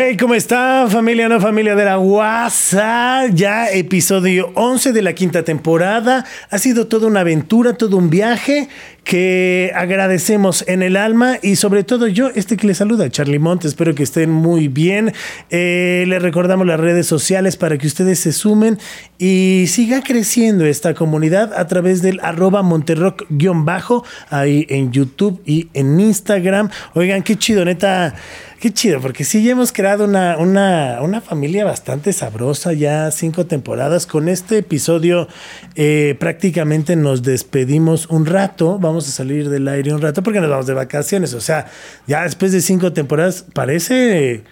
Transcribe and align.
Hey, 0.00 0.16
¿cómo 0.16 0.36
está 0.36 0.86
familia, 0.88 1.28
no 1.28 1.40
familia 1.40 1.74
de 1.74 1.84
la 1.84 1.98
WhatsApp? 1.98 3.30
Ya 3.34 3.68
episodio 3.68 4.52
11 4.54 4.92
de 4.92 5.02
la 5.02 5.12
quinta 5.12 5.42
temporada. 5.42 6.24
Ha 6.50 6.58
sido 6.58 6.86
toda 6.86 7.08
una 7.08 7.22
aventura, 7.22 7.72
todo 7.72 7.96
un 7.96 8.08
viaje 8.08 8.68
que 9.02 9.72
agradecemos 9.74 10.64
en 10.68 10.82
el 10.82 10.96
alma 10.96 11.38
y 11.42 11.56
sobre 11.56 11.82
todo 11.82 12.06
yo, 12.06 12.28
este 12.34 12.56
que 12.56 12.68
le 12.68 12.74
saluda, 12.74 13.10
Charlie 13.10 13.40
Monte, 13.40 13.66
espero 13.66 13.94
que 13.96 14.04
estén 14.04 14.30
muy 14.30 14.68
bien. 14.68 15.14
Eh, 15.50 16.04
les 16.06 16.22
recordamos 16.22 16.64
las 16.64 16.78
redes 16.78 17.06
sociales 17.06 17.56
para 17.56 17.76
que 17.76 17.88
ustedes 17.88 18.20
se 18.20 18.32
sumen 18.32 18.78
y 19.18 19.64
siga 19.66 20.02
creciendo 20.02 20.64
esta 20.64 20.94
comunidad 20.94 21.54
a 21.54 21.66
través 21.66 22.02
del 22.02 22.20
arroba 22.20 22.62
monterrock-bajo 22.62 24.04
ahí 24.30 24.64
en 24.68 24.92
YouTube 24.92 25.42
y 25.44 25.70
en 25.74 25.98
Instagram. 25.98 26.70
Oigan, 26.94 27.24
qué 27.24 27.34
chido, 27.34 27.64
neta. 27.64 28.14
Qué 28.60 28.72
chido, 28.72 29.00
porque 29.00 29.22
sí, 29.22 29.44
ya 29.44 29.52
hemos 29.52 29.70
creado 29.70 30.04
una, 30.04 30.36
una, 30.36 30.98
una 31.00 31.20
familia 31.20 31.64
bastante 31.64 32.12
sabrosa, 32.12 32.72
ya 32.72 33.08
cinco 33.12 33.46
temporadas. 33.46 34.04
Con 34.04 34.28
este 34.28 34.58
episodio 34.58 35.28
eh, 35.76 36.16
prácticamente 36.18 36.96
nos 36.96 37.22
despedimos 37.22 38.06
un 38.06 38.26
rato, 38.26 38.80
vamos 38.80 39.06
a 39.08 39.12
salir 39.12 39.48
del 39.48 39.68
aire 39.68 39.94
un 39.94 40.00
rato 40.02 40.24
porque 40.24 40.40
nos 40.40 40.50
vamos 40.50 40.66
de 40.66 40.74
vacaciones. 40.74 41.34
O 41.34 41.40
sea, 41.40 41.66
ya 42.08 42.24
después 42.24 42.50
de 42.50 42.60
cinco 42.60 42.92
temporadas, 42.92 43.44
parece... 43.54 44.42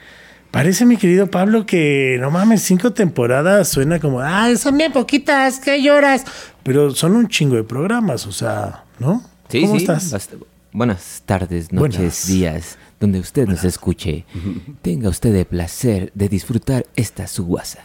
Parece, 0.53 0.87
mi 0.87 0.97
querido 0.97 1.27
Pablo, 1.27 1.67
que 1.67 2.17
no 2.19 2.31
mames, 2.31 2.63
cinco 2.63 2.93
temporadas 2.93 3.69
suena 3.69 3.99
como, 3.99 4.21
ay, 4.23 4.57
son 4.57 4.79
bien 4.79 4.91
poquitas, 4.91 5.59
¿qué 5.59 5.83
lloras? 5.83 6.25
Pero 6.63 6.93
son 6.95 7.15
un 7.15 7.29
chingo 7.29 7.57
de 7.57 7.65
programas, 7.65 8.27
o 8.27 8.33
sea, 8.33 8.85
¿no? 8.99 9.23
Sí, 9.51 9.61
¿Cómo 9.63 9.75
sí. 9.75 9.85
estás? 9.85 10.29
Buenas 10.73 11.23
tardes, 11.27 11.73
noches, 11.73 11.99
Buenas. 11.99 12.27
días, 12.27 12.79
donde 13.01 13.19
usted 13.21 13.47
nos 13.47 13.65
escuche. 13.65 14.25
Tenga 14.83 15.09
usted 15.09 15.35
el 15.35 15.45
placer 15.47 16.11
de 16.15 16.29
disfrutar 16.29 16.87
esta 16.97 17.27
su 17.27 17.45
guasa. 17.47 17.81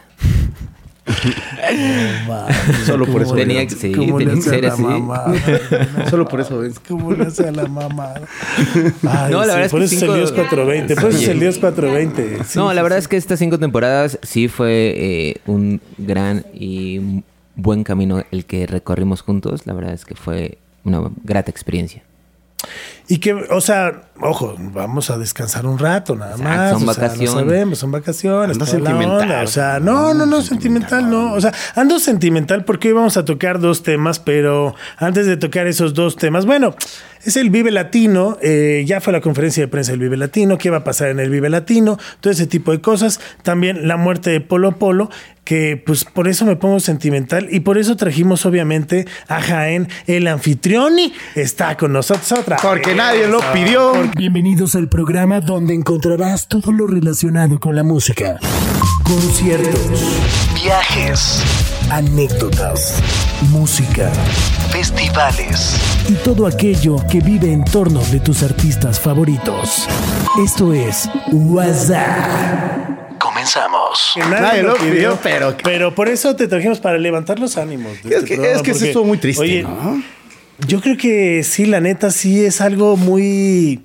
No 1.04 2.28
mames, 2.28 2.56
Solo 2.86 3.06
por 3.06 3.14
¿cómo 3.14 3.24
eso 3.24 3.34
Tenía 3.34 3.66
que- 3.66 3.74
sí, 3.74 3.92
tenía 3.92 4.34
que 4.34 4.40
ser 4.42 4.66
así. 4.66 4.82
mamada? 4.82 5.34
Solo 6.10 6.26
por 6.28 6.40
eso 6.40 6.58
ves. 6.58 6.78
¿Cómo 6.78 7.12
le 7.12 7.24
hace 7.24 7.48
a 7.48 7.52
la? 7.52 7.62
Ay, 7.64 9.32
No, 9.32 9.40
la 9.44 9.44
sí, 9.44 9.48
verdad 9.48 9.64
es 9.64 9.70
por 9.72 9.80
que 9.80 9.84
es 9.86 10.02
el 10.02 10.14
Dios 10.14 10.32
420. 10.32 10.94
Por 10.94 11.10
eso 11.10 11.18
es 11.18 11.28
el 11.28 11.40
Dios 11.40 11.58
420. 11.58 12.44
Sí, 12.44 12.58
no, 12.58 12.72
la 12.72 12.82
verdad 12.82 12.98
es 12.98 13.08
que 13.08 13.16
estas 13.16 13.38
cinco 13.38 13.58
temporadas 13.58 14.18
sí 14.22 14.46
fue 14.48 14.94
eh, 14.96 15.36
un 15.46 15.80
gran 15.98 16.44
y 16.54 17.22
buen 17.56 17.82
camino 17.84 18.22
el 18.30 18.44
que 18.44 18.66
recorrimos 18.66 19.22
juntos. 19.22 19.66
La 19.66 19.72
verdad 19.74 19.94
es 19.94 20.04
que 20.04 20.14
fue 20.14 20.58
una 20.84 21.02
grata 21.24 21.50
experiencia. 21.50 22.02
Y 23.12 23.18
que, 23.18 23.34
o 23.34 23.60
sea, 23.60 24.04
ojo, 24.22 24.56
vamos 24.58 25.10
a 25.10 25.18
descansar 25.18 25.66
un 25.66 25.78
rato 25.78 26.16
nada 26.16 26.30
Exacto, 26.30 26.48
más. 26.48 26.70
son 26.70 26.88
o 26.88 26.92
sea, 26.94 27.02
vacaciones. 27.02 27.34
no 27.34 27.40
sabemos, 27.40 27.78
son 27.78 27.92
vacaciones. 27.92 28.56
La 28.56 28.64
sentimental. 28.64 29.44
O 29.44 29.46
sea, 29.48 29.80
no, 29.80 30.14
no, 30.14 30.24
no, 30.24 30.40
sentimental, 30.40 31.10
no. 31.10 31.34
O 31.34 31.40
sea, 31.42 31.52
ando 31.74 31.98
sentimental 31.98 32.64
porque 32.64 32.88
hoy 32.88 32.94
vamos 32.94 33.18
a 33.18 33.26
tocar 33.26 33.60
dos 33.60 33.82
temas, 33.82 34.18
pero 34.18 34.74
antes 34.96 35.26
de 35.26 35.36
tocar 35.36 35.66
esos 35.66 35.92
dos 35.92 36.16
temas, 36.16 36.46
bueno, 36.46 36.74
es 37.24 37.36
el 37.36 37.50
Vive 37.50 37.70
Latino. 37.70 38.38
eh, 38.42 38.84
ya 38.86 39.00
fue 39.00 39.12
la 39.12 39.20
conferencia 39.20 39.62
de 39.62 39.68
prensa 39.68 39.92
del 39.92 40.00
Vive 40.00 40.16
Latino. 40.16 40.58
¿Qué 40.58 40.70
va 40.70 40.78
a 40.78 40.84
pasar 40.84 41.08
en 41.08 41.20
el 41.20 41.30
Vive 41.30 41.50
Latino? 41.50 41.98
Todo 42.20 42.32
ese 42.32 42.46
tipo 42.46 42.72
de 42.72 42.80
cosas. 42.80 43.20
También 43.42 43.88
la 43.88 43.96
muerte 43.96 44.30
de 44.30 44.40
Polo 44.40 44.72
Polo, 44.78 45.10
que 45.44 45.82
pues 45.84 46.04
por 46.04 46.28
eso 46.28 46.44
me 46.44 46.56
pongo 46.56 46.80
sentimental 46.80 47.48
y 47.50 47.60
por 47.60 47.78
eso 47.78 47.96
trajimos 47.96 48.46
obviamente 48.46 49.06
a 49.28 49.40
Jaén, 49.40 49.88
el 50.06 50.26
anfitrión, 50.26 50.98
y 50.98 51.12
está 51.34 51.76
con 51.76 51.92
nosotros 51.92 52.32
otra. 52.32 52.56
Porque 52.62 52.94
nadie 52.94 53.28
lo 53.28 53.40
pidió. 53.52 53.92
Bienvenidos 54.16 54.74
al 54.74 54.88
programa 54.88 55.40
donde 55.40 55.74
encontrarás 55.74 56.48
todo 56.48 56.72
lo 56.72 56.86
relacionado 56.86 57.58
con 57.60 57.76
la 57.76 57.82
música. 57.82 58.38
Conciertos, 59.04 60.02
viajes, 60.62 61.42
anécdotas, 61.96 62.94
música, 63.50 64.10
festivales 64.70 65.76
y 66.08 66.14
todo 66.14 66.46
aquello 66.46 66.96
que 67.10 67.20
vive 67.20 67.52
en 67.52 67.62
torno 67.64 68.00
de 68.10 68.18
tus 68.18 68.42
artistas 68.42 68.98
favoritos. 68.98 69.86
Esto 70.42 70.72
es 70.72 71.06
WhatsApp. 71.30 73.18
Comenzamos. 73.18 74.14
Nadie, 74.16 74.30
Nadie 74.40 74.62
lo 74.62 74.74
pidió, 74.76 74.92
pidió, 74.92 75.18
pero, 75.22 75.54
pero- 75.62 75.94
por 75.94 76.08
eso 76.08 76.34
te 76.34 76.48
trajimos 76.48 76.80
para 76.80 76.96
levantar 76.96 77.38
los 77.38 77.58
ánimos. 77.58 77.92
Es 77.98 78.06
este 78.06 78.24
que, 78.24 78.34
programa, 78.36 78.56
es 78.56 78.62
que 78.62 78.72
sí 78.72 78.78
porque, 78.78 78.88
estuvo 78.88 79.04
muy 79.04 79.18
triste, 79.18 79.42
oye, 79.42 79.62
¿no? 79.62 80.02
Yo 80.66 80.80
creo 80.80 80.96
que 80.96 81.42
sí, 81.42 81.66
la 81.66 81.80
neta, 81.80 82.10
sí 82.10 82.42
es 82.42 82.62
algo 82.62 82.96
muy. 82.96 83.82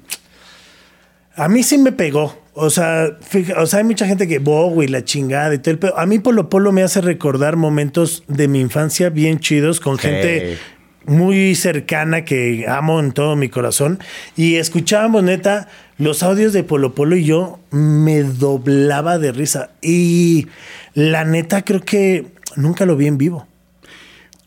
A 1.35 1.49
mí 1.49 1.61
sí 1.61 1.77
me 1.77 1.91
pegó. 1.91 2.46
O 2.59 2.69
sea, 2.69 3.17
fija- 3.21 3.61
o 3.61 3.65
sea, 3.65 3.79
hay 3.79 3.85
mucha 3.85 4.07
gente 4.07 4.27
que 4.27 4.39
Bowie, 4.39 4.89
la 4.89 5.03
chingada 5.03 5.53
y 5.53 5.59
todo 5.59 5.71
el 5.71 5.79
pedo. 5.79 5.97
A 5.97 6.05
mí 6.05 6.19
Polo 6.19 6.49
Polo 6.49 6.71
me 6.71 6.83
hace 6.83 7.01
recordar 7.01 7.55
momentos 7.55 8.23
de 8.27 8.47
mi 8.47 8.59
infancia 8.59 9.09
bien 9.09 9.39
chidos 9.39 9.79
con 9.79 9.97
gente 9.97 10.57
muy 11.05 11.55
cercana 11.55 12.25
que 12.25 12.65
amo 12.67 12.99
en 12.99 13.11
todo 13.11 13.35
mi 13.35 13.47
corazón. 13.49 13.99
Y 14.35 14.55
escuchábamos, 14.55 15.23
neta, 15.23 15.67
los 15.97 16.21
audios 16.23 16.51
de 16.51 16.63
Polo 16.63 16.93
Polo 16.95 17.15
y 17.15 17.23
yo 17.25 17.59
me 17.71 18.23
doblaba 18.23 19.17
de 19.19 19.31
risa. 19.31 19.69
Y 19.81 20.47
la 20.93 21.23
neta, 21.23 21.63
creo 21.63 21.81
que 21.81 22.25
nunca 22.55 22.85
lo 22.85 22.95
vi 22.97 23.07
en 23.07 23.17
vivo. 23.17 23.47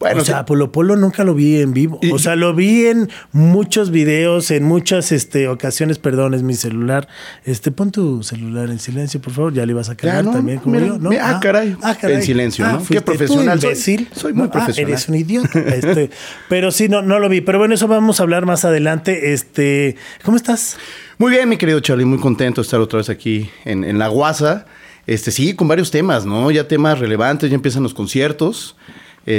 Bueno, 0.01 0.23
o 0.23 0.25
sea, 0.25 0.47
Polo 0.47 0.73
Polo 0.73 0.97
nunca 0.97 1.25
lo 1.25 1.35
vi 1.35 1.61
en 1.61 1.75
vivo. 1.75 1.99
Y- 2.01 2.11
o 2.11 2.19
sea, 2.19 2.35
lo 2.35 2.55
vi 2.55 2.87
en 2.87 3.11
muchos 3.33 3.91
videos, 3.91 4.51
en 4.51 4.65
muchas 4.65 5.13
este, 5.13 5.47
ocasiones. 5.47 5.99
Perdón, 5.99 6.33
es 6.33 6.43
mi 6.43 6.55
celular. 6.55 7.07
Este, 7.45 7.71
pon 7.71 7.93
tu 7.93 8.23
celular 8.23 8.71
en 8.71 8.79
silencio, 8.79 9.21
por 9.21 9.35
favor. 9.35 9.53
Ya 9.53 9.67
le 9.67 9.73
ibas 9.73 9.91
a 9.91 9.97
cagar 9.97 10.25
también, 10.25 10.59
como 10.61 10.77
Mira, 10.77 10.87
yo. 10.87 10.99
¿no? 10.99 11.11
mira, 11.11 11.37
ah, 11.37 11.39
caray. 11.39 11.77
En 12.03 12.23
silencio, 12.23 12.67
¿no? 12.67 12.83
Qué 12.83 13.03
profesional 13.03 13.61
soy. 13.61 13.77
Soy 13.77 14.33
muy 14.33 14.45
No, 14.45 14.45
ah, 14.45 14.53
profesional. 14.53 14.91
eres 14.93 15.09
un 15.11 15.15
idiota. 15.17 15.59
Este, 15.81 16.09
pero 16.49 16.71
sí, 16.71 16.89
no, 16.89 17.03
no 17.03 17.19
lo 17.19 17.29
vi. 17.29 17.43
Pero 17.43 17.59
bueno, 17.59 17.75
eso 17.75 17.87
vamos 17.87 18.21
a 18.21 18.23
hablar 18.23 18.47
más 18.47 18.65
adelante. 18.65 19.35
Este, 19.35 19.97
¿cómo 20.25 20.39
estás? 20.39 20.79
Muy 21.19 21.31
bien, 21.31 21.47
mi 21.47 21.59
querido 21.59 21.79
Charlie, 21.81 22.07
muy 22.07 22.19
contento 22.21 22.63
de 22.63 22.65
estar 22.65 22.81
otra 22.81 22.97
vez 22.97 23.11
aquí 23.11 23.51
en, 23.67 23.85
en 23.85 23.99
la 23.99 24.09
Guasa. 24.09 24.65
Este, 25.07 25.31
sí, 25.31 25.53
con 25.55 25.69
varios 25.69 25.91
temas, 25.91 26.25
¿no? 26.25 26.51
Ya 26.51 26.67
temas 26.69 26.99
relevantes, 26.99 27.51
ya 27.51 27.55
empiezan 27.57 27.83
los 27.83 27.93
conciertos. 27.93 28.77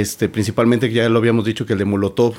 Este, 0.00 0.28
principalmente 0.28 0.88
que 0.88 0.94
ya 0.94 1.08
lo 1.10 1.18
habíamos 1.18 1.44
dicho 1.44 1.66
que 1.66 1.74
el 1.74 1.78
de 1.78 1.84
Molotov, 1.84 2.34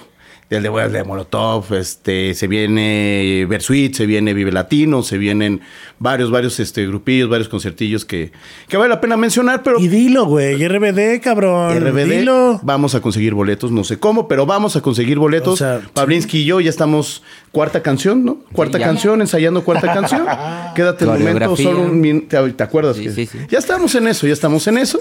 el 0.49 0.61
de, 0.61 0.69
bueno, 0.69 0.87
el 0.87 0.93
de 0.93 1.03
Molotov, 1.03 1.73
este, 1.73 2.33
se 2.33 2.47
viene 2.47 3.45
Versuit, 3.49 3.93
se 3.95 4.05
viene 4.05 4.33
Vive 4.33 4.51
Latino, 4.51 5.01
se 5.03 5.17
vienen 5.17 5.61
varios, 5.99 6.29
varios 6.31 6.59
este, 6.59 6.85
grupillos, 6.85 7.29
varios 7.29 7.49
conciertillos 7.49 8.05
que, 8.05 8.31
que 8.67 8.77
vale 8.77 8.89
la 8.89 9.01
pena 9.01 9.17
mencionar, 9.17 9.63
pero 9.63 9.79
Y 9.79 9.87
dilo, 9.87 10.25
güey. 10.25 10.67
RBD, 10.67 11.21
cabrón. 11.23 11.79
RBD, 11.79 12.19
Dilo. 12.19 12.59
vamos 12.63 12.93
a 12.93 13.01
conseguir 13.01 13.33
boletos, 13.33 13.71
no 13.71 13.83
sé 13.83 13.97
cómo, 13.99 14.27
pero 14.27 14.45
vamos 14.45 14.75
a 14.75 14.81
conseguir 14.81 15.17
boletos. 15.17 15.53
O 15.53 15.57
sea, 15.57 15.81
Pablinsky 15.93 16.39
y 16.39 16.45
yo 16.45 16.59
ya 16.59 16.69
estamos 16.69 17.23
cuarta 17.51 17.81
canción, 17.81 18.25
¿no? 18.25 18.39
Cuarta 18.51 18.79
canción, 18.79 19.21
ensayando 19.21 19.63
cuarta 19.63 19.91
canción. 19.93 20.25
Quédate 20.75 21.05
el 21.05 21.11
momento, 21.11 21.55
solo 21.55 21.81
un 21.83 22.01
min- 22.01 22.27
¿te, 22.27 22.37
te 22.51 22.63
acuerdas? 22.63 22.97
Sí, 22.97 23.03
que- 23.05 23.11
sí, 23.11 23.25
sí. 23.27 23.37
Ya 23.49 23.59
estamos 23.59 23.93
en 23.95 24.07
eso, 24.07 24.27
ya 24.27 24.33
estamos 24.33 24.67
en 24.67 24.77
eso. 24.79 24.99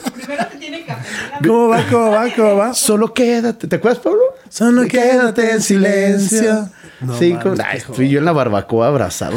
¿Cómo 1.46 1.68
va, 1.68 1.84
cómo 1.90 2.10
va, 2.10 2.26
cómo 2.34 2.56
va? 2.56 2.74
Solo 2.74 3.12
quédate, 3.12 3.66
¿te 3.68 3.76
acuerdas, 3.76 4.00
Pablo? 4.02 4.20
Solo 4.48 4.82
quédate 4.86 5.52
en 5.52 5.62
silencio. 5.62 6.68
No 7.00 7.18
sí, 7.18 7.34
con- 7.42 7.60
ay, 7.60 7.80
fui 7.80 8.08
yo 8.08 8.20
en 8.20 8.24
la 8.24 8.30
barbacoa 8.32 8.86
abrazado. 8.86 9.36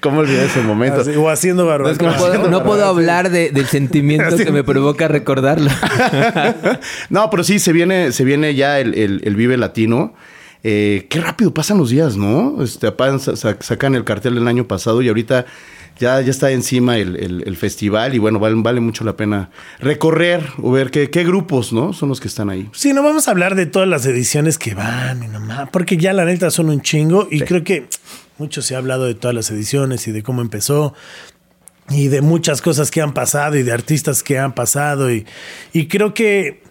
¿Cómo 0.00 0.20
olvidar 0.20 0.44
ese 0.46 0.60
momento? 0.62 1.00
Así, 1.02 1.10
o 1.10 1.28
haciendo 1.28 1.66
barba. 1.66 1.86
No, 1.88 1.92
es 1.92 1.98
que 1.98 2.06
no 2.06 2.16
puedo, 2.16 2.48
no 2.48 2.64
puedo 2.64 2.84
hablar 2.86 3.30
de- 3.30 3.50
del 3.50 3.66
sentimiento 3.66 4.36
que 4.36 4.50
me 4.50 4.64
provoca 4.64 5.08
recordarlo. 5.08 5.70
no, 7.10 7.28
pero 7.30 7.44
sí, 7.44 7.58
se 7.58 7.72
viene, 7.72 8.12
se 8.12 8.24
viene 8.24 8.54
ya 8.54 8.80
el, 8.80 8.94
el- 8.94 9.20
el 9.24 9.36
Vive 9.36 9.56
Latino. 9.56 10.14
Eh, 10.62 11.06
qué 11.10 11.20
rápido 11.20 11.52
pasan 11.54 11.78
los 11.78 11.90
días, 11.90 12.16
¿no? 12.16 12.62
Este, 12.62 12.92
sacan 13.60 13.94
el 13.94 14.04
cartel 14.04 14.34
del 14.34 14.48
año 14.48 14.66
pasado 14.66 15.00
y 15.02 15.08
ahorita 15.08 15.44
ya, 15.98 16.20
ya 16.20 16.30
está 16.30 16.50
encima 16.50 16.96
el, 16.98 17.16
el- 17.16 17.42
el 17.46 17.56
festival 17.56 18.14
y 18.14 18.18
bueno, 18.18 18.38
vale, 18.38 18.56
vale 18.58 18.80
mucho 18.80 19.04
la 19.04 19.16
pena 19.16 19.50
recorrer 19.78 20.42
o 20.62 20.70
ver 20.72 20.90
qué, 20.90 21.10
qué 21.10 21.24
grupos, 21.24 21.72
¿no? 21.72 21.92
Son 21.92 22.08
los 22.08 22.20
que 22.20 22.28
están 22.28 22.50
ahí. 22.50 22.68
Sí, 22.72 22.92
no 22.92 23.02
vamos 23.02 23.28
a 23.28 23.30
hablar 23.30 23.54
de 23.54 23.66
todas 23.66 23.88
las 23.88 24.04
ediciones 24.06 24.58
que 24.58 24.74
van 24.74 25.22
y 25.22 25.28
nomás, 25.28 25.68
porque 25.70 25.96
ya 25.96 26.12
la 26.12 26.24
neta 26.24 26.50
son 26.50 26.70
un 26.70 26.80
chingo 26.82 27.28
y 27.30 27.40
creo 27.40 27.64
que 27.64 27.86
mucho 28.38 28.62
se 28.62 28.74
ha 28.74 28.78
hablado 28.78 29.04
de 29.06 29.14
todas 29.14 29.34
las 29.34 29.50
ediciones 29.50 30.06
y 30.08 30.12
de 30.12 30.22
cómo 30.22 30.42
empezó 30.42 30.94
y 31.88 32.08
de 32.08 32.20
muchas 32.20 32.60
cosas 32.62 32.90
que 32.90 33.00
han 33.00 33.14
pasado 33.14 33.56
y 33.56 33.62
de 33.62 33.72
artistas 33.72 34.22
que 34.22 34.38
han 34.38 34.54
pasado 34.54 35.12
y, 35.12 35.24
y 35.72 35.86
creo 35.86 36.14
que 36.14 36.62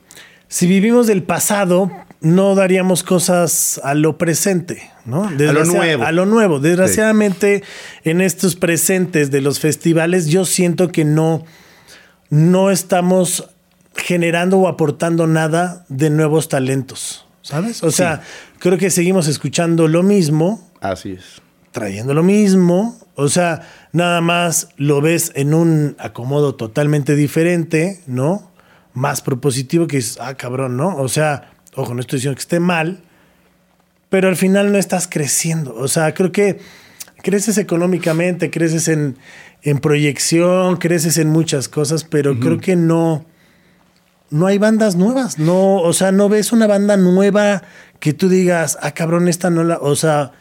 si 0.48 0.68
vivimos 0.68 1.08
del 1.08 1.24
pasado 1.24 1.90
no 2.26 2.56
daríamos 2.56 3.04
cosas 3.04 3.80
a 3.84 3.94
lo 3.94 4.18
presente, 4.18 4.90
¿no? 5.06 5.30
Desgracia- 5.30 5.74
nuevo. 5.78 6.04
A 6.04 6.12
lo 6.12 6.26
nuevo. 6.26 6.60
Desgraciadamente 6.60 7.64
en 8.04 8.20
estos 8.20 8.56
presentes 8.56 9.30
de 9.30 9.42
los 9.42 9.60
festivales 9.60 10.26
yo 10.28 10.44
siento 10.46 10.90
que 10.92 11.06
no 11.06 11.46
no 12.32 12.72
estamos 12.72 13.48
generando 13.96 14.58
o 14.58 14.68
aportando 14.68 15.28
nada 15.28 15.86
de 15.88 16.10
nuevos 16.10 16.50
talentos, 16.50 17.26
¿sabes? 17.44 17.84
O 17.84 17.92
sea, 17.92 18.22
creo 18.58 18.80
que 18.80 18.90
seguimos 18.90 19.28
escuchando 19.28 19.88
lo 19.88 20.02
mismo, 20.02 20.68
Así 20.82 21.12
es. 21.12 21.42
trayendo 21.72 22.14
lo 22.16 22.24
mismo 22.24 22.98
O 23.18 23.30
sea, 23.30 23.62
nada 23.94 24.20
más 24.20 24.68
lo 24.76 25.00
ves 25.00 25.32
en 25.36 25.54
un 25.54 25.96
acomodo 26.00 26.56
totalmente 26.56 27.16
diferente, 27.16 28.02
¿no? 28.08 28.52
Más 28.94 29.22
propositivo 29.22 29.88
que 29.88 29.98
es, 30.00 30.18
ah, 30.20 30.34
cabrón, 30.36 30.76
¿no? 30.76 30.98
O 30.98 31.08
sea, 31.08 31.52
ojo, 31.76 31.94
no 31.94 32.02
estoy 32.02 32.18
diciendo 32.18 32.36
que 32.36 32.42
esté 32.42 32.60
mal, 32.60 33.02
pero 34.10 34.28
al 34.30 34.36
final 34.36 34.72
no 34.72 34.78
estás 34.78 35.08
creciendo. 35.08 35.76
O 35.76 35.88
sea, 35.88 36.14
creo 36.14 36.32
que 36.32 36.60
creces 37.24 37.58
económicamente, 37.58 38.52
creces 38.52 38.88
en, 38.88 39.18
en 39.64 39.80
proyección, 39.80 40.78
creces 40.78 41.18
en 41.18 41.30
muchas 41.30 41.68
cosas, 41.68 42.04
pero 42.04 42.40
creo 42.40 42.60
que 42.60 42.76
no, 42.76 43.26
no 44.30 44.48
hay 44.48 44.58
bandas 44.58 44.96
nuevas. 44.96 45.40
No, 45.40 45.78
o 45.78 45.94
sea, 45.94 46.12
no 46.12 46.30
ves 46.30 46.52
una 46.52 46.68
banda 46.68 46.98
nueva 46.98 47.64
que 48.00 48.14
tú 48.14 48.30
digas, 48.30 48.78
ah, 48.82 48.92
cabrón, 48.92 49.28
esta 49.28 49.50
no 49.50 49.64
la. 49.64 49.78
O 49.80 49.96
sea, 49.96 50.32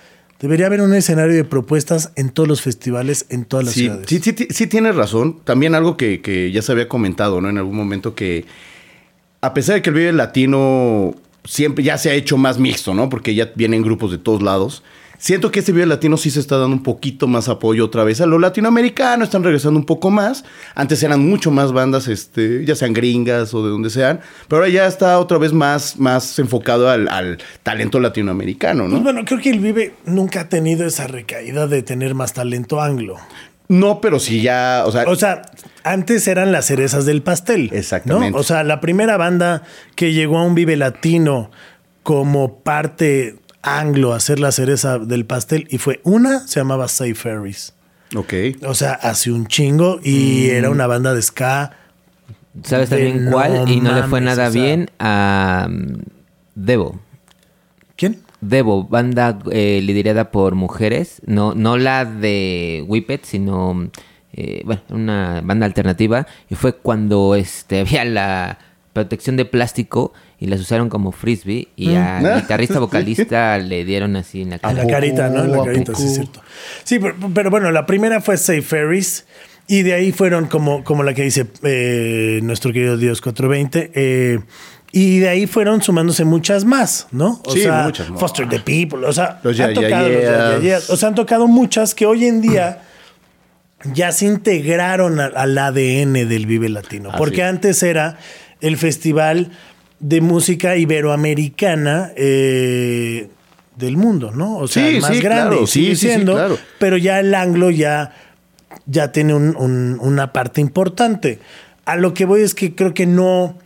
debería 0.41 0.67
haber 0.67 0.83
un 0.83 0.93
escenario 0.95 1.35
de 1.35 1.45
propuestas 1.45 2.13
en 2.17 2.29
todos 2.31 2.49
los 2.49 2.61
festivales, 2.61 3.25
en 3.31 3.45
todas 3.47 3.65
las 3.65 3.75
Sí, 3.75 3.81
ciudades. 3.83 4.07
sí, 4.09 4.21
sí, 4.21 4.49
sí 4.51 4.67
tienes 4.67 4.95
razón. 4.95 5.41
También 5.45 5.75
algo 5.75 5.97
que, 5.97 6.21
que 6.21 6.53
ya 6.53 6.61
se 6.61 6.73
había 6.73 6.89
comentado, 6.89 7.41
¿no? 7.41 7.49
En 7.49 7.57
algún 7.59 7.77
momento 7.77 8.15
que 8.15 8.45
a 9.41 9.55
pesar 9.55 9.77
de 9.77 9.83
que 9.83 9.91
el 9.91 9.97
Vive 9.97 10.13
Latino 10.13 11.15
siempre 11.45 11.85
ya 11.85 11.99
se 11.99 12.11
ha 12.11 12.15
hecho 12.15 12.37
más 12.37 12.59
mixto, 12.59 12.95
¿no? 12.95 13.09
Porque 13.09 13.35
ya 13.35 13.53
vienen 13.55 13.83
grupos 13.83 14.11
de 14.11 14.19
todos 14.19 14.43
lados. 14.43 14.83
Siento 15.17 15.51
que 15.51 15.61
este 15.61 15.73
Vive 15.73 15.87
Latino 15.87 16.17
sí 16.17 16.29
se 16.31 16.41
está 16.41 16.59
dando 16.59 16.77
un 16.77 16.83
poquito 16.83 17.27
más 17.29 17.49
apoyo 17.49 17.85
otra 17.85 18.03
vez 18.05 18.21
a 18.21 18.27
lo 18.27 18.39
latinoamericano, 18.39 19.25
están 19.25 19.45
regresando 19.45 19.79
un 19.79 19.87
poco 19.87 20.11
más. 20.11 20.45
Antes 20.75 21.03
eran 21.03 21.21
mucho 21.21 21.51
más 21.51 21.73
bandas, 21.73 22.09
este, 22.09 22.65
ya 22.67 22.75
sean 22.75 22.93
gringas 22.93 23.55
o 23.55 23.65
de 23.65 23.71
donde 23.71 23.91
sean, 23.91 24.21
pero 24.49 24.63
ahora 24.63 24.73
ya 24.73 24.87
está 24.87 25.19
otra 25.21 25.39
vez 25.39 25.53
más, 25.53 25.99
más 25.99 26.39
enfocado 26.41 26.91
al, 26.91 27.09
al 27.09 27.39
talento 27.63 28.01
latinoamericano, 28.01 28.83
Pues 28.83 28.93
¿no? 28.93 29.01
bueno, 29.01 29.25
creo 29.25 29.41
que 29.41 29.51
el 29.51 29.61
Vive 29.61 29.95
nunca 30.05 30.41
ha 30.43 30.49
tenido 30.49 30.85
esa 30.85 31.07
recaída 31.07 31.69
de 31.69 31.83
tener 31.83 32.15
más 32.15 32.33
talento 32.35 32.83
anglo. 32.83 33.17
No, 33.81 34.01
pero 34.01 34.19
sí 34.21 34.43
ya, 34.43 34.83
o 34.87 34.93
sea, 34.93 35.05
O 35.07 35.17
sea, 35.17 35.43
antes 35.83 36.27
eran 36.29 36.53
las 36.53 36.67
cerezas 36.67 37.07
del 37.07 37.23
pastel. 37.23 37.71
Exactamente. 37.73 38.31
¿no? 38.33 38.37
O 38.39 38.43
sea, 38.43 38.63
la 38.65 38.81
primera 38.81 39.17
banda 39.17 39.63
que 39.97 40.13
llegó 40.13 40.39
a 40.39 40.45
un 40.45 40.55
Vive 40.55 40.77
Latino 40.77 41.51
como 42.03 42.59
parte 42.61 43.37
anglo 43.63 44.13
a 44.13 44.21
ser 44.21 44.41
la 44.41 44.53
cereza 44.53 44.99
del 44.99 45.25
pastel 45.25 45.67
y 45.71 45.79
fue 45.79 46.01
una, 46.05 46.47
se 46.47 46.61
llamaba 46.61 46.87
Say 46.89 47.15
Ferries. 47.15 47.73
ok. 48.15 48.33
O 48.67 48.75
sea, 48.75 48.93
hace 48.93 49.33
un 49.33 49.47
chingo 49.47 49.99
y 50.03 50.49
Mm. 50.51 50.55
era 50.57 50.71
una 50.71 50.87
banda 50.87 51.15
de 51.15 51.23
ska. 51.23 51.73
¿Sabes 52.63 52.91
también 52.91 53.25
no 53.25 53.31
cuál? 53.33 53.69
Y 53.69 53.81
no 53.81 53.93
le 53.95 54.05
fue 54.05 54.21
nada 54.21 54.49
o 54.49 54.53
sea. 54.53 54.63
bien 54.63 54.91
a 54.99 55.67
mm, 55.71 56.03
Devo. 56.55 57.01
Devo, 58.49 58.85
banda 58.85 59.39
eh, 59.51 59.81
liderada 59.83 60.31
por 60.31 60.55
mujeres, 60.55 61.23
no, 61.27 61.55
no 61.55 61.79
la 61.79 62.05
de 62.05 62.85
Whippet, 62.87 63.25
sino 63.25 63.91
eh, 64.35 64.63
bueno, 64.65 64.83
una 64.91 65.41
banda 65.43 65.67
alternativa. 65.67 66.27
Y 66.51 66.55
fue 66.55 66.77
cuando 66.77 67.35
este, 67.35 67.81
había 67.81 68.05
la 68.05 68.59
protección 68.93 69.37
de 69.37 69.45
plástico 69.45 70.13
y 70.39 70.47
las 70.47 70.61
usaron 70.61 70.89
como 70.89 71.13
frisbee. 71.13 71.69
Y 71.77 71.95
al 71.95 72.43
guitarrista 72.43 72.79
vocalista 72.81 73.59
le 73.59 73.85
dieron 73.85 74.17
así 74.17 74.43
en 74.43 74.51
la 74.51 74.57
A 74.57 74.61
cara. 74.61 74.75
la 74.85 74.87
carita, 74.87 75.29
¿no? 75.31 75.45
En 75.45 75.55
¿A 75.55 75.57
la 75.57 75.65
carita, 75.65 75.95
sí, 75.95 76.05
es 76.07 76.15
cierto. 76.15 76.41
Sí, 76.85 76.99
pero, 76.99 77.15
pero 77.33 77.51
bueno, 77.51 77.71
la 77.73 77.87
primera 77.87 78.21
fue 78.21 78.37
Say 78.37 78.61
Ferries. 78.61 79.27
Y 79.67 79.83
de 79.83 79.95
ahí 79.95 80.13
fueron 80.13 80.47
como, 80.47 80.85
como 80.85 81.03
la 81.05 81.15
que 81.15 81.23
dice 81.23 81.47
eh, 81.63 82.41
nuestro 82.43 82.73
querido 82.73 82.99
Dios 82.99 83.23
420. 83.23 83.93
eh, 83.95 84.39
y 84.97 85.19
de 85.19 85.29
ahí 85.29 85.47
fueron 85.49 85.83
sumándose 85.83 86.25
muchas 86.25 86.65
más, 86.65 87.09
¿no? 87.11 87.41
O 87.45 87.51
Sí, 87.53 87.63
sea, 87.63 87.83
muchas 87.83 88.09
más. 88.11 88.21
Foster 88.21 88.49
the 88.49 88.61
People, 88.61 89.05
o 89.05 89.13
sea, 89.13 89.41
Los 89.43 89.59
han 89.59 89.75
Ya, 89.75 89.81
tocado 89.81 90.09
Ya, 90.09 90.59
Ya. 90.63 90.79
O 90.89 90.97
sea, 90.97 91.09
han 91.09 91.15
tocado 91.17 91.49
muchas 91.49 91.95
que 91.97 92.07
hoy 92.07 92.27
en 92.27 92.41
día 92.41 92.83
ya 93.93 94.13
se 94.13 94.27
integraron 94.27 95.19
a- 95.21 95.27
al 95.27 95.59
ADN 95.59 96.25
del 96.27 96.47
Vive 96.47 96.69
Latino. 96.69 97.11
Porque 97.19 97.43
es. 97.43 97.49
antes 97.49 97.83
era 97.83 98.19
el 98.61 98.77
festival 98.77 99.51
de 100.01 100.21
música 100.21 100.77
iberoamericana 100.77 102.13
eh, 102.17 103.29
del 103.77 103.97
mundo, 103.97 104.31
¿no? 104.31 104.59
O 104.59 104.69
sea, 104.69 104.87
Sí, 104.89 104.97
el 104.97 105.03
más 105.03 105.11
grande, 105.21 105.57
claro. 105.57 105.67
sigue 105.67 105.97
Sí, 105.97 105.97
sí, 105.97 106.01
sí, 106.03 106.07
siendo, 106.15 106.35
claro. 106.35 106.59
pero 106.79 106.97
ya 106.97 107.19
el 107.21 107.35
anglo 107.35 107.71
ya, 107.71 108.15
ya 108.87 109.11
tiene 109.13 109.35
un- 109.35 109.57
un- 109.57 109.99
una 110.01 110.33
parte 110.33 110.61
importante. 110.61 111.41
A 111.85 111.97
lo 111.97 112.15
que 112.15 112.25
voy 112.27 112.43
es 112.43 112.55
que 112.55 112.75
creo 112.75 112.95
que 112.95 113.07
no 113.07 113.59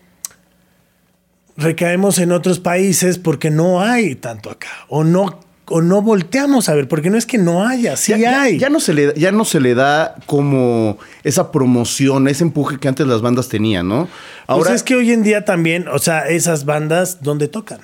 recaemos 1.58 2.18
en 2.18 2.32
otros 2.32 2.60
países 2.60 3.18
porque 3.18 3.50
no 3.50 3.82
hay 3.82 4.14
tanto 4.14 4.50
acá. 4.50 4.68
O 4.88 5.04
no, 5.04 5.40
o 5.66 5.82
no 5.82 6.00
volteamos 6.00 6.68
a 6.68 6.74
ver, 6.74 6.88
porque 6.88 7.10
no 7.10 7.18
es 7.18 7.26
que 7.26 7.36
no 7.36 7.66
haya, 7.66 7.96
sí 7.96 8.14
ya, 8.18 8.42
hay. 8.42 8.58
ya 8.58 8.70
no 8.70 8.80
se 8.80 8.94
le, 8.94 9.12
ya 9.16 9.32
no 9.32 9.44
se 9.44 9.60
le 9.60 9.74
da 9.74 10.14
como 10.26 10.98
esa 11.24 11.52
promoción, 11.52 12.28
ese 12.28 12.44
empuje 12.44 12.78
que 12.78 12.88
antes 12.88 13.06
las 13.06 13.20
bandas 13.20 13.48
tenían, 13.48 13.88
¿no? 13.88 14.08
Ahora 14.46 14.68
Ahora 14.68 14.74
es 14.74 14.82
que 14.82 14.94
hoy 14.94 15.12
en 15.12 15.22
día 15.22 15.44
también, 15.44 15.88
o 15.88 15.98
sea, 15.98 16.28
esas 16.28 16.64
bandas, 16.64 17.22
¿dónde 17.22 17.48
tocan? 17.48 17.80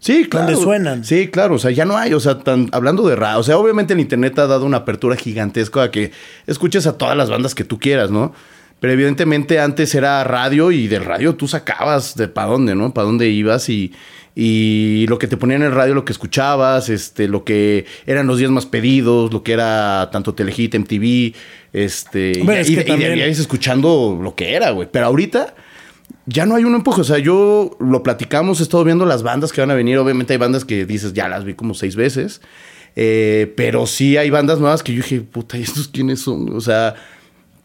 sí, 0.00 0.28
claro. 0.28 0.46
donde 0.46 0.62
suenan. 0.62 1.04
Sí, 1.04 1.26
claro, 1.26 1.56
o 1.56 1.58
sea, 1.58 1.72
ya 1.72 1.84
no 1.84 1.96
hay, 1.96 2.14
o 2.14 2.20
sea, 2.20 2.38
tan, 2.38 2.68
hablando 2.70 3.06
de 3.08 3.16
radio, 3.16 3.40
o 3.40 3.42
sea, 3.42 3.58
obviamente 3.58 3.94
el 3.94 4.00
internet 4.00 4.38
ha 4.38 4.46
dado 4.46 4.64
una 4.64 4.78
apertura 4.78 5.16
gigantesca 5.16 5.82
a 5.82 5.90
que 5.90 6.12
escuches 6.46 6.86
a 6.86 6.96
todas 6.96 7.16
las 7.16 7.28
bandas 7.28 7.56
que 7.56 7.64
tú 7.64 7.80
quieras, 7.80 8.10
¿no? 8.12 8.32
Pero 8.80 8.92
evidentemente 8.92 9.58
antes 9.58 9.94
era 9.94 10.22
radio 10.24 10.70
y 10.70 10.86
del 10.86 11.04
radio 11.04 11.34
tú 11.34 11.48
sacabas 11.48 12.14
de 12.16 12.28
para 12.28 12.48
dónde, 12.48 12.74
¿no? 12.74 12.94
Para 12.94 13.06
dónde 13.06 13.28
ibas 13.28 13.68
y, 13.68 13.92
y 14.36 15.04
lo 15.08 15.18
que 15.18 15.26
te 15.26 15.36
ponían 15.36 15.62
en 15.62 15.68
el 15.68 15.74
radio, 15.74 15.94
lo 15.94 16.04
que 16.04 16.12
escuchabas, 16.12 16.88
este, 16.88 17.26
lo 17.26 17.42
que 17.44 17.86
eran 18.06 18.28
los 18.28 18.38
días 18.38 18.52
más 18.52 18.66
pedidos, 18.66 19.32
lo 19.32 19.42
que 19.42 19.52
era 19.52 20.08
tanto 20.12 20.32
Telehit, 20.34 20.76
MTV, 20.76 21.34
este, 21.72 22.34
Bueno, 22.44 22.60
y, 22.60 22.62
es 22.62 22.70
y, 22.70 22.74
que 22.76 22.80
y 22.82 22.84
también- 22.84 23.18
escuchando 23.18 24.18
lo 24.22 24.34
que 24.36 24.54
era, 24.54 24.70
güey. 24.70 24.88
Pero 24.92 25.06
ahorita 25.06 25.54
ya 26.26 26.46
no 26.46 26.54
hay 26.54 26.62
un 26.62 26.74
empuje. 26.76 27.00
O 27.00 27.04
sea, 27.04 27.18
yo 27.18 27.76
lo 27.80 28.02
platicamos, 28.04 28.60
he 28.60 28.62
estado 28.62 28.84
viendo 28.84 29.04
las 29.06 29.24
bandas 29.24 29.52
que 29.52 29.60
van 29.60 29.72
a 29.72 29.74
venir. 29.74 29.98
Obviamente 29.98 30.34
hay 30.34 30.38
bandas 30.38 30.64
que 30.64 30.86
dices, 30.86 31.14
ya 31.14 31.28
las 31.28 31.44
vi 31.44 31.54
como 31.54 31.74
seis 31.74 31.96
veces. 31.96 32.40
Eh, 32.94 33.52
pero 33.56 33.86
sí 33.86 34.16
hay 34.16 34.30
bandas 34.30 34.60
nuevas 34.60 34.82
que 34.84 34.92
yo 34.92 35.02
dije, 35.02 35.20
puta, 35.20 35.58
¿y 35.58 35.62
estos 35.62 35.88
quiénes 35.88 36.20
son? 36.20 36.54
O 36.54 36.60
sea, 36.60 36.94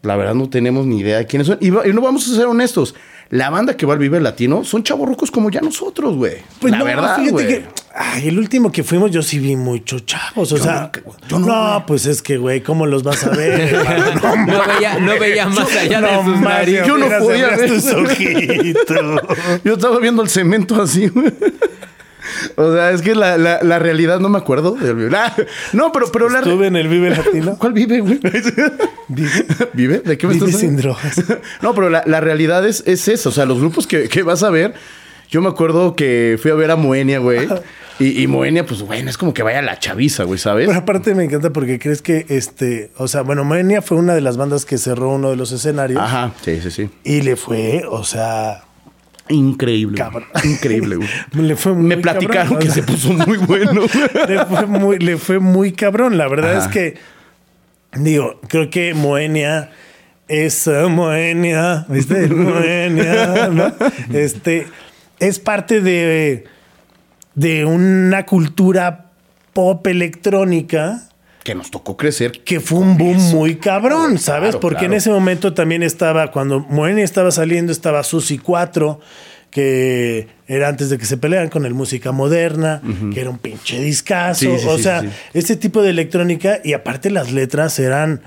la 0.04 0.16
verdad 0.16 0.34
no 0.34 0.48
tenemos 0.48 0.86
ni 0.86 1.00
idea 1.00 1.18
de 1.18 1.26
quiénes 1.26 1.46
son. 1.46 1.58
Y, 1.60 1.70
no 1.70 2.00
vamos 2.00 2.28
a 2.28 2.34
ser 2.34 2.46
honestos. 2.46 2.94
La 3.30 3.50
banda 3.50 3.76
que 3.76 3.86
va 3.86 3.94
al 3.94 3.98
Vive 3.98 4.20
Latino 4.20 4.64
son 4.64 4.82
chavorrucos 4.82 5.30
como 5.30 5.50
ya 5.50 5.60
nosotros, 5.60 6.14
güey. 6.14 6.36
Pues 6.60 6.70
la 6.70 6.78
no, 6.78 6.84
verdad, 6.84 7.18
güey. 7.30 7.46
que 7.46 7.64
ay, 7.94 8.28
el 8.28 8.38
último 8.38 8.70
que 8.70 8.84
fuimos 8.84 9.10
yo 9.10 9.22
sí 9.22 9.38
vi 9.38 9.56
muchos 9.56 10.04
chavos, 10.04 10.52
o 10.52 10.56
Yo 10.56 10.62
sea, 10.62 10.90
no, 10.92 11.12
yo 11.28 11.38
no, 11.38 11.46
no, 11.46 11.86
pues 11.86 12.06
es 12.06 12.20
que 12.20 12.36
güey, 12.36 12.60
¿cómo 12.60 12.86
los 12.86 13.02
vas 13.02 13.24
a 13.24 13.30
ver? 13.30 13.74
No 14.46 14.62
veía, 14.66 14.98
no 14.98 15.18
veía 15.18 15.46
más 15.48 15.74
allá 15.74 16.00
de 16.00 16.24
sus 16.24 16.40
narices. 16.40 16.86
Yo 16.86 16.98
no 16.98 17.08
podía 17.18 17.48
ver. 17.56 17.68
tus 17.68 17.86
ojitos. 17.86 19.20
Yo 19.64 19.72
estaba 19.74 19.98
viendo 20.00 20.22
el 20.22 20.28
cemento 20.28 20.80
así, 20.80 21.08
güey. 21.08 21.32
O 22.56 22.72
sea, 22.72 22.90
es 22.90 23.02
que 23.02 23.14
la, 23.14 23.36
la, 23.38 23.62
la 23.62 23.78
realidad 23.78 24.20
no 24.20 24.28
me 24.28 24.38
acuerdo. 24.38 24.72
del 24.72 24.94
Vive. 24.96 25.16
Ah, 25.16 25.34
No, 25.72 25.92
pero, 25.92 26.10
pero 26.12 26.28
la. 26.28 26.38
Estuve 26.38 26.66
en 26.68 26.76
el 26.76 26.88
Vive 26.88 27.10
Latino. 27.16 27.56
¿Cuál 27.58 27.72
vive, 27.72 28.00
güey? 28.00 28.20
Vive, 29.08 29.46
¿Vive? 29.72 29.98
¿De 30.00 30.18
qué 30.18 30.26
me 30.26 30.34
vive 30.34 30.46
estás 30.46 30.60
sin 30.60 30.76
drogas. 30.76 31.22
No, 31.62 31.74
pero 31.74 31.90
la, 31.90 32.02
la 32.06 32.20
realidad 32.20 32.66
es, 32.66 32.82
es 32.86 33.08
eso. 33.08 33.28
O 33.28 33.32
sea, 33.32 33.44
los 33.44 33.58
grupos 33.58 33.86
que, 33.86 34.08
que 34.08 34.22
vas 34.22 34.42
a 34.42 34.50
ver. 34.50 34.74
Yo 35.30 35.40
me 35.40 35.48
acuerdo 35.48 35.96
que 35.96 36.38
fui 36.40 36.50
a 36.50 36.54
ver 36.54 36.70
a 36.70 36.76
Moenia, 36.76 37.18
güey. 37.18 37.48
Y, 37.98 38.22
y 38.22 38.26
Moenia, 38.26 38.66
pues, 38.66 38.82
bueno, 38.82 39.08
es 39.08 39.16
como 39.16 39.32
que 39.34 39.42
vaya 39.42 39.62
la 39.62 39.78
chaviza, 39.78 40.24
güey, 40.24 40.38
¿sabes? 40.38 40.66
Pero 40.66 40.78
aparte 40.78 41.14
me 41.14 41.24
encanta 41.24 41.50
porque 41.50 41.78
crees 41.78 42.02
que 42.02 42.26
este, 42.28 42.90
o 42.98 43.08
sea, 43.08 43.22
bueno, 43.22 43.42
Moenia 43.42 43.82
fue 43.82 43.96
una 43.96 44.14
de 44.14 44.20
las 44.20 44.36
bandas 44.36 44.64
que 44.64 44.78
cerró 44.78 45.10
uno 45.10 45.30
de 45.30 45.36
los 45.36 45.50
escenarios 45.50 46.00
Ajá, 46.00 46.32
sí, 46.44 46.60
sí, 46.60 46.70
sí. 46.70 46.90
y 47.04 47.22
le 47.22 47.36
fue, 47.36 47.84
o 47.88 48.04
sea, 48.04 48.64
Increíble. 49.28 49.96
Cabrón. 49.96 50.24
Increíble, 50.44 50.96
güey. 50.96 51.08
le 51.32 51.56
fue 51.56 51.72
muy 51.72 51.84
Me 51.84 51.96
platicaron 51.96 52.54
cabrón, 52.54 52.58
que 52.60 52.70
se 52.70 52.82
puso 52.82 53.12
muy 53.12 53.38
bueno. 53.38 53.82
le 54.28 54.44
fue 54.44 54.66
muy, 54.66 54.98
le 54.98 55.16
fue 55.16 55.38
muy 55.38 55.72
cabrón. 55.72 56.18
La 56.18 56.28
verdad 56.28 56.56
Ajá. 56.58 56.66
es 56.66 56.72
que, 56.72 56.94
digo, 57.94 58.40
creo 58.48 58.70
que 58.70 58.94
Moenia 58.94 59.70
es 60.28 60.66
eh, 60.66 60.86
Moenia, 60.88 61.86
¿viste? 61.88 62.28
Moenia, 62.28 63.48
¿no? 63.48 63.72
Este, 64.12 64.66
es 65.18 65.38
parte 65.38 65.80
de, 65.80 66.44
de 67.34 67.64
una 67.64 68.26
cultura 68.26 69.10
pop 69.52 69.86
electrónica 69.86 71.08
que 71.44 71.54
nos 71.54 71.70
tocó 71.70 71.96
crecer. 71.96 72.42
que 72.42 72.58
fue 72.58 72.78
un 72.78 72.96
boom 72.98 73.18
muy 73.30 73.56
cabrón, 73.56 74.16
Claro, 74.16 74.18
¿sabes? 74.18 74.56
Porque 74.56 74.86
en 74.86 74.94
ese 74.94 75.10
momento 75.10 75.52
también 75.54 75.82
estaba, 75.84 76.30
cuando 76.32 76.58
Moenia 76.60 77.04
estaba 77.04 77.30
saliendo, 77.30 77.70
estaba 77.70 78.02
Susi 78.02 78.38
4, 78.38 78.98
que 79.50 80.26
era 80.48 80.68
antes 80.68 80.90
de 80.90 80.98
que 80.98 81.04
se 81.06 81.16
pelearan 81.16 81.48
con 81.48 81.64
el 81.64 81.74
música 81.74 82.10
moderna, 82.12 82.82
que 83.12 83.20
era 83.20 83.30
un 83.30 83.38
pinche 83.38 83.80
discazo. 83.80 84.40
Sí, 84.40 84.58
sí, 84.58 84.66
o 84.68 84.76
sí, 84.76 84.82
sea, 84.82 85.04
este 85.32 85.56
tipo 85.56 85.82
de 85.82 85.90
electrónica, 85.90 86.58
y 86.64 86.72
aparte 86.72 87.10
las 87.10 87.30
letras 87.30 87.78
eran. 87.78 88.22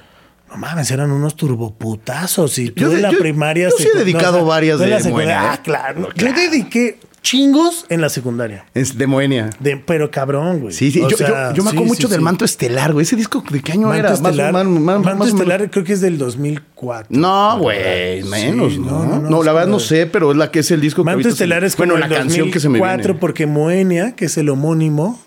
No 0.50 0.56
mames, 0.56 0.90
eran 0.92 1.12
unos 1.12 1.36
turboputazos. 1.36 2.58
Y 2.60 2.70
tú 2.70 2.84
Yo 2.84 2.90
de- 2.92 2.96
en 2.98 3.02
la 3.02 3.12
yo- 3.12 3.20
primaria. 3.20 3.68
yo 3.70 3.76
sí 3.78 3.90
he 3.94 3.98
dedicado 3.98 4.46
varias 4.46 4.78
tú 4.78 4.84
en 4.86 4.92
la 4.92 4.98
de 4.98 5.04
secundaria- 5.04 5.44
¿eh? 5.44 5.48
Ah, 5.52 5.60
claro. 5.62 6.08
Claro. 6.10 6.36
Yo 6.36 6.42
dediqué 6.50 7.00
chingos 7.22 7.86
en 7.90 8.00
la 8.02 8.10
secundaria. 8.10 8.66
Es 8.74 8.98
de 8.98 9.06
Moenia. 9.08 9.50
De, 9.60 9.78
pero 9.78 10.10
cabrón, 10.12 10.60
güey. 10.62 10.74
Sí, 10.74 10.92
sí. 10.92 11.02
Yo, 11.10 11.18
sea, 11.18 11.50
yo- 11.50 11.56
yo 11.58 11.64
me 11.64 11.70
acuerdo 11.72 11.86
sí, 11.86 11.90
mucho 11.90 12.08
sí, 12.08 12.14
del. 12.14 12.22
Manto 12.22 12.46
Estelar, 12.46 12.94
güey. 12.94 13.04
Ese 13.04 13.16
disco, 13.16 13.44
¿de 13.50 13.62
qué 13.62 13.74
año 13.74 13.88
Manto 13.88 14.00
era? 14.00 14.14
Estelar. 14.14 14.54
más- 14.54 14.66
más- 14.66 14.80
más- 15.02 15.18
Manto. 15.18 15.26
Estelar 15.26 15.70
creo 15.70 15.84
que 15.84 15.94
es 15.94 16.02
del 16.02 16.18
2004. 16.18 17.08
No, 17.10 17.60
güey, 17.60 18.24
menos, 18.24 18.74
Sí, 18.74 18.80
¿no? 18.80 18.86
no, 18.86 19.06
No, 19.06 19.22
no, 19.22 19.30
no, 19.30 19.44
la 19.44 19.52
verdad 19.54 19.68
no 19.68 19.80
sé, 19.80 20.06
pero 20.06 20.32
es 20.32 20.38
la 20.38 20.52
que 20.52 20.60
es 20.60 20.72
el 20.72 20.80
disco 20.82 21.02
que 21.04 21.08
Manto 21.08 21.24
se- 21.24 21.30
Estelar 21.30 21.64
es 21.64 21.76
como 21.76 21.92
Bueno, 21.92 22.06
el 22.06 22.10
la 22.12 22.18
canción 22.18 22.50
que 22.52 22.60
se 22.60 22.70
me 22.70 22.80
2004 22.80 23.04
viene. 23.14 23.20
porque 23.20 23.46
Moenia, 23.46 24.16
que 24.16 24.26
es 24.26 24.38
el 24.38 24.50
homónimo, 24.50 25.20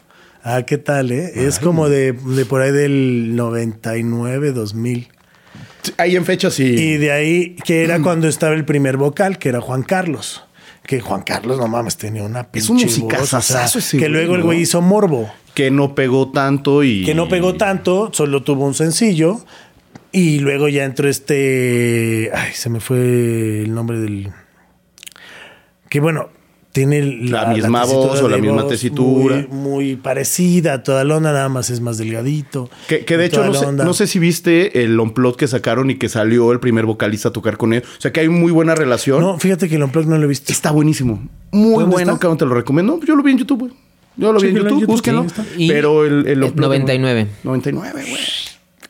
ah, 0.42 0.62
¿qué 0.62 0.78
tal, 0.78 1.10
eh? 1.12 1.32
Es 1.46 1.58
como 1.58 1.88
de, 1.88 2.12
de 2.12 2.44
por 2.46 2.62
ahí 2.62 2.72
del 2.72 3.36
99, 3.36 4.52
2000. 4.52 5.08
Ahí 5.96 6.14
en 6.16 6.24
fecha 6.26 6.50
sí. 6.50 6.64
Y 6.64 6.96
de 6.98 7.10
ahí, 7.12 7.56
que 7.64 7.84
era 7.84 7.98
cuando 8.02 8.28
estaba 8.28 8.54
el 8.54 8.64
primer 8.64 8.96
vocal, 8.96 9.38
que 9.38 9.48
era 9.48 9.60
Juan 9.60 9.82
Carlos. 9.82 10.44
Que 10.86 11.00
Juan 11.00 11.22
Carlos, 11.22 11.58
no 11.58 11.68
mames, 11.68 11.96
tenía 11.96 12.22
una 12.24 12.48
Es 12.52 12.68
un 12.68 12.76
pinche 12.78 12.86
musicazazazo 13.00 13.36
voz, 13.36 13.76
o 13.76 13.80
sea, 13.80 13.80
ese 13.80 13.98
Que 13.98 14.08
güey, 14.08 14.12
luego 14.12 14.34
el 14.34 14.40
¿no? 14.40 14.46
güey 14.46 14.60
hizo 14.62 14.80
Morbo. 14.82 15.30
que 15.54 15.70
no 15.70 15.94
pegó 15.94 16.30
tanto 16.30 16.82
y. 16.82 17.04
que 17.04 17.14
no 17.14 17.28
pegó 17.28 17.54
tanto, 17.54 18.10
solo 18.12 18.42
tuvo 18.42 18.64
un 18.66 18.74
sencillo. 18.74 19.40
Y 20.12 20.40
luego 20.40 20.68
ya 20.68 20.84
entró 20.84 21.08
este. 21.08 22.30
Ay, 22.34 22.52
se 22.52 22.68
me 22.70 22.80
fue 22.80 23.62
el 23.62 23.72
nombre 23.74 23.98
del. 24.00 24.32
Que 25.88 26.00
bueno, 26.00 26.30
tiene 26.72 27.02
La 27.28 27.46
misma 27.46 27.84
voz 27.84 28.22
o 28.22 28.28
la 28.28 28.38
misma 28.38 28.62
voz 28.62 28.68
tesitura. 28.72 29.46
Muy, 29.50 29.56
muy 29.58 29.96
parecida 29.96 30.82
toda 30.82 31.02
la 31.04 31.16
onda, 31.16 31.32
nada 31.32 31.48
más 31.48 31.70
es 31.70 31.80
más 31.80 31.98
delgadito. 31.98 32.70
Que, 32.88 33.04
que 33.04 33.16
de 33.16 33.26
hecho, 33.26 33.44
no 33.44 33.54
sé, 33.54 33.72
no 33.72 33.92
sé 33.94 34.06
si 34.06 34.18
viste 34.18 34.84
el 34.84 34.98
Unplugged 34.98 35.36
que 35.36 35.48
sacaron 35.48 35.90
y 35.90 35.96
que 35.96 36.08
salió 36.08 36.52
el 36.52 36.60
primer 36.60 36.86
vocalista 36.86 37.30
a 37.30 37.32
tocar 37.32 37.56
con 37.56 37.72
él. 37.72 37.82
O 37.98 38.00
sea, 38.00 38.12
que 38.12 38.20
hay 38.20 38.28
muy 38.28 38.52
buena 38.52 38.74
relación. 38.74 39.20
No, 39.20 39.38
fíjate 39.38 39.68
que 39.68 39.76
el 39.76 39.82
Unplugged 39.82 40.08
no 40.08 40.16
lo 40.18 40.24
he 40.24 40.28
visto. 40.28 40.52
Está 40.52 40.70
buenísimo. 40.70 41.22
Muy 41.50 41.80
¿Dónde 41.80 41.92
bueno, 41.94 42.12
está? 42.12 42.20
cabrón, 42.20 42.38
te 42.38 42.46
lo 42.46 42.54
recomiendo. 42.54 43.00
Yo 43.04 43.16
lo 43.16 43.22
vi 43.22 43.32
en 43.32 43.38
YouTube, 43.38 43.58
güey. 43.60 43.72
Yo 44.16 44.32
lo 44.32 44.38
vi 44.40 44.48
en 44.48 44.54
Chéquenlo 44.54 44.68
en 44.74 44.80
YouTube, 44.80 44.80
YouTube, 45.02 45.22
búsquenlo. 45.26 45.44
sí, 45.56 45.68
Pero 45.68 46.04
el, 46.04 46.26
el 46.26 46.42
Eh, 46.42 46.46
Unplugged, 46.46 46.68
99. 46.68 47.26
99, 47.44 48.00
güey. 48.10 48.22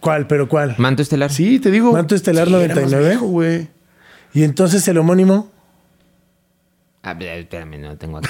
¿Cuál? 0.01 0.27
¿Pero 0.27 0.49
cuál? 0.49 0.75
Manto 0.79 1.03
Estelar. 1.03 1.31
Sí, 1.33 1.59
te 1.61 1.71
digo. 1.71 1.93
¿Manto 1.93 2.15
Estelar 2.15 2.49
Sí, 2.49 2.55
era 2.55 2.75
más 2.75 2.85
99? 2.91 3.09
viejo, 3.09 3.27
güey. 3.27 3.69
Y 4.35 4.43
entonces 4.45 4.87
el 4.89 4.99
homónimo. 4.99 5.51
Ah, 7.03 7.17
espérame, 7.19 7.81
no 7.81 7.97
tengo 7.97 8.19
aquí. 8.19 8.29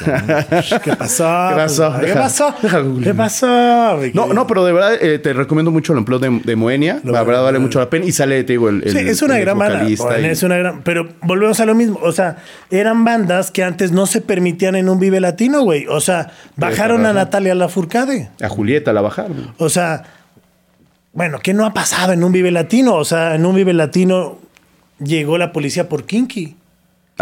¿Qué 0.84 0.94
pasó? 0.94 1.24
¿Qué 1.48 1.56
pasó? 1.56 1.92
¿Qué 2.00 2.12
pasó? 2.14 2.54
¿Qué 3.02 3.14
pasó? 3.14 3.98
No, 4.14 4.32
no, 4.32 4.46
pero 4.46 4.64
de 4.64 4.72
verdad 4.72 4.94
eh, 5.00 5.18
te 5.18 5.32
recomiendo 5.32 5.72
mucho 5.72 5.92
el 5.92 5.98
Unplugged 5.98 6.28
de, 6.30 6.40
de 6.44 6.54
Moenia. 6.54 7.00
Lo 7.02 7.12
la 7.12 7.24
verdad 7.24 7.42
vale 7.42 7.58
mucho 7.58 7.80
la 7.80 7.90
pena. 7.90 8.04
Y 8.04 8.12
sale, 8.12 8.44
te 8.44 8.52
digo, 8.52 8.68
el. 8.68 8.84
Sí, 8.88 8.98
el- 8.98 9.08
es 9.08 9.22
una 9.22 9.38
el 9.38 9.40
gran 9.44 9.58
banda. 9.58 9.88
y- 9.88 9.94
es 10.24 10.42
una 10.44 10.56
gran, 10.56 10.82
pero 10.84 11.08
volvemos 11.22 11.58
a 11.58 11.66
lo 11.66 11.74
mismo. 11.74 11.98
O 12.00 12.12
sea, 12.12 12.36
eran 12.70 13.04
bandas 13.04 13.50
que 13.50 13.64
antes 13.64 13.90
no 13.90 14.06
se 14.06 14.20
permitían 14.20 14.76
en 14.76 14.88
un 14.88 15.00
Vive 15.00 15.18
Latino, 15.18 15.62
güey. 15.62 15.86
O 15.88 16.00
sea, 16.00 16.30
bajaron 16.54 17.04
a. 17.06 17.12
Natalia 17.12 17.56
Lafourcade. 17.56 18.30
A 18.40 18.48
Julieta 18.48 18.92
la 18.92 19.00
bajaron. 19.00 19.52
O 19.58 19.68
sea, 19.68 20.04
bueno, 21.12 21.40
¿qué 21.42 21.54
no 21.54 21.66
ha 21.66 21.74
pasado 21.74 22.12
en 22.12 22.22
un 22.22 22.30
Vive 22.30 22.52
Latino? 22.52 22.94
O 22.94 23.04
sea, 23.04 23.34
en 23.34 23.44
un 23.46 23.56
Vive 23.56 23.72
Latino 23.72 24.38
llegó 25.02 25.38
la 25.38 25.50
policía 25.52 25.88
por 25.88 26.04
Kinky. 26.04 26.54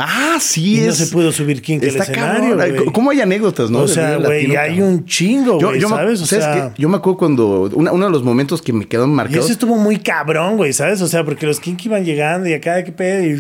Ah, 0.01 0.39
sí, 0.41 0.79
Y 0.79 0.81
no 0.83 0.91
es. 0.91 0.97
se 0.97 1.07
pudo 1.09 1.33
subir 1.33 1.61
Kinky 1.63 1.87
al 1.87 1.91
Está 1.97 2.05
escenario, 2.05 2.57
cabrón. 2.57 2.93
¿Cómo 2.93 3.11
hay 3.11 3.21
anécdotas, 3.21 3.71
no? 3.71 3.81
o 3.81 3.89
sea, 3.89 4.17
güey, 4.19 4.55
hay 4.57 4.81
un 4.81 5.05
chingo, 5.05 5.61
Yo, 5.61 5.69
güey, 5.69 5.81
¿sabes? 5.81 6.21
O 6.23 6.27
¿sabes 6.27 6.45
sea? 6.45 6.75
Yo 6.79 6.89
me 6.89 6.97
acuerdo 6.97 7.19
cuando. 7.19 7.71
una- 7.75 7.93
uno 7.93 8.07
de 8.07 8.11
los 8.13 8.23
momentos 8.23 8.63
que 8.63 8.73
me 8.73 8.87
quedó 8.87 9.05
y 9.07 9.09
marcado. 9.11 9.41
eso 9.41 9.53
estuvo 9.53 9.77
muy 9.77 9.99
cabrón, 9.99 10.57
güey, 10.57 10.73
¿sabes? 10.73 11.03
O 11.03 11.09
sea, 11.09 11.25
porque 11.25 11.47
los 11.47 11.61
Kinky 11.61 11.89
iban 11.89 12.05
llegando 12.05 12.49
y 12.49 12.55
acá, 12.55 12.83
¿qué 12.85 12.93
pedo? 12.93 13.25
Y... 13.25 13.39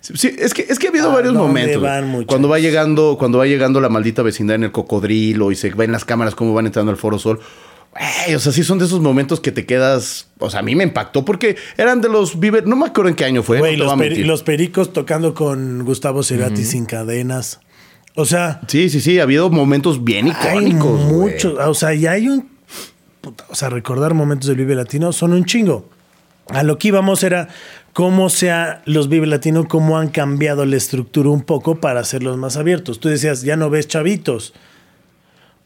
Sí, 0.00 0.30
es 0.38 0.54
que, 0.54 0.64
es 0.68 0.78
que 0.78 0.86
ha 0.86 0.90
habido 0.90 1.10
¿A 1.10 1.14
varios 1.14 1.34
momentos. 1.34 1.82
van, 1.82 2.24
cuando 2.26 2.48
va 2.48 2.60
llegando, 2.60 3.16
cuando 3.18 3.38
va 3.38 3.46
llegando 3.46 3.80
la 3.80 3.88
maldita 3.88 4.22
vecindad 4.22 4.54
en 4.54 4.62
el 4.64 4.70
cocodrilo 4.72 5.50
y 5.50 5.56
se 5.56 5.70
ven 5.70 5.90
las 5.90 6.04
cámaras 6.04 6.36
cómo 6.36 6.54
van 6.54 6.66
entrando 6.66 6.92
al 6.92 6.96
Foro 6.96 7.18
Sol. 7.18 7.40
O 8.34 8.38
sea, 8.38 8.52
sí 8.52 8.62
son 8.64 8.78
de 8.78 8.84
esos 8.86 9.00
momentos 9.00 9.40
que 9.40 9.52
te 9.52 9.64
quedas. 9.66 10.28
O 10.38 10.50
sea, 10.50 10.60
a 10.60 10.62
mí 10.62 10.74
me 10.74 10.84
impactó 10.84 11.24
porque 11.24 11.56
eran 11.76 12.00
de 12.00 12.08
los 12.08 12.38
Vive. 12.40 12.62
No 12.62 12.76
me 12.76 12.86
acuerdo 12.86 13.08
en 13.10 13.16
qué 13.16 13.24
año 13.24 13.42
fue. 13.42 13.58
No 13.58 13.84
los, 13.84 13.92
peri- 13.94 14.42
pericos 14.44 14.92
tocando 14.92 15.34
con 15.34 15.84
Gustavo 15.84 16.22
Cerati 16.22 16.64
sin 16.64 16.84
cadenas. 16.86 17.60
O 18.14 18.24
sea, 18.24 18.60
Sí, 18.68 18.88
sí, 18.90 19.00
sí. 19.00 19.18
Ha 19.18 19.24
habido 19.24 19.50
momentos 19.50 20.02
bien 20.04 20.28
icónicos. 20.28 21.00
muchos. 21.02 21.58
O 21.58 21.74
sea, 21.74 21.94
y 21.94 22.06
hay 22.06 22.28
un. 22.28 22.48
puta, 23.20 23.44
o 23.48 23.54
sea, 23.54 23.68
recordar 23.70 24.14
momentos 24.14 24.48
del 24.48 24.56
Vive 24.58 24.74
Latino 24.74 25.12
son 25.12 25.32
un 25.32 25.44
chingo. 25.44 25.88
A 26.48 26.62
lo 26.62 26.78
que 26.78 26.88
íbamos 26.88 27.22
era 27.24 27.48
cómo 27.92 28.28
sea 28.30 28.82
los 28.84 29.08
Vive 29.08 29.26
Latino, 29.26 29.66
cómo 29.68 29.98
han 29.98 30.08
cambiado 30.08 30.64
la 30.64 30.76
estructura 30.76 31.28
un 31.30 31.42
poco 31.42 31.80
para 31.80 32.00
hacerlos 32.00 32.36
más 32.36 32.56
abiertos. 32.56 33.00
Tú 33.00 33.08
decías, 33.08 33.42
ya 33.42 33.56
no 33.56 33.68
ves 33.68 33.88
chavitos. 33.88 34.54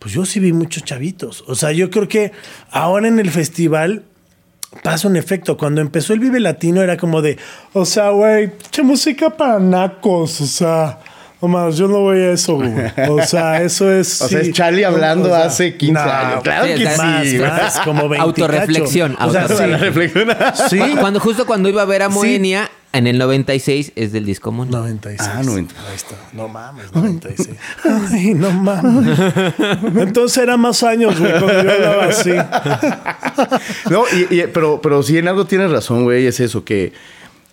Pues 0.00 0.14
yo 0.14 0.24
sí 0.24 0.40
vi 0.40 0.52
muchos 0.52 0.82
chavitos. 0.82 1.44
O 1.46 1.54
sea, 1.54 1.72
yo 1.72 1.90
creo 1.90 2.08
que 2.08 2.32
ahora 2.70 3.06
en 3.06 3.20
el 3.20 3.30
festival 3.30 4.02
pasa 4.82 5.06
un 5.06 5.16
efecto. 5.16 5.56
Cuando 5.58 5.82
empezó 5.82 6.14
el 6.14 6.20
Vive 6.20 6.40
Latino 6.40 6.80
era 6.80 6.96
como 6.96 7.20
de, 7.20 7.36
o 7.74 7.84
sea, 7.84 8.08
güey, 8.08 8.50
qué 8.70 8.82
música 8.82 9.28
para 9.30 9.58
nacos. 9.58 10.40
O 10.40 10.46
sea, 10.46 11.00
nomás, 11.42 11.76
yo 11.76 11.86
no 11.86 12.00
voy 12.00 12.18
a 12.18 12.32
eso, 12.32 12.54
güey. 12.54 12.72
O 13.10 13.22
sea, 13.26 13.62
eso 13.62 13.92
es. 13.92 14.22
O 14.22 14.28
sea, 14.28 14.40
es 14.40 14.52
Charlie 14.52 14.84
hablando 14.84 15.34
hace 15.34 15.76
15 15.76 16.00
años. 16.00 16.42
Claro 16.44 16.66
Sí, 16.66 16.74
que 16.74 16.96
más, 16.96 17.26
sí. 17.26 17.38
más, 17.38 17.78
como 17.80 18.08
20 18.08 18.22
Autorreflexión, 18.22 19.14
cacho. 19.16 19.28
O 19.28 19.32
sea, 19.32 19.48
sí. 19.48 19.64
reflexión. 19.64 20.28
Sí. 20.70 20.80
Cuando, 20.98 21.20
justo 21.20 21.44
cuando 21.44 21.68
iba 21.68 21.82
a 21.82 21.86
ver 21.86 22.02
a 22.02 22.08
Moenia, 22.08 22.70
en 22.92 23.06
el 23.06 23.18
96 23.18 23.92
es 23.96 24.12
del 24.12 24.24
disco 24.24 24.50
Moenia. 24.52 24.78
96. 24.78 25.30
Ah, 25.32 25.42
90. 25.44 25.74
Ahí 25.88 25.94
está. 25.96 26.14
No 26.32 26.48
mames, 26.48 26.92
96. 26.94 27.56
Ay, 28.12 28.34
no 28.34 28.50
mames. 28.50 29.18
Entonces 29.96 30.38
era 30.42 30.56
más 30.56 30.82
años, 30.82 31.18
güey, 31.18 31.30
cuando 31.32 31.62
yo 31.62 31.72
hablaba 31.72 32.04
así. 32.06 32.30
No, 33.90 34.04
y- 34.12 34.34
y- 34.40 34.46
pero, 34.52 34.80
pero 34.82 35.02
sí 35.02 35.16
en 35.18 35.28
algo 35.28 35.46
tienes 35.46 35.70
razón, 35.70 36.04
güey, 36.04 36.26
es 36.26 36.40
eso, 36.40 36.64
que 36.64 36.92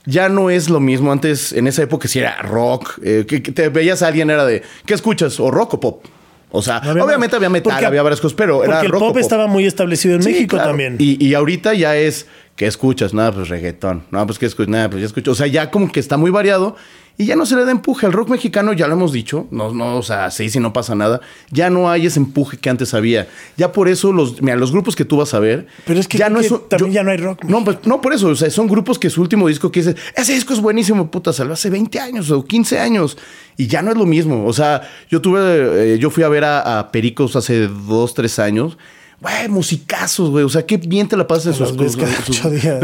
ya 0.06 0.29
no 0.29 0.50
es 0.50 0.70
lo 0.70 0.79
mismo. 0.79 1.12
Antes, 1.12 1.53
en 1.53 1.67
esa 1.67 1.84
época, 1.84 2.08
si 2.08 2.20
era 2.20 2.41
rock, 2.41 3.00
eh, 3.03 3.25
que, 3.27 3.41
que 3.41 3.51
te 3.51 3.70
veías 3.70 4.01
a 4.01 4.08
alguien, 4.08 4.29
era 4.29 4.46
de, 4.46 4.63
¿qué 4.86 4.94
escuchas? 4.94 5.39
¿O 5.39 5.51
rock 5.51 5.75
o 5.75 5.79
pop? 5.79 6.06
O 6.50 6.62
sea, 6.62 6.77
Había 6.77 7.04
obviamente 7.04 7.36
había 7.36 7.50
metal, 7.50 7.74
porque- 7.74 7.86
había 7.86 8.01
varias 8.01 8.22
cosas, 8.22 8.36
pero 8.36 8.63
era 8.63 8.74
Porque 8.75 8.86
el 8.86 8.92
rock 8.94 9.01
o 9.01 9.08
pop 9.10 9.18
estaba 9.18 9.48
muy 9.48 9.66
establecido 9.66 10.16
en 10.16 10.24
Sí, 10.24 10.30
México 10.30 10.56
claro. 10.56 10.70
también. 10.70 10.96
Y, 10.98 11.24
y 11.25 11.34
ahorita 11.34 11.74
ya 11.74 11.98
es, 11.98 12.25
¿qué 12.56 12.68
escuchas? 12.68 13.13
Nada, 13.13 13.34
pues 13.34 13.50
reggaetón. 13.50 14.04
No, 14.12 14.25
pues 14.25 14.39
¿qué 14.39 14.46
escuchas? 14.46 14.70
Nada, 14.70 14.89
pues 14.89 15.01
ya 15.01 15.08
escucho. 15.08 15.32
O 15.32 15.36
sea, 15.36 15.48
ya 15.48 15.70
como 15.72 15.92
que 15.92 16.00
está 16.00 16.16
muy 16.16 16.32
variado 16.32 16.75
y 17.19 17.25
ya 17.25 17.36
no 17.36 17.47
se 17.47 17.55
le 17.55 17.65
da 17.65 17.71
empuje. 17.71 18.05
al 18.05 18.13
rock 18.13 18.29
mexicano, 18.29 18.74
ya 18.74 18.88
lo 18.88 18.93
hemos 18.93 19.12
dicho, 19.12 19.47
no, 19.50 19.74
no, 19.74 19.97
o 19.97 20.03
sea, 20.03 20.29
sí, 20.29 20.50
sí, 20.50 20.59
no 20.59 20.71
pasa 20.71 20.93
nada. 20.93 21.19
Ya 21.50 21.71
no 21.71 21.89
hay 21.89 22.05
ese 22.05 22.19
empuje 22.19 22.57
que 22.57 22.69
antes 22.69 22.93
había. 22.93 23.27
Ya 23.57 23.71
por 23.71 23.88
eso 23.88 24.13
los, 24.13 24.39
mira, 24.41 24.55
los 24.55 24.71
grupos 24.71 24.95
que 24.95 25.03
tú 25.03 25.17
vas 25.17 25.33
a 25.33 25.39
ver. 25.39 25.65
Pero 25.86 26.00
es 26.00 26.07
que 26.07 26.19
ya 26.19 26.29
no 26.29 26.39
que 26.39 26.45
es 26.45 26.69
también 26.69 26.93
ya 26.93 27.03
no 27.03 27.09
hay 27.09 27.17
rock 27.17 27.43
No, 27.45 27.63
pues, 27.63 27.79
no 27.86 28.01
por 28.01 28.13
eso. 28.13 28.27
O 28.27 28.36
sea, 28.36 28.51
son 28.51 28.67
grupos 28.67 29.00
que 29.00 29.09
su 29.09 29.21
último 29.21 29.47
disco 29.47 29.71
que 29.71 29.79
dices, 29.79 29.95
ese 30.15 30.33
disco 30.33 30.53
es 30.53 30.62
buenísimo, 30.62 31.09
puta, 31.09 31.33
salió 31.33 31.53
hace 31.53 31.71
20 31.71 32.00
años 32.00 32.29
o 32.29 32.45
15 32.45 32.79
años. 32.79 33.17
Y 33.57 33.65
ya 33.65 33.81
no 33.81 33.89
es 33.89 33.97
lo 33.97 34.05
mismo. 34.05 34.45
O 34.45 34.53
sea, 34.53 34.88
yo 35.09 35.19
tuve, 35.19 35.93
eh, 35.93 35.97
yo 36.00 36.12
fui 36.12 36.24
a 36.24 36.29
ver 36.29 36.43
a, 36.43 36.79
a 36.79 36.91
Pericos 36.91 37.36
hace 37.36 37.67
dos, 37.67 38.13
tres 38.13 38.38
años. 38.38 38.77
Güey, 39.19 39.50
musicazos, 39.50 40.29
güey. 40.29 40.45
O 40.45 40.50
sea, 40.50 40.65
qué 40.65 40.77
bien 40.77 41.07
te 41.07 41.17
la 41.17 41.25
pasas 41.27 41.47
en 41.59 41.65
sus 41.67 41.75
ves 41.75 41.97
cada 41.97 42.13
ocho 42.27 42.50
días. 42.51 42.83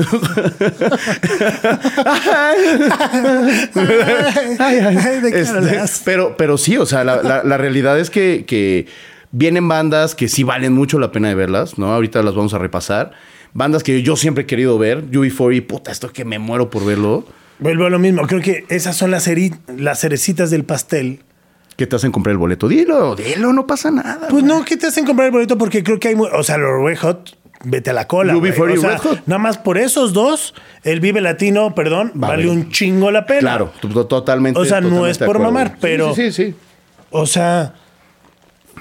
Ay, 4.60 4.78
ay. 4.80 4.98
Ay, 4.98 5.22
¿de 5.22 5.40
Este, 5.42 6.02
pero, 6.06 6.36
pero 6.38 6.58
sí, 6.58 6.78
o 6.78 6.86
sea, 6.86 7.04
la, 7.04 7.22
la- 7.22 7.44
la 7.44 7.58
realidad 7.58 8.00
es 8.00 8.10
que, 8.10 8.46
que 8.48 8.88
vienen 9.32 9.68
bandas 9.68 10.16
que 10.16 10.28
sí 10.28 10.44
valen 10.44 10.74
mucho 10.74 11.00
la 11.00 11.12
pena 11.12 11.30
de 11.30 11.36
verlas, 11.36 11.78
¿no? 11.78 11.94
Ahorita 11.94 12.22
las 12.24 12.36
vamos 12.36 12.54
a 12.54 12.58
repasar. 12.58 13.12
Bandas 13.54 13.84
que 13.84 14.02
yo 14.02 14.16
siempre 14.16 14.44
he 14.44 14.48
querido 14.48 14.78
ver. 14.80 15.06
UB40, 15.12 15.68
puta, 15.68 15.92
esto 15.92 16.12
que 16.12 16.26
me 16.26 16.40
muero 16.40 16.70
por 16.70 16.86
verlo. 16.86 17.26
Vuelvo 17.60 17.86
a 17.86 17.90
lo 17.90 18.00
mismo. 18.00 18.24
Creo 18.28 18.42
que 18.42 18.66
esas 18.70 18.96
son 18.98 19.12
las, 19.12 19.30
las 19.78 20.00
cerecitas 20.00 20.50
del 20.50 20.64
pastel. 20.64 21.20
¿Qué 21.84 21.88
te 21.88 21.98
hacen 21.98 22.14
comprar 22.14 22.32
el 22.32 22.38
boleto? 22.38 22.70
Dilo, 22.70 23.14
dilo, 23.14 23.52
no 23.52 23.68
pasa 23.68 23.92
nada. 23.92 24.30
Pues 24.30 24.32
güey. 24.42 24.44
no, 24.46 24.64
¿qué 24.64 24.78
te 24.78 24.88
hacen 24.88 25.06
comprar 25.06 25.26
el 25.26 25.32
boleto? 25.34 25.58
Porque 25.58 25.84
creo 25.84 26.00
que 26.00 26.08
hay... 26.08 26.16
mu- 26.16 26.28
O 26.34 26.42
sea, 26.42 26.58
los 26.58 26.82
Red 26.82 26.98
Hot, 27.00 27.38
vete 27.66 27.90
a 27.90 27.94
la 27.94 28.08
cola. 28.08 28.36
güey. 28.36 28.54
UB40 28.54 28.78
O 28.78 28.80
sea. 28.80 29.22
Nada 29.26 29.38
más 29.40 29.58
por 29.58 29.78
esos 29.78 30.14
dos, 30.14 30.54
el 30.86 31.02
Vive 31.02 31.20
Latino, 31.20 31.76
perdón, 31.76 32.12
Vale. 32.14 32.38
vale 32.46 32.50
un 32.50 32.70
chingo 32.72 33.12
la 33.12 33.26
pena. 33.26 33.42
Claro, 33.42 33.74
to- 33.82 34.08
totalmente. 34.08 34.58
O 34.58 34.64
sea, 34.64 34.80
no 34.80 35.08
es 35.08 35.18
por 35.18 35.26
acuerdo. 35.36 35.44
mamar, 35.44 35.68
Sí, 35.72 35.78
pero- 35.82 36.16
Sí, 36.16 36.32
sí, 36.32 36.52
sí. 36.52 36.56
O 37.10 37.26
sea, 37.26 37.74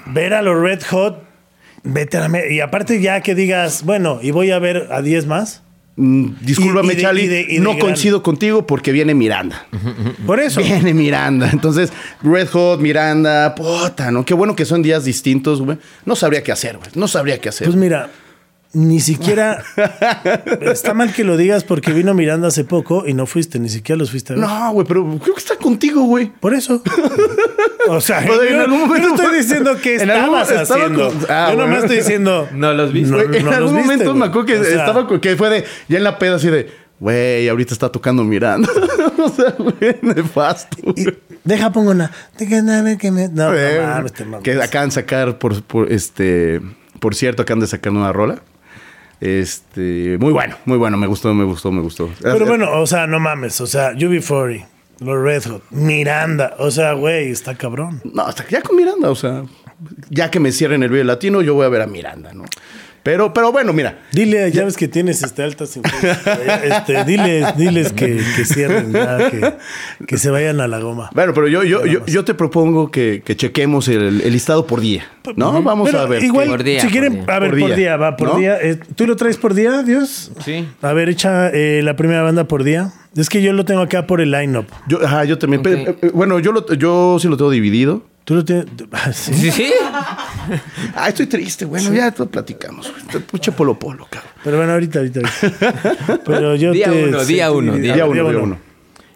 ver 0.05 0.33
a 0.33 0.41
los 0.41 0.57
Red 0.57 0.83
Hot, 0.91 1.23
vete 1.83 2.15
a 2.19 2.29
la... 2.29 2.47
Y 2.49 2.61
aparte 2.61 3.01
ya 3.01 3.19
que 3.19 3.35
digas, 3.35 3.83
bueno, 3.83 4.19
y 4.21 4.31
voy 4.31 4.51
a 4.51 4.59
ver 4.59 4.87
a 4.93 5.01
10 5.01 5.25
más. 5.25 5.61
Discúlpame, 5.95 6.89
Y- 6.89 6.91
y 6.91 6.95
de- 6.95 7.01
Charlie. 7.01 7.23
y 7.23 7.27
de- 7.27 7.41
y 7.41 7.53
de 7.55 7.59
no 7.59 7.71
gran- 7.71 7.81
coincido 7.81 8.23
contigo 8.23 8.65
porque 8.65 8.91
viene 8.91 9.13
Miranda. 9.13 9.67
Por 10.25 10.39
eso. 10.39 10.61
Viene 10.61 10.93
Miranda. 10.93 11.49
Entonces, 11.51 11.91
Red 12.23 12.47
Hot, 12.49 12.79
Miranda, 12.79 13.53
puta, 13.55 14.09
¿no? 14.11 14.25
Qué 14.25 14.33
bueno 14.33 14.55
que 14.55 14.65
son 14.65 14.81
días 14.81 15.05
distintos, 15.05 15.61
güey. 15.61 15.77
No 16.05 16.15
sabría 16.15 16.41
qué 16.43 16.51
hacer, 16.51 16.77
güey. 16.77 16.89
No 16.95 17.07
sabría 17.07 17.39
qué 17.39 17.49
hacer. 17.49 17.67
Pues 17.67 17.77
mira, 17.77 18.09
ni 18.73 18.99
siquiera. 18.99 19.63
está 20.61 20.93
mal 20.93 21.13
que 21.13 21.23
lo 21.23 21.37
digas 21.37 21.63
porque 21.63 21.93
vino 21.93 22.13
Miranda 22.13 22.47
hace 22.47 22.63
poco 22.63 23.07
y 23.07 23.13
no 23.13 23.25
fuiste, 23.25 23.59
ni 23.59 23.69
siquiera 23.69 23.97
los 23.99 24.11
fuiste 24.11 24.33
a 24.33 24.35
ver. 24.35 24.45
No, 24.45 24.71
güey, 24.73 24.87
pero 24.87 25.03
creo 25.21 25.35
que 25.35 25.39
está 25.41 25.55
contigo, 25.57 26.03
güey. 26.03 26.31
Por 26.39 26.53
eso. 26.53 26.81
O 27.87 28.01
sea, 28.01 28.19
O 28.27 28.33
sea, 28.35 28.47
en 28.49 28.59
algún 28.59 28.79
yo 28.79 28.85
momento- 28.87 29.07
no 29.09 29.15
estoy 29.15 29.37
diciendo 29.37 29.77
que 29.81 29.95
en 29.97 30.09
algún 30.09 30.39
estabas 30.39 30.69
haciendo. 30.71 31.07
con- 31.09 31.25
Ah, 31.29 31.49
yo 31.51 31.57
nomás 31.59 31.79
estoy 31.83 31.97
diciendo. 31.97 32.47
No 32.53 32.73
los 32.73 32.91
viste. 32.91 33.11
No, 33.15 33.27
Güey, 33.27 33.39
en 33.41 33.47
algún 33.47 33.75
viste, 33.75 33.91
momento 33.91 34.15
me 34.15 34.25
acuerdo 34.25 34.45
que 34.47 34.59
O 34.59 34.63
sea, 34.63 34.85
estaba 34.85 35.07
con- 35.07 35.19
que 35.19 35.35
fue 35.35 35.49
de 35.49 35.65
ya 35.87 35.97
en 35.97 36.03
la 36.03 36.17
peda 36.17 36.35
así 36.37 36.47
de, 36.49 36.69
güey, 36.99 37.47
ahorita 37.49 37.73
está 37.73 37.89
tocando 37.91 38.23
Miranda. 38.23 38.69
o 39.17 39.29
sea, 39.29 39.51
güey, 39.57 39.97
nefasto. 40.01 40.77
y- 40.95 41.05
deja, 41.43 41.71
pongo 41.71 41.91
una. 41.91 42.09
Deja, 42.39 42.97
que 42.97 43.11
me. 43.11 43.27
No, 43.29 43.53
Eh, 43.53 43.79
no 43.81 43.87
mames, 43.87 44.13
te 44.13 44.25
mamas. 44.25 44.43
que 44.43 44.53
acaban 44.61 44.89
de 44.89 44.95
sacar, 44.95 45.37
por, 45.37 45.61
por, 45.63 45.91
este, 45.91 46.61
por 46.99 47.13
cierto, 47.15 47.41
acaban 47.43 47.59
de 47.59 47.67
sacar 47.67 47.91
una 47.93 48.11
rola. 48.13 48.41
Este, 49.23 50.17
muy 50.19 50.33
bueno, 50.33 50.57
muy 50.65 50.77
bueno, 50.77 50.97
me 50.97 51.07
gustó, 51.07 51.33
me 51.33 51.45
gustó, 51.45 51.71
me 51.71 51.81
gustó. 51.81 52.09
Pero 52.21 52.45
bueno, 52.45 52.81
o 52.81 52.85
sea, 52.85 53.07
no 53.07 53.21
mames. 53.21 53.61
O 53.61 53.67
sea, 53.67 53.93
UB40, 53.93 54.65
los 54.99 55.23
Red 55.23 55.43
Hot, 55.45 55.63
Miranda. 55.71 56.55
O 56.59 56.69
sea, 56.69 56.91
güey, 56.91 57.31
está 57.31 57.55
cabrón. 57.55 58.01
No, 58.03 58.23
hasta 58.23 58.43
que 58.43 58.51
ya 58.51 58.61
con 58.61 58.75
Miranda, 58.75 59.09
o 59.09 59.15
sea, 59.15 59.45
ya 60.09 60.29
que 60.29 60.41
me 60.41 60.51
cierren 60.51 60.83
el 60.83 60.89
video 60.89 61.05
latino, 61.05 61.41
yo 61.41 61.53
voy 61.53 61.65
a 61.65 61.69
ver 61.69 61.83
a 61.83 61.87
Miranda, 61.87 62.33
¿no? 62.33 62.43
Pero, 63.03 63.33
pero 63.33 63.51
bueno, 63.51 63.73
mira, 63.73 63.99
Dile, 64.13 64.49
ya 64.51 64.63
ves 64.63 64.77
que 64.77 64.87
tienes 64.87 65.21
este 65.23 65.43
altas 65.43 65.77
este, 66.63 67.03
diles, 67.03 67.57
diles 67.57 67.91
que, 67.93 68.21
que 68.35 68.45
cierren 68.45 68.93
ya, 68.93 69.29
que, 69.29 69.53
que 70.07 70.17
se 70.17 70.29
vayan 70.29 70.61
a 70.61 70.67
la 70.67 70.79
goma. 70.79 71.09
bueno, 71.13 71.33
pero 71.33 71.47
yo, 71.47 71.63
yo, 71.63 71.83
yo, 71.85 72.23
te 72.23 72.33
propongo 72.33 72.91
que, 72.91 73.21
que 73.25 73.35
chequemos 73.35 73.87
el, 73.89 74.21
el 74.21 74.31
listado 74.31 74.65
por 74.67 74.79
día, 74.79 75.03
¿no? 75.35 75.61
Vamos 75.61 75.93
a 75.93 76.05
ver. 76.05 76.23
Igual, 76.23 76.47
Por 76.47 76.63
día, 76.63 76.79
si 76.79 76.85
por 76.87 76.91
quieren, 76.91 77.13
día. 77.13 77.23
a 77.27 77.39
ver, 77.39 77.49
Por 77.51 77.59
por 77.59 77.75
día, 77.75 77.97
va, 77.97 78.15
por 78.15 78.29
¿no? 78.33 78.39
día. 78.39 78.57
Eh, 78.61 78.79
¿Tú 78.95 79.05
lo 79.05 79.15
traes 79.15 79.37
por 79.37 79.53
día, 79.53 79.83
Dios? 79.83 80.31
Sí. 80.43 80.65
A 80.81 80.93
ver, 80.93 81.09
echa 81.09 81.49
eh, 81.49 81.81
la 81.83 81.95
primera 81.95 82.21
banda 82.21 82.45
por 82.47 82.63
día. 82.63 82.93
Es 83.15 83.29
que 83.29 83.41
yo 83.41 83.53
lo 83.53 83.63
tengo 83.65 83.81
acá 83.81 84.07
por 84.07 84.21
el 84.21 84.31
line-up. 84.31 84.65
Yo, 84.87 85.05
ajá, 85.05 85.23
yo 85.25 85.37
también. 85.37 85.61
Pero, 85.61 85.91
eh, 86.01 86.11
bueno, 86.13 86.39
yo, 86.39 86.51
lo, 86.51 86.65
yo 86.73 87.17
sí 87.19 87.27
lo 87.27 87.37
tengo 87.37 87.51
dividido. 87.51 88.03
Tú 88.25 88.35
lo 88.35 88.45
tienes. 88.45 88.65
Ah, 88.91 89.11
¿sí? 89.13 89.33
Sí, 89.33 89.51
sí. 89.51 89.73
Ah, 90.95 91.09
estoy 91.09 91.27
triste. 91.27 91.65
Bueno, 91.65 91.93
ya 91.93 92.11
todo 92.11 92.29
platicamos. 92.29 92.91
güey. 93.11 93.23
Pucha 93.23 93.51
polo 93.55 93.77
polo, 93.79 94.07
cabrón. 94.09 94.31
Pero 94.43 94.57
bueno, 94.57 94.73
ahorita, 94.73 94.99
ahorita. 94.99 95.19
ahorita. 95.21 96.19
Pero 96.25 96.55
yo 96.55 96.71
Día 96.71 96.85
te. 96.89 97.03
uno, 97.07 97.23
día 97.25 97.51
uno, 97.51 97.73
día, 97.75 97.93
Día 97.95 98.05
uno, 98.05 98.29
día 98.29 98.39
uno. 98.39 98.57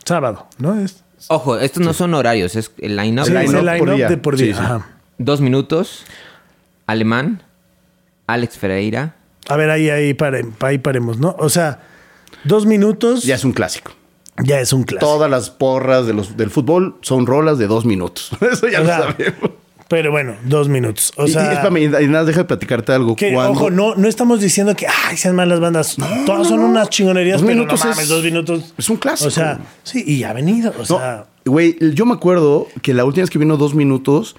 Sábado, 0.05 0.47
¿no? 0.57 0.79
Es, 0.79 1.03
Ojo, 1.29 1.57
estos 1.59 1.83
no 1.83 1.93
son 1.93 2.13
horarios, 2.13 2.55
es 2.55 2.71
el 2.77 2.95
line-up. 2.95 3.25
sí, 3.25 3.33
es 3.35 3.49
line-up 3.51 3.67
el 3.67 3.77
por 3.79 3.87
line-up 3.87 3.95
día. 3.97 4.09
de 4.09 4.17
por 4.17 4.37
Sí, 4.37 4.45
día. 4.45 4.55
sí. 4.55 4.61
Ajá. 4.61 4.87
Dos 5.17 5.41
minutos. 5.41 6.05
Alemán. 6.85 7.43
Alex 8.27 8.57
Ferreira. 8.57 9.15
A 9.49 9.55
ver, 9.57 9.69
ahí, 9.69 9.89
ahí, 9.89 10.13
pare- 10.13 10.45
ahí 10.61 10.77
paremos, 10.77 11.17
¿no? 11.19 11.35
O 11.39 11.49
sea, 11.49 11.79
dos 12.43 12.65
minutos 12.65 13.23
Ya 13.23 13.35
es 13.35 13.43
un 13.45 13.51
clásico. 13.53 13.91
Ya 14.43 14.59
es 14.59 14.73
un 14.73 14.83
clásico. 14.83 15.05
Todas 15.11 15.29
las 15.29 15.49
porras 15.49 16.05
de 16.07 16.13
los, 16.13 16.37
del 16.37 16.49
fútbol 16.49 16.95
son 17.01 17.25
rolas 17.25 17.57
de 17.57 17.67
dos 17.67 17.85
minutos. 17.85 18.31
Eso 18.51 18.67
ya 18.67 18.79
O 18.79 18.83
lo 18.83 18.89
sea, 18.89 18.97
sabemos. 18.99 19.51
Pero 19.89 20.11
bueno, 20.11 20.35
dos 20.43 20.67
minutos. 20.67 21.13
O 21.15 21.25
Y- 21.27 21.31
sea, 21.31 21.43
y, 21.49 21.55
espérame, 21.55 21.77
y 22.03 22.07
nada, 22.07 22.25
deja 22.25 22.39
de 22.39 22.45
platicarte 22.45 22.91
algo. 22.91 23.15
que, 23.15 23.31
Cuando- 23.33 23.53
ojo, 23.53 23.69
no, 23.69 23.95
no 23.95 24.07
estamos 24.09 24.41
diciendo 24.41 24.75
que 24.75 24.85
ay, 24.85 25.15
sean 25.15 25.33
malas 25.35 25.61
bandas. 25.61 25.95
Todas 26.25 26.47
son 26.49 26.59
unas 26.59 26.89
chingonerías, 26.89 27.39
Dos 27.39 27.47
pero 27.47 27.57
minutos 27.59 27.79
mames, 27.85 27.99
es- 27.99 28.09
dos 28.09 28.21
minutos. 28.23 28.73
es 28.77 28.89
un 28.89 28.97
clásico. 28.97 29.29
O 29.29 29.31
sea, 29.31 29.59
sí, 29.83 30.03
y 30.05 30.23
ha 30.23 30.33
venido. 30.33 30.73
O 30.77 30.83
sea, 30.85 31.25
güey, 31.45 31.77
yo 31.93 32.05
me 32.05 32.13
acuerdo 32.13 32.67
que 32.81 32.93
la 32.93 33.05
última 33.05 33.23
vez 33.23 33.29
que 33.29 33.39
vino 33.39 33.55
dos 33.55 33.75
minutos, 33.75 34.35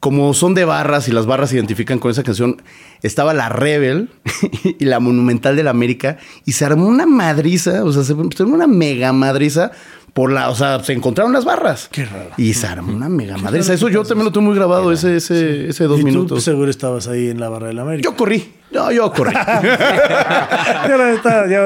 como 0.00 0.32
son 0.34 0.54
de 0.54 0.64
barras 0.64 1.08
y 1.08 1.12
las 1.12 1.26
barras 1.26 1.50
se 1.50 1.56
identifican 1.56 1.98
con 1.98 2.10
esa 2.10 2.22
canción, 2.22 2.62
estaba 3.02 3.34
la 3.34 3.48
Rebel 3.48 4.10
y 4.78 4.84
la 4.84 5.00
Monumental 5.00 5.56
de 5.56 5.62
la 5.64 5.70
América 5.70 6.18
y 6.44 6.52
se 6.52 6.64
armó 6.64 6.86
una 6.86 7.06
madriza, 7.06 7.84
o 7.84 7.92
sea, 7.92 8.04
se 8.04 8.12
armó 8.12 8.54
una 8.54 8.66
mega 8.66 9.12
madriza 9.12 9.72
por 10.12 10.32
la, 10.32 10.50
o 10.50 10.54
sea, 10.54 10.82
se 10.82 10.92
encontraron 10.92 11.32
las 11.32 11.44
barras. 11.44 11.88
Qué 11.90 12.04
raro. 12.04 12.30
Y 12.36 12.54
se 12.54 12.66
armó 12.66 12.92
una 12.92 13.08
mega 13.08 13.36
madriza. 13.38 13.72
Eso 13.72 13.88
yo 13.88 14.02
también 14.04 14.24
lo 14.24 14.32
tengo 14.32 14.46
muy 14.46 14.56
grabado, 14.56 14.92
ese, 14.92 15.16
ese, 15.16 15.68
ese 15.68 15.84
dos 15.84 15.98
y 15.98 16.02
tú 16.02 16.06
minutos. 16.06 16.42
seguro 16.42 16.70
estabas 16.70 17.08
ahí 17.08 17.28
en 17.28 17.40
la 17.40 17.48
barra 17.48 17.68
de 17.68 17.74
la 17.74 17.82
América. 17.82 18.08
Yo 18.08 18.16
corrí. 18.16 18.52
No, 18.70 18.92
yo 18.92 19.10
corrí. 19.12 19.32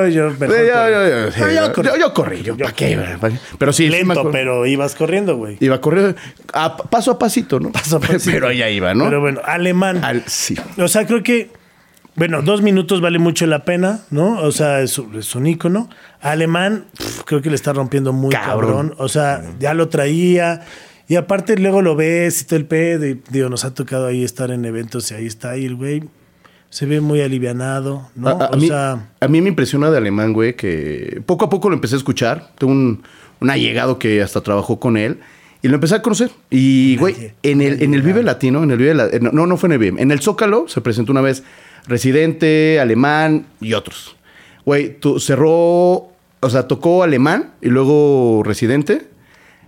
yo, 0.09 1.83
yo, 1.83 1.97
yo, 1.97 2.13
corrí. 2.15 2.43
yo- 2.43 2.57
¿para 2.57 2.73
qué? 2.73 2.99
Pero 3.59 3.73
sí, 3.73 3.89
Lento, 3.89 4.31
pero 4.31 4.67
ibas 4.67 4.95
corriendo, 4.95 5.37
güey. 5.37 5.57
Iba 5.61 5.81
a, 6.53 6.77
paso 6.77 7.11
a 7.13 7.19
pasito, 7.19 7.61
¿no? 7.61 7.73
Paso 7.73 7.97
a 7.97 8.01
pasito. 8.01 8.31
Pero 8.31 8.51
ella 8.51 8.69
iba, 8.69 8.95
¿no? 8.95 9.05
Pero 9.05 9.21
bueno, 9.21 9.41
alemán. 9.45 10.05
Al- 10.05 10.25
sí. 10.27 10.55
O 10.79 10.89
sea, 10.89 11.07
creo 11.07 11.23
que, 11.23 11.51
bueno, 12.15 12.43
dos 12.43 12.63
minutos 12.63 13.01
vale 13.01 13.19
mucho 13.19 13.47
la 13.47 13.65
pena, 13.65 14.01
¿no? 14.11 14.39
O 14.41 14.53
sea, 14.53 14.81
es, 14.81 14.99
un- 14.99 15.17
es 15.19 15.35
un 15.35 15.47
ícono. 15.47 15.89
Alemán, 16.21 16.87
creo 17.27 17.43
que 17.43 17.49
le 17.51 17.57
está 17.57 17.73
rompiendo 17.73 18.13
muy 18.13 18.31
cabrón. 18.31 18.89
Cabrón. 18.91 18.95
O 18.99 19.09
sea, 19.09 19.43
ya 19.59 19.75
lo 19.75 19.89
traía. 19.89 20.61
Y 21.09 21.17
aparte 21.17 21.57
luego 21.59 21.83
lo 21.83 21.97
ves 21.97 22.43
y 22.43 22.45
todo 22.47 22.57
el 22.59 22.67
pedo. 22.67 23.07
y, 23.07 23.21
digo, 23.31 23.49
nos 23.49 23.65
ha 23.65 23.75
tocado 23.75 24.07
ahí 24.07 24.23
estar 24.25 24.51
en 24.51 24.65
eventos 24.65 25.11
y 25.11 25.15
ahí 25.15 25.27
está. 25.27 25.57
Y 25.57 25.67
el 25.67 25.75
güey 25.75 26.05
se 26.73 26.87
ve 26.87 27.03
muy 27.03 27.21
alivianado, 27.21 28.09
¿no? 28.15 28.31
A, 28.31 28.47
o 28.49 28.57
mí, 28.57 28.69
sea, 28.69 29.11
a 29.21 29.29
mí 29.29 29.43
me 29.43 29.49
impresiona 29.51 29.91
de 29.91 29.99
alemán, 29.99 30.33
güey, 30.33 30.57
que 30.57 31.21
poco 31.27 31.45
a 31.45 31.51
poco 31.51 31.69
lo 31.69 31.75
empecé 31.75 31.97
a 31.97 31.99
escuchar. 31.99 32.49
Tengo 32.57 32.73
un, 32.73 33.03
un 33.41 33.51
allegado 33.51 33.99
que 33.99 34.23
hasta 34.23 34.41
trabajó 34.41 34.81
con 34.81 34.97
él. 34.97 35.21
Y 35.61 35.69
lo 35.69 35.75
empecé 35.75 35.97
a 35.97 36.03
conocer. 36.03 36.31
Y, 36.51 36.97
güey, 36.97 37.15
Nadie- 37.15 37.35
en 37.43 37.61
el, 37.61 37.83
en 37.83 37.93
el 37.95 38.01
Vive 38.01 38.23
Latino, 38.23 38.63
en 38.63 38.71
el 38.71 38.79
Vive 38.79 38.95
La- 38.95 39.07
eh, 39.07 39.21
No, 39.21 39.47
no 39.47 39.57
fue 39.59 39.69
en 39.69 39.73
el 39.75 39.79
Vive. 39.81 40.01
En 40.03 40.11
el 40.11 40.21
Zócalo 40.21 40.65
se 40.67 40.81
presentó 40.81 41.13
una 41.13 41.21
vez 41.21 41.43
Residente, 41.87 42.81
Alemán 42.81 43.47
y 43.61 43.75
otros. 43.75 44.17
Güey, 44.65 44.97
cerró... 45.21 46.09
O 46.45 46.51
sea, 46.51 46.67
tocó 46.67 47.03
Alemán 47.05 47.51
y 47.61 47.69
luego 47.69 48.43
Residente. 48.45 49.07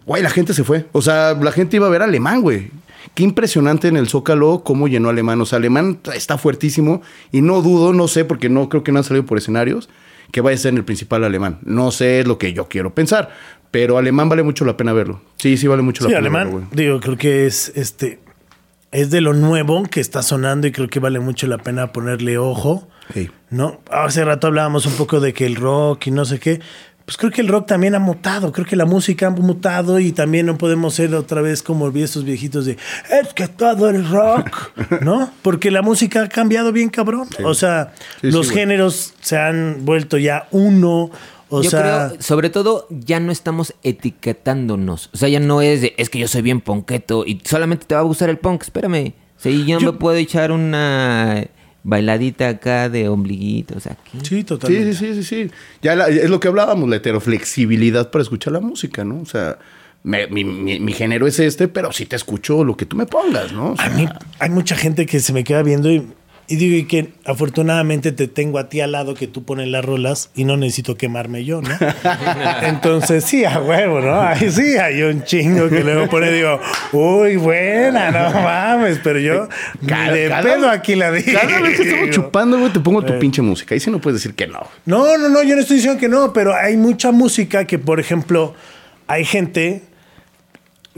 Güey, 0.06 0.22
la 0.22 0.30
gente 0.30 0.54
se 0.54 0.64
fue. 0.64 0.86
O 0.92 1.02
sea, 1.02 1.34
la 1.34 1.52
gente 1.52 1.76
iba 1.76 1.86
a 1.86 1.90
ver 1.90 2.02
Alemán, 2.02 2.40
güey. 2.42 2.70
Qué 3.14 3.22
impresionante 3.22 3.88
en 3.88 3.96
el 3.96 4.08
Zócalo 4.08 4.62
cómo 4.64 4.88
llenó 4.88 5.08
Alemán. 5.08 5.40
O 5.40 5.46
sea, 5.46 5.58
Alemán 5.58 6.00
está 6.14 6.38
fuertísimo 6.38 7.02
y 7.32 7.42
no 7.42 7.60
dudo, 7.62 7.92
no 7.92 8.08
sé, 8.08 8.24
porque 8.24 8.48
no 8.48 8.68
creo 8.68 8.82
que 8.82 8.92
no 8.92 8.98
han 8.98 9.04
salido 9.04 9.26
por 9.26 9.38
escenarios, 9.38 9.88
que 10.32 10.40
vaya 10.40 10.54
a 10.54 10.58
ser 10.58 10.74
el 10.74 10.84
principal 10.84 11.24
alemán. 11.24 11.58
No 11.62 11.90
sé, 11.90 12.20
es 12.20 12.26
lo 12.26 12.38
que 12.38 12.52
yo 12.52 12.68
quiero 12.68 12.94
pensar. 12.94 13.30
Pero 13.70 13.98
Alemán 13.98 14.28
vale 14.28 14.44
mucho 14.44 14.64
la 14.64 14.76
pena 14.76 14.92
verlo. 14.92 15.20
Sí, 15.36 15.56
sí 15.56 15.66
vale 15.66 15.82
mucho 15.82 16.04
sí, 16.04 16.10
la 16.10 16.18
pena 16.18 16.20
alemán, 16.20 16.44
verlo, 16.44 16.66
güey. 16.70 16.84
digo, 16.84 17.00
creo 17.00 17.16
que 17.16 17.46
es 17.46 17.72
este. 17.74 18.20
Es 18.92 19.10
de 19.10 19.20
lo 19.20 19.32
nuevo 19.32 19.82
que 19.84 20.00
está 20.00 20.22
sonando 20.22 20.68
y 20.68 20.72
creo 20.72 20.88
que 20.88 21.00
vale 21.00 21.18
mucho 21.18 21.48
la 21.48 21.58
pena 21.58 21.92
ponerle 21.92 22.38
ojo. 22.38 22.88
Sí. 23.12 23.30
¿no? 23.50 23.80
Hace 23.90 24.24
rato 24.24 24.48
hablábamos 24.48 24.86
un 24.86 24.94
poco 24.94 25.20
de 25.20 25.32
que 25.32 25.46
el 25.46 25.56
rock 25.56 26.08
y 26.08 26.10
no 26.10 26.24
sé 26.24 26.38
qué. 26.38 26.60
Pues 27.04 27.18
creo 27.18 27.30
que 27.30 27.42
el 27.42 27.48
rock 27.48 27.66
también 27.66 27.94
ha 27.94 27.98
mutado, 27.98 28.50
creo 28.50 28.66
que 28.66 28.76
la 28.76 28.86
música 28.86 29.26
ha 29.26 29.30
mutado 29.30 30.00
y 30.00 30.12
también 30.12 30.46
no 30.46 30.56
podemos 30.56 30.94
ser 30.94 31.14
otra 31.14 31.42
vez 31.42 31.62
como 31.62 31.88
esos 31.90 32.24
viejitos 32.24 32.64
de 32.64 32.78
es 33.20 33.34
que 33.34 33.46
todo 33.46 33.90
el 33.90 34.08
rock, 34.08 34.48
¿no? 35.02 35.30
Porque 35.42 35.70
la 35.70 35.82
música 35.82 36.22
ha 36.22 36.28
cambiado 36.30 36.72
bien 36.72 36.88
cabrón. 36.88 37.28
O 37.44 37.52
sea, 37.52 37.92
Sí, 38.22 38.30
los 38.30 38.48
sí, 38.48 38.54
géneros 38.54 39.12
se 39.20 39.36
han 39.36 39.84
vuelto 39.84 40.16
ya 40.16 40.48
uno. 40.50 41.10
O 41.50 41.62
yo 41.62 41.68
sea, 41.70 42.08
creo, 42.08 42.22
sobre 42.22 42.48
todo, 42.48 42.86
ya 42.90 43.20
no 43.20 43.30
estamos 43.30 43.74
etiquetándonos. 43.82 45.10
O 45.12 45.16
sea, 45.18 45.28
ya 45.28 45.40
no 45.40 45.60
es 45.60 45.82
de, 45.82 45.94
es 45.98 46.08
que 46.10 46.18
yo 46.18 46.26
soy 46.26 46.42
bien 46.42 46.60
ponqueto 46.62 47.24
y 47.26 47.40
solamente 47.44 47.84
te 47.86 47.94
va 47.94 48.00
a 48.00 48.04
gustar 48.04 48.30
el 48.30 48.38
punk. 48.38 48.62
Espérame. 48.62 49.12
Sí, 49.36 49.64
yo, 49.66 49.78
Yo- 49.78 49.92
me 49.92 49.98
puedo 49.98 50.16
echar 50.16 50.52
una 50.52 51.44
bailadita 51.84 52.48
acá 52.48 52.88
de 52.88 53.08
ombliguito. 53.08 53.76
O 53.76 53.80
sea, 53.80 53.96
¿qué? 54.10 54.18
sí, 54.20 54.26
Sí, 54.38 54.44
totalmente. 54.44 54.94
sí, 54.94 55.14
sí, 55.14 55.22
sí, 55.22 55.44
sí. 55.44 55.50
Ya 55.82 55.94
la- 55.94 56.08
es 56.08 56.28
lo 56.30 56.40
que 56.40 56.48
hablábamos, 56.48 56.88
la 56.88 56.96
heteroflexibilidad 56.96 58.10
para 58.10 58.22
escuchar 58.22 58.52
la 58.52 58.60
música, 58.60 59.04
¿no? 59.04 59.20
O 59.20 59.26
sea, 59.26 59.58
me- 60.02 60.26
mi, 60.26 60.44
mi- 60.44 60.80
mi 60.80 60.92
género 60.92 61.26
es 61.26 61.38
este, 61.38 61.68
pero 61.68 61.92
sí 61.92 62.06
te 62.06 62.16
escucho 62.16 62.64
lo 62.64 62.76
que 62.76 62.86
tú 62.86 62.96
me 62.96 63.06
pongas, 63.06 63.52
¿no? 63.52 63.72
O 63.72 63.76
sea, 63.76 63.86
A 63.86 63.90
mí 63.90 64.06
hay 64.38 64.50
mucha 64.50 64.76
gente 64.76 65.06
que 65.06 65.20
se 65.20 65.32
me 65.32 65.44
queda 65.44 65.62
viendo 65.62 65.90
y, 65.90 66.06
y 66.46 66.56
digo 66.56 66.76
y 66.76 66.84
que 66.84 67.12
afortunadamente 67.24 68.12
te 68.12 68.28
tengo 68.28 68.58
a 68.58 68.68
ti 68.68 68.80
al 68.80 68.92
lado 68.92 69.14
que 69.14 69.26
tú 69.26 69.44
pones 69.44 69.68
las 69.68 69.84
rolas 69.84 70.30
y 70.34 70.44
no 70.44 70.56
necesito 70.56 70.96
quemarme 70.96 71.44
yo, 71.44 71.62
¿no? 71.62 71.70
Entonces 72.62 73.24
sí, 73.24 73.44
a 73.44 73.60
huevo, 73.60 74.00
¿no? 74.00 74.20
Ahí 74.20 74.50
sí, 74.50 74.76
hay 74.76 75.02
un 75.02 75.24
chingo 75.24 75.68
que 75.68 75.82
luego 75.82 76.08
pone 76.08 76.30
digo, 76.30 76.60
uy, 76.92 77.36
buena, 77.36 78.10
no 78.10 78.30
mames, 78.40 79.00
pero 79.02 79.18
yo 79.18 79.48
Cada- 79.86 80.12
de 80.12 80.28
cada- 80.28 80.42
pedo 80.42 80.68
aquí 80.70 80.94
la 80.94 81.10
digo. 81.12 81.38
Cada 81.40 81.60
vez 81.60 81.76
que 81.80 81.88
estamos 81.88 82.10
chupando, 82.10 82.58
güey, 82.58 82.72
te 82.72 82.80
pongo 82.80 83.02
tu 83.02 83.18
pinche 83.18 83.40
música. 83.42 83.74
Ahí 83.74 83.80
sí 83.80 83.90
no 83.90 84.00
puedes 84.00 84.20
decir 84.20 84.34
que 84.34 84.46
no. 84.46 84.60
No, 84.84 85.16
no, 85.16 85.28
no, 85.28 85.42
yo 85.42 85.54
no 85.54 85.62
estoy 85.62 85.76
diciendo 85.76 85.98
que 85.98 86.08
no, 86.08 86.32
pero 86.32 86.54
hay 86.54 86.76
mucha 86.76 87.10
música 87.12 87.66
que, 87.66 87.78
por 87.78 88.00
ejemplo, 88.00 88.54
hay 89.06 89.24
gente 89.24 89.82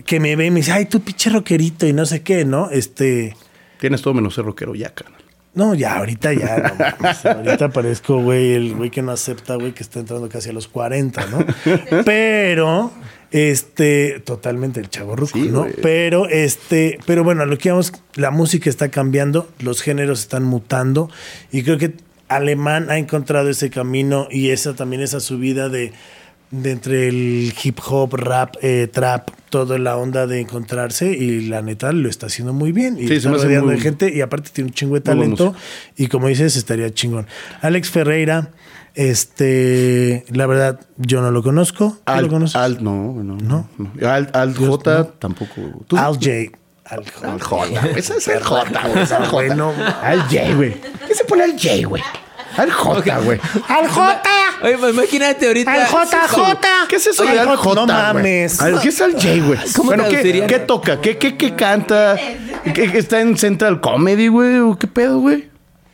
que 0.04 0.20
me 0.20 0.36
ve 0.36 0.46
y 0.46 0.50
me 0.50 0.56
dice, 0.60 0.72
ay, 0.72 0.86
tú 0.86 1.00
pinche 1.00 1.30
rockerito 1.30 1.86
y 1.86 1.92
no 1.92 2.04
sé 2.04 2.22
qué, 2.22 2.44
¿no? 2.44 2.70
Este... 2.70 3.34
Tienes 3.80 4.02
todo 4.02 4.14
menos 4.14 4.34
ser 4.34 4.44
rockero 4.44 4.74
ya, 4.74 4.90
carnal. 4.90 5.15
No, 5.56 5.74
ya, 5.74 5.96
ahorita 5.96 6.34
ya, 6.34 6.58
no 6.58 6.74
mames. 6.74 7.24
Ahorita 7.24 7.70
parezco, 7.70 8.20
güey, 8.20 8.52
el 8.52 8.74
güey 8.74 8.90
que 8.90 9.00
no 9.00 9.10
acepta, 9.10 9.54
güey, 9.54 9.72
que 9.72 9.82
está 9.82 10.00
entrando 10.00 10.28
casi 10.28 10.50
a 10.50 10.52
los 10.52 10.68
40, 10.68 11.26
¿no? 11.28 11.46
Pero, 12.04 12.92
este, 13.30 14.20
totalmente 14.20 14.80
el 14.80 14.90
chavo 14.90 15.16
ruco, 15.16 15.32
Sí, 15.32 15.48
¿no? 15.50 15.66
Pero, 15.80 16.28
este, 16.28 16.98
pero 17.06 17.24
bueno, 17.24 17.46
lo 17.46 17.56
que 17.56 17.70
vamos, 17.70 17.94
la 18.16 18.30
música 18.30 18.68
está 18.68 18.90
cambiando, 18.90 19.48
los 19.58 19.80
géneros 19.80 20.20
están 20.20 20.44
mutando, 20.44 21.08
y 21.50 21.62
creo 21.62 21.78
que 21.78 21.94
Alemán 22.28 22.90
ha 22.90 22.98
encontrado 22.98 23.48
ese 23.48 23.70
camino 23.70 24.28
y 24.30 24.50
esa 24.50 24.74
también 24.74 25.00
esa 25.00 25.20
subida 25.20 25.70
de, 25.70 25.94
de 26.50 26.70
entre 26.70 27.08
el 27.08 27.52
hip 27.62 27.78
hop, 27.88 28.14
rap, 28.14 28.54
eh, 28.62 28.88
trap, 28.92 29.30
toda 29.50 29.78
la 29.78 29.96
onda 29.96 30.26
de 30.26 30.40
encontrarse 30.40 31.10
y 31.12 31.42
la 31.48 31.62
neta 31.62 31.92
lo 31.92 32.08
está 32.08 32.26
haciendo 32.26 32.52
muy 32.52 32.72
bien. 32.72 32.98
Y 32.98 33.08
Sí, 33.08 33.14
está 33.14 33.30
rodeando 33.30 33.70
de 33.70 33.80
gente 33.80 34.12
y 34.14 34.20
aparte 34.20 34.50
tiene 34.52 34.68
un 34.68 34.74
chingo 34.74 34.94
de 34.94 35.00
talento 35.00 35.54
y 35.96 36.06
como 36.08 36.28
dices 36.28 36.56
estaría 36.56 36.92
chingón. 36.92 37.26
Alex 37.62 37.90
Ferreira, 37.90 38.50
este, 38.94 40.24
la 40.30 40.46
verdad 40.46 40.80
yo 40.96 41.20
no 41.20 41.30
lo 41.30 41.42
conozco. 41.42 41.90
¿Tú 42.04 42.12
Al, 42.12 42.24
lo 42.24 42.30
conoces? 42.30 42.80
No, 42.80 43.12
no, 43.22 43.36
¿No? 43.36 43.68
no. 43.78 43.92
J 44.54 45.04
tampoco. 45.18 45.84
¿Tú? 45.86 45.96
Al 45.96 46.14
J. 46.14 46.30
Al 46.84 47.04
J. 47.10 47.32
Al 47.32 47.40
J. 47.40 47.86
Ese 47.96 48.16
es 48.16 48.28
el 48.28 48.42
J, 48.42 48.64
güey. 48.88 49.02
es 49.02 49.10
el 49.10 49.26
J. 49.26 50.00
Al 50.02 50.20
J, 50.22 50.54
güey. 50.54 50.74
¿Qué 51.06 51.14
se 51.14 51.24
pone 51.24 51.44
al 51.44 51.52
J, 51.52 51.86
güey? 51.88 52.02
Al 52.56 52.70
J, 52.72 53.18
güey. 53.18 53.40
Al 53.68 53.88
J. 53.88 54.22
Oye, 54.62 54.78
pues 54.78 54.94
imagínate 54.94 55.46
ahorita. 55.46 55.72
Al 55.72 55.86
JJ. 55.86 56.66
¿Qué 56.88 56.96
es 56.96 57.06
eso 57.06 57.24
de 57.24 57.38
al 57.40 57.56
J? 57.56 57.74
no 57.74 57.84
güey? 57.86 57.96
mames. 57.96 58.60
Al- 58.60 58.80
¿Qué 58.80 58.88
es 58.88 59.00
al 59.00 59.12
J, 59.12 59.24
güey? 59.44 59.58
¿Cómo 59.76 59.88
Bueno, 59.88 60.04
¿qué, 60.04 60.10
traducirían? 60.10 60.46
qué 60.46 60.58
toca? 60.60 61.00
¿Qué, 61.00 61.18
qué, 61.18 61.36
qué 61.36 61.54
canta? 61.54 62.16
¿Qué, 62.64 62.72
qué 62.90 62.98
está 62.98 63.20
en 63.20 63.36
Central 63.36 63.80
Comedy, 63.80 64.28
güey? 64.28 64.58
¿O 64.58 64.76
qué 64.78 64.86
pedo, 64.86 65.18
güey? 65.20 65.48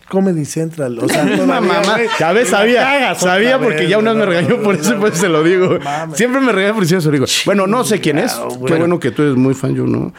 Comedy 0.09 0.45
Central. 0.45 0.99
O 0.99 1.09
sea, 1.09 1.23
todavía, 1.37 1.47
mamá. 1.47 1.81
güey, 1.95 2.07
Ya 2.21 2.33
ves, 2.33 2.51
la 2.51 2.59
sabía. 2.59 2.83
cagas 2.83 3.19
Sabía 3.21 3.57
otra 3.57 3.67
porque 3.67 3.81
vez, 3.81 3.89
ya 3.89 3.99
una 3.99 4.13
vez 4.13 4.21
me 4.21 4.27
güey. 4.27 4.39
regañó 4.41 4.63
por 4.63 4.75
eso, 4.75 4.97
pues 5.01 5.19
se 5.19 5.29
lo 5.29 5.43
digo. 5.43 5.79
Mames. 5.83 6.17
Siempre 6.19 6.41
me 6.41 6.53
regaña 6.53 6.75
por 6.75 6.85
eso, 6.85 7.01
se 7.01 7.07
lo 7.07 7.13
digo. 7.13 7.25
Bueno, 7.47 7.67
no 7.67 7.83
sé 7.85 8.01
quién 8.01 8.19
es. 8.19 8.37
güey. 8.37 8.73
Qué 8.73 8.79
bueno 8.79 9.01
que 9.01 9.11
tú 9.11 9.23
eres 9.23 9.37
muy 9.37 9.55
fan, 9.55 9.75
yo 9.75 9.85
no. 9.85 10.13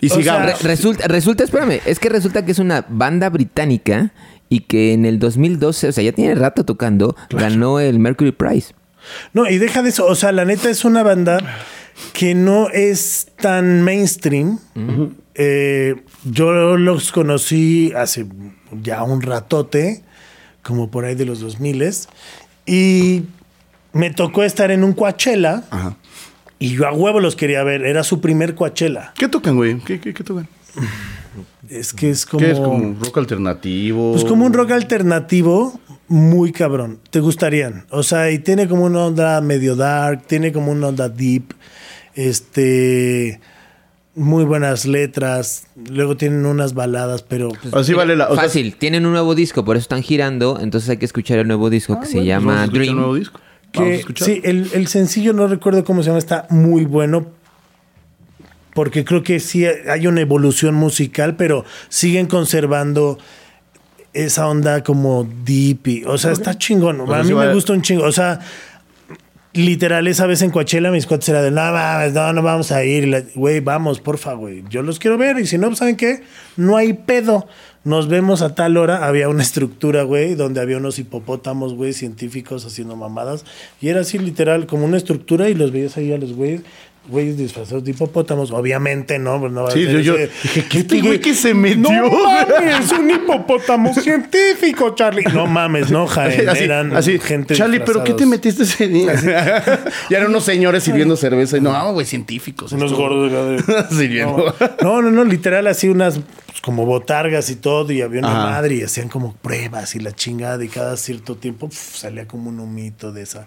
Y 0.00 0.10
O 0.10 0.14
sigamos. 0.16 0.46
sea, 0.48 0.56
Re- 0.56 0.62
resulta, 0.68 1.06
resulta, 1.08 1.44
espérame, 1.44 1.80
es 1.86 1.98
que 2.00 2.08
resulta 2.08 2.44
que 2.44 2.50
es 2.52 2.58
una 2.58 2.84
banda 2.88 3.28
británica 3.30 4.10
y 4.52 4.60
que 4.60 4.92
en 4.92 5.06
el 5.06 5.18
2012, 5.18 5.88
o 5.88 5.92
sea, 5.92 6.04
ya 6.04 6.12
tiene 6.12 6.34
rato 6.34 6.66
tocando, 6.66 7.16
ganó 7.30 7.80
el 7.80 7.98
Mercury 7.98 8.32
Prize. 8.32 8.74
No, 9.32 9.48
y 9.48 9.56
deja 9.56 9.82
de 9.82 9.88
eso. 9.88 10.04
O 10.04 10.14
sea, 10.14 10.30
la 10.30 10.44
neta 10.44 10.68
es 10.68 10.84
una 10.84 11.02
banda 11.02 11.38
que 12.12 12.34
no 12.34 12.68
es 12.68 13.28
tan 13.40 13.80
mainstream. 13.80 14.58
Eh, 15.34 16.02
yo 16.24 16.76
los 16.76 17.12
conocí 17.12 17.94
hace 17.96 18.26
ya 18.82 19.02
un 19.04 19.22
ratote, 19.22 20.02
como 20.62 20.90
por 20.90 21.06
ahí 21.06 21.14
de 21.14 21.24
los 21.24 21.40
2000 21.40 21.90
y 22.66 23.22
me 23.94 24.10
tocó 24.10 24.42
estar 24.44 24.70
en 24.70 24.84
un 24.84 24.92
Coachella 24.92 25.64
Ajá. 25.70 25.96
y 26.58 26.74
yo 26.74 26.86
a 26.86 26.92
huevo 26.92 27.20
los 27.20 27.36
quería 27.36 27.64
ver. 27.64 27.86
Era 27.86 28.04
su 28.04 28.20
primer 28.20 28.54
Coachella. 28.54 29.14
¿Qué 29.16 29.28
tocan, 29.28 29.56
güey? 29.56 29.78
¿Qué, 29.78 29.98
qué, 29.98 30.12
qué 30.12 30.22
tocan? 30.22 30.46
Es 31.68 31.92
que 31.92 32.10
es 32.10 32.26
como... 32.26 32.44
¿Qué 32.44 32.50
es 32.52 32.58
como 32.58 32.96
rock 33.00 33.18
alternativo? 33.18 34.12
Pues 34.12 34.24
como 34.24 34.46
un 34.46 34.52
rock 34.52 34.72
alternativo 34.72 35.80
muy 36.08 36.52
cabrón. 36.52 36.98
Te 37.10 37.20
gustarían. 37.20 37.86
O 37.90 38.02
sea, 38.02 38.30
y 38.30 38.38
tiene 38.38 38.68
como 38.68 38.84
una 38.84 39.06
onda 39.06 39.40
medio 39.40 39.76
dark, 39.76 40.22
tiene 40.26 40.52
como 40.52 40.72
una 40.72 40.88
onda 40.88 41.08
deep. 41.08 41.54
Este. 42.14 43.40
Muy 44.14 44.44
buenas 44.44 44.84
letras. 44.84 45.66
Luego 45.90 46.16
tienen 46.18 46.44
unas 46.44 46.74
baladas, 46.74 47.22
pero. 47.22 47.48
pues, 47.48 47.72
Así 47.72 47.94
vale 47.94 48.14
la. 48.16 48.28
o 48.28 48.34
sea, 48.34 48.44
Fácil, 48.44 48.76
tienen 48.76 49.06
un 49.06 49.12
nuevo 49.12 49.34
disco, 49.34 49.64
por 49.64 49.76
eso 49.76 49.82
están 49.84 50.02
girando, 50.02 50.58
entonces 50.60 50.90
hay 50.90 50.98
que 50.98 51.06
escuchar 51.06 51.38
el 51.38 51.48
nuevo 51.48 51.70
disco 51.70 51.98
que 51.98 52.06
se 52.06 52.18
pues 52.18 52.28
vamos 52.28 52.54
a 52.54 52.60
llama 52.60 52.66
Dream. 52.66 52.90
un 52.90 52.96
nuevo 52.98 53.14
disco. 53.14 53.40
Vamos 53.72 53.88
a 53.88 53.92
que, 53.92 54.00
escuchar. 54.00 54.28
sí, 54.28 54.40
el, 54.44 54.68
el 54.74 54.86
sencillo 54.88 55.32
no 55.32 55.46
recuerdo 55.46 55.82
cómo 55.84 56.02
se 56.02 56.08
llama, 56.08 56.18
está 56.18 56.46
muy 56.50 56.84
bueno. 56.84 57.26
Porque 58.74 59.04
creo 59.04 59.22
que 59.22 59.38
sí 59.40 59.64
hay 59.66 60.06
una 60.06 60.20
evolución 60.22 60.74
musical, 60.74 61.36
pero 61.36 61.64
siguen 61.88 62.26
conservando 62.26 63.18
esa 64.14 64.46
onda 64.48 64.82
como 64.82 65.28
deep. 65.44 65.86
y- 65.88 66.04
o 66.04 66.16
sea, 66.18 66.32
está 66.32 66.56
chingón. 66.56 67.00
a 67.00 67.22
mí 67.22 67.34
me 67.34 67.52
gusta 67.54 67.72
un 67.74 67.82
chingo. 67.82 68.04
O 68.04 68.12
sea, 68.12 68.40
literal, 69.54 70.06
esa 70.08 70.26
vez 70.26 70.40
en 70.42 70.50
Coachella, 70.50 70.90
mis 70.90 71.06
cuates 71.06 71.28
era 71.28 71.42
de 71.42 71.50
no 71.50 71.60
mames, 71.72 72.12
no, 72.14 72.32
no 72.32 72.42
vamos 72.42 72.72
a 72.72 72.84
ir. 72.84 73.26
Güey, 73.34 73.60
vamos, 73.60 74.00
porfa, 74.00 74.32
güey. 74.34 74.64
Yo 74.70 74.82
los 74.82 74.98
quiero 74.98 75.18
ver. 75.18 75.38
Y 75.38 75.46
si 75.46 75.58
no, 75.58 75.74
¿saben 75.76 75.96
qué? 75.96 76.22
No 76.56 76.76
hay 76.76 76.94
pedo. 76.94 77.46
Nos 77.84 78.08
vemos 78.08 78.42
a 78.42 78.54
tal 78.54 78.76
hora. 78.76 79.06
Había 79.06 79.28
una 79.28 79.42
estructura, 79.42 80.04
güey, 80.04 80.34
donde 80.34 80.60
había 80.60 80.76
unos 80.78 80.98
hipopótamos, 80.98 81.74
güey, 81.74 81.92
científicos 81.92 82.64
haciendo 82.64 82.96
mamadas. 82.96 83.44
Y 83.80 83.88
era 83.88 84.00
así, 84.02 84.18
literal, 84.18 84.66
como 84.66 84.84
una 84.86 84.96
estructura. 84.96 85.48
Y 85.50 85.54
los 85.54 85.72
veías 85.72 85.96
ahí 85.96 86.12
a 86.12 86.18
los 86.18 86.32
güeyes. 86.34 86.62
Güeyes 87.08 87.36
disfrazados 87.36 87.82
de 87.82 87.90
hipopótamos, 87.90 88.52
obviamente, 88.52 89.18
¿no? 89.18 89.40
Pues 89.40 89.50
no 89.52 89.68
Sí, 89.72 89.84
yo- 90.04 90.14
dije, 90.16 90.64
¿qué 90.70 90.78
este 90.78 91.00
güey 91.00 91.20
que 91.20 91.34
se 91.34 91.52
metió? 91.52 91.80
No 91.90 92.08
mames, 92.24 92.92
un 92.98 93.10
hipopótamo 93.10 93.92
científico, 93.92 94.94
Charlie. 94.94 95.24
No 95.34 95.48
mames, 95.48 95.90
no, 95.90 96.06
Jaén. 96.06 96.48
Así, 96.48 96.62
eran 96.64 96.96
así, 96.96 97.18
gente 97.18 97.56
Charlie, 97.56 97.80
¿pero 97.80 98.04
qué 98.04 98.14
te 98.14 98.24
metiste 98.24 98.62
ese 98.62 98.86
día? 98.86 99.14
ya 100.10 100.16
eran 100.16 100.30
unos 100.30 100.44
señores 100.44 100.84
sirviendo 100.84 101.16
cerveza. 101.16 101.56
Y 101.56 101.60
no, 101.60 101.92
güey, 101.92 102.06
científicos. 102.06 102.70
Unos 102.70 102.92
esto. 102.92 103.02
gordos. 103.02 103.32
acá 103.32 103.44
de- 103.46 103.88
Sirviendo. 103.96 104.54
No, 104.82 105.02
no, 105.02 105.10
no, 105.10 105.24
literal, 105.24 105.66
así 105.66 105.88
unas 105.88 106.20
pues, 106.46 106.60
como 106.60 106.86
botargas 106.86 107.50
y 107.50 107.56
todo, 107.56 107.90
y 107.92 108.00
había 108.00 108.20
una 108.20 108.30
Ajá. 108.30 108.50
madre 108.52 108.76
y 108.76 108.82
hacían 108.82 109.08
como 109.08 109.34
pruebas 109.34 109.96
y 109.96 109.98
la 109.98 110.12
chingada, 110.12 110.64
y 110.64 110.68
cada 110.68 110.96
cierto 110.96 111.34
tiempo 111.36 111.68
salía 111.72 112.28
como 112.28 112.48
un 112.48 112.60
humito 112.60 113.10
de 113.10 113.22
esa. 113.22 113.46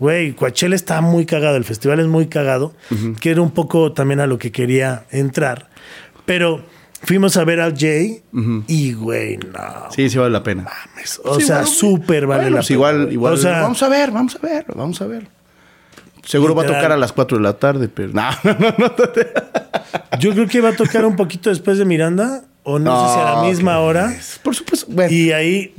Güey, 0.00 0.32
Coachella 0.32 0.74
está 0.74 1.00
muy 1.02 1.26
cagado, 1.26 1.56
el 1.56 1.64
festival 1.64 2.00
es 2.00 2.06
muy 2.06 2.26
cagado, 2.26 2.74
que 3.20 3.30
era 3.30 3.42
un 3.42 3.50
poco 3.50 3.92
también 3.92 4.18
a 4.20 4.26
lo 4.26 4.38
que 4.38 4.50
quería 4.50 5.04
entrar. 5.10 5.68
Pero 6.24 6.62
fuimos 7.02 7.36
a 7.36 7.44
ver 7.44 7.60
al 7.60 7.76
Jay 7.78 8.22
y, 8.66 8.94
güey, 8.94 9.36
no. 9.36 9.90
Sí, 9.94 10.08
sí 10.08 10.16
vale 10.18 10.30
la 10.30 10.42
pena. 10.42 10.64
mames, 10.64 11.20
O 11.24 11.38
Sí, 11.38 11.46
sea, 11.46 11.56
bueno, 11.58 11.70
súper 11.70 12.26
vale 12.26 12.42
bueno, 12.44 12.56
la 12.56 12.60
pues 12.60 12.68
pena. 12.68 12.74
igual, 12.76 13.12
igual. 13.12 13.34
O 13.34 13.36
sea, 13.36 13.60
vamos 13.62 13.82
a 13.82 13.88
ver, 13.88 14.10
vamos 14.10 14.36
a 14.36 14.38
ver, 14.46 14.64
vamos 14.74 15.00
a 15.02 15.06
ver. 15.06 15.28
Seguro 16.24 16.54
va 16.54 16.62
a 16.62 16.66
tocar 16.66 16.92
a 16.92 16.96
las 16.96 17.12
4 17.12 17.38
de 17.38 17.42
la 17.44 17.54
tarde, 17.58 17.88
pero 17.88 18.08
no, 18.12 18.22
no, 18.44 18.52
no, 18.58 18.74
no. 18.78 20.18
yo 20.18 20.32
creo 20.32 20.46
que 20.48 20.60
va 20.60 20.70
a 20.70 20.76
tocar 20.76 21.04
un 21.04 21.16
poquito 21.16 21.50
después 21.50 21.78
de 21.78 21.84
Miranda, 21.84 22.42
o 22.62 22.78
no, 22.78 23.06
sé 23.08 23.14
si 23.14 23.20
a 23.20 23.24
la 23.36 23.42
misma 23.42 23.72
¿qué 23.72 23.78
hora. 23.78 24.12
es? 24.12 24.38
Por 24.42 24.54
supuesto. 24.54 24.86
Bueno, 24.90 25.10
Y 25.12 25.32
ahí 25.32 25.74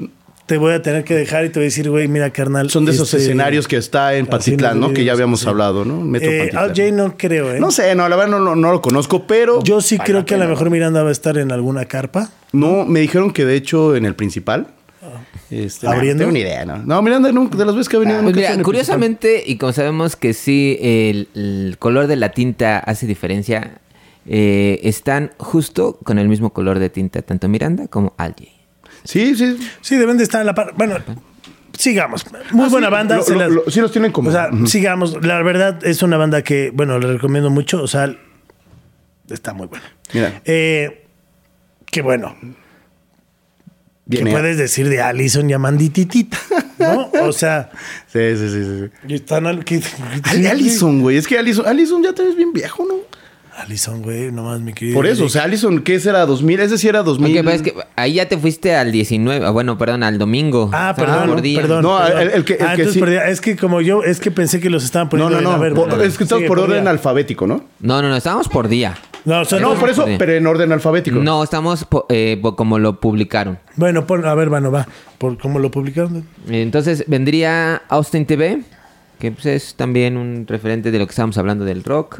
te 0.51 0.57
voy 0.57 0.73
a 0.73 0.81
tener 0.81 1.05
que 1.05 1.15
dejar 1.15 1.45
y 1.45 1.49
te 1.49 1.59
voy 1.59 1.63
a 1.63 1.67
decir, 1.67 1.89
güey, 1.89 2.09
mira, 2.09 2.29
carnal. 2.31 2.69
son 2.69 2.83
de 2.83 2.91
esos 2.91 3.13
este, 3.13 3.23
escenarios 3.23 3.69
que 3.69 3.77
está 3.77 4.15
en 4.15 4.25
Patitlán, 4.25 4.81
¿no? 4.81 4.91
Que 4.91 5.05
ya 5.05 5.13
habíamos 5.13 5.39
sí. 5.39 5.47
hablado, 5.47 5.85
¿no? 5.85 6.01
Metro 6.01 6.29
Eh, 6.29 6.51
Jay 6.75 6.91
no 6.91 7.15
creo, 7.17 7.53
¿eh? 7.53 7.59
No 7.61 7.71
sé, 7.71 7.95
no, 7.95 8.09
la 8.09 8.17
verdad 8.17 8.31
no, 8.31 8.39
no, 8.41 8.57
no 8.57 8.71
lo 8.73 8.81
conozco, 8.81 9.25
pero. 9.25 9.63
Yo 9.63 9.79
sí 9.79 9.97
creo 9.97 10.25
que 10.25 10.35
a 10.35 10.37
lo 10.37 10.49
mejor 10.49 10.69
Miranda 10.69 11.03
va 11.03 11.07
a 11.07 11.13
estar 11.13 11.37
en 11.37 11.53
alguna 11.53 11.85
carpa. 11.85 12.29
No, 12.51 12.83
me 12.85 12.99
dijeron 12.99 13.31
que 13.31 13.45
de 13.45 13.55
hecho 13.55 13.95
en 13.95 14.03
el 14.03 14.13
principal. 14.13 14.67
Este, 15.49 15.85
no, 15.85 15.93
¿Abriendo? 15.93 16.25
No 16.25 16.27
tengo 16.27 16.33
ni 16.33 16.39
idea, 16.41 16.65
¿no? 16.65 16.79
No, 16.79 17.01
Miranda 17.01 17.31
nunca, 17.31 17.57
de 17.57 17.63
las 17.63 17.73
veces 17.73 17.87
que 17.87 17.95
ha 17.95 17.99
venido. 17.99 18.21
Pues 18.21 18.35
nunca 18.35 18.51
mira, 18.51 18.61
curiosamente, 18.63 19.41
y 19.45 19.55
como 19.55 19.71
sabemos 19.71 20.17
que 20.17 20.33
sí, 20.33 20.77
el, 20.81 21.29
el 21.33 21.77
color 21.79 22.07
de 22.07 22.17
la 22.17 22.33
tinta 22.33 22.77
hace 22.79 23.07
diferencia, 23.07 23.79
eh, 24.27 24.81
están 24.83 25.31
justo 25.37 25.97
con 26.03 26.19
el 26.19 26.27
mismo 26.27 26.51
color 26.51 26.79
de 26.79 26.89
tinta, 26.89 27.21
tanto 27.21 27.47
Miranda 27.47 27.87
como 27.87 28.13
Al 28.17 28.35
Jay. 28.37 28.49
principal. 28.49 28.60
Sí, 29.03 29.35
sí. 29.35 29.57
Sí, 29.81 29.95
deben 29.97 30.17
de 30.17 30.23
estar 30.23 30.41
en 30.41 30.47
la 30.47 30.53
par. 30.55 30.73
Bueno, 30.77 30.95
sigamos. 31.77 32.25
Muy 32.51 32.65
Ah, 32.65 32.69
buena 32.69 32.87
sí, 32.87 32.91
banda. 32.93 33.15
lo- 33.17 33.23
se 33.23 33.33
lo- 33.33 33.39
las- 33.39 33.51
lo- 33.51 33.63
sí 33.69 33.79
los 33.81 33.91
tienen 33.91 34.11
como. 34.11 34.29
O 34.29 34.31
sea, 34.31 34.49
sigamos. 34.67 35.23
La 35.25 35.41
verdad 35.41 35.79
es 35.85 36.01
una 36.03 36.17
banda 36.17 36.43
que, 36.43 36.71
bueno, 36.73 36.99
le 36.99 37.13
recomiendo 37.13 37.49
mucho. 37.49 37.81
O 37.81 37.87
sea, 37.87 38.15
está 39.29 39.53
muy 39.53 39.67
buena. 39.67 39.85
Mira. 40.13 40.41
Eh, 40.45 41.05
que 41.85 42.01
bueno. 42.01 42.35
¿Qué 44.09 44.17
Viene- 44.17 44.31
puedes 44.31 44.57
decir 44.57 44.89
de 44.89 45.01
Allison 45.01 45.49
y 45.49 45.53
Amandititita? 45.53 46.37
¿No? 46.79 47.09
O 47.21 47.31
sea, 47.31 47.69
Sí, 48.11 48.19
sí, 48.35 48.49
sí, 48.49 48.63
sí. 48.63 48.89
y 49.07 49.13
están 49.15 49.47
al 49.47 49.63
Allison, 50.49 51.01
güey. 51.01 51.15
Es 51.17 51.27
que 51.27 51.37
Allison, 51.37 51.65
Allison 51.65 52.03
ya 52.03 52.11
te 52.13 52.23
ves 52.23 52.35
bien 52.35 52.51
viejo, 52.51 52.85
¿no? 52.85 52.95
Allison, 53.61 54.01
güey, 54.01 54.31
nomás 54.31 54.59
mi 54.61 54.73
querido. 54.73 54.95
Por 54.95 55.05
eso, 55.07 55.25
o 55.25 55.29
sea, 55.29 55.43
Allison, 55.43 55.81
¿qué 55.81 55.99
será? 55.99 56.25
¿2000? 56.27 56.59
Ese 56.59 56.77
sí 56.77 56.87
era 56.87 57.03
2000. 57.03 57.37
Aunque 57.37 57.53
es 57.55 57.61
que 57.61 57.73
ahí 57.95 58.13
ya 58.15 58.27
te 58.27 58.37
fuiste 58.37 58.75
al 58.75 58.91
19, 58.91 59.45
ah, 59.45 59.49
bueno, 59.51 59.77
perdón, 59.77 60.03
al 60.03 60.17
domingo. 60.17 60.69
Ah, 60.73 60.93
perdón, 60.95 61.29
por 61.29 61.41
perdón. 61.41 61.81
No, 61.83 61.97
perdón. 61.99 62.21
el- 62.21 62.29
el 62.31 62.45
que- 62.45 62.53
el 62.53 62.61
Ah, 62.61 62.65
que 62.75 62.81
entonces 62.83 62.93
sí- 62.93 62.99
perdí- 63.01 63.21
Es 63.29 63.41
que 63.41 63.55
como 63.55 63.81
yo, 63.81 64.03
es 64.03 64.19
que 64.19 64.31
pensé 64.31 64.59
que 64.59 64.69
los 64.69 64.83
estaban 64.83 65.05
No, 65.07 65.09
poniendo 65.11 65.41
no, 65.41 65.49
no. 65.49 65.55
a 65.55 65.57
ver, 65.59 65.73
por- 65.73 65.87
bueno, 65.89 66.03
es 66.03 66.17
que 66.17 66.23
estamos 66.23 66.45
por 66.45 66.59
orden 66.59 66.81
día. 66.83 66.91
alfabético, 66.91 67.47
¿no? 67.47 67.63
No, 67.79 68.01
no, 68.01 68.09
no, 68.09 68.15
estábamos 68.15 68.47
por 68.49 68.67
día. 68.67 68.97
No, 69.23 69.45
son- 69.45 69.61
No, 69.61 69.75
por 69.75 69.89
eso, 69.89 70.05
pero 70.17 70.31
en 70.33 70.47
orden 70.47 70.71
alfabético. 70.71 71.19
No, 71.19 71.43
estamos 71.43 71.85
po- 71.85 72.07
eh, 72.09 72.39
po- 72.41 72.55
como 72.55 72.79
lo 72.79 72.99
publicaron. 72.99 73.59
Bueno, 73.75 74.07
pon- 74.07 74.25
a 74.25 74.33
ver, 74.33 74.49
bueno, 74.49 74.71
va. 74.71 74.87
Por 75.19 75.37
cómo 75.37 75.59
lo 75.59 75.69
publicaron. 75.69 76.25
Entonces 76.49 77.03
vendría 77.07 77.83
Austin 77.89 78.25
TV, 78.25 78.63
que 79.21 79.31
pues, 79.31 79.45
es 79.45 79.75
también 79.75 80.17
un 80.17 80.45
referente 80.47 80.89
de 80.91 80.97
lo 80.99 81.05
que 81.05 81.11
estábamos 81.11 81.37
hablando 81.37 81.63
del 81.63 81.83
rock. 81.83 82.17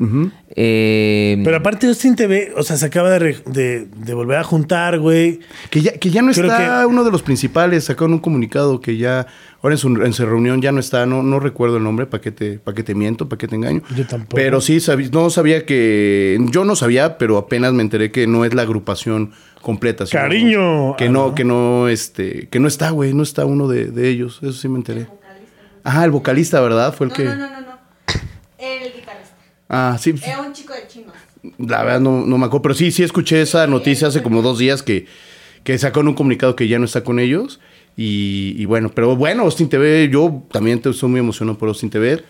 Eh, 0.56 1.42
Pero 1.44 1.58
aparte 1.58 1.88
Austin 1.88 2.16
TV, 2.16 2.52
o 2.56 2.62
sea, 2.64 2.78
se 2.78 2.86
acaba 2.86 3.10
de, 3.10 3.20
re- 3.20 3.38
de- 3.48 3.86
de 3.88 4.14
volver 4.14 4.38
a 4.38 4.44
juntar, 4.44 5.00
güey. 5.00 5.40
Que 5.72 5.82
ya, 5.82 5.94
que 5.94 6.10
ya 6.12 6.22
no 6.22 6.32
Creo 6.32 6.46
está 6.46 6.82
que- 6.82 6.86
uno 6.86 7.04
de 7.04 7.12
los 7.12 7.24
principales, 7.24 7.86
sacaron 7.86 8.14
un 8.14 8.20
comunicado 8.20 8.80
que 8.82 8.98
ya, 8.98 9.26
ahora 9.64 9.74
en 9.76 9.78
su, 9.80 9.88
en 9.88 10.14
su 10.14 10.26
reunión 10.26 10.62
ya 10.62 10.72
no 10.72 10.80
está, 10.80 11.06
no, 11.06 11.24
no 11.24 11.40
recuerdo 11.40 11.78
el 11.78 11.84
nombre, 11.84 12.06
para 12.06 12.22
que 12.22 12.32
te, 12.32 12.60
pa' 12.60 12.74
que 12.76 12.84
te 12.84 12.94
miento, 12.94 13.28
para 13.28 13.38
que 13.40 13.48
te 13.48 13.56
engaño. 13.56 13.82
Yo 13.96 14.06
tampoco. 14.06 14.36
Pero 14.36 14.62
sí, 14.62 14.80
sabí- 14.80 15.10
no 15.12 15.30
sabía 15.32 15.66
que, 15.66 16.38
yo 16.52 16.64
no 16.66 16.76
sabía, 16.76 17.18
pero 17.18 17.38
apenas 17.38 17.74
me 17.74 17.82
enteré 17.82 18.12
que 18.12 18.28
no 18.28 18.46
es 18.46 18.54
la 18.54 18.62
agrupación 18.62 19.32
completa. 19.62 20.06
Cariño. 20.06 20.96
Que 20.98 21.06
Ah, 21.06 21.10
no, 21.10 21.28
¿no? 21.30 21.36
que 21.36 21.44
no, 21.44 21.88
este, 21.88 22.48
que 22.50 22.60
no 22.60 22.68
está, 22.68 22.92
güey, 22.92 23.14
no 23.14 23.24
está 23.24 23.46
uno 23.46 23.68
de, 23.68 23.86
de 23.86 24.10
ellos, 24.10 24.40
eso 24.44 24.54
sí 24.54 24.68
me 24.68 24.78
enteré. 24.78 25.08
Ajá, 25.84 26.06
el 26.06 26.12
vocalista, 26.12 26.60
¿verdad? 26.62 26.94
Fue 26.94 27.06
el 27.08 27.10
No, 27.12 27.16
que... 27.16 27.24
no, 27.26 27.36
no, 27.36 27.50
no, 27.50 27.62
no. 27.62 27.78
El 28.58 28.84
guitarrista. 28.94 29.36
Ah, 29.70 29.98
sí, 30.00 30.14
Era 30.24 30.42
un 30.42 30.54
chico 30.54 30.74
de 30.74 30.88
chinos. 30.88 31.14
la 31.58 31.84
verdad 31.84 32.00
no, 32.02 32.26
no 32.26 32.38
me 32.38 32.46
acuerdo, 32.46 32.62
pero 32.64 32.76
sí, 32.76 32.92
sí 32.92 33.04
escuché 33.04 33.42
esa 33.42 33.66
noticia 33.68 34.08
hace 34.10 34.22
como 34.22 34.42
dos 34.42 34.60
días 34.60 34.84
que, 34.84 35.08
que 35.64 35.78
sacó 35.78 36.02
un 36.02 36.14
comunicado 36.14 36.56
que 36.56 36.68
ya 36.68 36.78
no 36.80 36.86
está 36.86 37.04
con 37.04 37.20
ellos. 37.20 37.60
Y, 37.98 38.56
y 38.58 38.66
bueno, 38.66 38.90
pero 38.94 39.16
bueno, 39.16 39.44
Austin 39.44 39.68
TV, 39.70 40.10
yo 40.12 40.44
también 40.52 40.82
te- 40.82 40.90
estoy 40.90 41.10
muy 41.10 41.20
emocionado 41.20 41.58
por 41.58 41.68
Austin 41.70 41.90
TV. 41.90 42.24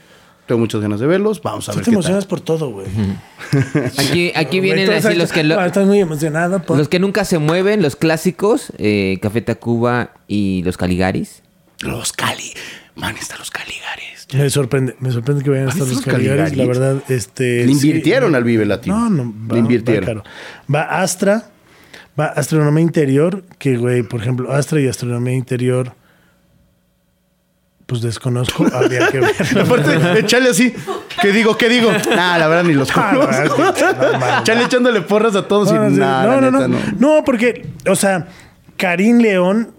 Tengo 0.48 0.60
muchas 0.60 0.82
ganas 0.82 1.00
de 1.00 1.06
verlos. 1.08 1.42
Vamos 1.42 1.70
a 1.70 1.72
Tú 1.72 1.78
ver 1.78 1.86
te 1.86 1.92
qué 1.92 1.96
emocionas 1.96 2.24
tal. 2.26 2.30
por 2.30 2.42
todo, 2.42 2.72
güey. 2.72 2.88
aquí 3.98 4.32
aquí 4.36 4.60
vienen 4.60 4.92
así 4.92 5.14
los 5.16 5.32
que, 5.32 5.44
lo- 5.44 5.60
Ah, 5.60 5.66
estás 5.68 5.86
muy 5.86 6.00
emocionado 6.00 6.62
por... 6.64 6.78
los 6.78 6.88
que 6.90 7.00
nunca 7.00 7.26
se 7.26 7.38
mueven, 7.38 7.82
los 7.82 7.96
clásicos, 7.96 8.74
eh, 8.78 9.20
Café 9.22 9.42
Tacuba 9.42 10.14
y 10.28 10.64
los 10.64 10.78
Caligaris. 10.78 11.44
Los 11.82 12.12
Cali. 12.14 12.54
Man, 12.96 13.16
están 13.18 13.40
los 13.40 13.50
Caligares. 13.52 14.28
Me 14.34 14.50
sorprende, 14.50 14.96
me 15.00 15.12
sorprende 15.12 15.44
que 15.44 15.50
vayan 15.50 15.66
a 15.68 15.70
¿Has 15.70 15.76
estar 15.76 15.88
los 15.88 16.02
Caligaris, 16.02 16.56
la 16.56 16.66
verdad, 16.66 17.04
este... 17.10 17.66
Le 17.66 17.74
sí. 17.76 17.88
invirtieron 17.90 18.36
al 18.36 18.44
Vive 18.44 18.66
Latino. 18.66 18.98
No, 18.98 19.10
no, 19.10 19.34
va, 19.48 19.54
Le 19.56 19.60
invirtieron. 19.60 20.24
Va, 20.74 20.84
Astra, 21.02 21.50
va 22.20 22.26
Astronomía 22.28 22.82
Interior, 22.84 23.44
que, 23.58 23.78
güey, 23.78 24.04
por 24.04 24.22
ejemplo, 24.22 24.52
Astra 24.52 24.80
y 24.82 24.88
Astronomía 24.88 25.34
Interior, 25.34 25.94
pues 27.86 28.02
desconozco, 28.02 28.66
habría 28.74 29.08
que 29.10 29.20
ver. 29.20 29.36
Aparte, 29.60 30.20
echarle 30.20 30.50
así. 30.50 30.74
¿Qué 31.22 31.32
digo? 31.34 31.58
¿Qué 31.58 31.68
digo? 31.68 31.92
Nah, 31.92 32.38
la 32.38 32.48
verdad 32.48 32.64
ni 32.64 32.74
los 32.74 32.90
Ah, 32.96 33.14
conozco. 33.14 34.42
Echarle 34.42 34.64
echándole 34.64 35.02
porras 35.02 35.36
a 35.36 35.46
todos 35.48 35.70
y 35.72 35.74
No, 35.74 35.90
no, 35.90 36.52
no, 36.52 36.68
no. 36.68 36.78
No, 36.98 37.24
porque, 37.26 37.68
o 37.88 37.96
sea, 37.96 38.28
Karim 38.78 39.20
León. 39.20 39.76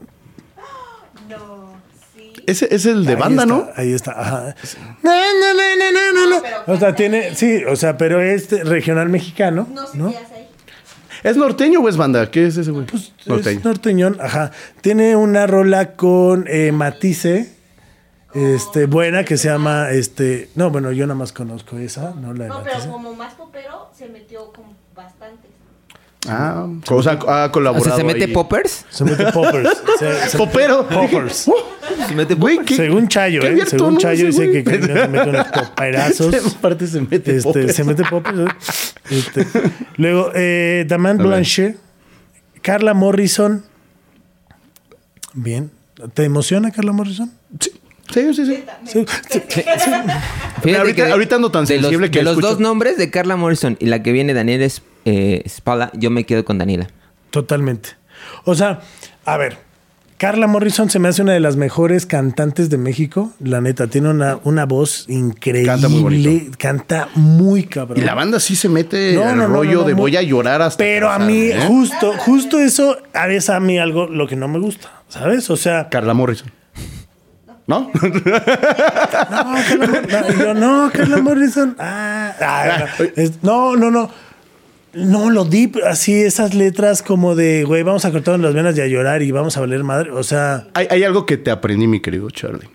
Ese 2.53 2.75
es 2.75 2.87
el 2.87 3.05
de 3.05 3.15
ahí 3.15 3.19
banda, 3.19 3.43
está, 3.43 3.55
¿no? 3.55 3.69
Ahí 3.77 3.93
está, 3.93 4.13
ajá. 4.13 4.55
No, 5.03 5.11
no, 5.11 5.55
no, 5.55 5.77
no, 5.77 5.93
no, 5.93 6.13
no, 6.31 6.41
no. 6.67 6.73
O 6.75 6.77
sea, 6.79 6.95
tiene, 6.95 7.35
sí, 7.35 7.65
o 7.65 7.75
sea, 7.77 7.97
pero 7.97 8.21
es 8.21 8.51
regional 8.67 9.09
mexicano, 9.09 9.67
No 9.73 9.87
sé 9.87 9.99
¿no? 9.99 10.11
qué 10.11 10.19
hace 10.19 10.35
ahí. 10.35 10.49
¿Es 11.23 11.37
norteño 11.37 11.81
o 11.81 11.89
es 11.89 11.97
banda? 11.97 12.31
¿Qué 12.31 12.47
es 12.47 12.57
ese 12.57 12.71
güey? 12.73 12.85
Pues 12.87 13.13
norteño. 13.27 13.59
es 13.59 13.65
norteñón, 13.65 14.19
ajá. 14.21 14.51
Tiene 14.81 15.15
una 15.17 15.47
rola 15.47 15.93
con 15.93 16.47
eh, 16.49 16.73
Matisse, 16.73 17.55
este, 18.35 18.87
buena, 18.87 19.25
que 19.25 19.37
se 19.37 19.49
llama, 19.49 19.91
este, 19.91 20.49
no, 20.57 20.71
bueno, 20.71 20.91
yo 20.91 21.07
nada 21.07 21.19
más 21.19 21.33
conozco 21.33 21.79
esa, 21.79 22.13
¿no? 22.15 22.33
La 22.35 22.45
de 22.45 22.49
No, 22.49 22.59
Matisse. 22.59 22.77
pero 22.81 22.93
como 22.93 23.15
más 23.15 23.35
popero, 23.35 23.91
se 23.97 24.09
metió 24.09 24.53
con 24.53 24.65
bastantes. 24.97 25.52
Ah, 26.29 26.69
o 26.89 27.03
sea, 27.03 27.19
ha 27.27 27.47
O 27.47 27.53
colaborado. 27.53 27.85
sea, 27.85 27.97
¿se 27.97 28.05
mete 28.05 28.25
ahí. 28.27 28.33
poppers? 28.33 28.85
Se 28.91 29.03
mete 29.05 29.33
poppers. 29.33 29.71
se- 29.99 30.29
se- 30.31 30.39
Popero. 30.39 30.87
Poppers. 30.89 31.51
¿Se 32.09 32.15
mete 32.15 32.35
Güey, 32.35 32.57
poppers? 32.59 32.69
¿qué- 32.69 32.77
Según 32.85 33.09
Chayo, 33.09 33.41
qué 33.41 33.49
¿eh? 33.55 33.67
Según. 33.67 33.99
Chayo 33.99 34.27
dice 34.27 34.51
que 34.53 34.63
güey? 34.63 34.83
Se 34.83 35.09
mete 35.09 35.31
unos 35.31 35.47
poperazos. 35.53 36.35
Aparte 36.57 36.87
se 36.87 37.01
mete 37.01 37.37
Este, 37.37 37.43
poppers. 37.43 37.75
se 37.75 37.85
mete 37.85 38.05
poppers. 38.05 38.95
luego, 39.97 40.31
eh, 40.35 40.85
Daman 40.89 41.19
Blanchet, 41.19 41.77
Carla 42.63 42.95
Morrison. 42.95 43.65
Bien. 45.35 45.71
¿Te 46.15 46.25
emociona 46.25 46.71
Carla 46.71 46.93
Morrison? 46.93 47.33
Sí, 47.59 47.71
sí, 48.11 48.35
sí. 48.35 48.47
sí. 48.47 48.65
Sí, 48.85 49.05
sí. 49.31 49.63
Fíjate 50.63 50.79
ahorita- 50.81 51.05
de- 51.07 51.13
ahorita 51.13 51.37
ando 51.37 51.51
tan 51.51 51.65
de 51.65 51.75
los- 51.77 51.83
sensible 51.85 52.11
que 52.11 52.19
De 52.21 52.25
los 52.25 52.33
escucho- 52.35 52.49
dos 52.51 52.61
nombres 52.61 52.97
de 52.97 53.11
Carla 53.11 53.37
Morrison 53.37 53.77
y 53.81 53.87
la 53.87 54.03
que 54.03 54.13
viene 54.13 54.35
Daniela 54.35 54.65
Es- 54.65 54.83
eh, 55.05 55.43
Spala, 55.49 55.91
yo 55.95 56.11
me 56.11 56.25
quedo 56.25 56.45
con 56.45 56.59
Daniela. 56.59 56.89
Totalmente. 57.31 57.91
O 58.45 58.55
sea, 58.55 58.81
a 59.25 59.37
ver, 59.37 59.59
Carla 60.19 60.47
Morrison 60.47 60.89
se 60.89 61.01
me 61.01 61.09
hace 61.09 61.23
una 61.23 61.33
de 61.33 61.41
las 61.41 61.57
mejores 61.57 62.07
cantantes 62.07 62.71
de 62.71 62.79
México. 62.79 63.33
La 63.41 63.61
neta, 63.61 63.89
tiene 63.89 64.11
una, 64.11 64.39
una 64.45 64.67
voz 64.67 65.07
increíble. 65.09 65.67
Canta 65.67 65.89
muy 65.89 66.01
bonito. 66.01 66.57
Canta 66.59 67.09
muy 67.17 67.65
cabrón. 67.65 67.99
Y 67.99 68.03
la 68.03 68.15
banda 68.15 68.39
sí 68.39 68.55
se 68.55 68.69
mete 68.69 69.15
No, 69.15 69.25
al 69.25 69.37
no, 69.37 69.49
no, 69.49 69.55
rollo 69.55 69.73
no, 69.73 69.81
no, 69.81 69.87
de 69.89 69.95
voy 69.95 70.17
a 70.17 70.23
llorar 70.23 70.63
hasta. 70.63 70.79
Pero 70.79 71.11
a 71.11 71.19
mí, 71.19 71.47
¿eh? 71.47 71.65
justo, 71.67 72.13
justo 72.19 72.61
eso, 72.61 72.99
a 73.13 73.27
veces 73.27 73.51
a 73.51 73.59
mí 73.59 73.79
algo 73.81 74.07
lo 74.07 74.29
que 74.29 74.37
no 74.37 74.47
me 74.47 74.61
gusta, 74.61 75.03
¿sabes? 75.09 75.51
O 75.51 75.57
sea, 75.57 75.89
Carla 75.89 76.15
Morrison. 76.15 76.53
¿No? 77.67 77.91
no, 78.03 79.55
Carla, 79.69 80.29
yo 80.39 80.55
no, 80.55 80.91
Carla 80.93 81.19
Morrison. 81.23 81.77
Ah, 81.79 82.35
ah, 82.41 82.87
es- 83.17 83.43
no, 83.43 83.77
no, 83.77 83.91
no. 83.91 84.11
No, 84.95 85.31
lo 85.31 85.47
deep, 85.47 85.79
así 85.89 86.13
esas 86.13 86.53
letras 86.55 87.03
como 87.03 87.35
de, 87.35 87.65
güey, 87.65 87.83
vamos 87.83 88.05
a 88.05 88.11
cortarnos 88.13 88.43
las 88.45 88.53
venas 88.55 88.77
y 88.77 88.83
a 88.83 88.87
llorar 88.87 89.23
y 89.23 89.31
vamos 89.31 89.57
a 89.57 89.61
valer 89.61 89.83
madre. 89.85 90.11
O 90.11 90.23
sea, 90.23 90.67
hay, 90.75 90.87
hay 90.91 91.03
algo 91.03 91.25
que 91.25 91.39
te 91.39 91.51
aprendí, 91.51 91.87
mi 91.87 92.01
querido 92.01 92.29
Charlie. 92.31 92.69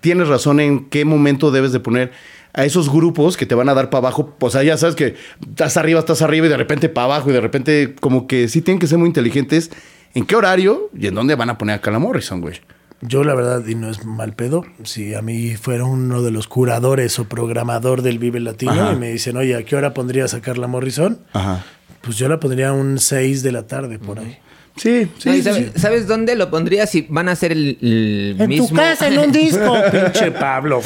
Tienes 0.00 0.26
razón 0.26 0.58
en 0.58 0.86
qué 0.86 1.04
momento 1.04 1.52
debes 1.52 1.70
de 1.70 1.78
poner 1.78 2.10
a 2.52 2.64
esos 2.64 2.90
grupos 2.92 3.36
que 3.36 3.46
te 3.46 3.54
van 3.54 3.68
a 3.68 3.74
dar 3.74 3.90
para 3.90 4.00
abajo. 4.08 4.34
O 4.40 4.50
sea, 4.50 4.64
ya 4.64 4.76
sabes 4.76 4.96
que 4.96 5.14
estás 5.48 5.76
arriba, 5.76 6.00
estás 6.00 6.20
arriba 6.22 6.46
y 6.46 6.48
de 6.48 6.56
repente 6.56 6.88
para 6.88 7.04
abajo 7.04 7.30
y 7.30 7.32
de 7.32 7.40
repente 7.40 7.94
como 8.00 8.26
que 8.26 8.48
sí 8.48 8.60
tienen 8.60 8.80
que 8.80 8.88
ser 8.88 8.98
muy 8.98 9.06
inteligentes. 9.06 9.70
¿En 10.14 10.26
qué 10.26 10.34
horario 10.34 10.90
y 10.98 11.06
en 11.06 11.14
dónde 11.14 11.36
van 11.36 11.48
a 11.50 11.58
poner 11.58 11.76
a 11.76 11.80
Carla 11.80 12.00
Morrison, 12.00 12.40
güey? 12.40 12.60
Yo 13.02 13.24
la 13.24 13.34
verdad, 13.34 13.66
y 13.66 13.74
no 13.74 13.90
es 13.90 14.04
mal 14.04 14.32
pedo, 14.34 14.64
si 14.84 15.14
a 15.14 15.22
mí 15.22 15.56
fuera 15.56 15.84
uno 15.84 16.22
de 16.22 16.30
los 16.30 16.46
curadores 16.46 17.18
o 17.18 17.24
programador 17.24 18.02
del 18.02 18.18
Vive 18.18 18.40
Latino 18.40 18.72
Ajá. 18.72 18.92
y 18.92 18.96
me 18.96 19.10
dicen, 19.10 19.36
oye, 19.36 19.54
¿a 19.56 19.64
qué 19.64 19.76
hora 19.76 19.92
pondrías 19.92 20.34
a 20.34 20.40
Carla 20.40 20.66
Morrison? 20.68 21.18
Ajá. 21.32 21.64
Pues 22.00 22.16
yo 22.16 22.28
la 22.28 22.38
pondría 22.40 22.72
un 22.72 22.98
6 22.98 23.42
de 23.42 23.52
la 23.52 23.66
tarde 23.66 23.98
por 23.98 24.18
ahí. 24.18 24.38
Sí, 24.74 25.06
sí. 25.18 25.28
No, 25.28 25.34
sí, 25.34 25.42
sabe- 25.42 25.70
sí. 25.74 25.78
¿Sabes 25.80 26.06
dónde 26.08 26.34
lo 26.34 26.48
pondría? 26.50 26.86
Si 26.86 27.06
van 27.10 27.28
a 27.28 27.32
hacer 27.32 27.52
el, 27.52 27.76
el 27.82 28.36
En 28.40 28.48
mismo... 28.48 28.68
tu 28.68 28.74
casa, 28.74 29.06
en 29.06 29.18
un 29.18 29.30
disco, 29.32 29.74
pinche 29.92 30.30
Pablo. 30.30 30.80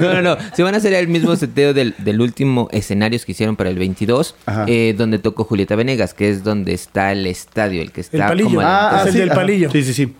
No, 0.00 0.14
no, 0.14 0.22
no. 0.22 0.36
Si 0.54 0.62
van 0.62 0.72
a 0.74 0.78
hacer 0.78 0.94
el 0.94 1.06
mismo 1.08 1.36
seteo 1.36 1.74
del, 1.74 1.94
del 1.98 2.20
último 2.22 2.68
escenarios 2.72 3.26
que 3.26 3.32
hicieron 3.32 3.54
para 3.56 3.68
el 3.68 3.78
22, 3.78 4.34
Ajá. 4.46 4.64
eh, 4.68 4.94
donde 4.96 5.18
tocó 5.18 5.44
Julieta 5.44 5.76
Venegas, 5.76 6.14
que 6.14 6.30
es 6.30 6.44
donde 6.44 6.72
está 6.72 7.12
el 7.12 7.26
estadio, 7.26 7.82
el 7.82 7.92
que 7.92 8.00
está 8.00 8.16
El 8.16 8.22
palillo. 8.22 8.48
como... 8.48 8.60
a 8.60 8.64
la- 8.64 8.88
Ah, 9.02 9.04
Es 9.06 9.14
el 9.14 9.20
del 9.20 9.30
palillo. 9.30 9.70
Sí, 9.70 9.82
sí, 9.84 9.92
sí. 9.92 10.14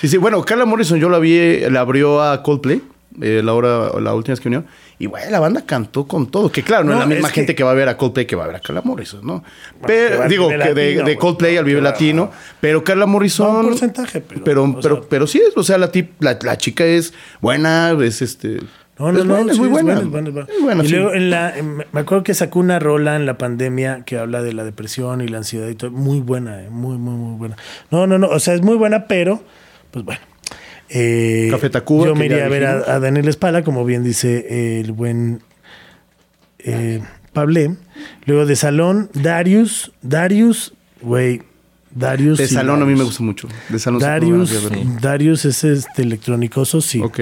Sí, 0.00 0.08
sí. 0.08 0.16
Bueno, 0.16 0.42
Carla 0.44 0.64
Morrison 0.66 0.98
yo 0.98 1.08
la 1.08 1.18
vi, 1.18 1.60
la 1.70 1.80
abrió 1.80 2.22
a 2.22 2.42
Coldplay, 2.42 2.80
eh, 3.20 3.42
la, 3.44 3.52
hora, 3.54 3.90
la 4.00 4.14
última 4.14 4.32
vez 4.32 4.40
que 4.40 4.48
vino. 4.48 4.64
Y, 4.98 5.06
güey, 5.06 5.30
la 5.30 5.40
banda 5.40 5.62
cantó 5.66 6.06
con 6.06 6.30
todo. 6.30 6.50
Que 6.52 6.62
claro, 6.62 6.84
no, 6.84 6.90
No, 6.90 6.96
es 6.96 7.00
la 7.00 7.06
misma 7.14 7.28
es 7.28 7.34
gente 7.34 7.54
que... 7.54 7.64
va 7.64 7.70
a 7.70 7.74
ver 7.74 7.88
a 7.88 7.96
Coldplay 7.96 8.26
que 8.26 8.36
va 8.36 8.44
a 8.44 8.46
ver 8.48 8.56
a 8.56 8.60
Carla 8.60 8.82
Morrison, 8.82 9.20
¿no? 9.26 9.42
Pero, 9.86 10.28
digo, 10.28 10.48
que 10.48 10.54
de, 10.54 10.58
Latino, 10.58 10.76
de 10.76 11.02
güey. 11.02 11.16
Coldplay 11.16 11.56
al 11.56 11.64
Vive. 11.64 11.80
Latino. 11.80 12.30
Pero 12.60 12.84
Carla 12.84 13.06
Morrison... 13.06 13.52
No, 13.52 13.58
un 13.60 13.66
porcentaje, 13.68 14.20
pero, 14.20 14.44
Pero, 14.44 14.76
pero, 14.80 14.96
sea- 14.96 15.06
pero 15.08 15.26
sí 15.26 15.38
es, 15.46 15.56
o 15.56 15.62
sea, 15.62 15.78
la, 15.78 15.90
tip- 15.90 16.10
la, 16.20 16.38
la 16.42 16.58
chica 16.58 16.84
es 16.84 17.14
buena, 17.40 17.92
es 18.02 18.20
este... 18.22 18.58
No, 18.98 19.10
no, 19.12 19.18
es 19.20 19.24
no, 19.24 19.38
es 19.38 19.54
sí, 19.54 19.60
muy 19.60 19.68
buena. 19.70 19.94
es 19.98 20.10
buena, 20.10 20.84
y 20.84 20.86
sí. 20.86 20.92
luego 20.94 21.14
en 21.14 21.30
la, 21.30 21.56
en- 21.56 21.76
me 21.90 22.00
acuerdo 22.00 22.22
que 22.22 22.34
sacó 22.34 22.58
una 22.58 22.78
rola 22.78 23.16
en 23.16 23.24
la 23.24 23.38
pandemia 23.38 24.02
que 24.04 24.18
habla 24.18 24.42
de 24.42 24.52
la 24.52 24.62
depresión 24.64 25.22
y 25.22 25.28
la 25.28 25.38
ansiedad 25.38 25.66
y 25.68 25.74
todo. 25.74 25.90
Muy 25.90 26.20
buena, 26.20 26.62
eh, 26.62 26.68
muy, 26.68 26.98
muy, 26.98 27.14
muy 27.14 27.38
buena. 27.38 27.56
No, 27.90 28.06
no, 28.06 28.18
no, 28.18 28.28
o 28.28 28.38
sea, 28.38 28.52
es 28.52 28.60
muy 28.60 28.76
buena, 28.76 29.06
pero, 29.06 29.42
pues 29.90 30.04
bueno. 30.04 30.20
Eh, 30.88 31.48
Café 31.50 31.70
Tacuba, 31.70 32.06
Yo 32.06 32.14
me 32.14 32.26
iría 32.26 32.44
a 32.46 32.48
ver 32.48 32.66
a, 32.66 32.94
a 32.94 33.00
Daniel 33.00 33.28
Espala, 33.28 33.62
como 33.62 33.84
bien 33.84 34.02
dice 34.02 34.80
el 34.80 34.92
buen 34.92 35.40
eh, 36.58 37.00
Pablé. 37.32 37.76
Luego 38.26 38.46
de 38.46 38.56
Salón, 38.56 39.10
Darius, 39.14 39.92
Darius, 40.02 40.74
güey, 41.00 41.42
Darius. 41.94 42.38
De 42.38 42.48
salón 42.48 42.82
a 42.82 42.86
mí 42.86 42.94
me 42.94 43.04
gusta 43.04 43.22
mucho. 43.22 43.48
De 43.68 43.78
salón 43.78 44.00
Darius. 44.00 44.52
Darius 45.00 45.44
es 45.44 45.64
este 45.64 46.02
electrónicoso, 46.02 46.80
sí. 46.80 47.00
Ok. 47.00 47.20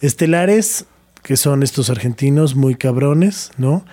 Estelares, 0.00 0.86
que 1.22 1.36
son 1.36 1.62
estos 1.62 1.90
argentinos 1.90 2.54
muy 2.54 2.74
cabrones, 2.74 3.50
¿no? 3.56 3.84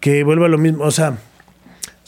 Que 0.00 0.24
vuelvo 0.24 0.44
a 0.44 0.48
lo 0.48 0.58
mismo, 0.58 0.84
o 0.84 0.90
sea, 0.90 1.18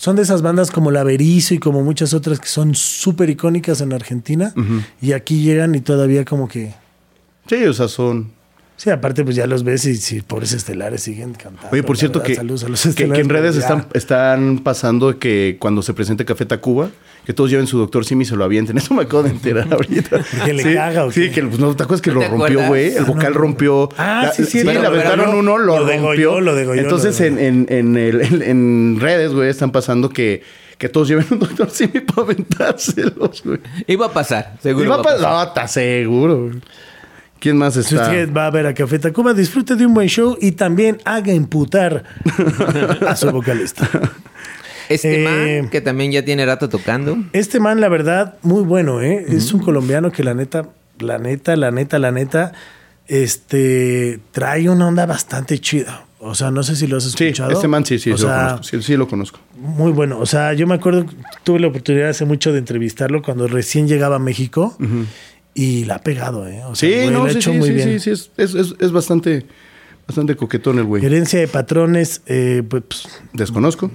son 0.05 0.17
de 0.17 0.23
esas 0.23 0.43
bandas 0.43 0.71
como 0.71 0.91
La 0.91 1.03
Berizo 1.03 1.55
y 1.55 1.59
como 1.59 1.83
muchas 1.83 2.13
otras 2.13 2.39
que 2.39 2.47
son 2.47 2.75
súper 2.75 3.31
icónicas 3.31 3.81
en 3.81 3.91
Argentina 3.95 4.53
y 5.01 5.13
aquí 5.13 5.41
llegan 5.41 5.75
y 5.75 5.81
todavía 5.81 6.27
como 6.27 6.47
que... 6.47 6.75
Sí, 7.47 7.65
o 7.65 7.73
sea, 7.73 7.89
son... 7.89 8.31
Sí, 8.77 8.91
aparte, 8.91 9.23
pues 9.23 9.37
ya 9.37 9.47
los 9.47 9.63
ves 9.63 9.85
y 9.87 9.95
si 9.97 10.21
pobres 10.21 10.53
estelares 10.53 11.01
siguen 11.03 11.33
cantando. 11.35 11.69
Oye, 11.71 11.85
por 11.85 11.97
cierto 11.97 12.19
verdad, 12.19 12.27
que, 12.29 12.35
saludos 12.35 12.65
a 12.65 12.69
los 12.69 12.83
que- 12.95 13.05
en 13.05 13.29
redes 13.29 13.55
están, 13.57 13.87
están 13.95 14.59
pasando 14.59 15.17
que 15.19 15.57
cuando 15.61 15.81
se 15.81 15.95
presente 15.95 16.25
Café 16.25 16.45
Tacuba, 16.45 16.91
que 17.25 17.33
todos 17.33 17.51
lleven 17.51 17.69
su 17.69 17.79
doctor 17.79 18.05
Simi 18.05 18.25
y 18.25 18.27
se 18.27 18.35
lo 18.37 18.43
avienten. 18.45 18.77
Eso 18.79 18.93
me 18.93 19.03
acabo 19.05 19.23
de 19.23 19.31
enterar 19.31 19.73
ahorita. 19.73 20.21
¿Que 20.45 20.53
le 20.53 20.63
sí, 20.65 20.75
caga 20.75 21.05
o 21.05 21.13
Sí, 21.13 21.31
que 21.31 21.43
pues, 21.45 21.59
no 21.61 21.75
te 21.77 21.85
acuerdas 21.85 22.03
que 22.03 22.11
¿No 22.11 22.17
lo 22.17 22.21
te 22.23 22.29
rompió, 22.29 22.67
güey. 22.67 22.89
El 22.97 23.05
Ah, 23.05 23.07
vocal 23.07 23.33
no. 23.33 23.39
rompió. 23.39 23.89
Ah, 23.97 24.23
La- 24.25 24.33
sí, 24.33 24.45
sí, 24.45 24.65
le 24.65 24.75
lo 24.75 24.89
aventaron 24.89 25.35
uno, 25.35 25.57
lo, 25.57 25.79
lo 25.79 25.85
degolló, 25.87 26.07
rompió. 26.09 26.41
lo 26.41 26.55
degolló, 26.57 26.81
Entonces 26.83 27.19
lo 27.21 27.27
en, 27.27 27.39
en, 27.39 27.67
en, 27.71 27.97
el- 27.97 28.21
en- 28.23 28.43
en 28.43 28.99
redes, 29.01 29.33
güey, 29.33 29.49
están 29.51 29.71
pasando 29.71 30.09
que, 30.11 30.43
que 30.79 30.89
todos 30.89 31.07
lleven 31.09 31.27
un 31.31 31.39
doctor 31.39 31.71
Simi 31.71 32.01
para 32.01 32.23
aventárselos, 32.23 33.43
güey. 33.45 33.61
Iba 33.87 34.07
a 34.07 34.13
pasar, 34.13 34.57
seguro. 34.61 34.91
Va 34.91 34.95
iba 34.97 35.01
a 35.01 35.03
pa- 35.03 35.15
pasar. 35.15 35.31
No, 35.33 35.43
está 35.45 35.69
seguro. 35.69 36.41
güey. 36.49 36.61
¿Quién 37.45 37.59
más 37.59 37.75
Si 37.75 37.81
está? 37.81 38.05
usted 38.05 38.33
va 38.33 38.47
a 38.47 38.51
ver 38.51 38.67
a 38.67 38.73
Café 38.73 38.99
Tacuba, 38.99 39.35
disfrute 39.35 39.77
de 39.77 39.85
un 39.85 39.93
buen 39.93 40.09
show 40.09 40.39
y 40.41 40.53
también 40.53 40.97
haga 41.05 41.31
imputar 41.35 42.05
a 43.07 43.15
su 43.17 43.31
vocalista. 43.31 43.87
Este 44.89 45.21
Eh, 45.23 45.61
man, 45.63 45.71
que 45.71 45.83
también 45.83 46.11
ya 46.11 46.25
tiene 46.25 46.45
rato 46.47 46.71
tocando. 46.71 47.19
Este 47.35 47.61
man, 47.61 47.81
la 47.83 47.89
verdad, 47.91 48.37
muy 48.43 48.63
bueno, 48.63 49.03
¿eh? 49.03 49.25
Es 49.29 49.53
un 49.53 49.61
colombiano 49.61 50.11
que 50.11 50.25
la 50.25 50.33
neta, 50.33 50.69
la 51.01 51.19
neta, 51.19 51.55
la 51.57 51.71
neta, 51.71 51.99
la 51.99 52.13
neta, 52.13 52.53
este, 53.07 54.21
trae 54.33 54.69
una 54.69 54.89
onda 54.89 55.07
bastante 55.07 55.59
chida. 55.59 56.05
O 56.19 56.35
sea, 56.35 56.51
no 56.51 56.63
sé 56.63 56.77
si 56.77 56.87
lo 56.87 56.97
has 56.97 57.05
Sí, 57.05 57.25
escuchado. 57.25 57.51
este 57.53 57.69
man 57.69 57.85
sí, 57.85 57.99
sí, 57.99 58.11
O 58.13 58.17
sí 58.19 58.25
lo 58.25 58.29
conozco. 58.31 58.63
Sí, 58.63 58.83
sí 58.83 58.97
lo 58.97 59.09
conozco. 59.09 59.39
Muy 59.59 59.93
bueno. 59.93 60.19
O 60.19 60.27
sea, 60.27 60.53
yo 60.55 60.67
me 60.67 60.75
acuerdo, 60.75 61.05
tuve 61.45 61.61
la 61.61 61.67
oportunidad 61.69 62.09
hace 62.09 62.25
mucho 62.25 62.53
de 62.53 62.59
entrevistarlo 62.59 63.21
cuando 63.23 63.47
recién 63.47 63.87
llegaba 63.89 64.17
a 64.17 64.19
México 64.19 64.77
y 65.55 65.85
la 65.85 65.97
ha 65.97 66.01
pegado, 66.03 66.47
¿eh? 66.49 66.63
O 66.65 66.75
sea, 66.75 66.89
Sí, 66.89 66.95
güey, 66.97 67.07
no, 67.11 67.19
lo 67.21 67.25
ha 67.27 67.31
sí, 67.31 67.37
hecho 67.39 67.53
sí, 67.53 67.59
muy 67.59 67.69
sí, 67.69 67.75
bien. 67.75 68.01
sí, 68.01 68.01
sí, 68.01 68.11
es, 68.11 68.31
es, 68.37 68.55
es, 68.55 68.75
es 68.81 68.93
bastante, 68.93 69.47
bastante 70.07 70.35
coquetón 70.37 70.79
el 70.79 70.85
güey. 70.85 71.05
Herencia 71.05 71.39
de 71.41 71.49
patrones, 71.49 72.23
eh, 72.27 72.63
pues, 72.69 72.85
Desconozco. 73.33 73.91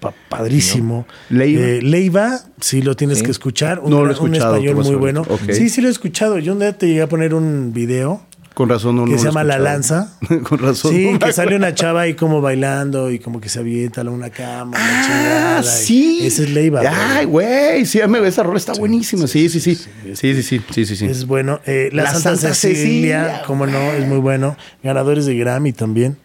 pa- 0.00 0.14
padrísimo. 0.28 1.06
Leiva. 1.30 1.62
Eh, 1.62 1.82
Leiva, 1.82 2.40
sí 2.60 2.82
lo 2.82 2.96
tienes 2.96 3.18
Sí. 3.18 3.24
que 3.24 3.30
escuchar. 3.30 3.78
Un, 3.80 3.90
No 3.90 4.04
lo 4.04 4.10
he 4.10 4.14
gran- 4.14 4.22
un 4.24 4.34
escuchado, 4.34 4.54
español 4.56 4.72
tú 4.74 4.78
vas 4.78 4.86
a 4.86 4.90
muy 4.90 4.94
ver. 5.04 5.14
bueno. 5.14 5.26
Ok. 5.28 5.52
Sí, 5.52 5.68
sí 5.68 5.80
lo 5.80 5.88
he 5.88 5.90
escuchado. 5.90 6.38
Yo 6.38 6.52
un 6.54 6.58
día 6.60 6.76
te 6.76 6.86
llegué 6.88 7.02
a 7.02 7.08
poner 7.08 7.34
un 7.34 7.72
video 7.72 8.22
Con 8.54 8.68
razón 8.68 8.96
no 8.96 9.04
que 9.06 9.12
no 9.12 9.18
se 9.18 9.24
llama 9.26 9.44
La. 9.44 9.58
Lanza. 9.58 10.12
Con 10.48 10.58
razón. 10.58 10.92
Sí, 10.92 11.10
no 11.10 11.18
que 11.18 11.32
sale 11.32 11.56
una 11.56 11.74
chava 11.74 12.02
ahí 12.02 12.14
como 12.14 12.40
bailando 12.42 13.10
y 13.10 13.18
como 13.18 13.40
que 13.40 13.48
se 13.48 13.60
avienta 13.60 14.02
a 14.02 14.04
una 14.10 14.28
cama. 14.30 14.76
Ah, 14.78 15.02
chingada, 15.06 15.60
y- 15.60 15.64
sí. 15.84 16.18
Ese 16.26 16.44
es 16.44 16.50
Leiva. 16.50 16.82
Ay, 16.86 17.24
güey. 17.24 17.86
Sí, 17.86 18.00
me- 18.08 18.26
esa 18.26 18.42
rola 18.42 18.58
está 18.58 18.74
buenísima. 18.74 19.26
Sí, 19.26 19.48
sí, 19.48 19.58
sí. 19.60 19.74
Sí, 19.74 19.86
sí, 20.14 20.42
sí. 20.42 20.60
Sí, 20.70 20.84
sí, 20.86 20.96
sí. 20.96 21.06
Es 21.06 21.26
bueno. 21.26 21.60
Eh, 21.66 21.88
la, 21.92 22.02
La 22.02 22.10
Santa, 22.12 22.36
Santa 22.36 22.54
Cecilia, 22.54 23.20
Cecilia, 23.24 23.42
como 23.46 23.66
no, 23.66 23.78
es 23.92 24.06
muy 24.06 24.18
bueno. 24.18 24.56
Ganadores 24.82 25.24
de 25.26 25.34
Grammy 25.36 25.72
también. 25.72 26.18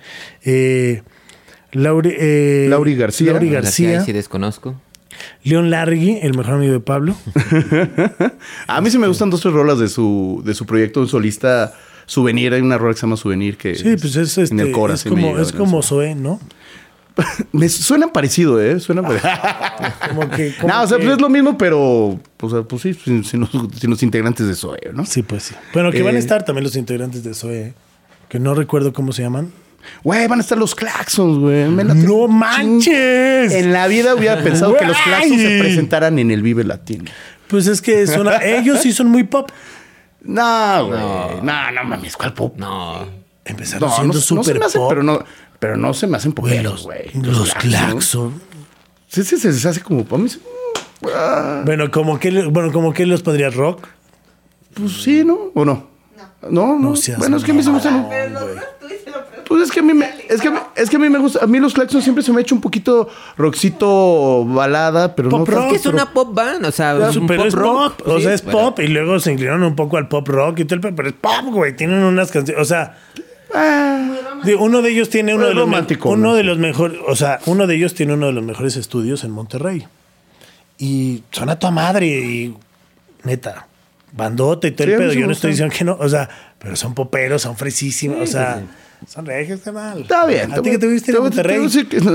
Eh, 0.44 1.04
Lauri, 1.72 2.14
eh, 2.18 2.68
Lauri 2.70 2.96
García. 2.96 3.32
Lauri 3.34 3.50
García. 3.50 4.00
ahí 4.00 4.06
sí 4.06 4.12
desconozco. 4.12 4.76
León 5.44 5.70
Largui, 5.70 6.20
el 6.22 6.36
mejor 6.38 6.56
amigo 6.56 6.74
de 6.74 6.80
Pablo. 6.80 7.16
A 8.68 8.82
mí 8.82 8.90
sí 8.92 8.98
me 8.98 9.08
gustan 9.08 9.30
dos 9.30 9.42
tres 9.42 9.54
rolas 9.54 9.80
de 9.80 9.88
su, 9.88 10.42
de 10.46 10.54
su 10.54 10.66
proyecto 10.66 11.00
un 11.00 11.08
solista 11.08 11.74
Souvenir. 12.08 12.54
Hay 12.54 12.62
una 12.62 12.80
rola 12.80 12.94
que 12.96 13.00
se 13.00 13.06
llama 13.06 13.18
Souvenir 13.18 13.56
que 13.58 13.76
Sí, 13.76 13.96
pues 14.02 14.16
es, 14.16 14.36
este, 14.40 14.54
en 14.56 14.60
el 14.62 14.72
cora 14.72 14.96
es 14.96 15.04
como, 15.04 15.38
es 15.38 15.52
como 15.52 15.84
Zoé, 15.84 16.16
¿no? 16.16 16.40
Me 17.52 17.68
suena 17.70 18.12
parecido, 18.14 18.62
¿eh? 18.62 18.80
Suena 18.80 19.02
parecido. 19.04 19.32
Como 20.10 20.30
que, 20.30 20.54
como 20.62 20.74
no, 20.74 20.84
o 20.84 20.88
sea, 20.88 20.98
que- 20.98 21.04
pues 21.04 21.16
es 21.18 21.22
lo 21.22 21.30
mismo, 21.30 21.58
pero... 21.58 22.20
O 22.40 22.50
sea, 22.50 22.62
pues 22.64 22.82
sí, 22.84 22.94
sin, 22.94 23.24
sin 23.24 23.42
los, 23.42 23.50
sin 23.80 23.90
los 23.90 24.02
integrantes 24.04 24.48
de 24.48 24.56
Zoe, 24.56 24.80
¿no? 24.94 25.06
Sí, 25.06 25.22
pues 25.24 25.44
sí. 25.44 25.56
Bueno, 25.74 25.92
que 25.92 26.02
van 26.04 26.16
a 26.16 26.18
Eh, 26.18 26.22
estar 26.22 26.44
también 26.46 26.64
los 26.64 26.76
integrantes 26.76 27.24
de 27.24 27.34
Zoé, 27.34 27.60
¿eh? 27.62 27.74
que 28.30 28.40
no 28.40 28.54
recuerdo 28.56 28.94
cómo 28.94 29.12
se 29.14 29.22
llaman. 29.24 29.52
Güey, 30.04 30.28
van 30.28 30.40
a 30.40 30.42
estar 30.42 30.58
los 30.58 30.76
Claxons, 30.76 31.40
güey. 31.40 31.66
¡No 31.70 32.28
manches! 32.28 33.54
En 33.54 33.72
la 33.74 33.88
vida 33.88 34.14
hubiera 34.16 34.44
pensado 34.44 34.76
que 34.78 34.86
los 34.86 34.98
Claxons 34.98 35.42
se 35.42 35.60
presentaran 35.60 36.20
en 36.20 36.30
el 36.32 36.42
Vive 36.42 36.64
Latino. 36.66 37.06
Pues 37.48 37.68
es 37.68 37.82
que 37.82 38.06
son, 38.06 38.28
ellos 38.44 38.82
sí 38.82 38.92
son 38.92 39.08
muy 39.08 39.24
pop. 39.24 39.50
No, 40.28 40.88
güey. 40.88 41.00
No, 41.42 41.72
no, 41.72 41.84
mames, 41.86 42.16
¿cuál 42.18 42.34
pop? 42.34 42.54
No. 42.58 43.06
Empezaron 43.46 43.88
No, 43.90 43.96
no, 43.96 43.96
siendo 43.96 44.14
no 44.14 44.22
súper 44.22 44.54
se 44.56 44.60
me 44.60 44.66
hace, 44.66 44.78
pop. 44.78 44.90
pero 44.90 45.04
no, 45.04 45.24
pero 45.60 45.78
no 45.78 45.94
se 45.94 46.06
me 46.08 46.18
hacen 46.18 46.34
Güey, 46.34 46.58
poperos, 46.58 46.74
los, 46.74 46.84
güey. 46.84 47.12
los 47.14 47.54
Claxon. 47.56 48.42
Sí, 49.08 49.24
sí, 49.24 49.38
se, 49.38 49.68
hace 49.70 49.82
como... 49.82 50.06
Sí, 50.28 50.42
ah, 51.16 51.62
Bueno, 51.66 51.90
como 51.90 52.20
que, 52.20 52.30
bueno, 52.48 52.72
como 52.74 52.94
que 52.94 53.06
los 53.06 53.24
pondrías 53.24 53.56
rock. 53.56 53.88
pues 54.74 55.02
sí, 55.02 55.24
¿no? 55.24 55.52
¿O 55.56 55.64
no? 55.66 55.88
No, 56.50 56.78
no. 56.78 56.94
No 56.94 57.18
bueno, 57.18 57.38
es 57.38 57.44
que 57.44 57.52
a 57.52 57.54
mí 57.54 57.64
se 57.64 57.72
me 57.72 57.80
mamón, 57.80 58.08
Pero 58.10 58.30
los 58.34 58.42
dos 58.56 58.64
tú 58.80 58.88
y 58.88 59.04
se 59.04 59.10
lo. 59.10 59.18
Pues 59.48 59.64
es 59.64 59.72
que 59.72 59.80
a 59.80 59.84
mí 59.84 59.94
me, 59.94 60.10
es 60.28 60.42
que, 60.42 60.50
a 60.50 60.52
mí- 60.52 60.60
es 60.76 60.90
que 60.90 60.96
a 60.98 61.00
mí 61.00 61.10
me 61.10 61.20
gusta, 61.20 61.44
a 61.44 61.48
mí 61.48 61.60
los 61.60 61.74
Claxons 61.74 62.04
siempre 62.04 62.24
se 62.24 62.34
me 62.34 62.40
ha 62.40 62.42
hecho 62.42 62.54
un 62.54 62.60
poquito 62.62 63.08
rockcito 63.38 64.44
balada, 64.46 65.16
pero 65.16 65.30
Pop 65.30 65.40
no 65.40 65.46
rock. 65.56 65.66
Es 65.66 65.70
que 65.72 65.76
es 65.78 65.86
una 65.86 66.12
pop 66.12 66.34
band, 66.34 66.66
o 66.66 66.72
sea, 66.72 67.10
es 67.10 67.16
un 67.16 67.28
pero 67.28 67.40
pop 67.42 67.48
es 67.48 67.54
rock. 67.54 67.96
pop, 67.98 68.08
o 68.08 68.18
Sí, 68.18 68.24
sea, 68.24 68.34
es 68.34 68.44
bueno. 68.44 68.60
pop 68.60 68.80
y 68.80 68.88
luego 68.88 69.20
se 69.20 69.32
inclinaron 69.32 69.64
un 69.64 69.76
poco 69.76 69.98
al 69.98 70.08
pop 70.10 70.28
rock 70.28 70.60
y 70.60 70.66
todo 70.66 70.76
el 70.76 70.82
pe- 70.82 70.92
pero 70.94 71.08
es 71.10 71.16
pop, 71.16 71.46
güey. 71.46 71.76
Tienen 71.76 72.00
unas 72.04 72.32
canciones, 72.32 72.62
o 72.62 72.66
sea, 72.66 72.98
de- 74.44 74.56
uno 74.56 74.82
de 74.82 74.90
ellos 74.92 75.10
tiene 75.10 75.34
uno 75.34 75.48
de 75.48 75.54
los 75.54 75.66
uno 75.68 76.18
¿no? 76.18 76.36
de 76.36 76.44
los 76.44 76.58
mejores, 76.58 77.00
o 77.08 77.16
sea, 77.16 77.40
uno 77.46 77.68
de 77.68 77.76
ellos 77.76 77.94
tiene 77.94 78.14
uno 78.14 78.28
de 78.28 78.34
los 78.34 78.44
mejores 78.44 78.76
estudios 78.76 79.24
en 79.24 79.32
Monterrey. 79.32 79.88
Y 80.78 81.24
suena 81.32 81.54
a 81.54 81.60
toda 81.60 81.72
madre 81.72 82.06
y 82.08 82.56
neta, 83.24 83.68
bandota 84.12 84.68
y 84.68 84.72
todo 84.72 84.88
Sí, 84.88 84.94
el 84.94 85.00
pedo. 85.00 85.14
Yo 85.14 85.26
no 85.26 85.32
estoy 85.34 85.52
diciendo 85.52 85.74
que 85.76 85.84
no, 85.86 85.98
o 86.00 86.08
sea, 86.10 86.30
pero 86.60 86.76
son 86.76 86.94
poperos, 86.94 87.42
son 87.42 87.56
fresísimos, 87.58 88.18
o 88.22 88.28
sea, 88.28 88.62
son 89.08 89.26
regios, 89.26 89.62
canal. 89.62 90.02
Está 90.02 90.26
bien. 90.26 90.52
A 90.52 90.62
ti 90.62 90.70
que 90.72 90.78
te 90.78 90.88
viste 90.88 91.12
en 91.12 91.22
Monterrey. 91.24 91.68
que- 91.90 91.98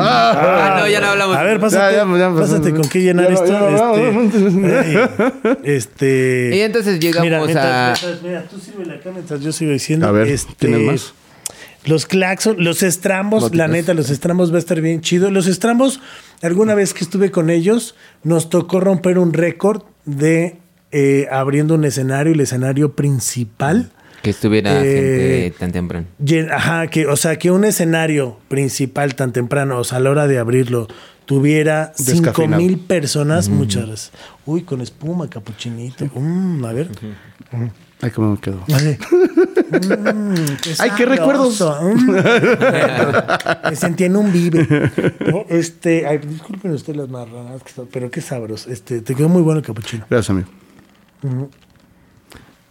Ah, 0.00 0.76
no, 0.80 0.88
ya 0.88 1.00
no 1.00 1.06
hablamos. 1.08 1.36
A 1.36 1.42
ver, 1.42 1.58
pásate, 1.60 1.96
ya, 1.96 2.06
ya, 2.18 2.30
pásate 2.34 2.70
con 2.72 2.88
qué 2.88 3.00
llenar 3.00 3.32
esto. 3.32 3.44
este, 3.44 4.90
ey, 4.90 4.98
este- 5.64 6.50
Y 6.56 6.60
entonces 6.60 7.00
llegamos 7.00 7.24
mira, 7.26 7.40
mientras- 7.40 7.66
a- 7.66 8.06
mientras- 8.06 8.22
mira, 8.22 8.42
tú 8.48 8.58
sírvele 8.60 8.94
acá 8.94 9.10
mientras 9.12 9.40
yo 9.40 9.52
sigo 9.52 9.72
diciendo. 9.72 10.06
A 10.06 10.12
ver, 10.12 10.28
este, 10.28 10.52
¿tienes 10.58 10.80
más? 10.80 11.14
Los 11.84 12.04
claxon, 12.06 12.56
los 12.62 12.82
estrambos, 12.82 13.54
la 13.54 13.68
neta, 13.68 13.94
los 13.94 14.10
estrambos 14.10 14.52
va 14.52 14.56
a 14.56 14.58
estar 14.58 14.80
bien 14.80 15.00
chido. 15.00 15.30
Los 15.30 15.46
estrambos, 15.46 16.00
alguna 16.42 16.74
vez 16.74 16.92
que 16.92 17.02
estuve 17.04 17.30
con 17.30 17.48
ellos, 17.50 17.94
nos 18.22 18.50
tocó 18.50 18.80
romper 18.80 19.18
un 19.18 19.32
récord 19.32 19.82
de 20.04 20.56
eh, 20.90 21.26
abriendo 21.30 21.74
un 21.74 21.84
escenario, 21.84 22.32
el 22.32 22.40
escenario 22.40 22.92
principal. 22.94 23.90
Que 24.22 24.30
estuviera 24.30 24.80
Eh, 24.84 25.42
gente 25.52 25.58
tan 25.58 25.72
temprano. 25.72 26.06
Ajá, 26.52 26.86
que, 26.88 27.06
o 27.06 27.16
sea, 27.16 27.36
que 27.38 27.50
un 27.50 27.64
escenario 27.64 28.38
principal 28.48 29.14
tan 29.14 29.32
temprano, 29.32 29.78
o 29.78 29.84
sea, 29.84 29.98
a 29.98 30.00
la 30.00 30.10
hora 30.10 30.26
de 30.26 30.38
abrirlo, 30.38 30.88
tuviera 31.26 31.92
cinco 31.94 32.12
Descafeinado. 32.22 32.62
mil 32.62 32.78
personas, 32.78 33.48
muchas 33.48 33.86
gracias. 33.86 34.12
Uy, 34.46 34.62
con 34.62 34.80
espuma, 34.80 35.28
capuchinito. 35.28 36.06
Mm, 36.14 36.64
a 36.64 36.72
ver. 36.72 36.88
Ay, 38.00 38.10
cómo 38.10 38.32
me 38.32 38.38
quedo. 38.38 38.62
Ay, 38.72 38.98
Mm, 39.70 40.34
Ay, 40.78 40.90
qué 40.96 41.04
recuerdos. 41.04 41.60
Mm. 41.82 42.10
Me 43.70 43.76
sentí 43.76 44.04
en 44.04 44.16
un 44.16 44.32
vive. 44.32 44.66
No, 45.30 45.44
Este, 45.50 46.06
ay, 46.06 46.18
disculpen 46.18 46.72
ustedes 46.72 46.96
las 46.96 47.10
marranas, 47.10 47.60
pero 47.92 48.10
qué 48.10 48.22
sabroso. 48.22 48.70
Este, 48.70 49.02
te 49.02 49.14
quedó 49.14 49.28
muy 49.28 49.42
bueno 49.42 49.60
el 49.60 49.66
capuchino. 49.66 50.06
Gracias, 50.08 50.30
amigo. 50.30 50.48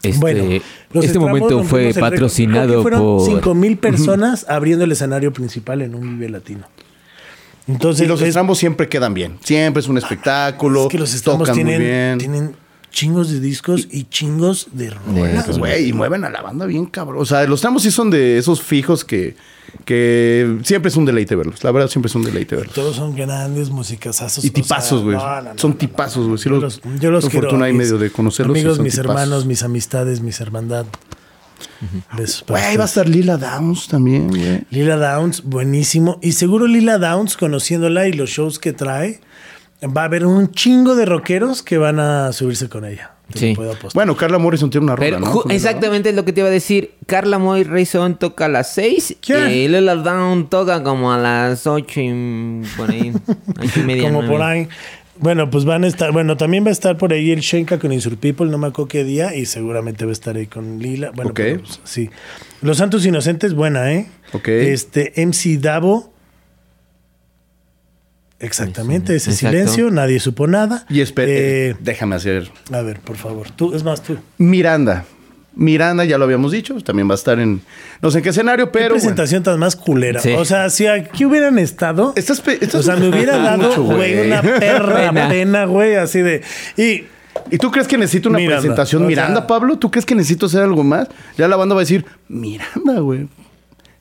Este, 0.10 0.20
Bueno, 0.22 0.64
los 0.92 1.06
este 1.06 1.20
momento 1.20 1.64
fue 1.64 1.94
patrocinado 1.94 2.82
fueron 2.82 3.02
por... 3.02 3.26
5 3.26 3.54
mil 3.56 3.78
personas 3.78 4.46
abriendo 4.50 4.84
el 4.86 4.92
escenario 4.92 5.32
principal 5.34 5.82
en 5.82 5.96
un 5.96 6.20
Vive 6.20 6.30
Latino. 6.30 6.68
Entonces, 7.68 8.06
Y 8.06 8.08
los 8.08 8.22
es- 8.22 8.30
estrambos 8.30 8.58
siempre 8.58 8.88
quedan 8.88 9.14
bien. 9.14 9.38
Siempre 9.44 9.82
es 9.82 9.88
un 9.88 9.98
espectáculo. 9.98 10.84
es 10.84 10.88
que 10.90 10.98
los 11.00 11.14
estrambos 11.14 11.50
tocan 11.50 11.64
muy 11.64 11.72
tienen, 11.74 12.18
bien. 12.18 12.18
tienen 12.18 12.56
chingos 12.92 13.30
de 13.30 13.40
discos 13.42 13.88
y 13.92 14.06
chingos 14.06 14.70
de 14.72 14.90
rolas. 14.92 15.46
Pues, 15.46 15.58
Güey, 15.58 15.90
y 15.90 15.94
mueven 15.94 16.24
a 16.24 16.30
la 16.30 16.42
banda 16.42 16.66
bien 16.66 16.86
cabrón. 16.86 17.22
O 17.22 17.26
sea, 17.26 17.44
los 17.46 17.60
tramos 17.62 17.84
sí 17.84 17.92
son 17.92 18.10
de 18.10 18.38
esos 18.38 18.62
fijos 18.62 19.04
que, 19.04 19.36
que 19.86 20.58
siempre 20.64 20.90
es 20.90 20.96
un 20.98 21.06
deleite 21.06 21.36
verlos. 21.36 21.64
La 21.64 21.72
verdad, 21.72 21.88
siempre 21.90 22.08
es 22.10 22.16
un 22.16 22.24
deleite 22.24 22.56
verlos. 22.56 22.74
Todos 22.76 22.96
son 22.96 23.16
grandes 23.16 23.70
musicazazos. 23.70 24.44
Y 24.46 24.50
tipazos, 24.52 25.04
güey. 25.04 25.16
no, 25.18 25.42
no, 25.42 25.42
no, 25.54 25.58
son 25.58 25.72
no, 25.72 25.78
tipazos, 25.78 26.28
güey. 26.28 26.40
Yo 26.40 26.52
los- 26.52 26.82
yo 27.00 27.12
los 27.12 27.30
quiero. 27.30 27.50
fortuna 27.50 27.70
y 27.70 27.74
medio 27.74 27.98
de 27.98 28.10
conocerlos. 28.12 28.56
Amigos, 28.56 28.80
mis 28.80 28.94
tipazos. 28.94 29.12
hermanos, 29.12 29.46
mis 29.46 29.64
amistades, 29.64 30.22
mis 30.22 30.40
hermandad. 30.42 30.86
Güey, 32.48 32.78
va 32.78 32.84
a 32.84 32.86
estar 32.86 33.08
Lila 33.10 33.38
Downs 33.38 33.88
también, 33.88 34.28
güey. 34.30 34.64
Lila 34.70 34.98
Downs, 34.98 35.44
buenísimo. 35.44 36.20
Y 36.22 36.34
seguro 36.34 36.68
Lila 36.68 36.98
Downs, 36.98 37.36
conociéndola 37.38 38.08
y 38.08 38.14
los 38.14 38.30
shows 38.30 38.60
que 38.60 38.74
trae, 38.74 39.22
va 39.84 40.02
a 40.02 40.06
haber 40.06 40.26
un 40.26 40.52
chingo 40.52 40.96
de 40.96 41.06
rockeros 41.06 41.64
que 41.64 41.78
van 41.78 42.00
a 42.00 42.32
subirse 42.34 42.70
con 42.70 42.86
ella. 42.86 43.14
Te 43.32 43.40
Sí. 43.40 43.54
puedo 43.56 43.72
apostar. 43.72 43.92
Bueno, 43.94 44.16
Carla 44.16 44.38
Morrison 44.38 44.70
tiene 44.70 44.86
una 44.86 44.96
rola, 44.96 45.06
Pero 45.06 45.20
¿no? 45.20 45.44
exactamente 45.50 46.10
es 46.10 46.16
lo 46.16 46.24
que 46.24 46.32
te 46.34 46.40
iba 46.42 46.48
a 46.50 46.52
decir. 46.52 46.92
Carla 47.06 47.38
Moy 47.40 47.64
Rayson 47.64 48.18
toca 48.18 48.46
a 48.46 48.48
las 48.50 48.74
6 48.74 49.18
¿Qué? 49.22 49.56
y 49.56 49.68
Lila 49.68 49.96
Down 49.96 50.50
toca 50.50 50.82
como 50.84 51.12
a 51.12 51.18
las 51.18 51.68
8 51.68 52.00
y 52.02 52.62
por 52.78 52.90
ahí. 52.92 53.12
ocho 53.60 53.80
y 53.82 53.84
media, 53.84 54.04
Como 54.04 54.22
nueve. 54.22 54.30
por 54.38 54.42
ahí. 54.42 54.68
Bueno, 55.20 55.50
pues 55.50 55.66
van 55.66 55.84
a 55.84 55.88
estar, 55.88 56.12
bueno, 56.12 56.38
también 56.38 56.64
va 56.64 56.70
a 56.70 56.72
estar 56.72 56.96
por 56.98 57.12
ahí 57.12 57.32
el 57.32 57.40
Shenka 57.40 57.80
con 57.80 57.92
Insur 57.92 58.18
People, 58.18 58.46
no 58.52 58.60
me 58.60 58.68
acuerdo 58.68 58.88
qué 58.88 59.04
día, 59.04 59.36
y 59.36 59.48
seguramente 59.48 60.06
va 60.06 60.12
a 60.12 60.14
estar 60.14 60.36
ahí 60.36 60.46
con 60.46 60.78
Lila. 60.80 61.12
Bueno, 61.16 61.34
pues, 61.34 61.80
sí. 61.86 62.10
Los 62.62 62.78
Santos 62.78 63.04
Inocentes, 63.06 63.56
buena, 63.56 63.92
¿eh? 63.94 64.06
Ok. 64.34 64.48
Este, 64.48 65.14
MC 65.18 65.58
Davo. 65.60 66.14
Exactamente, 68.40 69.16
ese 69.16 69.32
Exacto. 69.32 69.56
silencio, 69.58 69.92
nadie 69.92 70.20
supo 70.20 70.46
nada. 70.48 70.86
Y 70.90 71.02
espera, 71.02 71.32
Eh, 71.32 71.76
déjame 71.80 72.16
hacer. 72.16 72.52
a 72.72 72.82
ver, 72.82 73.00
por 73.00 73.18
favor, 73.18 73.50
tú, 73.52 73.74
es 73.76 73.84
más 73.84 74.02
tú. 74.04 74.18
Miranda. 74.38 75.06
Miranda, 75.56 76.06
ya 76.06 76.20
lo 76.20 76.26
habíamos 76.26 76.52
dicho, 76.52 76.76
también 76.82 77.10
va 77.10 77.14
a 77.14 77.16
estar 77.16 77.40
en. 77.40 77.62
No 78.00 78.12
sé 78.12 78.20
en 78.20 78.24
qué 78.24 78.30
escenario, 78.30 78.68
¿Qué 78.68 78.72
pero. 78.74 78.90
bueno. 78.90 78.94
presentación 79.02 79.42
tan 79.42 79.58
más 79.58 79.76
culera? 79.76 80.20
Sí. 80.20 80.34
O 80.34 80.46
sea, 80.46 80.70
si 80.70 80.86
aquí 80.86 81.26
hubieran 81.26 81.58
estado. 81.58 82.14
Estás 82.16 82.44
estás 82.48 82.76
o 82.76 82.84
sea, 82.84 82.96
me 82.96 83.10
hubiera 83.10 83.38
dado, 83.40 83.68
mucho, 83.70 83.84
güey, 83.84 84.28
una 84.28 84.44
perra 84.44 85.08
Pena. 85.12 85.30
pena, 85.30 85.66
güey, 85.66 85.96
así 85.96 86.20
de. 86.22 86.44
Y 86.78 87.06
¿Y 87.50 87.58
tú 87.60 87.72
crees 87.72 87.88
que 87.88 87.98
necesito 87.98 88.30
una 88.30 88.38
Miranda, 88.40 88.62
presentación 88.62 89.04
o 89.04 89.08
Miranda, 89.08 89.40
sea- 89.42 89.48
Pablo? 89.48 89.78
¿Tú 89.78 89.90
crees 89.90 90.06
que 90.06 90.14
necesito 90.16 90.48
hacer 90.48 90.62
algo 90.64 90.84
más? 90.84 91.08
Ya 91.38 91.48
la 91.48 91.56
banda 91.56 91.76
va 91.76 91.82
a 91.82 91.84
decir, 91.84 92.04
Miranda, 92.28 93.00
güey. 93.00 93.28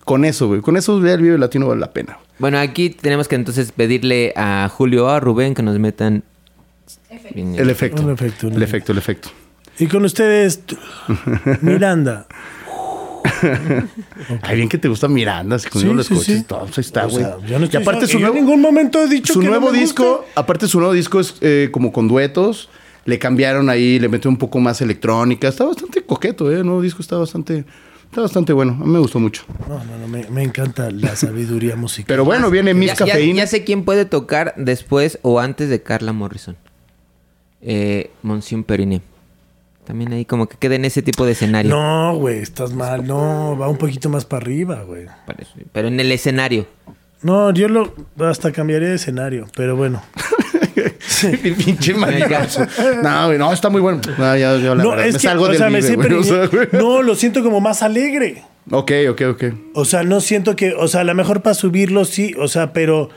Con 0.07 0.25
eso, 0.25 0.47
güey. 0.49 0.63
Con 0.63 0.79
eso 0.79 1.05
ya 1.05 1.13
el 1.13 1.21
Vive 1.21 1.37
Latino 1.37 1.67
vale 1.69 1.81
la 1.81 1.91
pena. 1.93 2.19
Bueno, 2.39 2.59
aquí 2.59 2.89
tenemos 2.91 3.29
que 3.29 3.35
entonces 3.35 3.73
pedirle 3.73 4.33
a 4.37 4.71
Julio 4.73 5.05
o 5.07 5.09
a 5.11 5.21
Rubén 5.21 5.55
que 5.55 5.63
nos 5.63 5.79
metan... 5.79 6.23
El 7.35 7.69
efecto. 7.69 8.03
Un 8.03 8.13
efecto, 8.13 8.49
El 8.49 8.63
efecto, 8.63 8.93
el 8.93 8.99
efecto. 8.99 9.29
Y 9.79 9.87
con 9.89 10.05
ustedes, 10.07 10.61
Miranda. 11.61 12.27
Ay, 14.43 14.57
bien 14.57 14.69
que 14.69 14.79
te 14.79 14.89
gusta 14.89 15.09
Miranda, 15.09 15.57
así 15.57 15.69
con 15.69 15.83
Sí, 15.83 15.89
los 15.93 16.07
sí, 16.07 16.15
coches 16.15 16.35
sí. 16.35 16.41
y 16.41 16.43
todo. 16.45 16.61
Pues 16.67 16.79
ahí 16.79 16.83
está, 16.83 17.07
O 17.07 17.11
güey. 17.11 17.25
sea, 17.25 17.37
yo 17.47 17.59
no 17.59 17.63
y 17.63 17.65
estoy 17.65 17.83
aparte 17.83 18.03
diciendo- 18.03 18.07
su 18.07 18.17
y 18.19 18.21
yo 18.21 18.27
nuevo, 18.27 18.37
en 18.39 18.45
ningún 18.45 18.61
momento 18.61 19.03
he 19.03 19.09
dicho 19.09 19.33
su 19.35 19.41
que 19.41 19.47
no 19.47 19.53
nuevo 19.53 19.73
me 19.73 19.79
disco, 19.79 20.19
gusta. 20.19 20.41
aparte 20.41 20.69
su 20.69 20.79
nuevo 20.79 20.95
disco 20.95 21.21
es 21.21 21.35
eh, 21.41 21.69
como 21.73 21.93
con 21.93 22.09
duetos. 22.09 22.69
Le 23.05 23.19
cambiaron 23.21 23.69
ahí, 23.71 23.99
le 24.01 24.09
metió 24.09 24.29
un 24.31 24.37
poco 24.37 24.59
más 24.59 24.81
electrónica. 24.81 25.47
Está 25.49 25.65
bastante 25.65 26.03
coqueto, 26.03 26.51
¿eh? 26.51 26.57
El 26.61 26.67
nuevo 26.67 26.83
disco 26.83 27.03
está 27.03 27.17
bastante, 27.17 27.65
está 28.07 28.21
bastante 28.23 28.53
bueno. 28.53 28.73
A 28.73 28.85
mí 28.85 28.91
me 28.93 28.99
gustó 28.99 29.19
mucho. 29.21 29.45
No, 29.69 29.83
no, 29.85 29.99
no, 29.99 30.09
me, 30.09 30.29
me 30.31 30.43
encanta 30.43 30.91
la 30.91 31.15
sabiduría 31.17 31.77
musical. 31.77 32.07
Pero 32.09 32.25
bueno, 32.25 32.51
viene 32.51 32.75
Miss 32.75 32.93
Ya, 32.99 33.07
ya- 33.07 33.13
Cafeína. 33.13 33.37
ya 33.39 33.47
sé 33.47 33.65
quién 33.65 33.85
puede 33.85 34.05
tocar 34.05 34.55
después 34.57 35.19
o 35.23 35.41
antes 35.41 35.69
de 35.69 35.83
Carla 35.83 36.13
Morrison. 36.13 36.57
Eh, 37.63 38.11
Monsión 38.23 38.65
Periné. 38.65 39.03
También 39.85 40.13
ahí 40.13 40.25
como 40.25 40.49
que 40.49 40.57
queda 40.57 40.75
en 40.75 40.85
ese 40.85 41.01
tipo 41.03 41.25
de 41.27 41.33
escenario. 41.33 41.71
No, 41.71 42.17
güey, 42.17 42.39
estás 42.41 42.73
mal. 42.73 43.07
No, 43.07 43.57
va 43.57 43.69
un 43.69 43.77
poquito 43.79 44.09
más 44.09 44.25
para 44.25 44.43
arriba, 44.43 44.83
güey. 44.83 45.07
Pero 45.73 45.89
en 45.89 46.01
el 46.01 46.11
escenario. 46.11 46.67
No, 47.23 47.53
yo 47.53 47.69
lo 47.69 47.93
hasta 48.21 48.51
cambiaría 48.53 48.89
de 48.89 48.97
escenario, 48.97 49.47
pero 49.57 49.77
bueno. 49.77 50.03
Pinche. 51.43 51.95
No, 53.03 53.27
güey, 53.27 53.39
no, 53.39 53.53
está 53.53 53.70
muy 53.70 53.81
bueno. 53.81 54.01
No, 54.18 54.37
ya, 54.37 54.57
ya, 54.57 54.74
la 54.74 54.83
No, 54.83 54.91
verdad, 54.91 55.07
es 55.07 55.14
me 55.14 55.20
que, 55.20 55.27
salgo 55.29 55.45
o 55.45 55.49
del 55.49 55.59
sea, 55.59 55.70
me 55.70 55.81
Vive, 55.81 55.89
sé 55.89 55.97
güey, 55.97 56.12
o 56.20 56.22
sea, 56.22 56.47
güey. 56.47 56.68
No, 56.72 57.03
lo 57.03 57.14
siento 57.14 57.43
como 57.43 57.61
más 57.61 57.83
alegre. 57.83 58.43
Ok, 58.70 58.93
ok, 59.11 59.22
ok. 59.31 59.45
O 59.74 59.85
sea, 59.85 60.03
no 60.03 60.20
siento 60.20 60.57
que, 60.57 60.72
o 60.74 60.89
sea, 60.89 61.03
a 61.03 61.05
lo 61.05 61.14
mejor 61.14 61.43
para 61.43 61.55
subirlo 61.55 62.05
sí, 62.05 62.35
o 62.39 62.49
sea, 62.49 62.72
pero, 62.72 63.11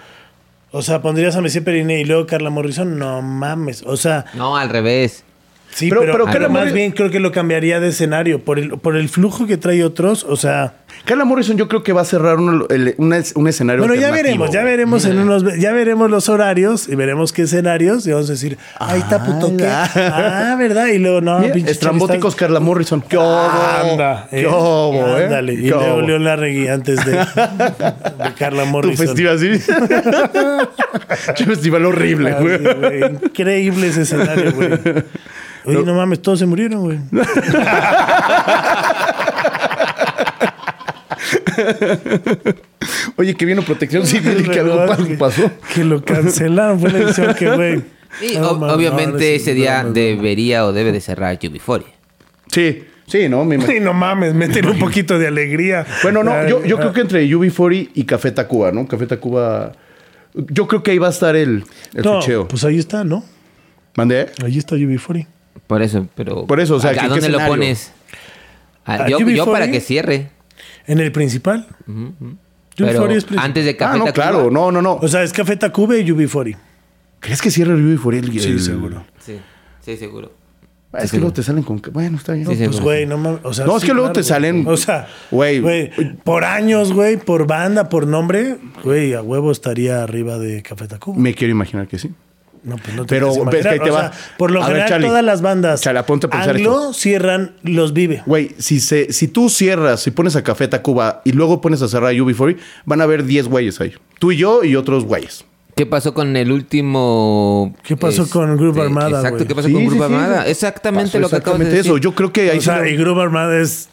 o 0.71 0.81
sea, 0.81 1.01
pondrías 1.01 1.35
a 1.35 1.41
Messi 1.41 1.61
Periné 1.61 2.01
y 2.01 2.05
luego 2.05 2.27
Carla 2.27 2.49
Morrison, 2.49 2.97
no 2.99 3.21
mames, 3.21 3.83
o 3.83 3.97
sea, 3.97 4.25
No, 4.35 4.55
al 4.55 4.69
revés. 4.69 5.23
Sí, 5.71 5.89
Pero- 5.89 6.01
pero, 6.01 6.11
pero 6.13 6.25
pero 6.25 6.33
Carla 6.47 6.49
más 6.49 6.73
bien 6.73 6.91
creo 6.91 7.09
que 7.09 7.19
lo 7.19 7.31
cambiaría 7.31 7.79
de 7.79 7.89
escenario 7.89 8.43
por 8.43 8.59
el, 8.59 8.71
por 8.77 8.95
el 8.95 9.09
flujo 9.09 9.47
que 9.47 9.57
trae 9.57 9.83
otros, 9.83 10.23
o 10.23 10.35
sea, 10.35 10.73
Carla 11.05 11.23
Morrison 11.23 11.55
yo 11.57 11.67
creo 11.67 11.81
que 11.83 11.93
va 11.93 12.01
a 12.01 12.05
cerrar 12.05 12.37
es- 12.69 13.33
un 13.35 13.47
escenario 13.47 13.85
bueno, 13.85 13.95
ya 13.99 14.11
veremos, 14.11 14.51
ya 14.51 14.63
veremos 14.63 15.05
en 15.05 15.19
unos, 15.19 15.43
ya 15.59 15.71
veremos 15.71 16.09
los 16.09 16.27
horarios 16.29 16.89
y 16.89 16.95
veremos 16.95 17.31
qué 17.31 17.43
escenarios 17.43 18.05
y 18.07 18.11
vamos 18.11 18.29
a 18.29 18.33
decir, 18.33 18.57
ahí 18.79 18.99
está 18.99 19.23
puto 19.23 19.55
qué, 19.55 19.65
Ah, 19.67 20.55
verdad, 20.59 20.87
y 20.87 20.97
luego 20.97 21.21
no, 21.21 21.39
Mira, 21.39 21.53
estrambóticos 21.69 22.33
chavistas- 22.33 22.39
Carla 22.39 22.59
Morrison. 22.59 23.01
¡Qué 23.01 23.17
obo! 23.17 23.49
Anda, 23.91 24.27
¡Qué 24.29 24.41
eh, 24.41 24.47
obo, 24.47 25.17
eh! 25.17 25.25
ándale, 25.25 25.53
y 25.53 25.61
¡Qué 25.63 25.69
luego! 25.69 26.01
León 26.01 26.23
Larregui 26.23 26.67
antes 26.67 27.05
de, 27.05 27.11
de 27.13 28.33
Carla 28.37 28.63
Tu 28.63 28.69
Morrison. 28.69 29.05
festival 29.07 29.35
así. 29.35 29.49
Che, 31.35 31.45
festival 31.45 31.85
horrible, 31.85 32.33
güey. 32.33 33.03
Increíble 33.23 33.87
ese 33.87 34.01
escenario, 34.01 34.51
güey. 34.53 34.69
Oye, 35.65 35.83
no. 35.83 35.93
mames, 35.93 36.21
todos 36.21 36.39
se 36.39 36.45
murieron, 36.45 36.81
güey. 36.81 36.99
Oye, 43.17 43.35
que 43.35 43.45
vino 43.45 43.61
protección 43.61 44.05
civil 44.05 44.45
y 44.45 44.49
que 44.49 44.59
algo 44.59 44.85
pasó. 45.17 45.51
Que 45.73 45.83
lo 45.83 46.03
cancelaron, 46.03 46.79
fue 46.79 46.91
la 46.91 46.99
edición 46.99 47.33
que, 47.35 47.49
güey. 47.51 47.83
Y 48.21 48.37
No, 48.37 48.51
obviamente 48.51 49.11
no, 49.11 49.35
ese 49.35 49.53
día 49.53 49.77
no, 49.77 49.83
no, 49.83 49.87
no. 49.89 49.93
debería 49.93 50.65
o 50.65 50.73
debe 50.73 50.91
de 50.91 51.01
cerrar 51.01 51.37
UB40. 51.37 51.83
Sí, 52.51 52.83
sí, 53.05 53.29
¿no? 53.29 53.45
Me 53.45 53.55
imagino. 53.55 53.73
Sí, 53.77 53.79
no 53.83 53.93
mames, 53.93 54.33
meten 54.33 54.65
un 54.67 54.79
poquito 54.79 55.19
de 55.19 55.27
alegría. 55.27 55.85
Bueno, 56.01 56.23
no, 56.23 56.47
yo, 56.47 56.65
yo 56.65 56.77
Ah, 56.77 56.79
creo 56.81 56.93
que 56.93 57.01
entre 57.01 57.27
UB40 57.27 57.89
y 57.93 58.03
Café 58.05 58.31
Tacuba, 58.31 58.71
¿no? 58.71 58.87
Café 58.87 59.05
Tacuba. 59.05 59.73
Yo 60.33 60.67
creo 60.67 60.81
que 60.81 60.91
ahí 60.91 60.97
va 60.97 61.07
a 61.07 61.11
estar 61.11 61.35
el, 61.35 61.63
el 61.93 62.03
No, 62.03 62.21
ficheo. 62.21 62.47
pues 62.47 62.63
ahí 62.63 62.79
está, 62.79 63.03
¿no? 63.03 63.23
¿Mandé? 63.95 64.27
Ahí 64.43 64.57
está 64.57 64.75
UB40. 64.75 65.27
Por 65.67 65.81
eso, 65.81 66.07
pero... 66.15 66.45
Por 66.45 66.59
eso, 66.59 66.75
o 66.75 66.79
sea, 66.79 66.91
¿a, 66.91 66.93
¿qué- 66.93 66.99
a 67.01 67.07
dónde 67.09 67.29
lo 67.29 67.37
escenario? 67.37 67.53
pones? 67.53 67.91
Ah, 68.85 69.03
¿A 69.05 69.07
yo, 69.09 69.19
yo 69.19 69.45
UB40? 69.45 69.51
para 69.51 69.69
que 69.71 69.79
cierre. 69.81 70.29
En 70.87 70.99
el 70.99 71.11
principal. 71.11 71.67
Pero 71.85 73.05
UB40 73.05 73.11
es 73.11 73.23
principal. 73.25 73.39
antes 73.45 73.65
de 73.65 73.75
Café 73.77 73.95
Ah, 73.95 73.97
no, 73.99 74.05
Tacuba. 74.05 74.13
claro, 74.13 74.51
no, 74.51 74.71
no, 74.71 74.81
no. 74.81 74.95
O 74.95 75.07
sea, 75.07 75.21
es 75.23 75.33
Café 75.33 75.55
Tacuba 75.57 75.97
y 75.97 76.05
UB40. 76.09 76.57
¿Crees 77.19 77.41
que 77.41 77.51
cierra 77.51 77.73
el 77.73 77.99
UB40? 77.99 78.17
El, 78.33 78.39
Sí, 78.39 78.59
seguro. 78.59 79.03
Sí, 79.19 79.37
sí, 79.81 79.97
seguro. 79.97 80.31
Ah, 80.91 80.99
Es 81.03 81.11
que 81.11 81.17
luego 81.17 81.33
te 81.33 81.43
salen 81.43 81.61
con... 81.61 81.79
Bueno, 81.93 82.17
está 82.17 82.33
bien. 82.33 82.47
Sí, 82.47 82.63
Pues, 82.65 82.79
güey, 82.79 83.05
no 83.05 83.17
mames. 83.19 83.41
O 83.43 83.53
sea, 83.53 83.65
No, 83.65 83.75
es 83.75 83.81
sí, 83.81 83.87
que 83.87 83.93
luego 83.93 84.07
claro, 84.11 84.21
te 84.21 84.23
salen- 84.23 84.63
güey. 84.63 84.73
O 84.73 84.77
sea, 84.77 85.07
Güey. 85.29 85.59
güey, 85.59 85.91
por 86.23 86.45
años, 86.45 86.93
güey, 86.93 87.17
por 87.17 87.45
banda, 87.45 87.89
por 87.89 88.07
nombre, 88.07 88.57
güey, 88.83 89.13
a 89.13 89.21
huevo 89.21 89.51
estaría 89.51 90.01
arriba 90.01 90.39
de 90.39 90.63
Café 90.63 90.87
Tacuba. 90.87 91.15
Me 91.19 91.35
quiero 91.35 91.51
imaginar 91.51 91.87
que 91.87 91.99
sí. 91.99 92.09
No, 92.63 92.75
pues 92.77 92.95
no 92.95 93.05
te 93.05 93.15
Pero, 93.15 93.27
puedes 93.33 93.45
ves 93.51 93.61
que 93.63 93.69
ahí 93.69 93.75
imaginar. 93.77 93.83
te 93.85 93.91
O 93.91 93.93
va. 93.93 94.11
sea, 94.13 94.35
por 94.37 94.51
lo 94.51 94.59
A 94.61 94.67
ver, 94.67 94.69
general, 94.73 94.89
Charlie. 94.89 95.07
todas 95.07 95.23
las 95.23 95.41
bandas 95.41 95.81
Charlie, 95.81 96.03
ponte 96.03 96.27
a 96.27 96.29
pensar 96.29 96.55
anglo 96.55 96.93
cierran 96.93 97.51
los 97.63 97.93
Vive. 97.93 98.21
Güey, 98.25 98.51
si, 98.57 98.79
se, 98.79 99.13
si 99.13 99.27
tú 99.29 99.49
cierras, 99.49 100.01
si 100.01 100.11
pones 100.11 100.35
a 100.35 100.43
Café 100.43 100.67
Tacuba 100.67 101.21
y 101.23 101.31
luego 101.31 101.61
pones 101.61 101.81
a 101.81 101.87
cerrar 101.87 102.09
a 102.11 102.13
UB40, 102.13 102.57
van 102.85 103.01
a 103.01 103.05
haber 103.05 103.23
10 103.23 103.47
güeyes 103.47 103.79
ahí. 103.81 103.93
Tú 104.19 104.31
y 104.31 104.37
yo 104.37 104.63
y 104.63 104.75
otros 104.75 105.05
güeyes. 105.05 105.45
¿Qué 105.75 105.85
pasó 105.85 106.13
con 106.13 106.35
el 106.35 106.51
último... 106.51 107.73
¿Qué 107.83 107.95
pasó 107.95 108.29
con 108.29 108.57
Grupo 108.57 108.81
Armada, 108.81 109.19
Exacto? 109.21 109.47
¿qué 109.47 109.55
pasó 109.55 109.67
Sí, 109.69 109.73
con 109.73 109.81
sí, 109.83 109.87
Grupo 109.87 110.07
sí. 110.07 110.13
Armada? 110.13 110.47
Exactamente 110.47 111.07
Pasó 111.11 111.19
lo 111.19 111.29
que 111.29 111.35
acabas 111.37 111.59
de 111.59 111.65
exactamente 111.65 111.77
decir. 111.77 111.91
eso. 111.91 111.97
Yo 111.99 112.13
creo 112.15 112.33
que 112.33 112.51
ahí 112.51 112.57
O 112.57 112.61
sea, 112.61 112.85
y 112.85 112.97
Grupo 112.97 113.21
Armada 113.21 113.57
es. 113.61 113.87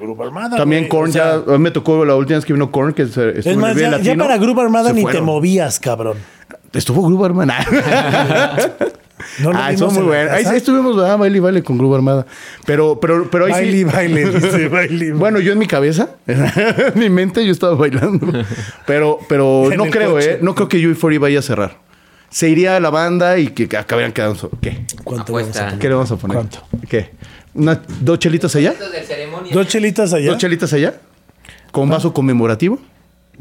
Grupo 0.00 0.24
Armada. 0.24 0.56
También. 0.56 0.88
Korn, 0.88 1.10
O 1.10 1.12
sea, 1.12 1.42
ya 1.46 1.54
a 1.54 1.58
mí 1.58 1.62
me 1.62 1.70
tocó 1.70 2.04
la 2.04 2.16
última 2.16 2.38
vez 2.38 2.44
que 2.44 2.52
vino 2.52 2.70
Korn, 2.72 2.94
que 2.94 3.06
se, 3.06 3.38
Es 3.38 3.56
más, 3.56 3.76
ya, 3.76 3.98
ya 4.00 4.16
para 4.16 4.38
Grupo 4.38 4.60
Armada 4.60 4.92
ni 4.92 5.04
te 5.04 5.20
movías, 5.20 5.78
cabrón. 5.78 6.16
Estuvo 6.72 7.06
Grupo 7.06 7.24
Armada. 7.24 7.56
No 9.40 9.52
lo 9.52 9.58
ah, 9.58 9.72
estuvo 9.72 9.90
muy 9.90 10.02
bueno. 10.02 10.30
Ahí, 10.32 10.44
estuvimos, 10.56 10.96
ah, 11.02 11.16
baile 11.16 11.38
y 11.38 11.40
baile 11.40 11.62
con 11.62 11.76
Grupo 11.76 11.96
Armada. 11.96 12.26
Pero, 12.64 12.98
pero, 13.00 13.28
pero 13.30 13.46
ahí 13.46 13.52
Baile, 13.52 13.78
sí. 13.78 13.84
baile, 13.84 14.30
dice, 14.30 14.68
baile. 14.68 15.12
Bueno, 15.12 15.40
yo 15.40 15.52
en 15.52 15.58
mi 15.58 15.66
cabeza, 15.66 16.10
en 16.26 16.92
mi 16.94 17.10
mente, 17.10 17.44
yo 17.44 17.52
estaba 17.52 17.74
bailando. 17.74 18.26
Pero, 18.86 19.18
pero 19.28 19.70
no 19.76 19.86
creo, 19.86 20.12
coche. 20.12 20.34
¿eh? 20.34 20.38
No 20.40 20.54
creo 20.54 20.68
que 20.68 20.78
UB40 20.78 21.18
vaya 21.18 21.38
a 21.40 21.42
cerrar. 21.42 21.78
Se 22.30 22.48
iría 22.48 22.76
a 22.76 22.80
la 22.80 22.90
banda 22.90 23.38
y 23.38 23.48
que 23.48 23.76
acabarían 23.76 24.12
quedando. 24.12 24.50
¿Qué? 24.60 24.84
¿Cuánto 25.02 25.32
vamos 25.32 25.56
a 25.56 25.64
poner? 25.64 25.78
¿Qué 25.78 25.88
le 25.88 25.94
vamos 25.94 26.12
a 26.12 26.16
poner? 26.16 26.36
¿Cuánto? 26.36 26.58
¿Qué? 26.88 27.10
¿Una, 27.54 27.80
¿Dos 28.00 28.18
chelitas 28.18 28.54
allá? 28.54 28.74
¿Dos 29.52 29.66
chelitas 29.66 30.12
allá? 30.12 30.30
¿Dos 30.30 30.38
chelitas 30.38 30.72
allá? 30.72 30.94
¿Con 31.72 31.88
vaso 31.88 32.12
conmemorativo? 32.12 32.78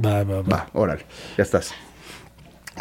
Va, 0.04 0.24
va, 0.24 0.42
va. 0.42 0.42
Va, 0.42 0.68
órale. 0.74 1.06
Ya 1.38 1.44
estás. 1.44 1.74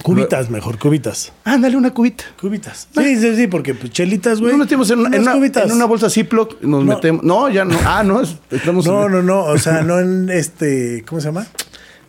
Cubitas, 0.03 0.51
mejor, 0.51 0.79
cubitas. 0.79 1.33
Ándale, 1.45 1.77
una 1.77 1.93
cubita. 1.93 2.25
Cubitas. 2.41 2.89
Sí, 2.97 3.17
sí, 3.17 3.35
sí, 3.37 3.47
porque 3.49 3.75
pues, 3.75 3.91
chelitas, 3.93 4.41
güey. 4.41 4.53
Nos 4.53 4.61
metemos 4.61 4.91
en 4.91 5.01
una, 5.01 5.17
en 5.17 5.23
una- 5.23 5.33
cubitas. 5.33 5.65
en 5.67 5.73
una 5.73 5.85
bolsa 5.87 6.09
Ziploc. 6.11 6.61
Nos 6.63 6.85
No. 6.85 6.95
metemos. 6.95 7.23
No, 7.25 7.49
ya 7.49 7.65
no. 7.65 7.77
Ah, 7.85 8.03
no. 8.05 8.21
es- 8.21 8.37
Estamos 8.51 8.87
No, 8.87 9.07
en- 9.07 9.13
no, 9.13 9.23
no. 9.23 9.45
O 9.45 9.59
sea, 9.59 9.83
no 9.83 9.99
en 9.99 10.29
este. 10.31 11.05
¿Cómo 11.09 11.21
se 11.21 11.29
llama? 11.29 11.47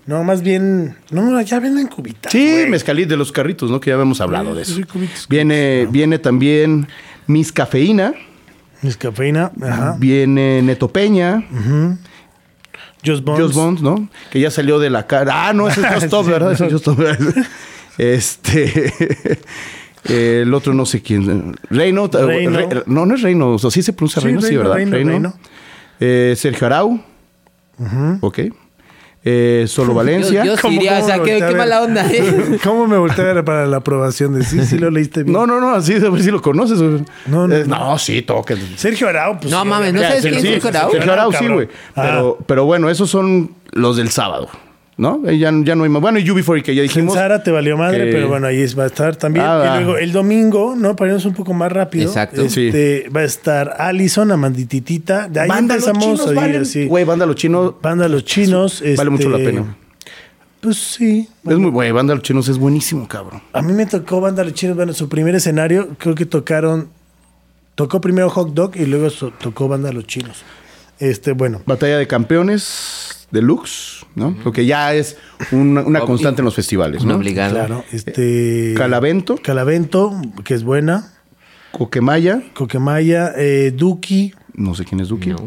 No, 0.06 0.24
más 0.24 0.42
bien. 0.42 0.96
No, 1.12 1.42
ya 1.42 1.60
venden 1.60 1.88
cubitas. 1.88 2.32
Sí, 2.32 2.50
güey. 2.52 2.70
mezcalí 2.70 3.06
de 3.06 3.18
los 3.18 3.32
carritos, 3.32 3.70
¿no? 3.72 3.80
Que 3.80 3.90
ya 3.90 3.96
habíamos 3.96 4.22
hablado 4.22 4.54
de 4.56 4.62
eso. 4.62 4.76
sí, 4.76 4.84
Viene, 5.28 5.88
viene 5.90 6.20
también 6.20 6.88
Miss 7.26 7.52
Cafeína. 7.52 8.14
Mis 8.84 8.96
cafeína. 8.96 9.52
Ajá. 9.62 9.96
Viene 9.98 10.62
Neto 10.62 10.88
Peña. 10.90 11.44
Just 13.06 13.24
Bones. 13.24 13.42
Just 13.44 13.56
Bones, 13.56 13.82
¿no? 13.82 14.08
Que 14.32 14.40
ya 14.40 14.52
salió 14.52 14.80
de 14.80 14.90
la 14.90 15.08
cara. 15.08 15.48
Ah, 15.48 15.54
no, 15.54 15.68
ese 15.68 15.82
es 15.86 15.88
Just 15.88 16.04
Stop, 16.06 16.26
Sí, 16.26 16.32
¿verdad? 16.32 16.52
Ese 16.54 16.64
no. 16.64 16.68
es 16.68 16.74
Just 16.74 16.88
Stop. 16.88 17.46
Este. 17.98 18.94
el 20.44 20.54
otro 20.54 20.74
no 20.74 20.86
sé 20.86 21.02
quién. 21.02 21.56
Reino. 21.70 22.08
Reino. 22.08 22.60
Re- 22.70 22.84
no, 22.86 23.06
no 23.06 23.16
es 23.16 23.22
Reino. 23.22 23.50
O 23.54 23.60
sea, 23.60 23.72
sí 23.72 23.82
se 23.82 23.94
pronuncia 23.94 24.22
Sí, 24.22 24.28
Reino, 24.28 24.42
sí, 24.42 24.56
¿verdad? 24.58 24.76
Reino, 24.76 24.92
Reino. 24.92 25.34
Eh, 26.00 26.34
Sergio 26.38 26.68
Arau. 26.68 27.02
Ok. 28.22 28.40
eh, 29.26 29.66
Solo 29.68 29.94
Valencia. 29.96 30.44
Yo, 30.44 30.52
yo 30.52 30.56
sí 30.56 30.62
¿Cómo- 30.62 30.72
diría, 30.74 31.00
o 31.00 31.06
sea, 31.06 31.18
me 31.18 31.24
qué, 31.24 31.54
mala 31.56 31.82
onda, 31.82 32.08
¿eh? 32.12 32.58
¿Cómo 32.64 32.88
me 32.88 32.98
volteé 32.98 33.44
para 33.44 33.66
la 33.68 33.78
aprobación 33.78 34.34
de 34.38 34.44
sí? 34.46 34.64
Sí 34.66 34.78
lo 34.78 34.90
leíste 34.92 35.24
bien. 35.24 35.34
No, 35.34 35.46
no, 35.48 35.60
no, 35.60 35.72
así 35.76 35.94
a 35.96 36.10
ver 36.10 36.22
si 36.24 36.32
lo 36.32 36.42
conoces. 36.42 36.80
No, 36.80 37.48
no, 37.48 37.54
Eh, 37.56 37.66
no. 37.68 37.78
no, 37.92 37.98
sí, 37.98 38.22
toca. 38.22 38.56
Sergio 38.76 39.10
Arau, 39.10 39.40
pues 39.40 39.52
No 39.52 39.64
sí, 39.64 39.68
mames, 39.68 39.94
¿no 39.94 40.02
sabes 40.02 40.22
quién 40.22 40.36
es 40.36 40.42
Sergio 40.42 40.70
Arau? 40.70 40.92
Sergio 40.92 41.14
Arau, 41.14 41.34
sí, 41.34 41.48
güey. 41.48 41.68
Ah. 41.96 42.04
Pero, 42.04 42.38
pero 42.46 42.66
bueno, 42.66 42.90
esos 42.90 43.10
son 43.10 43.52
los 43.74 43.98
del 43.98 44.10
sábado, 44.10 44.50
¿no? 44.98 45.24
Ya, 45.30 45.52
ya 45.64 45.76
no 45.76 45.84
hay 45.84 45.90
más. 45.90 46.02
Bueno, 46.02 46.20
y 46.20 46.26
UB40 46.26 46.64
que 46.64 46.76
ya 46.76 46.82
En 46.82 46.88
dijimos. 46.88 47.14
Sara 47.14 47.44
te 47.44 47.52
valió 47.52 47.78
madre, 47.78 48.06
que- 48.06 48.12
pero 48.12 48.28
bueno, 48.28 48.48
ahí 48.48 48.66
va 48.74 48.84
a 48.84 48.88
estar 48.88 49.16
también. 49.16 49.46
Ah, 49.48 49.78
y 49.80 49.84
luego 49.84 49.98
el 49.98 50.12
domingo, 50.12 50.76
¿no? 50.76 50.96
Para 50.96 51.12
irnos 51.12 51.26
un 51.26 51.34
poco 51.34 51.54
más 51.54 51.72
rápido. 51.72 52.08
Exacto. 52.08 52.42
Este, 52.42 53.08
Va 53.16 53.22
a 53.22 53.24
estar 53.24 53.76
Allison, 53.80 54.32
Amandititita. 54.32 55.28
De 55.30 55.40
ahí 55.42 55.48
Banda 55.48 55.76
Los 55.76 55.88
empezamos 55.88 56.20
Chinos, 56.22 56.36
vale. 56.36 56.58
así. 56.58 56.86
Güey, 56.88 57.06
banda 57.06 57.26
los 57.26 57.36
chinos. 57.36 57.76
Banda 57.82 58.08
Los 58.08 58.26
Chinos. 58.26 58.84
Vale 58.98 59.10
mucho 59.10 59.30
la 59.30 59.38
este, 59.38 59.50
pena. 59.52 59.78
Pues 60.60 60.78
sí. 60.78 61.30
Es 61.48 61.58
muy 61.58 61.70
güey, 61.70 61.92
banda 61.92 62.16
los 62.16 62.24
chinos 62.24 62.48
es 62.50 62.58
buenísimo, 62.58 63.08
cabrón. 63.08 63.42
A 63.54 63.62
mí 63.62 63.74
me 63.74 63.86
tocó 63.86 64.20
Banda 64.20 64.44
Los 64.44 64.54
Chinos. 64.56 64.76
Bueno, 64.76 64.92
su 64.94 65.08
primer 65.08 65.36
escenario, 65.36 65.90
creo 66.00 66.16
que 66.16 66.26
tocaron. 66.26 66.90
Tocó 67.76 68.02
primero 68.02 68.30
Hot 68.32 68.54
Dog 68.56 68.76
y 68.76 68.88
luego 68.88 69.12
so- 69.12 69.32
tocó 69.40 69.68
Banda 69.68 69.92
Los 69.94 70.08
Chinos. 70.08 70.44
Este, 71.00 71.34
bueno. 71.34 71.62
Batalla 71.68 72.00
de 72.00 72.08
campeones 72.08 73.28
deluxe, 73.30 73.97
¿no? 74.18 74.36
Lo 74.44 74.52
que 74.52 74.66
ya 74.66 74.94
es 74.94 75.16
una, 75.52 75.84
constante 76.02 76.42
en 76.42 76.46
los 76.46 76.56
festivales, 76.56 77.06
¿no? 77.06 77.16
obligado. 77.16 77.54
Claro. 77.56 77.86
Este. 77.94 78.74
Calavento, 78.76 79.38
Calavento, 79.38 80.20
que 80.44 80.54
es 80.56 80.64
buena. 80.64 81.14
Coquemaya, 81.72 82.42
Coquemaya, 82.54 83.32
eh, 83.38 83.72
Duki, 83.76 84.34
no 84.56 84.74
sé 84.76 84.84
quién 84.84 85.00
es 85.00 85.08
Duki. 85.10 85.30
No. 85.30 85.38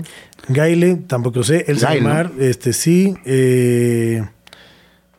Gaile, 0.48 0.96
tampoco 1.06 1.42
sé. 1.42 1.64
El 1.68 1.78
Salmar, 1.78 2.30
este 2.38 2.72
sí. 2.72 3.14
Eh, 3.24 4.24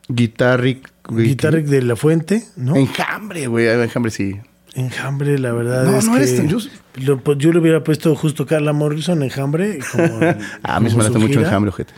Guitarric. 0.07 0.89
Guitarric 1.09 1.65
de 1.65 1.81
la 1.81 1.95
Fuente, 1.95 2.43
¿no? 2.55 2.75
Enjambre, 2.75 3.47
güey. 3.47 3.67
Enjambre 3.67 4.11
sí. 4.11 4.39
Enjambre, 4.73 5.37
la 5.37 5.51
verdad 5.51 5.83
No, 5.83 5.97
es 5.97 6.05
no 6.05 6.11
que 6.13 6.17
eres 6.19 6.37
tan- 6.37 6.47
yo- 6.47 6.59
lo- 7.03 7.19
pues, 7.19 7.37
yo 7.39 7.51
le 7.51 7.59
hubiera 7.59 7.83
puesto 7.83 8.15
justo 8.15 8.45
Carla 8.45 8.71
Morrison, 8.71 9.21
Enjambre. 9.21 9.79
Como 9.91 10.19
Ah, 10.21 10.37
a 10.63 10.79
mí 10.79 10.89
me 10.95 11.03
late 11.03 11.17
mucho 11.19 11.39
enjambre, 11.41 11.69
ojete. 11.69 11.91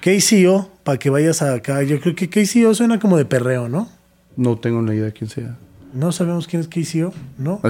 KCO, 0.00 0.70
para 0.84 0.98
que 0.98 1.10
vayas 1.10 1.42
acá. 1.42 1.82
Yo 1.82 2.00
creo 2.00 2.14
que 2.14 2.28
KCO 2.28 2.74
suena 2.74 2.98
como 2.98 3.16
de 3.16 3.24
perreo, 3.24 3.68
¿no? 3.68 3.88
No 4.36 4.58
tengo 4.58 4.80
ni 4.82 4.92
idea 4.92 5.06
de 5.06 5.12
quién 5.12 5.28
sea. 5.30 5.56
No 5.92 6.12
sabemos 6.12 6.46
quién 6.46 6.62
es 6.62 6.68
KCO, 6.68 7.12
¿no? 7.38 7.60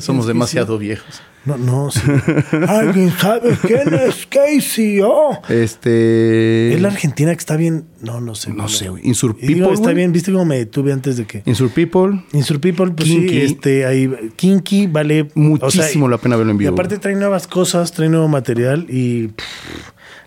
Somos 0.00 0.26
demasiado 0.26 0.78
viejos. 0.78 1.22
No, 1.46 1.58
no, 1.58 1.90
sí. 1.90 2.00
¿Alguien 2.68 3.10
sabe 3.10 3.56
quién 3.60 3.92
es 3.92 4.26
KCO? 4.26 5.42
Este. 5.50 6.72
Es 6.74 6.80
la 6.80 6.88
Argentina 6.88 7.32
que 7.32 7.38
está 7.38 7.56
bien. 7.56 7.84
No, 8.00 8.20
no 8.20 8.34
sé. 8.34 8.50
No 8.52 8.66
sé, 8.68 8.88
güey. 8.88 9.06
Insur 9.06 9.36
Y 9.40 9.48
digo, 9.48 9.68
People, 9.68 9.74
está 9.74 9.92
bien, 9.92 10.10
viste 10.12 10.32
cómo 10.32 10.46
me 10.46 10.56
detuve 10.56 10.92
antes 10.92 11.18
de 11.18 11.26
que. 11.26 11.42
Insur 11.44 11.70
People. 11.70 12.22
Insur 12.32 12.60
People, 12.60 12.92
pues 12.92 13.08
Kinky. 13.08 13.28
sí, 13.28 13.38
este, 13.40 13.84
ahí, 13.84 14.10
Kinky 14.36 14.86
vale 14.86 15.28
Muchísimo 15.34 16.08
la 16.08 16.16
pena 16.16 16.36
verlo 16.36 16.52
en 16.52 16.56
Y 16.56 16.60
vivo, 16.60 16.72
aparte 16.72 16.94
güey. 16.94 17.00
trae 17.02 17.14
nuevas 17.14 17.46
cosas, 17.46 17.92
trae 17.92 18.08
nuevo 18.08 18.28
material 18.28 18.86
y 18.88 19.28
pff, 19.28 19.44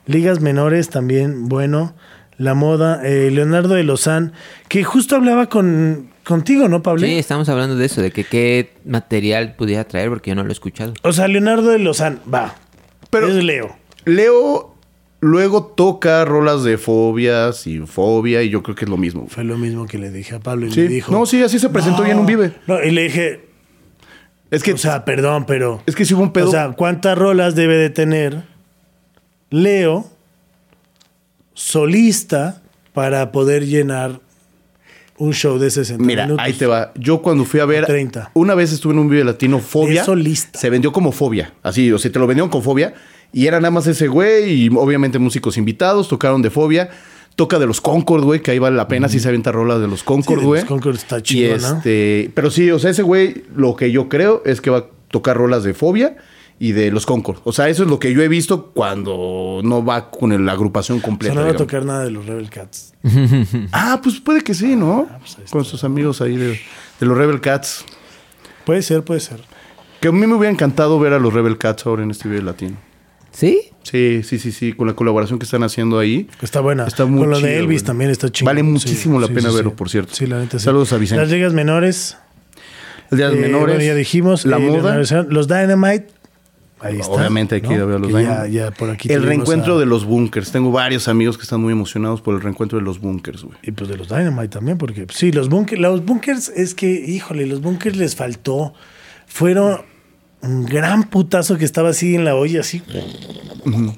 ligas 0.08 0.42
menores 0.42 0.90
también, 0.90 1.48
bueno. 1.48 1.94
La 2.40 2.54
moda, 2.54 3.02
eh, 3.04 3.32
Leonardo 3.32 3.74
de 3.74 3.84
Lozán, 3.84 4.32
que 4.68 4.84
justo 4.84 5.16
hablaba 5.16 5.48
con 5.50 6.10
contigo, 6.24 6.68
¿no, 6.68 6.84
Pablo? 6.84 7.08
Sí, 7.08 7.14
estamos 7.18 7.50
hablando 7.50 7.76
de 7.78 7.86
eso, 7.86 8.02
de 8.02 8.12
que 8.12 8.26
qué 8.26 8.74
material 8.86 9.56
pudiera 9.56 9.86
traer, 9.86 10.10
porque 10.10 10.30
yo 10.32 10.36
no 10.36 10.44
lo 10.44 10.50
he 10.50 10.54
escuchado. 10.54 10.94
O 11.02 11.14
sea, 11.14 11.28
Leonardo 11.28 11.70
de 11.72 11.80
Lozán, 11.80 12.20
va. 12.32 12.54
Pero- 13.10 13.28
es 13.30 13.44
Leo. 13.44 13.76
Leo 14.06 14.76
luego 15.20 15.66
toca 15.66 16.24
rolas 16.26 16.64
de 16.64 16.78
fobia, 16.78 17.54
sin 17.54 17.88
fobia, 17.88 18.44
y 18.44 18.50
yo 18.50 18.62
creo 18.62 18.76
que 18.76 18.86
es 18.86 18.90
lo 18.90 18.98
mismo. 18.98 19.26
Fue 19.30 19.44
lo 19.44 19.58
mismo 19.58 19.88
que 19.88 19.98
le 19.98 20.12
dije 20.12 20.36
a 20.36 20.40
Pablo 20.40 20.68
y 20.68 20.72
Sí. 20.72 20.82
me 20.82 20.88
dijo. 20.90 21.12
No, 21.12 21.26
sí, 21.26 21.42
así 21.42 21.58
se 21.58 21.70
presentó 21.70 22.06
ya 22.06 22.12
en 22.12 22.20
un 22.20 22.26
Vive. 22.28 22.52
No, 22.68 22.84
y 22.84 22.92
le 22.92 23.04
dije, 23.04 23.48
Es 24.52 24.62
que, 24.64 24.74
o 24.74 24.78
sea, 24.78 25.06
perdón, 25.06 25.46
pero. 25.48 25.82
es 25.88 25.96
que 25.96 26.06
si 26.06 26.14
hubo 26.14 26.22
un 26.22 26.32
pedo. 26.34 26.50
O 26.50 26.52
sea, 26.52 26.72
¿cuántas 26.74 27.18
rolas 27.18 27.56
debe 27.56 27.78
de 27.78 27.90
tener 27.90 28.44
Leo 29.50 30.10
solista 31.54 32.62
para 32.94 33.32
poder 33.32 33.66
llenar 33.66 34.20
un 35.18 35.34
show 35.34 35.58
de 35.58 35.72
60 35.72 36.04
Mira, 36.04 36.26
minutos? 36.26 36.46
ahí 36.46 36.54
te 36.54 36.66
va. 36.68 36.92
Yo 36.96 37.22
cuando 37.22 37.44
fui 37.46 37.60
a 37.60 37.66
ver, 37.66 37.86
30. 37.86 38.32
una 38.36 38.54
vez 38.56 38.72
estuve 38.72 38.94
en 38.94 39.00
un 39.00 39.10
video 39.10 39.26
latino, 39.26 39.60
Fobia. 39.60 40.02
Es 40.02 40.06
solista. 40.06 40.60
Se 40.60 40.70
vendió 40.70 40.92
como 40.92 41.12
Fobia. 41.12 41.54
Así, 41.64 41.92
o 41.92 41.98
sea, 41.98 42.12
te 42.12 42.20
lo 42.20 42.28
vendieron 42.28 42.50
con 42.50 42.62
Fobia. 42.62 42.94
Y 43.34 43.48
era 43.48 43.60
nada 43.60 43.72
más 43.72 43.88
ese 43.88 44.08
güey 44.08 44.52
y 44.66 44.70
obviamente 44.70 45.20
músicos 45.20 45.58
invitados, 45.58 46.08
tocaron 46.08 46.42
de 46.42 46.50
Fobia. 46.50 46.90
Toca 47.36 47.60
de 47.60 47.68
los 47.68 47.82
Concord, 47.82 48.24
güey, 48.24 48.42
que 48.42 48.50
ahí 48.52 48.58
vale 48.60 48.76
la 48.76 48.88
pena 48.88 49.10
si 49.10 49.20
se 49.20 49.28
avienta 49.28 49.52
rolas 49.52 49.80
de 49.80 49.88
los 49.88 50.02
Concord, 50.04 50.40
de 50.40 50.46
güey. 50.46 50.62
los 50.62 50.68
Concord 50.70 50.96
está 50.96 51.20
Y 51.20 51.22
chido, 51.22 51.58
¿no? 51.58 51.78
este, 51.78 52.32
pero 52.34 52.50
sí, 52.50 52.72
o 52.72 52.80
sea, 52.80 52.90
ese 52.90 53.04
güey, 53.04 53.44
lo 53.56 53.76
que 53.76 53.92
yo 53.92 54.10
creo 54.10 54.42
es 54.44 54.60
que 54.60 54.72
va 54.72 54.78
a 54.80 54.86
tocar 55.12 55.38
rolas 55.38 55.64
de 55.64 55.76
Fobia 55.76 56.16
y 56.60 56.72
de 56.72 56.92
los 56.92 57.06
Concord. 57.06 57.40
O 57.44 57.52
sea, 57.52 57.70
eso 57.70 57.84
es 57.84 57.90
lo 57.90 58.00
que 58.00 58.14
yo 58.14 58.22
he 58.22 58.28
visto 58.28 58.72
cuando 58.74 59.62
no 59.64 59.86
va 59.86 60.10
con 60.10 60.46
la 60.46 60.52
agrupación 60.52 60.98
O 60.98 61.02
sea, 61.02 61.06
completa. 61.08 61.36
no 61.36 61.44
va 61.46 61.52
a 61.52 61.56
tocar 61.56 61.86
nada 61.86 62.04
de 62.04 62.12
los 62.12 62.26
Rebel 62.26 62.50
Cats. 62.50 62.94
Ah, 63.72 64.00
pues 64.02 64.20
puede 64.20 64.42
que 64.42 64.54
sí, 64.54 64.76
¿no? 64.76 65.08
pues 65.20 65.38
ahí 65.38 65.46
con 65.50 65.66
sus 65.66 65.84
amigos 65.84 66.22
ahí 66.22 66.36
de, 66.36 66.60
de 67.00 67.06
los 67.06 67.18
Rebel 67.18 67.42
Cats. 67.42 67.86
Puede 68.66 68.82
ser, 68.82 69.04
puede 69.04 69.20
ser. 69.20 69.40
Que 70.02 70.10
a 70.10 70.12
mí 70.12 70.28
me 70.28 70.36
hubiera 70.36 70.52
encantado 70.52 71.00
ver 71.00 71.14
a 71.14 71.20
los 71.20 71.34
Rebel 71.34 71.58
Cats 71.58 71.86
ahora 71.86 72.04
en 72.04 72.12
este 72.12 72.28
video 72.28 72.44
latino. 72.44 72.78
¿Sí? 73.32 73.70
Sí, 73.84 74.22
sí, 74.24 74.40
sí, 74.40 74.52
sí, 74.52 74.74
con 74.74 74.88
la 74.88 74.94
colaboración 74.94 75.40
que 75.40 75.46
están 75.46 75.64
haciendo 75.64 76.00
ahí. 76.00 76.28
Está 76.42 76.60
buena. 76.60 76.86
Está 76.86 77.06
muy 77.06 77.20
Con 77.20 77.30
lo 77.30 77.38
chido, 77.38 77.48
de 77.48 77.58
Elvis 77.60 77.84
también 77.84 78.10
está 78.10 78.30
chido. 78.32 78.48
Vale 78.48 78.64
muchísimo 78.64 79.20
la 79.20 79.28
pena 79.28 79.52
verlo, 79.52 79.76
por 79.76 79.90
cierto. 79.90 80.14
Sí, 80.14 80.26
la 80.26 80.40
neta 80.40 80.60
sí. 80.60 80.66
Saludos 80.66 80.92
a 80.92 80.98
Vicente. 80.98 81.22
Las 81.22 81.32
ligas 81.32 81.54
menores. 81.54 82.18
De 83.12 83.24
los 83.24 83.34
eh, 83.36 83.38
Menores. 83.38 83.76
bueno, 83.76 83.84
ya 83.84 83.96
dijimos. 83.96 84.46
La 84.46 84.58
eh, 84.58 84.60
moda. 84.60 84.98
Los 85.30 85.48
Dynamite. 85.48 86.08
Ahí 86.80 87.00
está. 87.00 87.12
Obviamente 87.12 87.56
hay 87.56 87.62
que 87.62 87.74
ir 87.74 87.82
a 87.82 87.86
ver 87.86 87.96
a 87.96 88.00
los 88.00 88.12
Que 88.12 88.18
Dynamite. 88.20 88.52
Ya, 88.52 88.66
ya 88.66 88.72
por 88.72 88.90
aquí 88.92 89.12
El 89.12 89.24
reencuentro 89.24 89.78
a- 89.78 89.80
de 89.80 89.86
los 89.88 90.06
bunkers. 90.06 90.52
Tengo 90.52 90.72
varios 90.72 91.08
amigos 91.08 91.38
que 91.38 91.44
están 91.44 91.60
muy 91.62 91.74
emocionados 91.74 92.22
por 92.22 92.36
el 92.36 92.42
reencuentro 92.42 92.78
de 92.78 92.86
los 92.86 93.00
bunkers, 93.00 93.44
güey. 93.44 93.58
Y 93.64 93.72
pues 93.72 93.90
de 93.90 93.98
los 93.98 94.10
Dynamite 94.10 94.50
también, 94.50 94.78
porque 94.78 95.06
pues, 95.06 95.18
sí, 95.18 95.32
los 95.32 95.50
bunkers, 95.50 95.82
los 95.82 96.06
bunkers 96.06 96.50
es 96.50 96.76
que, 96.76 96.88
híjole, 96.90 97.48
los 97.48 97.62
bunkers 97.62 97.98
les 97.98 98.16
faltó. 98.16 98.74
Fueron 99.26 99.82
un 100.42 100.66
gran 100.66 101.10
putazo 101.10 101.58
que 101.58 101.66
estaba 101.66 101.90
así 101.90 102.14
en 102.16 102.26
la 102.26 102.36
olla, 102.36 102.60
así. 102.62 102.84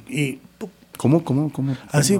Y 0.08 0.40
¿Cómo, 0.98 1.24
cómo, 1.24 1.52
cómo? 1.52 1.78
así, 1.92 2.20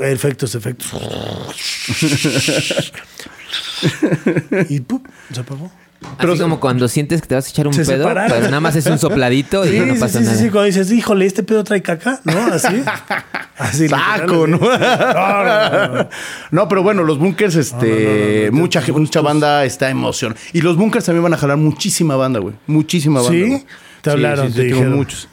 efectos, 0.00 0.54
efectos. 0.54 0.92
y 4.70 4.80
¡pup! 4.80 5.06
se 5.32 5.40
apagó. 5.40 5.70
Así 6.18 6.38
como 6.38 6.60
cuando 6.60 6.86
sientes 6.88 7.20
que 7.22 7.28
te 7.28 7.34
vas 7.34 7.46
a 7.46 7.50
echar 7.50 7.66
un 7.66 7.74
Se 7.74 7.84
pedo, 7.84 7.98
separaron. 8.04 8.30
pero 8.32 8.44
nada 8.46 8.60
más 8.60 8.76
es 8.76 8.86
un 8.86 8.98
sopladito 8.98 9.64
y 9.64 9.68
Sí, 9.70 9.80
no 9.80 9.94
sí, 9.94 10.00
pasa 10.00 10.18
sí, 10.20 10.24
nada. 10.24 10.36
sí, 10.36 10.44
sí, 10.44 10.50
cuando 10.50 10.66
dices, 10.66 10.90
híjole, 10.92 11.26
este 11.26 11.42
pedo 11.42 11.64
trae 11.64 11.82
caca, 11.82 12.20
¿no? 12.24 12.46
Así. 12.52 12.82
Así. 13.58 13.88
Saco, 13.88 14.46
¿no? 14.46 14.58
No, 14.58 14.68
no, 14.78 15.70
no, 15.70 15.88
no. 15.94 16.08
No, 16.50 16.68
pero 16.68 16.82
bueno, 16.82 17.02
los 17.04 17.18
bunkers, 17.18 17.54
este, 17.56 17.86
No, 17.86 17.94
no, 17.94 18.00
no, 18.00 18.44
no, 18.46 18.50
no, 18.52 18.58
mucha, 18.62 18.82
mucha 18.92 19.20
banda 19.20 19.64
está 19.64 19.90
emocionada. 19.90 20.40
Y 20.52 20.60
los 20.60 20.76
bunkers 20.76 21.04
también 21.04 21.22
van 21.22 21.34
a 21.34 21.36
jalar 21.36 21.56
muchísima 21.56 22.16
banda, 22.16 22.40
güey. 22.40 22.54
Muchísima 22.66 23.20
banda. 23.22 23.32
¿Sí? 23.38 23.48
güey. 23.48 23.64
Te 24.02 24.10
hablaron, 24.10 24.52
te 24.52 24.62
dijeron. 24.64 24.94
muchos. 24.94 25.28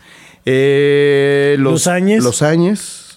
Eh, 0.45 1.55
los, 1.59 1.74
Los 1.74 1.88
Áñez. 1.88 2.24
Los 2.24 2.41
Áñez. 2.41 3.07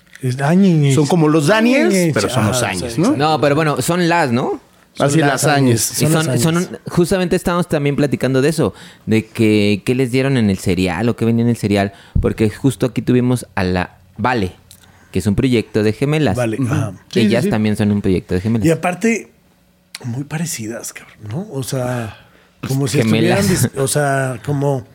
Son 0.95 1.07
como 1.07 1.29
los 1.29 1.49
Daniels, 1.49 2.13
pero 2.15 2.31
son 2.31 2.45
Ah, 2.45 2.49
los 2.49 2.59
sí, 2.81 2.95
sí. 2.95 3.01
¿no? 3.01 3.15
No, 3.15 3.39
pero 3.41 3.55
bueno, 3.55 3.83
son 3.83 4.09
las, 4.09 4.33
¿no? 4.33 4.59
Así 4.99 5.19
las 5.19 5.45
Áñez. 5.45 5.81
Son 5.81 6.39
son, 6.39 6.79
justamente 6.87 7.37
estábamos 7.37 7.69
también 7.69 7.97
platicando 7.97 8.43
de 8.43 8.49
eso, 8.51 8.75
de 9.07 9.27
que 9.27 9.83
qué 9.85 9.95
les 9.95 10.13
dieron 10.13 10.37
en 10.37 10.51
el 10.51 10.59
cereal 10.59 11.09
o 11.09 11.17
qué 11.17 11.25
venía 11.25 11.45
en 11.45 11.51
el 11.51 11.57
cereal, 11.57 11.93
porque 12.21 12.51
justo 12.51 12.87
aquí 12.87 13.03
tuvimos 13.03 13.47
a 13.55 13.65
la 13.65 13.99
Vale, 14.17 14.53
que 15.11 15.19
es 15.19 15.27
un 15.27 15.35
proyecto 15.35 15.83
de 15.83 15.93
gemelas. 15.93 16.37
Vale, 16.37 16.59
sí, 17.09 17.21
Ellas 17.21 17.45
sí. 17.45 17.51
también 17.51 17.77
son 17.77 17.91
un 17.91 18.01
proyecto 18.01 18.35
de 18.35 18.41
gemelas. 18.41 18.67
Y 18.67 18.71
aparte, 18.71 19.33
muy 20.05 20.25
parecidas, 20.25 20.93
cabrón, 20.93 21.17
¿no? 21.29 21.49
O 21.53 21.63
sea, 21.63 22.17
como 22.67 22.87
si 22.87 22.99
Gemelas. 22.99 23.51
estuvieran, 23.51 23.85
o 23.85 23.89
sea, 23.89 24.41
como, 24.45 24.87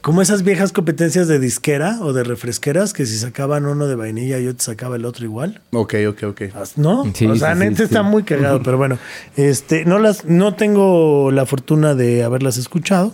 como 0.00 0.22
esas 0.22 0.42
viejas 0.42 0.72
competencias 0.72 1.28
de 1.28 1.38
disquera 1.38 1.98
o 2.00 2.12
de 2.12 2.24
refresqueras 2.24 2.92
que 2.92 3.06
si 3.06 3.16
sacaban 3.18 3.66
uno 3.66 3.86
de 3.86 3.94
vainilla 3.94 4.38
yo 4.38 4.54
te 4.54 4.62
sacaba 4.62 4.96
el 4.96 5.04
otro 5.04 5.24
igual. 5.24 5.60
Ok, 5.72 5.94
ok, 6.08 6.22
ok. 6.24 6.42
¿No? 6.76 7.04
Sí, 7.14 7.26
o 7.26 7.36
sea, 7.36 7.54
sí, 7.54 7.60
neta 7.60 7.76
sí, 7.76 7.82
está 7.84 8.02
sí. 8.02 8.08
muy 8.08 8.22
cagado, 8.22 8.62
pero 8.64 8.78
bueno, 8.78 8.98
este, 9.36 9.84
no 9.84 9.98
las, 9.98 10.24
no 10.24 10.54
tengo 10.54 11.30
la 11.30 11.46
fortuna 11.46 11.94
de 11.94 12.24
haberlas 12.24 12.56
escuchado. 12.56 13.12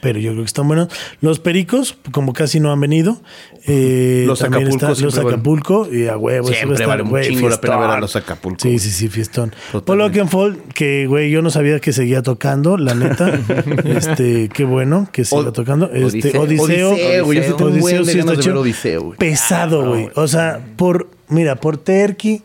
Pero 0.00 0.18
yo 0.18 0.30
creo 0.32 0.42
que 0.42 0.46
están 0.46 0.66
buenos. 0.68 0.88
Los 1.20 1.38
pericos, 1.40 1.96
como 2.12 2.32
casi 2.32 2.60
no 2.60 2.72
han 2.72 2.80
venido. 2.80 3.20
eh, 3.66 4.24
Los 4.26 4.38
también 4.40 4.64
Acapulco 4.68 4.92
está- 4.92 5.04
Los 5.04 5.18
Acapulco. 5.18 5.88
Y 5.92 6.06
a 6.08 6.16
huevo. 6.16 6.48
Siempre 6.48 6.86
vale 6.86 7.02
un 7.02 7.20
chingo 7.20 7.48
la 7.48 7.60
pena 7.60 7.76
ver 7.76 7.90
a 7.90 8.00
los 8.00 8.16
Acapulco. 8.16 8.58
Sí, 8.60 8.78
sí, 8.78 8.90
sí, 8.90 9.08
fiestón. 9.08 9.54
Paul 9.84 10.00
Oakenfold, 10.00 10.72
que 10.72 11.06
güey, 11.06 11.30
yo 11.30 11.42
no 11.42 11.50
sabía 11.50 11.78
que 11.80 11.92
seguía 11.92 12.22
tocando, 12.22 12.76
la 12.78 12.94
neta. 12.94 13.38
este, 13.84 14.48
qué 14.48 14.64
bueno 14.64 15.08
que 15.12 15.24
siga 15.24 15.52
tocando. 15.52 15.90
Este, 15.92 16.36
Odiseo. 16.38 16.92
Odiseo. 16.92 16.92
Odiseo, 17.26 17.66
güey. 17.66 18.04
Sí 18.04 18.18
está 18.18 18.36
chido. 18.36 18.60
Odiseo, 18.60 19.02
güey. 19.02 19.18
Pesado, 19.18 19.88
güey. 19.88 20.08
O 20.14 20.26
sea, 20.28 20.60
por, 20.76 21.08
mira, 21.28 21.56
por 21.56 21.76
Terky, 21.78 22.42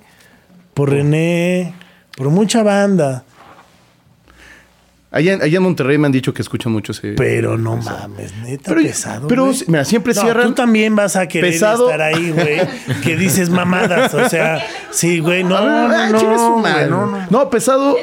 por 0.73 0.89
René, 0.91 1.73
por 2.15 2.29
mucha 2.29 2.63
banda. 2.63 3.23
Allá, 5.09 5.39
allá 5.41 5.57
en 5.57 5.63
Monterrey 5.63 5.97
me 5.97 6.05
han 6.07 6.11
dicho 6.11 6.33
que 6.33 6.41
escuchan 6.41 6.73
mucho 6.73 6.91
ese. 6.91 7.13
Pero 7.13 7.57
no 7.57 7.77
mames, 7.77 8.33
neta, 8.43 8.63
Pero- 8.75 8.81
pesado. 8.81 9.27
pero, 9.29 9.45
güey. 9.45 9.57
mira, 9.67 9.85
siempre 9.85 10.13
No, 10.13 10.21
cierran- 10.21 10.47
Tú 10.47 10.53
también 10.53 10.95
vas 10.97 11.15
a 11.15 11.27
querer 11.27 11.51
Pesado. 11.53 11.85
estar 11.89 12.01
ahí, 12.01 12.31
güey. 12.31 12.59
Que 13.03 13.15
dices 13.15 13.49
mamadas. 13.49 14.13
O 14.13 14.27
sea, 14.27 14.61
sí, 14.91 15.19
güey. 15.19 15.43
No, 15.45 15.61
no, 15.65 15.87
no, 15.87 16.11
no, 16.11 16.87
no. 17.07 17.27
No, 17.29 17.49
pesado. 17.49 17.95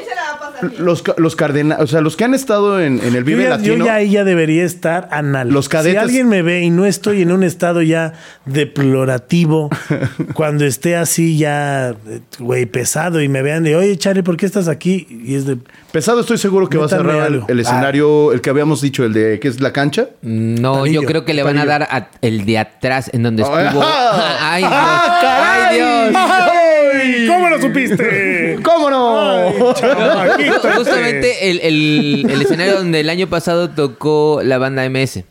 Los, 0.79 1.03
los 1.17 1.35
cardenales, 1.35 1.83
o 1.83 1.87
sea, 1.87 1.99
los 2.01 2.15
que 2.15 2.23
han 2.23 2.33
estado 2.33 2.79
en, 2.81 2.99
en 2.99 3.07
el 3.15 3.15
Yo 3.15 3.23
Vive 3.25 3.43
ya, 3.43 3.49
yo 3.49 3.73
Latino. 3.73 3.85
ya 3.85 3.93
ahí 3.95 4.09
ya 4.11 4.23
debería 4.23 4.63
estar 4.63 5.07
anal. 5.11 5.49
Los 5.49 5.69
cadetes- 5.69 5.91
Si 5.91 5.97
alguien 5.97 6.29
me 6.29 6.41
ve 6.41 6.61
y 6.63 6.69
no 6.69 6.85
estoy 6.85 7.21
en 7.21 7.31
un 7.33 7.43
estado 7.43 7.81
ya 7.81 8.13
deplorativo, 8.45 9.69
cuando 10.33 10.65
esté 10.65 10.95
así 10.95 11.37
ya, 11.37 11.95
güey, 12.39 12.65
pesado 12.65 13.21
y 13.21 13.27
me 13.29 13.41
vean 13.41 13.63
de, 13.63 13.75
oye, 13.75 13.95
Charlie, 13.97 14.23
¿por 14.23 14.37
qué 14.37 14.45
estás 14.45 14.67
aquí? 14.67 15.07
Y 15.09 15.35
es 15.35 15.45
de, 15.45 15.57
Pesado, 15.95 16.19
estoy 16.19 16.37
seguro 16.37 16.67
que 16.67 16.77
va 16.77 16.87
a 16.87 16.89
cerrar 16.89 17.15
el, 17.15 17.21
algo. 17.21 17.45
el 17.47 17.57
escenario, 17.61 18.33
el 18.33 18.41
que 18.41 18.49
habíamos 18.49 18.81
dicho, 18.81 19.05
el 19.05 19.13
de 19.13 19.39
que 19.39 19.47
es 19.47 19.61
la 19.61 19.71
cancha. 19.71 20.09
No, 20.23 20.79
Palillo, 20.79 21.01
yo 21.03 21.07
creo 21.07 21.23
que 21.23 21.33
le 21.33 21.41
van 21.41 21.55
a 21.57 21.61
palillo. 21.61 21.69
dar 21.79 21.83
a- 21.83 22.09
el 22.21 22.45
de 22.45 22.57
atrás 22.57 23.09
en 23.13 23.23
donde 23.23 23.43
estuvo. 23.43 23.57
¡Ah! 23.81 24.37
Ay, 24.41 24.61
Dios. 24.63 24.73
¡Ah, 24.75 25.69
Ay, 25.69 25.75
Dios. 25.77 26.21
¡Ay! 26.21 27.27
¿Cómo 27.29 27.47
lo 27.49 27.61
supiste? 27.61 28.59
¿Cómo 28.61 28.89
no? 28.89 29.51
Ju- 29.53 30.75
Justamente 30.75 31.49
el, 31.49 31.59
el- 31.61 32.27
el 32.29 32.41
escenario 32.41 32.75
donde 32.75 32.99
el 32.99 33.09
año 33.09 33.27
pasado 33.27 33.69
tocó 33.69 34.41
la 34.43 34.57
banda 34.57 34.83
MS. 34.89 35.23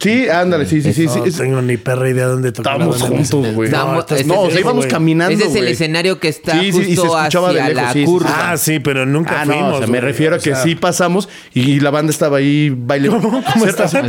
sí, 0.00 0.28
ándale, 0.28 0.66
sí, 0.66 0.82
sí, 0.82 0.92
sí. 0.92 1.08
sí. 1.08 1.18
no 1.18 1.24
Es- 1.24 1.36
tengo 1.36 1.62
ni 1.62 1.76
perra 1.76 2.08
idea 2.08 2.26
dónde 2.26 2.52
tocar. 2.52 2.74
Estábamos 2.74 3.02
juntos, 3.02 3.54
güey. 3.54 3.68
Estamos- 3.68 3.98
estás 4.00 4.20
ese 4.20 4.28
No, 4.28 4.40
o 4.42 4.50
sea, 4.50 4.60
íbamos 4.60 4.86
caminando. 4.86 5.34
Ese 5.34 5.46
es 5.48 5.54
el 5.56 5.68
escenario 5.68 6.18
que 6.20 6.28
está 6.28 6.52
Sí, 6.60 6.72
sí, 6.72 6.78
y 6.80 6.94
se 6.96 7.00
justo 7.02 7.18
escuchaba 7.18 7.52
de 7.52 7.60
hacia 7.60 7.74
lejos, 7.74 7.96
la 7.96 8.04
curva. 8.06 8.50
Ah, 8.52 8.56
sí, 8.56 8.78
pero 8.80 9.06
nunca 9.06 9.40
Ah, 9.40 9.44
no, 9.44 9.52
fuimos. 9.52 9.74
o 9.74 9.78
sea, 9.78 9.86
me 9.86 10.00
refiero 10.00 10.34
a 10.34 10.38
O 10.38 10.40
que 10.42 10.54
sea, 10.54 10.62
sí 10.62 10.74
pasamos 10.74 11.28
y 11.54 11.80
la 11.80 11.90
banda 11.90 12.10
estaba 12.10 12.38
ahí 12.38 12.70
bailando. 12.76 13.20
¿Cómo? 13.20 13.42
¿Cómo 13.52 13.66
estás? 13.66 13.94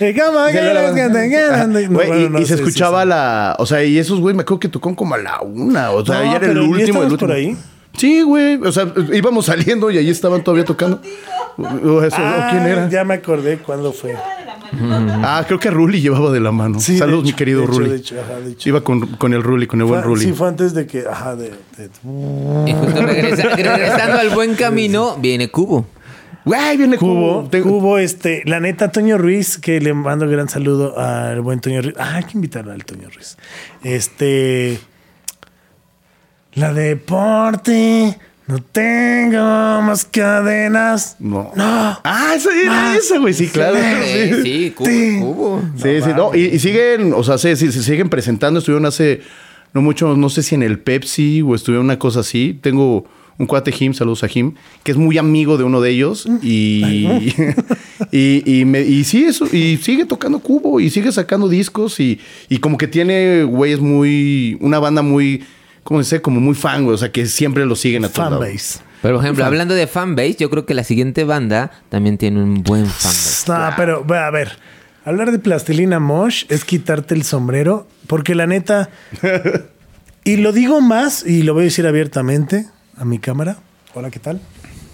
No, 0.00 1.80
y, 1.80 2.28
no 2.28 2.40
y 2.40 2.46
se 2.46 2.54
escuchaba 2.54 3.00
sí, 3.02 3.04
sí. 3.04 3.08
la. 3.08 3.56
O 3.58 3.66
sea, 3.66 3.84
y 3.84 3.98
esos 3.98 4.20
güey 4.20 4.34
me 4.34 4.42
acuerdo 4.42 4.60
que 4.60 4.68
tocó 4.68 4.94
como 4.94 5.14
a 5.14 5.18
la 5.18 5.40
una. 5.42 5.90
O 5.90 6.04
sea, 6.04 6.16
No, 6.16 6.24
ya 6.24 6.36
era 6.36 6.46
el 6.46 6.52
pero 6.52 6.64
¿y 6.64 6.68
último, 6.68 6.98
el 7.02 7.12
último. 7.12 7.18
por 7.28 7.32
ahí? 7.32 7.56
Sí, 7.96 8.22
güey. 8.22 8.56
O 8.56 8.70
sea, 8.72 8.86
íbamos 9.12 9.46
saliendo 9.46 9.90
y 9.90 9.98
ahí 9.98 10.08
estaban 10.10 10.42
todavía 10.44 10.64
tocando. 10.64 11.00
O 11.58 12.02
eso, 12.04 12.16
Ah, 12.18 12.46
¿o 12.46 12.50
¿Quién 12.52 12.66
era? 12.66 12.88
Ya 12.88 13.04
me 13.04 13.14
acordé 13.14 13.58
cuándo 13.58 13.92
fue. 13.92 14.14
Ah, 15.22 15.42
creo 15.46 15.58
que 15.58 15.70
Ruli 15.70 16.00
llevaba 16.00 16.30
de 16.30 16.40
la 16.40 16.52
mano. 16.52 16.78
Sí, 16.78 16.98
Saludos, 16.98 17.24
mi 17.24 17.32
querido 17.32 17.66
Ruli. 17.66 18.02
Iba 18.64 18.82
con, 18.82 19.00
con 19.16 19.32
el 19.32 19.42
Ruli, 19.42 19.66
con 19.66 19.80
el 19.80 19.86
buen 19.86 20.00
Fue- 20.02 20.08
Ruli. 20.08 20.24
Sí, 20.26 20.32
fue 20.32 20.46
antes 20.48 20.74
de 20.74 20.86
que. 20.86 21.04
Ajá, 21.10 21.34
de. 21.36 21.50
de- 21.76 21.90
Y 22.70 22.72
justo 22.74 23.00
regresa- 23.02 23.48
regresando 23.56 24.18
al 24.18 24.30
buen 24.30 24.54
camino, 24.54 25.16
viene 25.18 25.50
Cubo. 25.50 25.86
Güey, 26.44 26.76
viene 26.76 26.96
Cubo, 26.96 27.48
Cubo. 27.62 27.98
Este, 27.98 28.42
la 28.46 28.60
neta, 28.60 28.90
Toño 28.92 29.18
Ruiz, 29.18 29.58
que 29.58 29.80
le 29.80 29.92
mando 29.94 30.24
un 30.26 30.30
gran 30.32 30.48
saludo 30.48 30.98
al 30.98 31.40
buen 31.40 31.60
Toño 31.60 31.82
Ruiz. 31.82 31.94
Ah, 31.98 32.14
hay 32.16 32.24
que 32.24 32.32
invitarlo 32.34 32.72
al 32.72 32.84
Toño 32.84 33.08
Ruiz. 33.10 33.36
Este. 33.82 34.78
La 36.54 36.72
deporte. 36.72 38.18
No 38.48 38.58
tengo 38.72 39.38
más 39.82 40.04
cadenas. 40.06 41.16
No. 41.18 41.52
No. 41.54 41.64
Ah, 42.02 42.32
esa 42.34 42.48
era 42.58 42.96
esa, 42.96 43.18
güey. 43.18 43.34
Sí, 43.34 43.48
claro. 43.48 43.76
Sí, 44.02 44.42
sí, 44.42 44.70
Cubo. 44.74 44.86
Sí. 44.88 45.18
Cubo. 45.20 45.62
sí. 45.76 45.88
sí, 46.02 46.10
no, 46.16 46.34
y, 46.34 46.40
y 46.46 46.58
siguen, 46.58 47.12
o 47.14 47.22
sea, 47.22 47.36
se, 47.38 47.54
se- 47.56 47.70
se 47.72 47.82
siguen 47.82 48.08
presentando. 48.08 48.58
Estuvieron 48.60 48.86
hace 48.86 49.20
no 49.74 49.82
mucho, 49.82 50.16
no 50.16 50.30
sé 50.30 50.42
si 50.42 50.54
en 50.54 50.62
el 50.62 50.78
Pepsi 50.78 51.42
o 51.42 51.54
estuvieron 51.54 51.84
una 51.84 51.98
cosa 51.98 52.20
así. 52.20 52.58
Tengo 52.62 53.04
un 53.36 53.46
cuate 53.46 53.70
Jim, 53.70 53.92
saludos 53.92 54.24
a 54.24 54.28
Jim, 54.28 54.54
que 54.82 54.92
es 54.92 54.96
muy 54.96 55.18
amigo 55.18 55.58
de 55.58 55.64
uno 55.64 55.80
de 55.82 55.90
ellos. 55.90 56.26
Y, 56.42 57.34
y, 58.10 58.60
y, 58.60 58.64
me- 58.64 58.80
y 58.82 59.04
sí, 59.04 59.24
eso, 59.24 59.46
y 59.54 59.76
sigue 59.76 60.06
tocando 60.06 60.38
cubo 60.38 60.80
y 60.80 60.88
sigue 60.88 61.12
sacando 61.12 61.48
discos. 61.50 62.00
Y, 62.00 62.18
y 62.48 62.58
como 62.58 62.78
que 62.78 62.86
tiene, 62.88 63.44
güey, 63.44 63.72
es 63.74 63.80
muy. 63.80 64.56
Una 64.60 64.78
banda 64.78 65.02
muy. 65.02 65.44
¿Cómo 65.88 66.00
dice? 66.00 66.20
Como 66.20 66.38
muy 66.38 66.54
fan, 66.54 66.84
güey. 66.84 66.96
O 66.96 66.98
sea, 66.98 67.10
que 67.10 67.24
siempre 67.24 67.64
lo 67.64 67.74
siguen 67.74 68.04
a 68.04 68.10
todos. 68.10 68.28
Fanbase. 68.28 68.80
Pero, 69.00 69.14
por 69.14 69.24
ejemplo, 69.24 69.46
hablando 69.46 69.72
de 69.72 69.86
fanbase, 69.86 70.34
yo 70.34 70.50
creo 70.50 70.66
que 70.66 70.74
la 70.74 70.84
siguiente 70.84 71.24
banda 71.24 71.70
también 71.88 72.18
tiene 72.18 72.42
un 72.42 72.62
buen 72.62 72.84
fanbase. 72.84 73.50
No, 73.50 73.70
pero 73.74 74.04
a 74.14 74.30
ver, 74.30 74.58
hablar 75.06 75.32
de 75.32 75.38
plastilina 75.38 75.98
mosh 75.98 76.44
es 76.50 76.66
quitarte 76.66 77.14
el 77.14 77.22
sombrero, 77.22 77.88
porque 78.06 78.34
la 78.34 78.46
neta, 78.46 78.90
y 80.24 80.36
lo 80.36 80.52
digo 80.52 80.82
más, 80.82 81.24
y 81.24 81.42
lo 81.42 81.54
voy 81.54 81.62
a 81.62 81.64
decir 81.64 81.86
abiertamente 81.86 82.66
a 82.98 83.06
mi 83.06 83.18
cámara. 83.18 83.56
Hola, 83.94 84.10
¿qué 84.10 84.18
tal? 84.18 84.42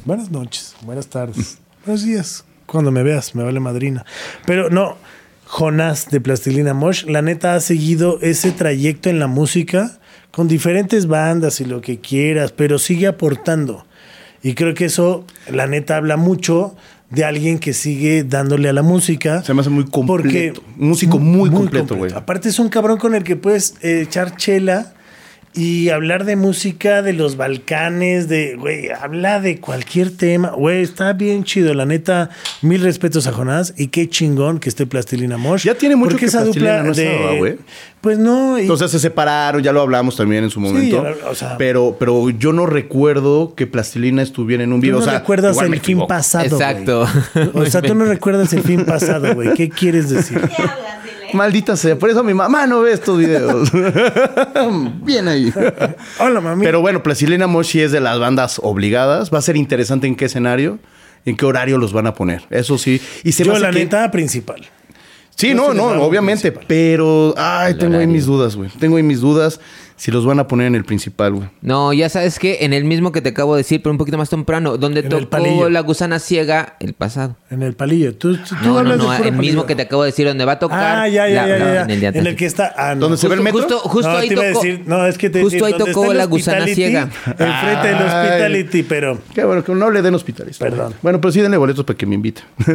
Buenas 0.05 0.30
noches, 0.30 0.76
buenas 0.82 1.09
tardes, 1.09 1.59
buenos 1.84 2.05
días. 2.05 2.45
Cuando 2.66 2.92
me 2.92 3.03
veas, 3.03 3.34
me 3.34 3.42
vale 3.42 3.59
madrina. 3.59 4.07
Pero 4.47 4.70
no, 4.70 4.97
Jonás 5.45 6.09
de 6.12 6.20
Plastilina 6.20 6.72
Mosh, 6.72 7.05
la 7.07 7.20
neta 7.20 7.57
ha 7.57 7.61
seguido 7.61 8.20
ese 8.20 8.53
trayecto 8.53 9.11
en 9.11 9.18
la 9.18 9.26
música 9.26 9.99
con 10.35 10.49
diferentes 10.49 11.07
bandas 11.07 11.61
y 11.61 11.64
lo 11.64 11.80
que 11.80 12.01
quieras, 12.01 12.53
pero 12.53 12.78
sigue 12.78 13.07
aportando. 13.07 13.87
Y 14.43 14.55
creo 14.55 14.74
que 14.74 14.87
eso, 14.87 15.24
la 15.51 15.66
neta, 15.66 15.97
habla 15.97 16.16
mucho 16.16 16.74
de 17.11 17.24
alguien 17.24 17.59
que 17.59 17.72
sigue 17.72 18.24
dándole 18.24 18.68
a 18.68 18.72
la 18.72 18.82
música. 18.82 19.43
Se 19.43 19.55
me 19.55 19.61
hace 19.61 19.70
muy 19.70 19.85
completo. 19.85 20.22
Porque, 20.22 20.53
Un 20.78 20.89
músico 20.89 21.18
muy 21.18 21.51
completo, 21.51 21.97
güey. 21.97 22.12
Aparte 22.12 22.49
es 22.49 22.59
un 22.59 22.68
cabrón 22.68 22.99
con 22.99 23.14
el 23.14 23.22
que 23.22 23.37
puedes 23.37 23.76
eh, 23.82 24.03
echar 24.03 24.37
chela 24.37 24.95
y 25.55 25.88
hablar 25.90 26.24
de 26.24 26.34
música 26.36 27.00
de 27.02 27.12
los 27.12 27.36
Balcanes, 27.36 28.28
de, 28.28 28.57
güey, 28.57 28.88
habla 28.90 29.40
de 29.40 29.61
cualquier 29.61 30.11
tema. 30.11 30.50
Güey, 30.50 30.82
está 30.82 31.12
bien 31.12 31.44
chido, 31.44 31.72
la 31.74 31.86
neta. 31.86 32.30
Mil 32.62 32.82
respetos 32.82 33.26
a 33.26 33.32
Jonás 33.32 33.72
y 33.76 33.88
qué 33.88 34.09
chingón 34.09 34.59
que 34.59 34.68
esté 34.68 34.86
Plastilina 34.86 35.36
Mosh. 35.36 35.64
Ya 35.64 35.74
tiene 35.74 35.94
mucho 35.96 36.11
Porque 36.11 36.20
que 36.20 36.26
esa 36.26 36.44
dupla 36.44 36.82
no 36.82 36.92
de... 36.92 37.36
güey. 37.38 37.57
Pues 38.00 38.18
no. 38.18 38.59
y- 38.59 38.68
O 38.68 38.76
sea, 38.76 38.88
se 38.88 38.98
separaron, 38.98 39.62
ya 39.62 39.72
lo 39.72 39.80
hablamos 39.80 40.16
también 40.16 40.44
en 40.44 40.50
su 40.50 40.61
momento. 40.61 41.02
ya, 41.05 41.28
o 41.28 41.34
sea- 41.34 41.57
pero, 41.57 41.96
pero 41.98 42.28
yo 42.30 42.52
no 42.52 42.66
recuerdo 42.66 43.55
que 43.55 43.66
Plastilina 43.66 44.22
estuviera 44.22 44.62
en 44.64 44.72
un 44.72 44.80
Tú 44.80 44.82
video. 44.82 44.96
no 44.96 45.02
o 45.02 45.05
sea, 45.05 45.20
recuerdas 45.20 45.57
el 45.62 45.80
fin 45.80 46.07
pasado. 46.07 46.44
Exacto. 46.46 47.07
O 47.55 47.64
sea, 47.66 47.80
tú 47.80 47.94
no 47.94 48.05
recuerdas 48.05 48.52
el 48.52 48.62
fin 48.62 48.84
pasado, 48.84 49.34
güey. 49.34 49.55
¿Qué 49.55 49.68
quieres 49.70 50.11
decir? 50.11 50.38
¿Qué 50.40 50.62
hablas? 50.62 51.03
Maldita 51.35 51.76
sea, 51.76 51.99
por 51.99 52.09
eso 52.11 52.22
mi 52.24 52.32
mamá 52.35 52.66
no 52.66 52.80
ve 52.80 52.93
estos 52.93 53.18
videos. 53.18 53.70
Bien 55.05 55.28
ahí. 55.28 55.53
Hola, 56.18 56.41
mami. 56.41 56.64
Pero 56.64 56.80
bueno, 56.80 57.03
Plastilina 57.03 57.47
Mosh 57.47 57.66
sí 57.72 57.80
es 57.80 57.93
de 57.93 58.01
las 58.01 58.18
bandas 58.18 58.61
obligadas. 58.62 59.32
Va 59.32 59.39
a 59.39 59.43
ser 59.43 59.57
interesante 59.57 60.07
en 60.07 60.14
qué 60.16 60.26
escenario, 60.26 60.78
en 61.24 61.37
qué 61.37 61.45
horario 61.45 61.78
los 61.78 61.93
van 61.93 62.07
a 62.07 62.14
poner. 62.14 62.43
Eso 62.51 62.78
sí. 62.78 63.01
Y 63.24 63.32
se 63.32 63.45
Yo, 63.45 63.59
la 63.59 63.70
que- 63.70 63.80
neta, 63.80 64.11
principal. 64.11 64.64
Sí, 65.37 65.53
no, 65.53 65.74
no, 65.74 65.87
obviamente. 66.05 66.53
principal. 66.53 66.66
Pero, 66.68 67.35
ay, 67.37 67.74
tengo 67.74 67.99
ahí 67.99 68.07
mis 68.07 68.24
dudas, 68.26 68.55
güey. 68.55 68.70
Tengo 68.78 68.97
ahí 68.97 69.03
mis 69.03 69.20
dudas 69.20 69.61
si 69.97 70.11
los 70.11 70.26
van 70.26 70.38
a 70.40 70.49
poner 70.49 70.66
en 70.66 70.74
el 70.74 70.84
principal, 70.84 71.32
güey. 71.34 71.49
No, 71.62 71.92
ya 71.92 72.09
sabes 72.09 72.38
que 72.38 72.59
en 72.62 72.72
el 72.72 72.84
mismo 72.84 73.12
que 73.12 73.20
te 73.20 73.28
acabo 73.30 73.55
de 73.55 73.61
decir, 73.61 73.80
pero 73.82 73.92
un 73.92 73.99
poquito 73.99 74.18
más 74.18 74.28
temprano, 74.28 74.76
donde 74.76 75.01
En 75.01 75.09
tocó 75.09 75.68
la 75.70 75.80
gusana 75.80 76.18
ciega 76.18 76.76
el 76.80 76.95
pasado. 76.95 77.36
En 77.51 77.62
el 77.62 77.74
palillo. 77.74 78.14
Tú, 78.16 78.36
tú, 78.36 78.55
No, 78.62 78.72
no, 78.72 78.78
hablas 78.80 78.99
no, 78.99 79.14
el 79.14 79.32
mismo 79.32 79.66
que 79.66 79.74
te 79.76 79.82
acabo 79.82 80.03
de 80.03 80.09
decir, 80.11 80.26
donde 80.26 80.45
va 80.45 80.53
a 80.53 80.59
tocar. 80.59 80.99
Ah, 80.99 81.09
ya, 81.09 81.28
ya, 81.28 81.47
la- 81.47 81.59
ya. 81.59 81.82
En 81.82 81.90
el 81.90 82.01
de 82.01 82.07
En 82.07 82.16
antes. 82.16 82.26
el 82.26 82.36
que 82.36 82.47
está. 82.47 82.74
Ah, 82.76 82.95
no. 82.95 83.03
¿Dónde 83.03 83.16
se 83.18 83.28
ve 83.28 83.34
el 83.36 83.40
Justo- 83.42 83.59
metro? 83.61 83.78
Justo, 83.78 83.88
justo 83.88 84.11
no, 84.12 84.16
ahí 84.18 84.28
te 84.28 84.34
iba 84.34 84.42
a 84.42 84.49
tocó. 84.53 84.62
decir, 84.64 84.82
no, 84.86 85.07
es 85.07 85.18
que 85.18 85.30
te 85.30 85.42
justo 85.42 85.64
ahí 85.64 85.72
donde 85.72 85.92
tocó 85.92 86.12
la 86.12 86.24
gusana 86.26 86.66
ciega. 86.66 87.03
Enfrente 87.26 87.88
del. 87.88 88.03
Hospitality, 88.03 88.82
pero. 88.82 89.18
Qué 89.34 89.45
bueno, 89.45 89.62
que 89.64 89.72
no 89.74 89.90
le 89.90 90.03
den 90.03 90.14
hospitales. 90.14 90.59
Perdón. 90.59 90.95
Bueno, 91.03 91.20
pero 91.20 91.30
sí 91.32 91.40
denle 91.40 91.57
boletos 91.57 91.84
para 91.84 91.97
que 91.97 92.07
me 92.07 92.14
invite. 92.16 92.42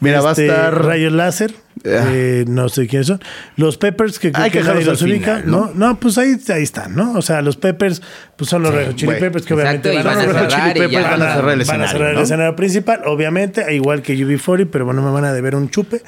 Mira, 0.00 0.20
va 0.20 0.30
a 0.30 0.32
este, 0.32 0.46
estar. 0.46 0.84
Rayos 0.84 1.12
láser. 1.12 1.54
Ah. 1.84 2.08
eh, 2.10 2.44
no 2.48 2.68
sé 2.68 2.86
quiénes 2.86 3.06
son. 3.06 3.20
Los 3.56 3.76
Peppers, 3.76 4.18
que 4.18 4.32
creo 4.32 4.44
Hay 4.44 4.50
que 4.50 4.60
que 4.60 4.84
los 4.84 5.02
ubica. 5.02 5.42
¿no? 5.44 5.66
¿no? 5.66 5.88
no, 5.88 6.00
pues 6.00 6.18
ahí, 6.18 6.36
ahí 6.48 6.62
están, 6.62 6.94
¿no? 6.94 7.12
O 7.14 7.22
sea, 7.22 7.42
los 7.42 7.56
Peppers, 7.56 8.02
pues 8.36 8.50
son 8.50 8.62
los 8.62 8.72
Hot 8.72 8.96
Chili. 8.96 9.12
Peppers, 9.12 9.44
que 9.44 9.54
Exacto, 9.54 9.90
obviamente 9.90 10.02
van 10.02 10.18
a 10.18 10.20
cerrar 10.22 10.48
Chili 10.48 10.68
ya. 10.68 10.74
Peppers 10.74 11.02
van 11.10 11.22
a 11.22 11.34
cerrar 11.34 11.52
el 11.52 11.64
van 11.64 11.80
a 11.80 11.84
escenario, 11.84 12.18
el 12.18 12.22
escenario 12.24 12.56
principal, 12.56 13.00
obviamente, 13.06 13.74
igual 13.74 14.02
que 14.02 14.16
UB40, 14.16 14.68
pero 14.70 14.84
bueno, 14.84 15.02
me 15.02 15.10
van 15.10 15.24
a 15.24 15.32
deber 15.32 15.54
un 15.54 15.70
chupe. 15.70 16.02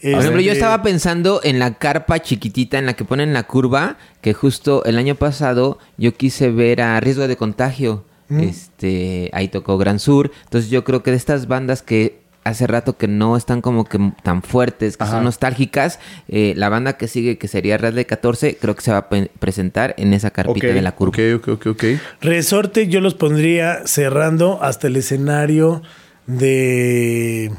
Por 0.00 0.20
ejemplo, 0.20 0.40
yo 0.42 0.52
Este, 0.52 0.64
estaba 0.64 0.82
pensando 0.82 1.40
en 1.44 1.58
la 1.58 1.74
carpa 1.78 2.20
chiquitita 2.20 2.78
en 2.78 2.84
la 2.84 2.92
que 2.92 3.04
ponen 3.04 3.32
la 3.32 3.44
curva, 3.44 3.96
que 4.20 4.34
justo 4.34 4.84
el 4.84 4.98
año 4.98 5.14
pasado 5.14 5.78
yo 5.96 6.12
quise 6.14 6.50
ver 6.50 6.82
a 6.82 7.00
Riesgo 7.00 7.26
de 7.26 7.36
Contagio. 7.36 8.04
Mm. 8.28 8.40
Este, 8.40 9.30
ahí 9.32 9.48
tocó 9.48 9.78
Gran 9.78 9.98
Sur. 9.98 10.30
Entonces 10.44 10.70
yo 10.70 10.84
creo 10.84 11.02
que 11.02 11.10
de 11.10 11.16
estas 11.16 11.46
bandas 11.46 11.82
que 11.82 12.20
hace 12.44 12.66
rato 12.66 12.96
que 12.96 13.08
no 13.08 13.36
están 13.36 13.60
como 13.60 13.84
que 13.84 13.98
tan 14.22 14.42
fuertes, 14.42 14.96
que 14.96 15.04
Ajá. 15.04 15.14
son 15.14 15.24
nostálgicas, 15.24 15.98
eh, 16.28 16.54
la 16.56 16.68
banda 16.68 16.96
que 16.96 17.08
sigue, 17.08 17.38
que 17.38 17.48
sería 17.48 17.78
Red 17.78 17.94
de 17.94 18.06
14, 18.06 18.56
creo 18.60 18.76
que 18.76 18.82
se 18.82 18.92
va 18.92 18.98
a 18.98 19.08
presentar 19.08 19.94
en 19.98 20.14
esa 20.14 20.30
carpita 20.30 20.68
de 20.68 20.82
la 20.82 20.92
curva. 20.92 21.10
Ok, 21.10 21.48
ok, 21.48 21.48
ok, 21.48 21.66
ok. 21.66 21.84
Resorte 22.20 22.88
yo 22.88 23.00
los 23.00 23.14
pondría 23.14 23.86
cerrando 23.86 24.62
hasta 24.62 24.86
el 24.86 24.96
escenario 24.96 25.82
de 26.26 27.50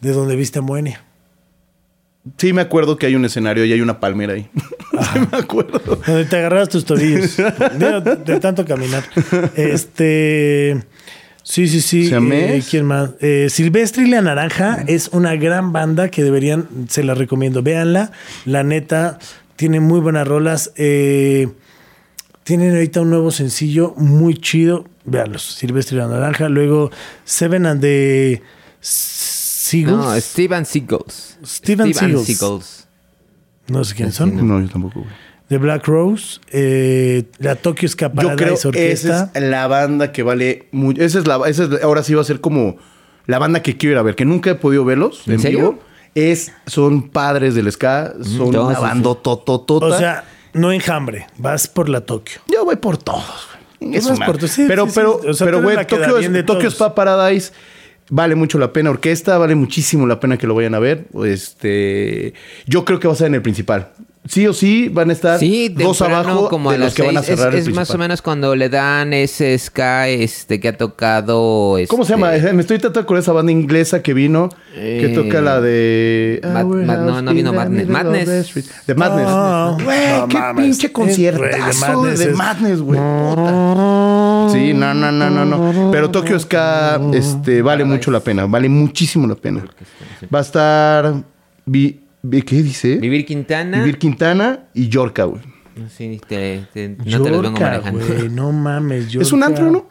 de 0.00 0.12
donde 0.12 0.36
viste 0.36 0.58
a 0.58 0.62
Moenia. 0.62 1.02
Sí, 2.38 2.52
me 2.52 2.60
acuerdo 2.62 2.96
que 2.96 3.06
hay 3.06 3.14
un 3.14 3.24
escenario 3.24 3.64
y 3.64 3.72
hay 3.72 3.80
una 3.80 4.00
palmera 4.00 4.34
ahí. 4.34 4.48
Sí 5.12 5.20
me 5.30 5.38
acuerdo. 5.38 5.78
Donde 6.06 6.24
te 6.24 6.36
agarrabas 6.38 6.70
tus 6.70 6.86
tobillos. 6.86 7.36
de, 7.78 8.16
de 8.24 8.40
tanto 8.40 8.64
caminar. 8.64 9.04
Este. 9.54 10.82
Sí, 11.48 11.68
sí, 11.68 11.80
sí. 11.80 12.10
Eh, 12.12 12.62
¿Quién 12.68 12.86
más? 12.86 13.10
Eh, 13.20 13.46
Silvestre 13.50 14.02
y 14.02 14.08
la 14.08 14.20
Naranja 14.20 14.82
es 14.88 15.10
una 15.12 15.36
gran 15.36 15.72
banda 15.72 16.08
que 16.08 16.24
deberían, 16.24 16.66
se 16.88 17.04
la 17.04 17.14
recomiendo. 17.14 17.62
Véanla. 17.62 18.10
La 18.46 18.64
neta, 18.64 19.20
tiene 19.54 19.78
muy 19.78 20.00
buenas 20.00 20.26
rolas. 20.26 20.72
Eh, 20.74 21.46
tienen 22.42 22.74
ahorita 22.74 23.00
un 23.00 23.10
nuevo 23.10 23.30
sencillo 23.30 23.94
muy 23.96 24.34
chido. 24.34 24.86
Véanlos. 25.04 25.42
Silvestre 25.42 25.96
y 25.96 26.00
la 26.00 26.08
Naranja. 26.08 26.48
Luego 26.48 26.90
Seven 27.24 27.66
and 27.66 27.80
the 27.80 28.42
Seagulls. 28.80 30.04
No, 30.04 30.20
Steven 30.20 30.66
Seagulls. 30.66 31.38
Steven 31.44 31.94
Seagulls. 31.94 32.26
Seagulls. 32.26 32.88
No 33.68 33.84
sé 33.84 33.94
quién 33.94 34.10
son. 34.10 34.48
No, 34.48 34.60
yo 34.60 34.68
tampoco, 34.68 34.98
güey. 35.00 35.25
The 35.48 35.58
Black 35.58 35.86
Rose. 35.86 36.40
eh, 36.50 37.24
la 37.38 37.54
Tokyo 37.56 37.88
Ska 37.88 38.10
Yo 38.14 38.34
creo 38.36 38.54
Orquesta. 38.54 38.78
esa 38.78 39.30
es 39.34 39.42
la 39.42 39.66
banda 39.68 40.10
que 40.12 40.22
vale 40.22 40.66
mucho. 40.72 41.02
Esa 41.02 41.18
es 41.20 41.26
la, 41.26 41.40
esa 41.48 41.64
es, 41.64 41.82
ahora 41.82 42.02
sí 42.02 42.14
va 42.14 42.22
a 42.22 42.24
ser 42.24 42.40
como 42.40 42.76
la 43.26 43.38
banda 43.38 43.62
que 43.62 43.76
quiero 43.76 43.92
ir 43.94 43.98
a 43.98 44.02
ver, 44.02 44.14
que 44.16 44.24
nunca 44.24 44.50
he 44.50 44.54
podido 44.56 44.84
verlos 44.84 45.22
¿En 45.26 45.34
en, 45.34 45.40
serio? 45.40 45.58
vivo. 45.58 45.78
Es, 46.14 46.52
son 46.66 47.10
padres 47.10 47.54
del 47.54 47.70
ska, 47.70 48.14
son 48.22 48.50
no, 48.50 48.66
una 48.66 48.76
sí, 48.76 48.82
banda 48.82 49.14
tototota. 49.22 49.86
O 49.86 49.98
sea, 49.98 50.24
no 50.54 50.72
enjambre. 50.72 51.26
Vas 51.36 51.68
por 51.68 51.88
la 51.90 52.00
Tokio. 52.00 52.40
Yo 52.48 52.64
voy 52.64 52.76
por 52.76 52.96
todos. 52.96 53.22
güey. 53.80 53.96
Eso, 53.96 54.16
vas 54.16 54.20
por 54.20 54.48
sí, 54.48 54.64
pero, 54.66 54.86
sí, 54.86 54.90
sí. 54.92 54.94
pero, 54.94 55.16
O 55.16 55.34
sea, 55.34 55.44
pero, 55.44 55.62
güey, 55.62 55.76
de 55.76 55.84
Tokyo 56.42 56.60
todos. 56.62 56.72
Spa 56.74 56.94
Paradise 56.94 57.52
vale 58.08 58.34
mucho 58.34 58.58
la 58.58 58.72
pena. 58.72 58.90
Orquesta 58.90 59.36
vale 59.36 59.54
muchísimo 59.54 60.06
la 60.06 60.18
pena 60.18 60.38
que 60.38 60.46
lo 60.46 60.54
vayan 60.54 60.74
a 60.74 60.78
ver. 60.78 61.04
Este, 61.24 62.32
yo 62.66 62.84
creo 62.86 62.98
que 62.98 63.08
va 63.08 63.12
a 63.14 63.16
ser 63.16 63.26
en 63.26 63.34
el 63.34 63.42
principal. 63.42 63.90
Sí 64.28 64.46
o 64.46 64.52
sí 64.52 64.88
van 64.88 65.10
a 65.10 65.12
estar 65.12 65.38
Sí, 65.38 65.68
dos 65.68 66.02
abajo 66.02 66.48
como 66.48 66.72
de 66.72 66.78
los 66.78 66.94
que 66.94 67.02
van 67.02 67.16
a 67.16 67.22
cerrar 67.22 67.54
Es, 67.54 67.66
el 67.66 67.70
es 67.70 67.76
más 67.76 67.90
o 67.90 67.98
menos 67.98 68.22
cuando 68.22 68.56
le 68.56 68.68
dan 68.68 69.12
ese 69.12 69.56
ska 69.58 70.08
este, 70.08 70.58
que 70.60 70.68
ha 70.68 70.76
tocado. 70.76 71.76
¿Cómo 71.88 72.04
se 72.04 72.14
este, 72.14 72.24
llama? 72.40 72.52
Me 72.52 72.60
estoy 72.60 72.78
tratando 72.78 73.06
con 73.06 73.18
esa 73.18 73.32
banda 73.32 73.52
inglesa 73.52 74.02
que 74.02 74.14
vino, 74.14 74.48
que 74.74 75.06
Eh, 75.06 75.14
toca 75.14 75.40
la 75.40 75.60
de... 75.60 76.40
Mad- 76.42 76.64
Mad- 76.64 76.98
no, 77.06 77.22
no 77.22 77.32
vino 77.34 77.52
Madness. 77.52 77.88
Madness. 77.88 78.86
De 78.86 78.94
Madness. 78.94 79.28
No 79.28 79.76
qué 80.28 80.38
mames. 80.38 80.64
pinche 80.64 80.92
concierto 80.92 81.38
Güey, 81.40 81.52
de 81.52 81.58
Madness 81.80 82.18
de 82.18 82.28
Madness, 82.32 82.80
güey. 82.80 82.98
Sí, 84.52 84.72
no, 84.74 84.94
no, 84.94 85.12
no, 85.12 85.30
no, 85.30 85.44
no. 85.44 85.90
Pero 85.90 86.10
Tokyo 86.10 86.38
Ska 86.38 87.00
este, 87.12 87.62
vale 87.62 87.84
mucho 87.84 88.10
la 88.10 88.20
pena. 88.20 88.46
Vale 88.46 88.68
muchísimo 88.68 89.26
la 89.26 89.34
pena. 89.34 89.64
Va 90.34 90.38
a 90.38 90.42
estar... 90.42 91.14
Vi- 91.66 92.00
¿Qué 92.30 92.62
dice? 92.62 92.96
Vivir 92.96 93.24
Quintana. 93.26 93.78
Vivir 93.80 93.98
Quintana 93.98 94.68
y 94.74 94.88
Yorka, 94.88 95.24
güey. 95.24 95.42
No, 95.76 95.88
sí, 95.88 96.20
te- 96.26 96.64
te- 96.72 96.88
no 96.88 97.22
te 97.22 97.30
los 97.30 97.42
vengo 97.42 97.58
manejando. 97.60 98.06
güey. 98.06 98.28
No 98.30 98.52
mames. 98.52 99.14
Es 99.14 99.32
un 99.32 99.42
antro, 99.42 99.70
¿no? 99.70 99.86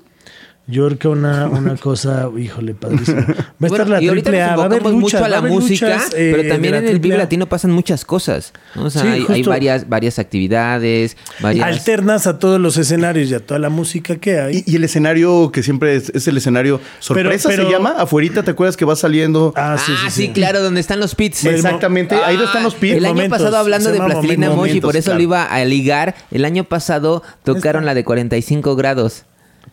Yorka, 0.67 1.09
una, 1.09 1.47
una 1.47 1.75
cosa, 1.77 2.27
híjole, 2.35 2.73
padrísimo. 2.73 3.21
Va 3.21 3.35
a 3.61 3.65
estar 3.67 3.87
la 3.87 4.01
y 4.01 4.07
ahorita 4.07 4.31
triple 4.31 4.41
nos 4.45 4.51
A. 4.51 4.55
Va 4.55 4.63
a 4.63 4.65
haber 4.65 4.77
enfocamos 4.79 5.01
luchas, 5.03 5.21
mucho 5.21 5.25
a 5.25 5.29
la 5.29 5.41
música, 5.47 5.85
luchas, 5.87 6.09
eh, 6.15 6.33
pero 6.35 6.49
también 6.49 6.71
de 6.73 6.77
en 6.79 6.85
la 6.85 6.91
el 6.91 6.99
Vive. 6.99 7.17
Latino 7.17 7.45
pasan 7.47 7.69
muchas 7.71 8.03
cosas. 8.03 8.51
¿no? 8.73 8.85
O 8.85 8.89
sea, 8.89 9.03
Sí, 9.03 9.25
hay, 9.29 9.43
varias, 9.43 9.87
varias 9.87 10.17
actividades, 10.17 11.17
varias... 11.39 11.67
Alternas 11.67 12.25
a 12.25 12.39
todos 12.39 12.59
los 12.59 12.77
escenarios 12.77 13.29
y 13.29 13.35
a 13.35 13.45
toda 13.45 13.59
la 13.59 13.69
música 13.69 14.15
que 14.15 14.39
hay. 14.39 14.63
Y, 14.65 14.71
y 14.71 14.75
el 14.77 14.83
escenario 14.85 15.51
que 15.51 15.61
siempre 15.61 15.95
es, 15.95 16.09
es 16.09 16.27
el 16.27 16.37
escenario 16.37 16.81
sorpresa 16.99 17.47
pero- 17.49 17.65
se 17.67 17.71
llama. 17.71 17.93
Afuerita, 17.97 18.41
¿te 18.41 18.51
acuerdas 18.51 18.75
que 18.75 18.85
va 18.85 18.95
saliendo? 18.95 19.53
Ah, 19.55 19.73
Ah, 19.75 19.77
sí, 19.77 19.91
sí, 20.05 20.09
sí. 20.27 20.29
claro, 20.31 20.61
donde 20.63 20.79
están 20.79 20.99
los 20.99 21.13
pits. 21.15 21.45
Exactamente, 21.45 22.15
ahí 22.15 22.37
están 22.41 22.63
los 22.63 22.73
pits. 22.75 22.95
El 22.95 23.05
año 23.05 23.13
Momentos, 23.15 23.37
pasado, 23.39 23.57
hablando 23.57 23.91
de 23.91 23.99
Plastilina 23.99 24.49
Moshi, 24.51 24.79
por 24.81 24.95
eso 24.95 25.05
claro. 25.07 25.17
lo 25.19 25.23
iba 25.23 25.43
a 25.43 25.63
ligar. 25.65 26.15
El 26.31 26.43
año 26.45 26.63
pasado 26.63 27.21
tocaron 27.43 27.85
la 27.85 27.93
de 27.93 28.03
45 28.03 28.75
grados. 28.75 29.25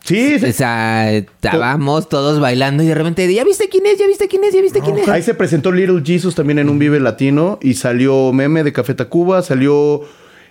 Sí, 0.04 0.38
sí. 0.40 0.46
O 0.46 0.52
sea, 0.52 1.12
estábamos 1.14 2.08
todos 2.08 2.40
bailando 2.40 2.82
y 2.82 2.86
de 2.86 2.94
repente, 2.94 3.32
¿ya 3.32 3.44
viste 3.44 3.68
quién 3.68 3.86
es? 3.86 3.98
¿Ya 3.98 4.06
viste 4.06 4.26
quién 4.28 4.42
es? 4.44 4.52
¿Ya 4.52 4.60
viste 4.60 4.80
quién 4.80 4.98
es? 4.98 5.08
Ahí 5.08 5.22
se 5.22 5.34
presentó 5.34 5.70
Little 5.70 6.02
Jesus 6.04 6.34
también 6.34 6.58
en 6.58 6.68
un 6.68 6.78
Vive 6.78 6.98
Latino 7.00 7.58
y 7.62 7.74
salió 7.74 8.32
Meme 8.32 8.64
de 8.64 8.72
Café 8.72 8.94
Tacuba, 8.94 9.42
salió 9.42 10.02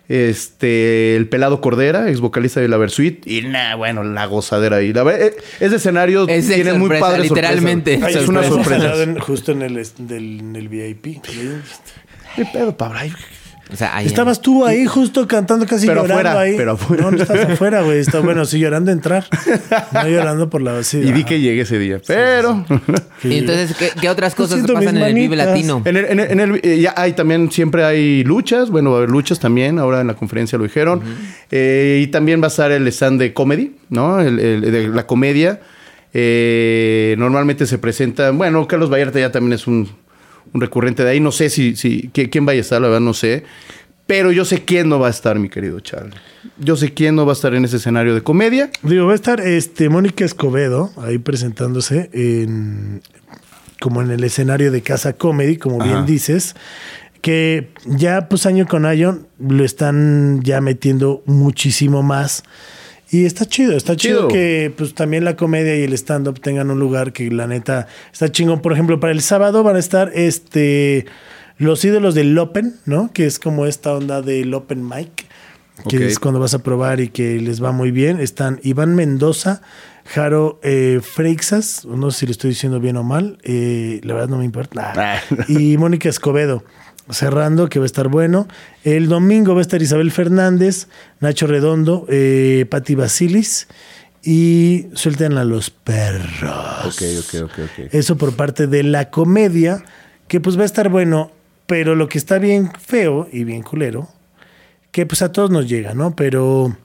este 0.07 1.15
el 1.15 1.27
Pelado 1.29 1.61
Cordera, 1.61 2.09
ex 2.09 2.19
vocalista 2.19 2.59
de 2.59 2.67
la 2.67 2.77
Versuit 2.77 3.25
y 3.27 3.41
nah, 3.43 3.75
bueno, 3.75 4.03
la 4.03 4.25
gozadera 4.25 4.77
ahí. 4.77 4.93
La 4.93 5.03
ver- 5.03 5.21
eh, 5.21 5.35
ese 5.59 5.75
escenario 5.77 6.27
Es 6.27 6.47
de 6.47 6.55
tiene 6.55 6.71
muy 6.73 6.81
sorpresa, 6.87 7.05
padre 7.05 7.23
literalmente. 7.23 7.99
Ay, 8.03 8.13
Es 8.15 8.27
una 8.27 8.43
sorpresa. 8.43 9.03
en- 9.03 9.19
justo 9.19 9.51
en 9.51 9.61
el, 9.61 9.73
del, 9.99 10.39
en 10.39 10.55
el 10.55 10.67
VIP. 10.69 11.21
¿Qué 12.35 12.45
pedo, 12.51 12.75
Pablo? 12.75 12.99
Ay, 13.71 13.73
O 13.73 13.77
sea, 13.77 13.95
ahí- 13.95 14.05
Estabas 14.05 14.41
tú 14.41 14.65
ahí 14.65 14.85
justo 14.85 15.25
cantando 15.27 15.65
casi 15.65 15.87
Pero 15.87 16.01
llorando 16.01 16.29
afuera, 16.29 16.39
ahí. 16.41 16.53
pero 16.57 16.71
afuera. 16.73 17.03
No, 17.03 17.11
no 17.11 17.17
estás 17.17 17.49
afuera, 17.49 17.81
güey. 17.83 17.99
Está 17.99 18.19
bueno, 18.19 18.43
sí 18.45 18.59
llorando 18.59 18.91
entrar. 18.91 19.25
No 19.93 20.07
llorando 20.09 20.49
por 20.49 20.61
la 20.61 20.83
sí, 20.83 20.97
Y 20.99 21.11
vi 21.13 21.23
que 21.23 21.39
llegué 21.39 21.61
ese 21.61 21.79
día. 21.79 22.01
Pero 22.05 22.65
Y 23.23 23.37
entonces, 23.37 23.75
¿qué, 23.77 23.89
qué 23.99 24.09
otras 24.09 24.35
cosas 24.35 24.61
pasan 24.61 24.97
en 24.97 25.03
el 25.03 25.13
Vive. 25.13 25.35
Latino? 25.35 25.81
En 25.85 25.95
el, 25.97 26.05
en 26.05 26.19
el- 26.19 26.31
en 26.31 26.39
el- 26.39 26.59
eh, 26.63 26.79
ya 26.81 26.93
hay 26.97 27.13
también, 27.13 27.49
siempre 27.51 27.83
hay 27.85 28.23
luchas. 28.25 28.69
Bueno, 28.69 28.89
va 28.91 28.97
a 28.97 28.99
haber 28.99 29.09
luchas 29.09 29.39
también. 29.39 29.79
Ahora 29.79 30.01
en 30.01 30.07
la 30.07 30.15
conferencia 30.15 30.57
lo 30.57 30.65
dijeron. 30.65 31.01
Eh, 31.49 32.01
y 32.03 32.07
también 32.07 32.41
va 32.41 32.45
a 32.45 32.49
estar 32.49 32.71
el 32.71 32.85
stand 32.89 33.19
de 33.21 33.33
comedy, 33.33 33.75
¿no? 33.89 34.19
El, 34.19 34.39
el- 34.39 34.61
de 34.71 34.87
la 34.89 35.07
comedia. 35.07 35.61
Eh, 36.13 37.15
normalmente 37.17 37.65
se 37.65 37.77
presenta. 37.77 38.31
Bueno, 38.31 38.67
Carlos 38.67 38.89
Vallarta 38.91 39.19
ya 39.19 39.31
también 39.31 39.53
es 39.53 39.65
un, 39.67 39.87
un 40.53 40.61
recurrente 40.61 41.03
de 41.03 41.11
ahí. 41.11 41.19
No 41.19 41.31
sé 41.31 41.49
si, 41.49 41.75
si 41.75 42.09
qui- 42.13 42.29
quién 42.29 42.45
vaya 42.45 42.59
a 42.59 42.61
estar, 42.61 42.81
la 42.81 42.87
verdad, 42.87 43.01
no 43.01 43.13
sé. 43.13 43.43
Pero 44.07 44.31
yo 44.31 44.43
sé 44.43 44.65
quién 44.65 44.89
no 44.89 44.99
va 44.99 45.07
a 45.07 45.11
estar, 45.11 45.39
mi 45.39 45.47
querido 45.47 45.79
Charlie. 45.79 46.13
Yo 46.57 46.75
sé 46.75 46.93
quién 46.93 47.15
no 47.15 47.25
va 47.25 47.31
a 47.31 47.35
estar 47.35 47.53
en 47.53 47.63
ese 47.63 47.77
escenario 47.77 48.13
de 48.13 48.21
comedia. 48.21 48.69
Digo, 48.83 49.05
va 49.05 49.13
a 49.13 49.15
estar 49.15 49.39
este 49.39 49.87
Mónica 49.89 50.25
Escobedo 50.25 50.91
ahí 50.97 51.17
presentándose 51.17 52.09
en 52.13 53.01
como 53.79 54.01
en 54.01 54.11
el 54.11 54.23
escenario 54.23 54.71
de 54.71 54.81
Casa 54.81 55.13
Comedy, 55.13 55.57
como 55.57 55.79
bien 55.79 55.95
Ajá. 55.97 56.05
dices, 56.05 56.55
que 57.21 57.69
ya 57.85 58.27
pues 58.27 58.45
año 58.45 58.67
con 58.67 58.85
año 58.85 59.19
lo 59.39 59.63
están 59.63 60.41
ya 60.43 60.59
metiendo 60.61 61.23
muchísimo 61.25 62.03
más. 62.03 62.43
Y 63.11 63.25
está 63.25 63.45
chido, 63.45 63.75
está 63.75 63.97
chido, 63.97 64.19
Chido. 64.19 64.27
que 64.29 64.73
pues 64.75 64.93
también 64.95 65.25
la 65.25 65.35
comedia 65.35 65.75
y 65.75 65.83
el 65.83 65.93
stand-up 65.93 66.39
tengan 66.39 66.71
un 66.71 66.79
lugar 66.79 67.11
que 67.11 67.29
la 67.29 67.45
neta 67.45 67.87
está 68.13 68.31
chingón. 68.31 68.61
Por 68.61 68.71
ejemplo, 68.71 69.01
para 69.01 69.11
el 69.11 69.21
sábado 69.21 69.63
van 69.63 69.75
a 69.75 69.79
estar 69.79 70.11
este 70.15 71.05
los 71.57 71.83
ídolos 71.83 72.15
del 72.15 72.37
Open, 72.37 72.75
¿no? 72.85 73.11
Que 73.13 73.25
es 73.25 73.37
como 73.37 73.65
esta 73.65 73.93
onda 73.93 74.21
del 74.21 74.53
Open 74.53 74.87
Mic, 74.87 75.25
que 75.89 76.07
es 76.07 76.19
cuando 76.19 76.39
vas 76.39 76.53
a 76.53 76.63
probar 76.63 77.01
y 77.01 77.09
que 77.09 77.39
les 77.41 77.61
va 77.61 77.73
muy 77.73 77.91
bien. 77.91 78.19
Están 78.21 78.61
Iván 78.63 78.95
Mendoza, 78.95 79.61
Jaro 80.05 80.59
eh, 80.63 81.01
Freixas, 81.03 81.85
no 81.85 82.11
sé 82.11 82.21
si 82.21 82.25
lo 82.27 82.31
estoy 82.31 82.51
diciendo 82.51 82.79
bien 82.79 82.95
o 82.95 83.03
mal, 83.03 83.37
eh, 83.43 83.99
la 84.03 84.13
verdad 84.13 84.29
no 84.29 84.37
me 84.37 84.45
importa. 84.45 84.93
Ah. 84.95 85.21
y 85.49 85.77
Mónica 85.77 86.07
Escobedo. 86.07 86.63
Cerrando, 87.11 87.69
que 87.69 87.79
va 87.79 87.85
a 87.85 87.87
estar 87.87 88.07
bueno. 88.07 88.47
El 88.83 89.07
domingo 89.07 89.53
va 89.53 89.59
a 89.59 89.61
estar 89.61 89.81
Isabel 89.81 90.11
Fernández, 90.11 90.87
Nacho 91.19 91.47
Redondo, 91.47 92.05
eh, 92.09 92.65
Patti 92.69 92.95
Basilis 92.95 93.67
y 94.23 94.87
suelten 94.93 95.37
a 95.37 95.43
los 95.43 95.69
perros. 95.69 96.85
Ok, 96.85 97.01
ok, 97.19 97.43
ok, 97.43 97.59
ok. 97.59 97.93
Eso 97.93 98.17
por 98.17 98.35
parte 98.35 98.67
de 98.67 98.83
la 98.83 99.09
comedia, 99.09 99.83
que 100.27 100.39
pues 100.39 100.57
va 100.57 100.63
a 100.63 100.65
estar 100.65 100.89
bueno, 100.89 101.31
pero 101.65 101.95
lo 101.95 102.07
que 102.07 102.17
está 102.17 102.37
bien 102.37 102.71
feo 102.79 103.27
y 103.31 103.43
bien 103.43 103.63
culero, 103.63 104.09
que 104.91 105.05
pues 105.05 105.21
a 105.21 105.31
todos 105.31 105.49
nos 105.49 105.67
llega, 105.67 105.93
¿no? 105.93 106.15
Pero 106.15 106.75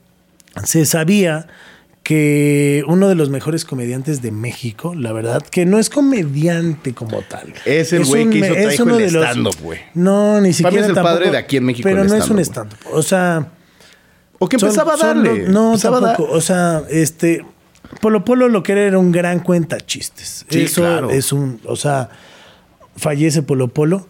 se 0.65 0.87
sabía 0.87 1.47
que 2.07 2.85
uno 2.87 3.09
de 3.09 3.17
los 3.17 3.31
mejores 3.31 3.65
comediantes 3.65 4.23
de 4.23 4.31
México, 4.31 4.95
la 4.95 5.13
verdad, 5.13 5.43
que 5.43 5.67
no 5.67 5.81
es 5.81 5.91
comediante 5.91 6.95
como 6.95 7.21
tal. 7.23 7.53
Es 7.65 7.93
el 7.93 8.05
güey 8.05 8.31
que 8.31 8.39
hizo 8.39 8.55
es 8.55 8.79
uno 8.79 8.97
el 8.97 9.07
stand-up, 9.07 9.57
güey. 9.61 9.81
No, 9.95 10.41
ni 10.41 10.51
Para 10.51 10.53
siquiera 10.53 10.71
mí 10.71 10.79
es 10.79 10.89
el 10.91 10.95
tampoco, 10.95 11.15
padre 11.17 11.31
de 11.33 11.37
aquí 11.37 11.57
en 11.57 11.65
México 11.65 11.89
Pero 11.89 12.05
no 12.05 12.15
es 12.15 12.31
un 12.31 12.39
stand-up. 12.39 12.79
O 12.93 13.03
sea... 13.03 13.49
O 14.39 14.49
que 14.49 14.57
Son- 14.57 14.69
empezaba 14.69 14.95
a 14.95 14.97
darle. 14.99 15.49
no, 15.49 15.71
empezaba 15.71 15.99
a 15.99 16.01
dar- 16.01 16.17
tampoco. 16.17 16.33
O 16.37 16.41
sea, 16.41 16.83
este. 16.91 17.45
Polo 18.01 18.25
Polo 18.25 18.49
lo 18.49 18.63
que 18.63 18.71
era 18.73 18.83
era 18.83 18.99
un 19.01 19.11
gran 19.11 19.41
cuenta 19.41 19.81
chistes. 19.81 20.47
Sí, 20.49 20.63
Eso 20.63 20.83
claro. 20.83 21.11
es 21.11 21.33
un. 21.33 21.59
O 21.65 21.75
sea, 21.75 22.11
fallece 22.97 23.43
Polo 23.43 23.69
Polo, 23.69 24.07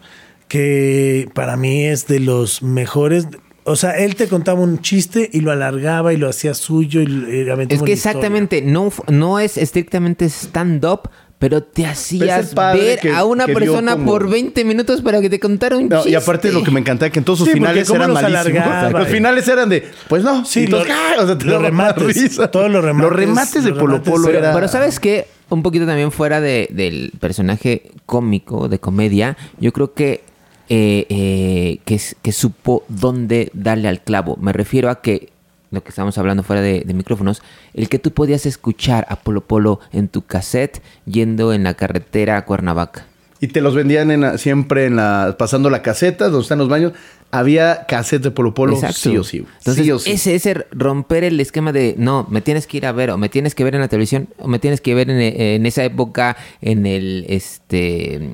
que 0.49 1.29
para 1.33 1.55
mí 1.57 1.85
es 1.85 2.05
de 2.07 2.19
los 2.19 2.61
mejores. 2.61 3.27
O 3.69 3.75
sea, 3.75 3.91
él 3.97 4.15
te 4.15 4.27
contaba 4.27 4.61
un 4.61 4.79
chiste 4.81 5.29
y 5.31 5.41
lo 5.41 5.51
alargaba 5.51 6.13
y 6.13 6.17
lo 6.17 6.29
hacía 6.29 6.53
suyo. 6.53 7.01
Y, 7.01 7.05
y 7.45 7.49
aventaba 7.49 7.77
Es 7.79 7.83
que 7.83 7.93
exactamente, 7.93 8.61
no, 8.61 8.91
no 9.09 9.39
es 9.39 9.57
estrictamente 9.57 10.25
stand-up, 10.29 11.09
pero 11.39 11.61
te 11.61 11.85
hacías 11.85 12.55
padre 12.55 12.81
ver 12.81 12.99
que- 12.99 13.11
a 13.11 13.23
una 13.25 13.45
persona 13.45 13.91
como- 13.93 14.05
por 14.11 14.29
20 14.29 14.63
minutos 14.65 15.01
para 15.01 15.21
que 15.21 15.29
te 15.29 15.39
contara 15.39 15.77
un 15.77 15.87
No, 15.89 15.97
chiste. 15.97 16.09
y 16.11 16.15
aparte 16.15 16.51
lo 16.51 16.63
que 16.63 16.71
me 16.71 16.79
encantaba 16.79 17.11
que 17.11 17.19
en 17.19 17.25
todos 17.25 17.39
sus 17.39 17.47
Sí, 17.49 17.53
finales 17.55 17.87
cómo 17.87 17.97
eran 18.03 18.13
los 18.13 18.21
malísimos. 18.23 18.57
alargaba. 18.63 18.89
Los 18.99 19.07
finales 19.09 19.47
eran 19.47 19.69
de, 19.69 19.83
pues 20.07 20.23
no. 20.23 20.45
Sí, 20.45 20.61
Y 20.63 20.67
todos, 20.67 20.87
lo- 20.87 20.93
¡ah! 20.95 21.13
o 21.21 21.25
sea, 21.27 21.37
te 21.37 21.45
los 21.45 21.61
remates, 21.61 22.03
risa. 22.15 22.49
todos 22.49 22.71
los 22.71 22.83
remates, 22.83 23.09
Los 23.11 23.19
remates 23.19 23.63
de 23.63 23.69
los 23.69 23.77
Polo 23.79 23.91
remates, 23.93 24.11
Polo 24.13 24.25
pero- 24.27 24.39
era... 24.39 24.53
Pero 24.53 24.67
¿sabes 24.67 24.99
qué? 24.99 25.27
Un 25.49 25.61
poquito 25.61 25.85
también 25.85 26.11
fuera 26.11 26.41
de- 26.41 26.67
del 26.71 27.11
personaje 27.19 27.91
cómico, 28.05 28.67
de 28.69 28.79
comedia, 28.79 29.37
yo 29.59 29.71
creo 29.73 29.93
que 29.93 30.23
eh, 30.69 31.05
eh, 31.09 31.79
que, 31.85 31.99
que 32.21 32.31
supo 32.31 32.83
dónde 32.87 33.51
darle 33.53 33.87
al 33.87 34.01
clavo. 34.01 34.37
Me 34.41 34.53
refiero 34.53 34.89
a 34.89 35.01
que, 35.01 35.29
lo 35.71 35.81
que 35.83 35.89
estábamos 35.89 36.17
hablando 36.17 36.43
fuera 36.43 36.61
de, 36.61 36.83
de 36.85 36.93
micrófonos, 36.93 37.41
el 37.73 37.89
que 37.89 37.99
tú 37.99 38.11
podías 38.11 38.45
escuchar 38.45 39.05
a 39.09 39.17
Polo 39.17 39.41
Polo 39.41 39.79
en 39.91 40.07
tu 40.07 40.23
cassette 40.23 40.81
yendo 41.05 41.53
en 41.53 41.63
la 41.63 41.75
carretera 41.75 42.37
a 42.37 42.45
Cuernavaca. 42.45 43.05
Y 43.39 43.47
te 43.47 43.61
los 43.61 43.75
vendían 43.75 44.09
en 44.09 44.39
siempre 44.39 44.85
en 44.85 44.95
la, 44.95 45.35
pasando 45.37 45.69
la 45.69 45.81
caseta, 45.81 46.25
donde 46.25 46.41
están 46.41 46.57
los 46.57 46.69
baños. 46.69 46.93
Había 47.29 47.85
cassette 47.85 48.23
de 48.23 48.31
Polo 48.31 48.53
Polo, 48.53 48.73
Exacto. 48.73 48.95
sí 48.95 49.17
o 49.17 49.23
sí. 49.23 49.45
Entonces, 49.59 49.85
sí 49.85 49.91
o 49.91 49.99
sí. 49.99 50.11
ese 50.11 50.35
ese 50.35 50.65
romper 50.71 51.23
el 51.23 51.39
esquema 51.39 51.71
de 51.71 51.93
no, 51.97 52.25
me 52.29 52.41
tienes 52.41 52.67
que 52.67 52.77
ir 52.77 52.85
a 52.85 52.93
ver, 52.93 53.11
o 53.11 53.17
me 53.17 53.29
tienes 53.29 53.53
que 53.53 53.63
ver 53.63 53.75
en 53.75 53.81
la 53.81 53.89
televisión, 53.89 54.29
o 54.39 54.47
me 54.47 54.59
tienes 54.59 54.81
que 54.81 54.95
ver 54.95 55.09
en, 55.09 55.19
en 55.19 55.65
esa 55.65 55.83
época 55.83 56.35
en 56.61 56.85
el 56.85 57.25
este 57.27 58.29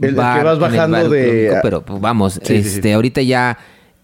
El- 0.00 0.08
el 0.10 0.14
que 0.14 0.20
vas 0.20 0.44
en 0.44 0.48
el 0.54 0.58
bajando 0.58 1.08
de- 1.08 1.58
pero 1.62 1.82
pues, 1.84 2.00
vamos, 2.00 2.40
Sí, 2.42 2.54
este 2.56 2.82
sí. 2.82 2.90
ahorita 2.92 3.22
ya 3.22 3.58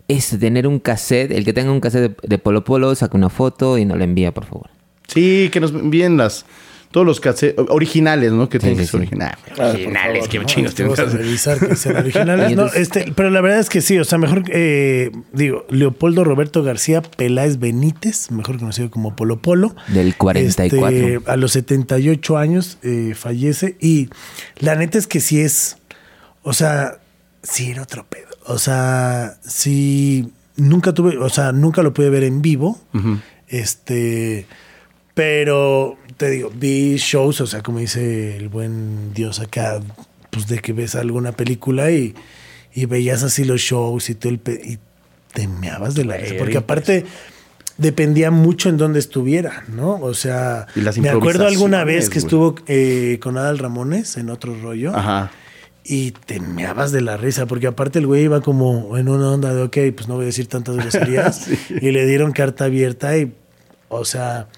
es 0.09 0.39
tener 0.39 0.67
un 0.67 0.79
cassette, 0.79 1.33
el 1.33 1.45
que 1.45 1.53
tenga 1.53 1.73
un 1.73 1.81
cassette 1.81 2.17
de, 2.23 2.29
de 2.29 2.39
Polo 2.39 2.63
Polo, 2.65 2.95
saca 2.95 3.17
una 3.17 3.29
foto 3.29 3.77
y 3.79 3.85
nos 3.85 3.99
la 3.99 4.05
envía, 4.05 4.33
por 4.33 4.45
favor. 4.45 4.71
Sí, 5.09 5.49
que 5.53 5.59
nos 5.61 5.73
envíen 5.73 6.17
las, 6.17 6.45
todos 6.93 7.05
los 7.07 7.19
cassettes 7.21 7.65
originales, 7.69 8.31
¿no? 8.33 8.49
Que 8.49 8.59
tienen 8.61 8.77
sí, 8.77 8.83
que 8.83 8.87
ser 8.87 8.91
sí. 8.93 8.97
originales. 8.99 9.37
Ah, 9.59 9.71
originales, 9.71 10.29
favor, 10.29 10.47
chinos 10.47 10.73
¿no? 10.73 10.77
tienen 10.77 10.95
que 10.95 11.03
Vamos 11.03 11.15
a 11.15 11.17
ser. 11.17 11.27
revisar 11.27 11.59
que 11.69 11.77
sean 11.77 11.97
originales. 12.05 12.57
No, 12.57 12.67
este, 12.67 13.13
pero 13.17 13.31
la 13.31 13.41
verdad 13.41 13.59
es 13.59 13.69
que 13.69 13.81
sí, 13.81 13.99
o 13.99 14.05
sea, 14.05 14.19
mejor, 14.19 14.45
eh, 14.53 15.11
digo, 15.33 15.67
Leopoldo 15.71 16.23
Roberto 16.25 16.63
García 16.63 17.03
Peláez 17.03 17.59
Benítez, 17.59 18.31
mejor 18.31 18.59
conocido 18.59 18.91
como 18.91 19.17
Polo 19.17 19.39
Polo. 19.43 19.75
Del 19.89 20.15
44. 20.17 20.89
Este, 20.97 21.31
a 21.31 21.37
los 21.37 21.51
78 21.53 22.37
años 22.39 22.79
eh, 22.85 23.15
fallece 23.17 23.77
y 23.81 24.09
la 24.61 24.77
neta 24.77 24.99
es 24.99 25.07
que 25.09 25.19
sí 25.21 25.41
es, 25.41 25.79
o 26.47 26.53
sea, 26.53 26.99
sí 27.43 27.71
era 27.73 27.83
otro 27.83 28.07
pedo. 28.09 28.29
O 28.47 28.59
sea, 28.59 29.37
sí, 29.47 30.31
nunca 30.57 30.93
tuve, 30.95 31.19
o 31.19 31.29
sea, 31.29 31.51
nunca 31.53 31.83
lo 31.83 31.93
pude 31.93 32.09
ver 32.11 32.23
en 32.25 32.41
vivo. 32.41 32.81
Este, 33.49 34.47
pero 35.15 35.97
te 36.17 36.31
digo, 36.31 36.51
vi 36.55 36.97
shows, 36.97 37.41
o 37.41 37.47
sea, 37.47 37.63
como 37.63 37.79
dice 37.79 38.37
el 38.37 38.49
buen 38.49 39.13
Dios 39.15 39.41
acá, 39.41 39.81
pues 40.31 40.47
de 40.47 40.59
que 40.61 40.73
ves 40.73 40.95
alguna 40.95 41.33
película 41.33 41.91
y, 41.91 42.15
y 42.75 42.87
veías 42.87 43.23
así 43.23 43.45
los 43.45 43.61
shows 43.61 44.11
y 44.11 44.15
todo 44.15 44.31
el 44.33 44.39
pe- 44.39 44.61
y 44.65 44.79
te 45.33 45.49
meabas 45.49 45.95
de 45.95 46.05
la 46.05 46.17
risa. 46.17 46.35
Porque 46.39 46.59
aparte 46.59 47.05
dependía 47.79 48.31
mucho 48.31 48.69
en 48.69 48.77
dónde 48.77 48.99
estuviera, 48.99 49.65
¿no? 49.69 49.97
O 50.01 50.15
sea, 50.15 50.67
me 51.03 51.09
acuerdo 51.19 51.45
alguna 51.55 51.85
vez 51.85 52.09
que 52.11 52.19
estuvo 52.19 52.55
eh, 52.67 53.19
con 53.23 53.37
Adal 53.39 53.59
Ramones 53.59 54.17
en 54.17 54.31
otro 54.31 54.55
rollo. 54.61 54.95
Ajá. 54.97 55.31
Y 55.89 56.11
te 56.11 56.41
meabas 56.41 56.91
de 56.91 57.01
la 57.01 57.17
risa, 57.17 57.47
porque 57.47 57.69
aparte 57.69 58.01
el 58.01 58.07
güey 58.09 58.25
iba 58.25 58.41
como 58.41 58.97
en 58.97 59.09
una 59.09 59.31
onda 59.31 59.55
de, 59.55 59.63
ok, 59.63 59.77
pues 59.95 60.09
no 60.09 60.15
voy 60.17 60.25
a 60.25 60.27
decir 60.27 60.49
tantas 60.49 60.77
groserías. 60.77 61.47
Y 61.81 61.91
le 61.93 62.07
dieron 62.07 62.33
carta 62.33 62.65
abierta 62.65 63.17
y, 63.17 63.33
o 63.89 64.05
sea, 64.05 64.49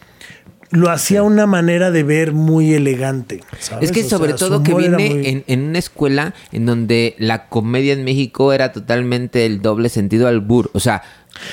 lo 0.70 0.90
hacía 0.90 1.22
una 1.22 1.46
manera 1.46 1.90
de 1.90 2.02
ver 2.02 2.32
muy 2.32 2.72
elegante. 2.72 3.40
¿sabes? 3.58 3.90
Es 3.90 3.92
que 3.94 4.04
O 4.04 4.08
sobre 4.08 4.30
sea, 4.30 4.36
todo 4.48 4.62
que 4.62 4.72
viene 4.74 4.96
muy- 5.10 5.26
en, 5.26 5.44
en 5.46 5.60
una 5.64 5.78
escuela 5.78 6.34
en 6.52 6.64
donde 6.64 7.14
la 7.18 7.48
comedia 7.48 7.92
en 7.92 8.04
México 8.04 8.52
era 8.54 8.72
totalmente 8.72 9.44
el 9.44 9.60
doble 9.60 9.88
sentido 9.90 10.28
al 10.28 10.40
bur. 10.40 10.70
O 10.72 10.80
sea, 10.80 11.02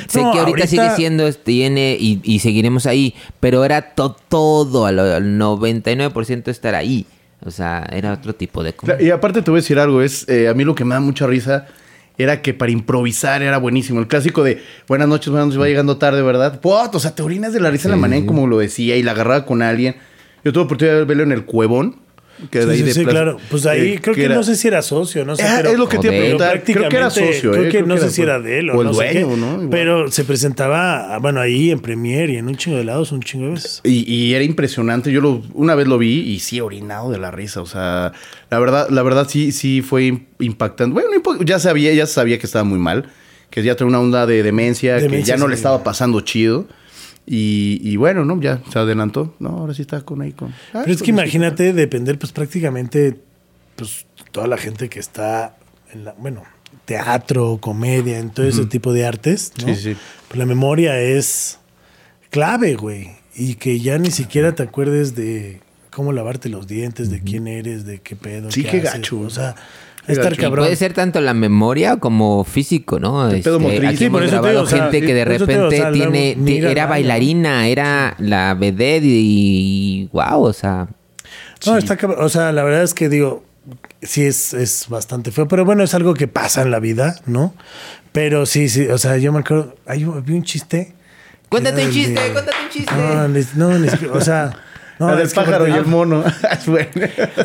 sé 0.07 0.21
No, 0.21 0.32
que 0.32 0.39
ahorita, 0.39 0.59
ahorita- 0.59 0.67
sigue 0.67 0.95
siendo, 0.95 1.32
tiene 1.34 1.97
y, 1.99 2.21
y 2.23 2.39
seguiremos 2.39 2.86
ahí, 2.86 3.13
pero 3.41 3.65
era 3.65 3.93
to- 3.93 4.15
todo, 4.30 4.86
al 4.86 4.97
99% 5.38 6.47
estar 6.49 6.76
ahí. 6.76 7.05
O 7.45 7.51
sea, 7.51 7.87
era 7.91 8.11
otro 8.13 8.33
tipo 8.33 8.63
de 8.63 8.73
comedia. 8.73 9.05
Y 9.05 9.11
aparte 9.11 9.41
te 9.41 9.51
voy 9.51 9.59
a 9.59 9.61
decir 9.61 9.77
algo, 9.79 10.01
es 10.01 10.27
eh, 10.27 10.49
a 10.49 10.53
mí 10.53 10.63
lo 10.63 10.73
que 10.73 10.83
me 10.83 10.95
da 10.95 10.99
mucha 10.99 11.27
risa 11.27 11.67
era 12.17 12.41
que 12.41 12.53
para 12.53 12.71
improvisar 12.71 13.43
era 13.43 13.57
buenísimo. 13.57 13.99
El 13.99 14.07
clásico 14.07 14.43
de 14.43 14.63
buenas 14.87 15.07
noches, 15.07 15.29
buenas 15.29 15.47
noches, 15.47 15.61
va 15.61 15.67
llegando 15.67 15.97
tarde, 15.97 16.21
¿verdad? 16.21 16.59
Pot, 16.59 16.95
o 16.95 16.99
sea, 16.99 17.13
te 17.13 17.21
orinas 17.21 17.53
de 17.53 17.59
la 17.59 17.69
risa 17.69 17.87
en 17.87 17.91
la 17.91 17.97
manera 17.97 18.19
en 18.19 18.25
como 18.25 18.47
lo 18.47 18.57
decía 18.57 18.95
y 18.95 19.03
la 19.03 19.11
agarraba 19.11 19.45
con 19.45 19.61
alguien. 19.61 19.95
Yo 20.43 20.53
tuve 20.53 20.63
oportunidad 20.63 20.97
de 20.97 21.05
verlo 21.05 21.23
en 21.23 21.31
el 21.31 21.45
Cuevón. 21.45 21.97
Que 22.51 22.59
de 22.59 22.65
Sí, 22.65 22.71
ahí 22.71 22.77
sí, 22.79 22.83
de 22.83 22.93
sí, 22.93 23.03
Plaza- 23.03 23.11
claro. 23.11 23.38
Pues 23.49 23.65
ahí 23.65 23.93
eh, 23.93 23.99
creo 24.01 24.13
que, 24.13 24.25
era- 24.25 24.36
no 24.36 24.43
sé 24.43 24.55
si 24.57 24.67
era 24.67 24.81
socio, 24.81 25.23
no 25.23 25.36
sé. 25.38 25.43
Ah, 25.43 25.53
pero, 25.57 25.69
es 25.71 25.77
lo 25.77 25.88
que 25.88 25.97
te. 25.99 26.36
Creo 26.65 26.89
que 26.89 26.95
era 26.97 27.09
socio, 27.09 27.51
Creo 27.51 27.63
eh, 27.65 27.69
que 27.69 27.81
no 27.83 27.97
sé 27.97 28.09
si 28.09 28.21
era 28.23 28.39
de 28.39 28.59
él 28.59 28.69
o, 28.71 28.77
O 28.77 28.81
el 28.81 28.88
no 28.88 28.93
sé 28.93 29.13
dueño, 29.13 29.29
qué, 29.29 29.38
¿no? 29.38 29.69
Pero 29.69 30.11
se 30.11 30.25
presentaba, 30.25 31.17
bueno, 31.19 31.39
ahí 31.39 31.71
en 31.71 31.79
Premiere 31.79 32.33
y 32.33 32.38
en 32.38 32.47
un 32.47 32.55
chingo 32.57 32.77
de 32.77 32.83
lados, 32.83 33.11
un 33.11 33.21
chingo 33.21 33.45
de 33.45 33.51
veces. 33.53 33.81
Y, 33.83 34.11
y 34.13 34.33
era 34.33 34.43
impresionante. 34.43 35.11
Yo 35.11 35.21
lo, 35.21 35.41
una 35.53 35.75
vez 35.75 35.88
lo 35.88 35.97
vi 35.97 36.19
y 36.19 36.39
sí 36.39 36.59
orinado 36.59 37.09
de 37.11 37.17
la 37.19 37.31
risa. 37.31 37.61
O 37.61 37.65
sea, 37.65 38.11
la 38.49 38.59
verdad, 38.59 38.89
la 38.89 39.01
verdad 39.03 39.27
sí, 39.29 39.51
sí 39.51 39.81
fue 39.81 40.03
im- 40.07 40.23
impactante. 40.39 40.93
Bueno, 40.93 41.09
ya 41.45 41.59
sabía, 41.59 41.93
ya 41.93 42.05
sabía 42.05 42.38
que 42.38 42.45
estaba 42.47 42.63
muy 42.65 42.79
mal, 42.79 43.05
que 43.49 43.63
ya 43.63 43.75
tenía 43.75 43.89
una 43.89 43.99
onda 44.01 44.25
de 44.25 44.43
demencia, 44.43 44.97
que 45.07 45.23
ya 45.23 45.38
no 45.38 45.47
le 45.47 45.55
estaba 45.55 45.83
pasando 45.83 46.19
chido. 46.21 46.67
Y, 47.28 47.80
y 47.82 47.95
bueno, 47.97 48.23
¿no? 48.26 48.39
Ya 48.39 48.61
se 48.71 48.78
adelantó. 48.80 49.36
No, 49.39 49.49
ahora 49.49 49.73
sí 49.73 49.82
está 49.82 50.01
con 50.01 50.21
ahí 50.21 50.32
con. 50.32 50.49
Ah, 50.73 50.82
Pero 50.84 50.91
es 50.91 51.01
que 51.01 51.09
imagínate 51.11 51.73
depender, 51.73 52.19
pues 52.19 52.32
prácticamente, 52.32 53.19
pues 53.76 54.05
toda 54.32 54.47
la 54.47 54.57
gente 54.57 54.89
que 54.89 54.99
está 54.99 55.57
en 55.91 56.05
la, 56.05 56.13
bueno, 56.13 56.43
teatro, 56.86 57.57
comedia, 57.59 58.19
en 58.19 58.30
todo 58.30 58.45
ese 58.47 58.65
tipo 58.65 58.93
de 58.93 59.05
artes, 59.05 59.53
¿no? 59.65 59.73
Sí, 59.73 59.82
sí. 59.82 59.97
Pues 60.28 60.38
la 60.38 60.45
memoria 60.45 60.99
es 60.99 61.59
clave, 62.30 62.76
güey. 62.76 63.11
Y 63.36 63.55
que 63.55 63.80
ya 63.80 63.97
ni 63.97 64.11
siquiera 64.11 64.53
te 64.53 64.63
acuerdes 64.63 65.15
de 65.15 65.61
cómo 65.89 66.11
lavarte 66.11 66.49
los 66.49 66.67
dientes, 66.67 67.09
de 67.09 67.21
quién 67.21 67.47
eres, 67.47 67.86
de 67.86 67.99
qué 67.99 68.15
pedo. 68.15 68.51
Sí, 68.51 68.63
qué 68.63 68.78
haces. 68.80 68.93
gacho, 68.93 69.19
O 69.19 69.30
sea, 69.30 69.55
estar 70.14 70.26
gacho. 70.32 70.36
Y 70.41 70.43
cabrón. 70.43 70.66
puede 70.66 70.76
ser 70.76 70.93
tanto 70.93 71.20
la 71.22 71.34
memoria 71.34 71.97
como 71.97 72.43
físico, 72.43 72.99
¿no? 72.99 73.26
Este, 73.28 73.38
El 73.38 73.43
pedo 73.43 73.60
motriz. 73.60 73.84
aquí 73.89 73.97
Sí, 73.97 74.06
hemos 74.06 74.20
por 74.20 74.24
eso 74.24 74.32
te 74.32 74.41
grabado 74.41 74.51
digo, 74.51 74.64
o 74.64 74.68
sea, 74.68 74.84
gente 74.84 75.01
que 75.01 75.14
de 75.14 75.26
digo, 75.26 75.45
repente 75.45 75.58
o 75.64 75.72
sea, 75.72 75.89
luego 75.91 76.12
tiene, 76.12 76.70
era 76.72 76.86
bailarina, 76.86 77.68
era 77.68 78.16
la 78.20 78.53
vedette 78.53 79.03
y, 79.06 80.10
wow, 80.12 80.43
o 80.43 80.53
sea, 80.53 80.88
No, 81.66 81.78
está 81.78 81.97
cabrón. 81.97 82.24
O 82.24 82.30
sea, 82.30 82.51
la 82.51 82.64
verdad 82.64 82.84
es 82.84 82.93
que 82.93 83.10
digo, 83.10 83.43
sí 84.01 84.24
es, 84.24 84.53
es 84.53 84.88
bastante 84.89 85.32
feo, 85.32 85.47
pero 85.47 85.66
bueno, 85.66 85.84
es 85.84 85.93
algo 85.95 86.14
que 86.14 86.28
pasa 86.28 86.62
en 86.62 86.72
la 86.72 86.80
vida, 86.80 87.16
¿no? 87.26 87.53
Pero 88.12 88.45
sí, 88.45 88.70
sí, 88.70 88.88
o 88.88 88.97
sea, 88.97 89.18
yo 89.18 89.34
me 89.34 89.39
acuerdo, 89.39 89.76
ahí 89.86 90.06
vi 90.24 90.34
un 90.34 90.43
chiste. 90.43 90.93
Cuéntate 91.49 91.86
un 91.86 91.91
chiste, 91.91 92.20
de- 92.20 92.32
cuéntate 92.32 92.58
un 92.64 92.70
chiste. 92.70 92.93
No, 93.56 93.70
no, 93.70 93.80
ni 93.80 93.89
siquiera, 93.89 94.14
o 94.14 94.22
sea, 94.22 94.51
no, 94.99 95.09
La 95.09 95.15
del 95.17 95.29
pájaro 95.29 95.67
y 95.67 95.71
el 95.71 95.85
mono. 95.85 96.23
Bueno. 96.67 96.89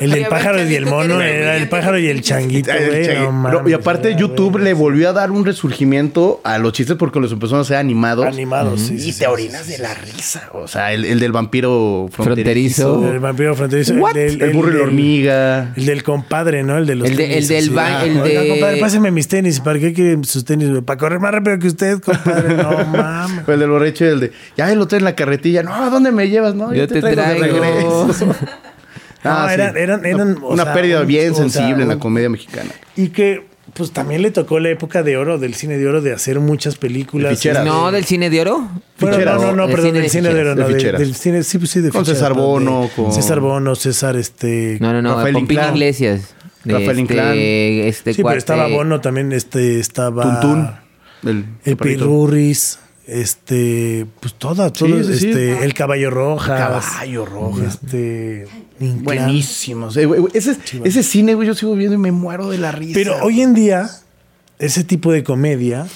El 0.00 0.10
del 0.12 0.26
pájaro 0.26 0.62
y 0.66 0.74
el 0.74 0.86
mono 0.86 1.20
era 1.20 1.56
el 1.56 1.68
pájaro 1.68 1.98
y 1.98 2.06
el 2.08 2.22
changuito, 2.22 2.70
El 2.72 2.86
güey. 3.06 3.18
No, 3.18 3.32
mames, 3.32 3.70
y 3.70 3.74
aparte 3.74 4.14
YouTube 4.16 4.58
le 4.58 4.72
volvió 4.72 5.10
a 5.10 5.12
dar 5.12 5.30
un 5.30 5.44
resurgimiento 5.44 6.40
a 6.44 6.58
los 6.58 6.72
chistes 6.72 6.96
porque 6.96 7.20
los 7.20 7.32
empezaron 7.32 7.58
a 7.60 7.62
hacer 7.62 7.76
animados. 7.76 8.26
Animados, 8.26 8.80
sí, 8.80 8.94
Y 8.94 9.00
sí, 9.00 9.06
te 9.12 9.12
sí, 9.12 9.24
orinas 9.26 9.62
sí, 9.66 9.72
de 9.72 9.78
la 9.78 9.94
risa. 9.94 10.48
O 10.54 10.68
sea, 10.68 10.92
el, 10.92 11.04
el 11.04 11.20
del 11.20 11.32
vampiro 11.32 12.08
Fronterizo. 12.12 12.82
fronterizo. 12.94 13.12
El 13.12 13.18
vampiro 13.20 13.54
fronterizo. 13.56 13.94
What? 13.94 14.14
del- 14.14 14.40
El 14.40 14.50
burro 14.52 14.70
y 14.70 14.76
la 14.78 14.82
hormiga. 14.84 15.72
El 15.76 15.86
del 15.86 16.02
compadre, 16.02 16.62
¿no? 16.62 16.78
El 16.78 16.86
de 16.86 16.94
los 16.94 17.08
El 17.08 17.20
el 17.20 17.46
del 17.48 17.70
ba- 17.70 18.04
el 18.04 18.20
Oiga, 18.20 18.40
de- 18.42 18.48
compadre, 18.48 18.76
páseme 18.78 19.10
mis 19.10 19.28
tenis. 19.28 19.60
¿Para 19.60 19.78
qué 19.78 19.92
quieren 19.92 20.24
sus 20.24 20.44
tenis? 20.44 20.68
Para 20.84 20.98
correr 20.98 21.18
más 21.20 21.32
rápido 21.32 21.58
que 21.58 21.66
usted, 21.68 22.00
compadre. 22.00 22.54
No 22.54 22.84
mames. 22.96 23.48
El 23.48 23.60
del 23.60 23.68
borracho 23.70 24.04
y 24.04 24.08
el 24.08 24.20
de, 24.20 24.32
ya 24.56 24.74
lo 24.74 24.86
trae 24.86 24.98
en 25.00 25.04
la 25.04 25.14
carretilla. 25.14 25.62
No, 25.62 25.74
¿a 25.74 25.90
dónde 25.90 26.10
me 26.12 26.28
llevas? 26.28 26.54
No, 26.54 26.72
Yo 26.72 26.86
te 26.88 27.00
traigo. 27.00 27.39
Regreso. 27.40 28.08
No, 29.22 29.30
Ah, 29.32 29.48
sí. 29.48 29.54
eran- 29.54 29.76
eran- 29.76 30.06
eran, 30.06 30.38
o 30.42 30.48
Una 30.54 30.64
sea, 30.64 30.72
pérdida 30.72 31.02
un- 31.02 31.06
bien 31.06 31.32
o 31.32 31.34
sea, 31.34 31.44
sensible 31.50 31.82
en 31.82 31.90
la 31.90 31.98
comedia 31.98 32.30
mexicana. 32.30 32.70
Y 32.96 33.08
que, 33.08 33.44
pues 33.74 33.92
también 33.92 34.22
le 34.22 34.30
tocó 34.30 34.58
la 34.60 34.70
época 34.70 35.02
de 35.02 35.18
oro, 35.18 35.36
del 35.38 35.52
cine 35.52 35.76
de 35.76 35.86
oro, 35.86 36.00
de 36.00 36.14
hacer 36.14 36.40
muchas 36.40 36.76
películas. 36.76 37.28
De 37.32 37.36
ficheras. 37.36 37.58
este, 37.66 37.68
No, 37.68 37.92
del 37.92 38.04
cine 38.06 38.30
de 38.30 38.40
oro. 38.40 38.70
Bueno, 38.98 39.16
Ficheras. 39.16 39.38
no, 39.42 39.46
no, 39.48 39.56
no, 39.56 39.66
perdón, 39.66 39.88
cine 39.88 39.92
del 39.92 40.02
de 40.04 40.08
cine 40.08 40.32
de 40.32 40.40
oro, 40.40 40.54
no, 40.54 40.68
De 40.68 40.92
del 40.92 41.14
cine, 41.14 41.42
sí, 41.42 41.58
pues 41.58 41.68
sí, 41.70 41.80
de 41.82 41.90
Con 41.90 42.00
ficheras, 42.00 42.18
César 42.18 42.32
Bono, 42.32 42.80
de- 42.84 42.88
con- 42.96 43.12
César 43.12 43.40
Bono, 43.40 43.74
César, 43.74 44.16
este... 44.16 44.78
No, 44.80 44.90
no, 44.94 45.02
no, 45.02 45.16
Rafael 45.16 45.34
con 45.34 45.42
Inclán. 45.42 45.74
Iglesias. 45.74 46.34
De 46.64 46.72
Rafael 46.72 46.88
este, 46.90 47.00
Inclán. 47.02 47.34
Este 47.36 48.14
sí, 48.14 48.22
pero 48.22 48.28
cuate- 48.30 48.38
estaba 48.38 48.68
Bono 48.68 49.02
también, 49.02 49.32
este, 49.32 49.80
estaba... 49.80 50.40
Tuntún. 50.40 50.70
El, 51.30 51.44
El. 51.64 51.76
Pirurris, 51.76 52.78
este, 53.10 54.06
pues 54.20 54.34
todas, 54.34 54.72
todas, 54.72 55.06
sí, 55.06 55.18
sí. 55.18 55.28
este, 55.30 55.64
el 55.64 55.74
Caballo 55.74 56.10
Roja. 56.10 56.56
Caballo 56.56 57.26
Roja. 57.26 57.66
Este. 57.66 58.46
Buenísimos. 58.78 59.96
Eh, 59.96 60.08
ese, 60.32 60.56
ese 60.84 61.02
cine, 61.02 61.34
güey, 61.34 61.48
yo 61.48 61.54
sigo 61.54 61.74
viendo 61.74 61.94
y 61.94 61.98
me 61.98 62.12
muero 62.12 62.48
de 62.48 62.58
la 62.58 62.72
risa. 62.72 62.94
Pero 62.94 63.16
hoy 63.22 63.40
en 63.42 63.52
día, 63.54 63.90
ese 64.58 64.84
tipo 64.84 65.12
de 65.12 65.24
comedia, 65.24 65.86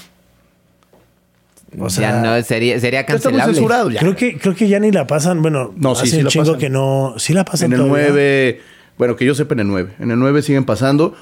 o 1.78 1.90
sea, 1.90 2.10
ya 2.10 2.20
no, 2.20 2.42
sería, 2.42 2.78
sería 2.80 3.06
cancelable. 3.06 3.54
censurado 3.54 3.90
ya. 3.90 4.00
creo 4.00 4.16
que, 4.16 4.38
creo 4.38 4.54
que 4.54 4.68
ya 4.68 4.78
ni 4.80 4.90
la 4.92 5.06
pasan, 5.06 5.42
bueno, 5.42 5.72
No, 5.76 5.94
sí, 5.94 6.02
hace 6.02 6.16
sí 6.16 6.22
un 6.22 6.28
chingo 6.28 6.44
pasan. 6.46 6.60
que 6.60 6.70
no, 6.70 7.14
sí 7.18 7.32
la 7.32 7.44
pasan 7.44 7.72
En 7.72 7.80
el 7.80 7.86
todavía. 7.86 8.08
9, 8.10 8.60
bueno, 8.98 9.16
que 9.16 9.24
yo 9.24 9.34
sepa 9.34 9.54
en 9.54 9.60
el 9.60 9.68
9. 9.68 9.94
En 9.98 10.10
el 10.10 10.18
9 10.18 10.42
siguen 10.42 10.64
pasando. 10.64 11.14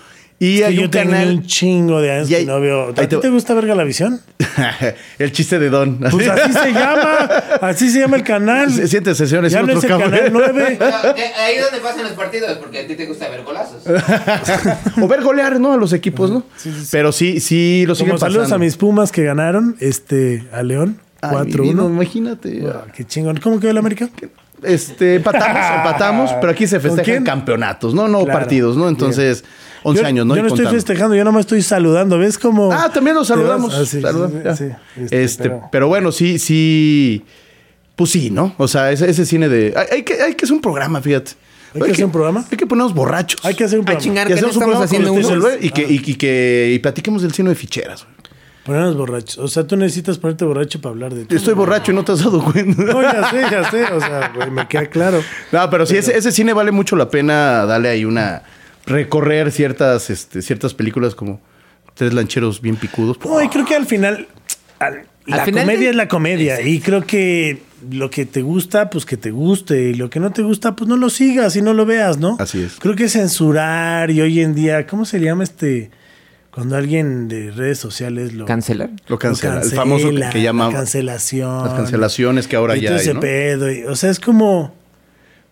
Y 0.42 0.54
Es 0.54 0.58
que 0.60 0.64
hay 0.66 0.74
yo 0.74 0.82
un 0.82 0.90
tengo 0.90 1.10
canal. 1.12 1.28
un 1.36 1.46
chingo 1.46 2.00
de 2.00 2.10
años 2.10 2.28
hay- 2.30 2.34
que 2.38 2.44
no 2.46 2.60
veo. 2.60 2.88
¿A 2.88 2.94
ti 2.94 3.06
te- 3.06 3.16
te 3.18 3.28
gusta 3.28 3.54
ver 3.54 3.66
Galavisión? 3.66 4.20
el 5.20 5.30
chiste 5.30 5.58
de 5.60 5.70
Don. 5.70 5.98
Pues 5.98 6.28
así 6.28 6.52
se 6.52 6.72
llama. 6.72 7.18
Así 7.60 7.90
se 7.90 8.00
llama 8.00 8.16
el 8.16 8.24
canal. 8.24 8.70
Sí, 8.72 8.88
Siéntese, 8.88 9.26
señores. 9.28 9.52
Ya 9.52 9.62
no 9.62 9.72
es 9.72 9.84
el 9.84 9.88
canal 9.88 10.30
9. 10.32 10.78
Ahí 11.38 11.54
es 11.56 11.62
donde 11.64 11.78
pasan 11.80 12.02
los 12.02 12.12
partidos, 12.12 12.58
porque 12.58 12.80
a 12.80 12.86
ti 12.88 12.96
te 12.96 13.06
gusta 13.06 13.28
ver 13.28 13.44
golazos. 13.44 13.82
o 15.00 15.06
ver 15.08 15.22
golear, 15.22 15.60
¿no? 15.60 15.72
A 15.74 15.76
los 15.76 15.92
equipos, 15.92 16.30
¿no? 16.30 16.42
Pero 16.90 17.12
sí, 17.12 17.38
sí, 17.40 17.84
lo 17.86 17.94
siguen 17.94 18.10
Como 18.10 18.18
saludos 18.20 18.42
pasando. 18.46 18.56
a 18.64 18.66
mis 18.66 18.76
Pumas 18.76 19.12
que 19.12 19.22
ganaron 19.22 19.76
este, 19.78 20.44
a 20.52 20.62
León. 20.64 20.98
Ay, 21.20 21.36
4-1. 21.52 21.74
no, 21.74 21.86
imagínate. 21.88 22.64
Ah, 22.66 22.86
Qué 22.92 23.04
chingón. 23.04 23.36
¿Cómo 23.36 23.60
quedó 23.60 23.70
el 23.70 23.78
América? 23.78 24.08
Este, 24.64 25.16
empatamos, 25.16 25.76
empatamos, 25.76 26.32
pero 26.40 26.52
aquí 26.52 26.66
se 26.66 26.80
¿Con 26.80 26.96
festejan 26.96 27.24
campeonatos, 27.24 27.94
no, 27.94 28.08
no 28.08 28.24
Claro. 28.24 28.38
partidos, 28.40 28.76
¿no? 28.76 28.88
Entonces, 28.88 29.44
11 29.84 30.00
Yo- 30.02 30.06
años, 30.08 30.26
¿no? 30.26 30.34
Yo 30.34 30.40
Y 30.40 30.42
no 30.42 30.48
estoy 30.48 30.64
contando. 30.64 30.76
festejando, 30.80 31.14
yo 31.16 31.24
no 31.24 31.32
me 31.32 31.40
estoy 31.40 31.62
saludando. 31.62 32.18
¿Ves 32.18 32.38
cómo.? 32.38 32.72
Ah, 32.72 32.90
también 32.92 33.16
vas? 33.16 33.26
saludamos. 33.28 33.74
Ah, 33.74 33.84
sí, 33.86 34.00
saludamos, 34.00 34.58
sí, 34.58 34.64
este, 34.96 35.22
este, 35.24 35.42
pero... 35.44 35.68
pero- 35.72 35.88
bueno, 35.88 36.12
sí, 36.12 36.38
sí. 36.38 37.24
Pues 37.96 38.10
sí, 38.10 38.30
¿no? 38.30 38.54
O 38.58 38.66
sea, 38.68 38.90
ese, 38.90 39.08
ese 39.10 39.26
cine 39.26 39.48
de. 39.48 39.74
Hay, 39.76 39.86
hay 39.98 40.02
que, 40.02 40.14
hay 40.22 40.34
que 40.34 40.44
hacer 40.44 40.54
un 40.54 40.62
programa, 40.62 41.00
fíjate. 41.02 41.32
¿Hay 41.74 41.80
que 41.82 41.92
hacer 41.92 42.04
un 42.04 42.12
programa? 42.12 42.44
Hay 42.50 42.56
que 42.58 42.66
ponernos 42.66 42.94
borrachos. 42.94 43.42
Hay 43.44 43.54
que 43.54 43.64
hacer 43.64 43.78
un 43.78 43.84
A 43.84 43.86
programa. 43.86 44.02
chingar, 44.04 44.26
Y 44.30 44.34
¿qué 44.34 44.40
no 44.40 44.48
hacemos 44.48 44.56
un 44.56 44.62
estamos 44.62 44.88
programa 44.90 45.08
haciendo 45.08 45.12
uno? 45.14 45.28
celular 45.50 45.58
y 45.64 45.70
que, 45.70 45.82
y, 45.82 46.02
y 46.10 46.14
que 46.16 46.72
y 46.74 46.78
platiquemos 46.80 47.22
del 47.22 47.32
cine 47.32 47.48
de 47.50 47.54
ficheras. 47.54 48.04
güey. 48.04 48.14
Ponernos 48.64 48.96
borrachos. 48.96 49.38
O 49.38 49.48
sea, 49.48 49.66
tú 49.66 49.76
necesitas 49.76 50.18
ponerte 50.18 50.44
borracho 50.44 50.80
para 50.80 50.92
hablar 50.92 51.14
de 51.14 51.24
ti. 51.24 51.34
Estoy 51.34 51.54
borracho 51.54 51.90
y 51.90 51.94
no 51.96 52.04
te 52.04 52.12
has 52.12 52.20
dado 52.22 52.44
cuenta. 52.44 52.80
No, 52.82 53.02
ya 53.02 53.28
sé, 53.30 53.40
ya 53.50 53.70
sé. 53.70 53.84
O 53.92 53.98
sea, 54.00 54.32
güey, 54.34 54.50
me 54.50 54.68
queda 54.68 54.86
claro. 54.86 55.20
No, 55.50 55.68
pero 55.70 55.84
sí, 55.86 55.96
ese, 55.96 56.16
ese 56.16 56.30
cine 56.30 56.52
vale 56.52 56.70
mucho 56.72 56.94
la 56.94 57.08
pena 57.10 57.64
darle 57.66 57.88
ahí 57.88 58.04
una. 58.04 58.42
Recorrer 58.86 59.52
ciertas, 59.52 60.10
este, 60.10 60.42
ciertas 60.42 60.74
películas 60.74 61.14
como 61.14 61.40
Tres 61.94 62.12
Lancheros 62.14 62.60
Bien 62.60 62.76
Picudos. 62.76 63.18
No, 63.24 63.42
y 63.42 63.48
creo 63.48 63.64
que 63.64 63.74
al 63.74 63.86
final. 63.86 64.28
al- 64.78 65.02
la 65.26 65.44
final 65.44 65.64
comedia 65.66 65.90
es 65.90 65.96
la 65.96 66.08
comedia. 66.08 66.60
Y 66.62 66.80
creo 66.80 67.02
que 67.06 67.62
lo 67.90 68.10
que 68.10 68.26
te 68.26 68.42
gusta, 68.42 68.90
pues 68.90 69.04
que 69.06 69.16
te 69.16 69.30
guste. 69.30 69.90
Y 69.90 69.94
lo 69.94 70.10
que 70.10 70.18
no 70.18 70.32
te 70.32 70.42
gusta, 70.42 70.74
pues 70.74 70.88
no 70.88 70.96
lo 70.96 71.10
sigas 71.10 71.54
y 71.54 71.62
no 71.62 71.74
lo 71.74 71.86
veas, 71.86 72.18
¿no? 72.18 72.36
Así 72.40 72.60
es. 72.62 72.74
Creo 72.80 72.96
que 72.96 73.08
censurar 73.08 74.10
y 74.10 74.20
hoy 74.20 74.40
en 74.40 74.54
día, 74.54 74.84
¿cómo 74.86 75.04
se 75.04 75.20
llama 75.20 75.44
este? 75.44 75.90
Cuando 76.52 76.76
alguien 76.76 77.28
de 77.28 77.50
redes 77.50 77.78
sociales 77.78 78.34
lo 78.34 78.44
¿Cancelar? 78.44 78.90
Lo 79.06 79.18
cancela. 79.18 79.62
el 79.62 79.70
famoso 79.70 80.10
que, 80.10 80.28
que 80.32 80.42
llama. 80.42 80.66
la 80.68 80.72
cancelación. 80.74 81.64
Las 81.64 81.74
cancelaciones 81.74 82.46
que 82.48 82.56
ahora 82.56 82.76
y 82.76 82.80
ya 82.82 82.88
todo 82.90 82.98
hay, 82.98 83.02
ese 83.04 83.14
¿no? 83.14 83.20
pedo. 83.20 83.72
y- 83.72 83.84
o 83.84 83.94
sea, 83.96 84.10
es 84.10 84.18
como. 84.20 84.74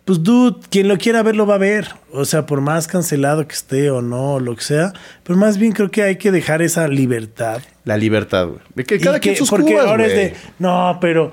Pues, 0.04 0.22
dude, 0.22 0.56
quien 0.70 0.88
lo 0.88 0.96
quiera 0.98 1.22
ver 1.22 1.36
lo 1.36 1.46
va 1.46 1.54
a 1.54 1.58
ver. 1.58 1.88
O 2.12 2.24
sea, 2.24 2.46
por 2.46 2.60
más 2.60 2.88
cancelado 2.88 3.46
que 3.46 3.54
esté 3.54 3.90
o 3.90 4.02
no, 4.02 4.40
lo 4.40 4.56
que 4.56 4.62
sea. 4.62 4.92
Pero 5.22 5.38
más 5.38 5.56
bien 5.58 5.72
creo 5.72 5.90
que 5.90 6.02
hay 6.02 6.16
que 6.16 6.32
dejar 6.32 6.62
esa 6.62 6.88
libertad. 6.88 7.60
La 7.84 7.96
libertad, 7.96 8.46
güey. 8.48 8.60
De 8.74 8.84
que 8.84 8.96
Y 8.96 9.00
cada 9.00 9.20
quien 9.20 9.34
que- 9.34 9.38
sus 9.38 9.50
porque 9.50 9.72
cubas, 9.72 9.86
ahora 9.86 10.06
es 10.06 10.12
de. 10.14 10.34
No, 10.58 10.98
pero. 11.00 11.30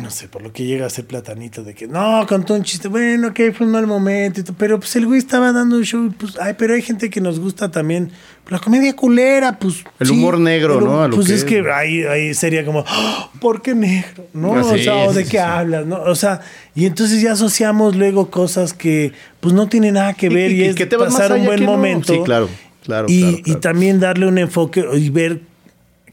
No 0.00 0.10
sé, 0.10 0.26
por 0.28 0.40
lo 0.42 0.52
que 0.52 0.64
llega 0.64 0.86
a 0.86 0.90
ser 0.90 1.04
platanito 1.06 1.62
de 1.62 1.74
que 1.74 1.86
no, 1.86 2.24
contó 2.26 2.54
un 2.54 2.62
chiste, 2.62 2.88
bueno, 2.88 3.28
ok, 3.28 3.40
fue 3.54 3.66
un 3.66 3.72
mal 3.72 3.86
momento, 3.86 4.40
y 4.40 4.42
todo, 4.42 4.56
pero 4.58 4.78
pues 4.80 4.96
el 4.96 5.06
güey 5.06 5.18
estaba 5.18 5.52
dando 5.52 5.76
un 5.76 5.84
show, 5.84 6.06
y, 6.06 6.10
pues, 6.10 6.38
ay, 6.40 6.54
pero 6.56 6.72
hay 6.74 6.80
gente 6.82 7.10
que 7.10 7.20
nos 7.20 7.38
gusta 7.38 7.70
también 7.70 8.10
la 8.48 8.58
comedia 8.58 8.96
culera, 8.96 9.58
pues. 9.58 9.84
El 10.00 10.10
humor 10.10 10.38
negro, 10.40 10.80
¿no? 10.80 11.02
A 11.02 11.08
lo 11.08 11.16
pues 11.16 11.28
que 11.28 11.34
es 11.34 11.38
es. 11.40 11.44
que 11.44 11.62
ahí, 11.70 12.04
ahí 12.04 12.32
sería 12.34 12.64
como, 12.64 12.84
"Ah, 12.86 13.30
¿por 13.40 13.60
qué 13.60 13.74
negro? 13.74 14.26
¿No? 14.32 14.54
Ah, 14.54 14.60
o 14.64 14.78
sea, 14.78 14.94
¿o 15.08 15.12
de 15.12 15.24
sí, 15.24 15.30
qué 15.30 15.40
hablas? 15.40 15.84
¿No? 15.86 16.00
O 16.02 16.14
sea, 16.14 16.40
y 16.74 16.86
entonces 16.86 17.20
ya 17.20 17.32
asociamos 17.32 17.94
luego 17.94 18.30
cosas 18.30 18.72
que 18.74 19.12
pues 19.40 19.54
no 19.54 19.68
tienen 19.68 19.94
nada 19.94 20.14
que 20.14 20.26
Y- 20.26 20.34
ver 20.34 20.52
y, 20.52 20.62
y 20.62 20.64
es 20.64 20.74
que 20.76 20.86
te 20.86 20.96
pasar 20.96 21.32
un 21.32 21.44
buen 21.44 21.58
que 21.58 21.64
no. 21.66 21.72
momento. 21.72 22.14
Sí, 22.14 22.20
claro, 22.24 22.48
claro, 22.84 23.06
Y, 23.10 23.20
claro, 23.20 23.36
y 23.38 23.42
claro. 23.42 23.60
también 23.60 24.00
darle 24.00 24.26
un 24.26 24.38
enfoque 24.38 24.84
y 24.94 25.10
ver 25.10 25.40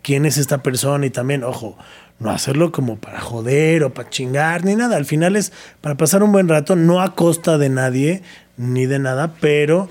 quién 0.03 0.25
es 0.25 0.37
esta 0.37 0.61
persona 0.63 1.05
y 1.05 1.09
también, 1.09 1.43
ojo, 1.43 1.77
no 2.19 2.29
hacerlo 2.31 2.71
como 2.71 2.97
para 2.97 3.19
joder 3.21 3.83
o 3.83 3.93
para 3.93 4.09
chingar 4.09 4.65
ni 4.65 4.75
nada. 4.75 4.97
Al 4.97 5.05
final 5.05 5.35
es 5.35 5.51
para 5.81 5.95
pasar 5.95 6.21
un 6.23 6.31
buen 6.31 6.47
rato, 6.49 6.75
no 6.75 7.01
a 7.01 7.15
costa 7.15 7.57
de 7.57 7.69
nadie 7.69 8.21
ni 8.57 8.85
de 8.85 8.99
nada, 8.99 9.33
pero 9.39 9.87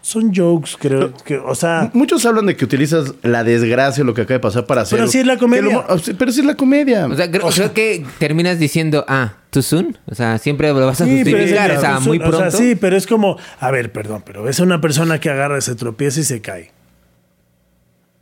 son 0.00 0.32
jokes, 0.34 0.76
creo 0.78 1.12
que, 1.24 1.36
o 1.36 1.54
sea, 1.54 1.90
Muchos 1.92 2.24
hablan 2.24 2.46
de 2.46 2.56
que 2.56 2.64
utilizas 2.64 3.12
la 3.22 3.44
desgracia, 3.44 4.04
lo 4.04 4.14
que 4.14 4.22
acaba 4.22 4.36
de 4.36 4.40
pasar 4.40 4.64
para 4.64 4.82
hacer. 4.82 4.96
Pero 4.96 5.08
así 5.08 5.18
es 5.18 5.26
la 5.26 5.36
comedia. 5.36 5.68
humor- 5.84 6.16
pero 6.16 6.32
sí 6.32 6.40
es 6.40 6.46
la 6.46 6.54
comedia. 6.54 7.06
O 7.06 7.14
sea, 7.14 7.30
creo, 7.30 7.48
creo 7.48 7.74
que 7.74 8.06
terminas 8.18 8.58
diciendo, 8.58 9.04
ah, 9.08 9.34
too 9.50 9.60
soon. 9.60 9.98
O 10.06 10.14
sea, 10.14 10.38
siempre 10.38 10.68
lo 10.72 10.86
vas 10.86 11.00
a 11.00 11.04
Sí, 11.04 11.16
justificar. 11.24 11.72
O 11.72 11.80
sea, 11.80 12.00
muy 12.00 12.18
o 12.18 12.20
sea, 12.22 12.30
pronto. 12.30 12.56
sí, 12.56 12.74
pero 12.76 12.96
es 12.96 13.06
como, 13.06 13.36
a 13.60 13.70
ver, 13.70 13.92
perdón, 13.92 14.22
pero 14.24 14.44
ves 14.44 14.60
a 14.60 14.62
una 14.62 14.80
persona 14.80 15.18
que 15.20 15.28
agarra, 15.28 15.60
se 15.60 15.74
tropieza 15.74 16.20
y 16.20 16.24
se 16.24 16.40
cae. 16.40 16.70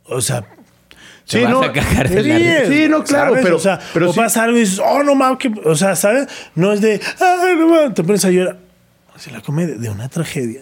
O 0.03 0.19
sea, 0.19 0.45
Te 1.29 1.43
vas 1.43 1.63
a 1.67 1.71
cagar 1.73 2.09
de 2.09 2.15
te 2.15 2.23
la 2.23 2.37
ríes, 2.37 2.67
Sí, 2.69 2.87
no, 2.89 3.03
claro, 3.03 3.29
¿sabes? 3.31 3.43
pero- 3.43 3.55
O 3.57 3.59
sea, 3.59 3.79
pero 3.93 4.09
o 4.09 4.13
sí- 4.13 4.19
pasa 4.19 4.43
algo 4.43 4.57
y 4.57 4.61
dices, 4.61 4.79
oh, 4.83 5.03
no 5.03 5.13
mames, 5.15 5.39
que... 5.39 5.51
o 5.65 5.75
sea, 5.75 5.95
¿sabes? 5.95 6.27
No 6.55 6.71
es 6.73 6.81
de, 6.81 7.01
ay, 7.19 7.55
no 7.57 7.67
mames, 7.67 7.93
te 7.93 8.03
pones 8.03 8.23
a 8.25 8.29
llorar. 8.31 8.57
O 9.15 9.19
sea, 9.19 9.33
la 9.33 9.41
comedia, 9.41 9.75
de 9.75 9.89
una 9.89 10.07
tragedia, 10.09 10.61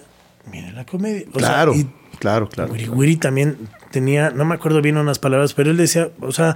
mira 0.51 0.72
la 0.72 0.86
comedia. 0.86 1.26
O 1.34 1.39
sea, 1.39 1.49
claro, 1.49 1.76
y 1.76 1.88
claro, 2.20 2.49
claro. 2.49 2.72
Wiri 2.74 2.88
Wiri 2.89 3.16
también 3.18 3.57
tenía, 3.91 4.30
no 4.32 4.45
me 4.45 4.55
acuerdo 4.55 4.82
bien 4.82 4.97
unas 4.97 5.20
palabras, 5.20 5.53
pero 5.53 5.72
él 5.72 5.78
decía, 5.78 6.09
o 6.22 6.32
sea, 6.32 6.55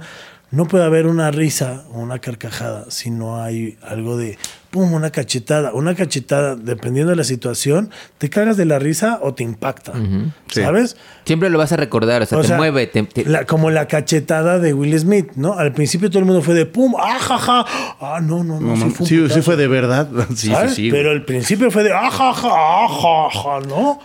no 0.50 0.66
puede 0.66 0.84
haber 0.84 1.06
una 1.06 1.30
risa 1.30 1.84
o 1.92 2.00
una 2.00 2.18
carcajada 2.18 2.86
si 2.90 3.10
no 3.10 3.40
hay 3.42 3.78
algo 3.82 4.16
de, 4.16 4.38
pum, 4.70 4.92
una 4.92 5.10
cachetada. 5.10 5.72
Una 5.72 5.94
cachetada, 5.94 6.56
dependiendo 6.56 7.10
de 7.10 7.16
la 7.16 7.24
situación, 7.24 7.90
te 8.18 8.30
cagas 8.30 8.56
de 8.56 8.64
la 8.64 8.78
risa 8.78 9.18
o 9.22 9.34
te 9.34 9.42
impacta, 9.42 9.92
Sí. 10.48 10.62
¿sabes? 10.62 10.96
Siempre 11.24 11.50
lo 11.50 11.58
vas 11.58 11.72
a 11.72 11.76
recordar. 11.76 12.22
O 12.22 12.26
sea, 12.26 12.38
O 12.38 12.40
te 12.42 12.48
sea, 12.48 12.56
mueve. 12.56 12.86
te- 12.86 13.02
te- 13.02 13.24
la- 13.24 13.44
como 13.46 13.70
la 13.70 13.86
cachetada 13.88 14.58
de 14.58 14.72
Will 14.74 14.98
Smith, 14.98 15.32
¿no? 15.36 15.54
Al 15.58 15.72
principio 15.72 16.08
todo 16.10 16.20
el 16.20 16.24
mundo 16.24 16.42
fue 16.42 16.54
de 16.54 16.66
pum, 16.66 16.94
ah, 16.98 17.18
jaja, 17.20 17.64
ah, 18.00 18.20
no, 18.22 18.42
no, 18.44 18.60
no, 18.60 18.76
No, 18.76 18.86
sí 18.90 18.90
fue 18.90 19.28
sí, 19.28 19.42
fue 19.42 19.56
de 19.56 19.66
verdad. 19.68 20.08
Sí, 20.30 20.36
sí, 20.36 20.48
¿sabes? 20.48 20.74
sí. 20.74 20.90
Pero 20.90 21.10
al 21.10 21.24
principio 21.24 21.70
fue 21.70 21.82
de, 21.84 21.92
ah, 21.92 22.10
jaja, 22.10 22.48
ah, 22.50 22.86
jaja, 22.88 23.60
¿no? 23.68 24.00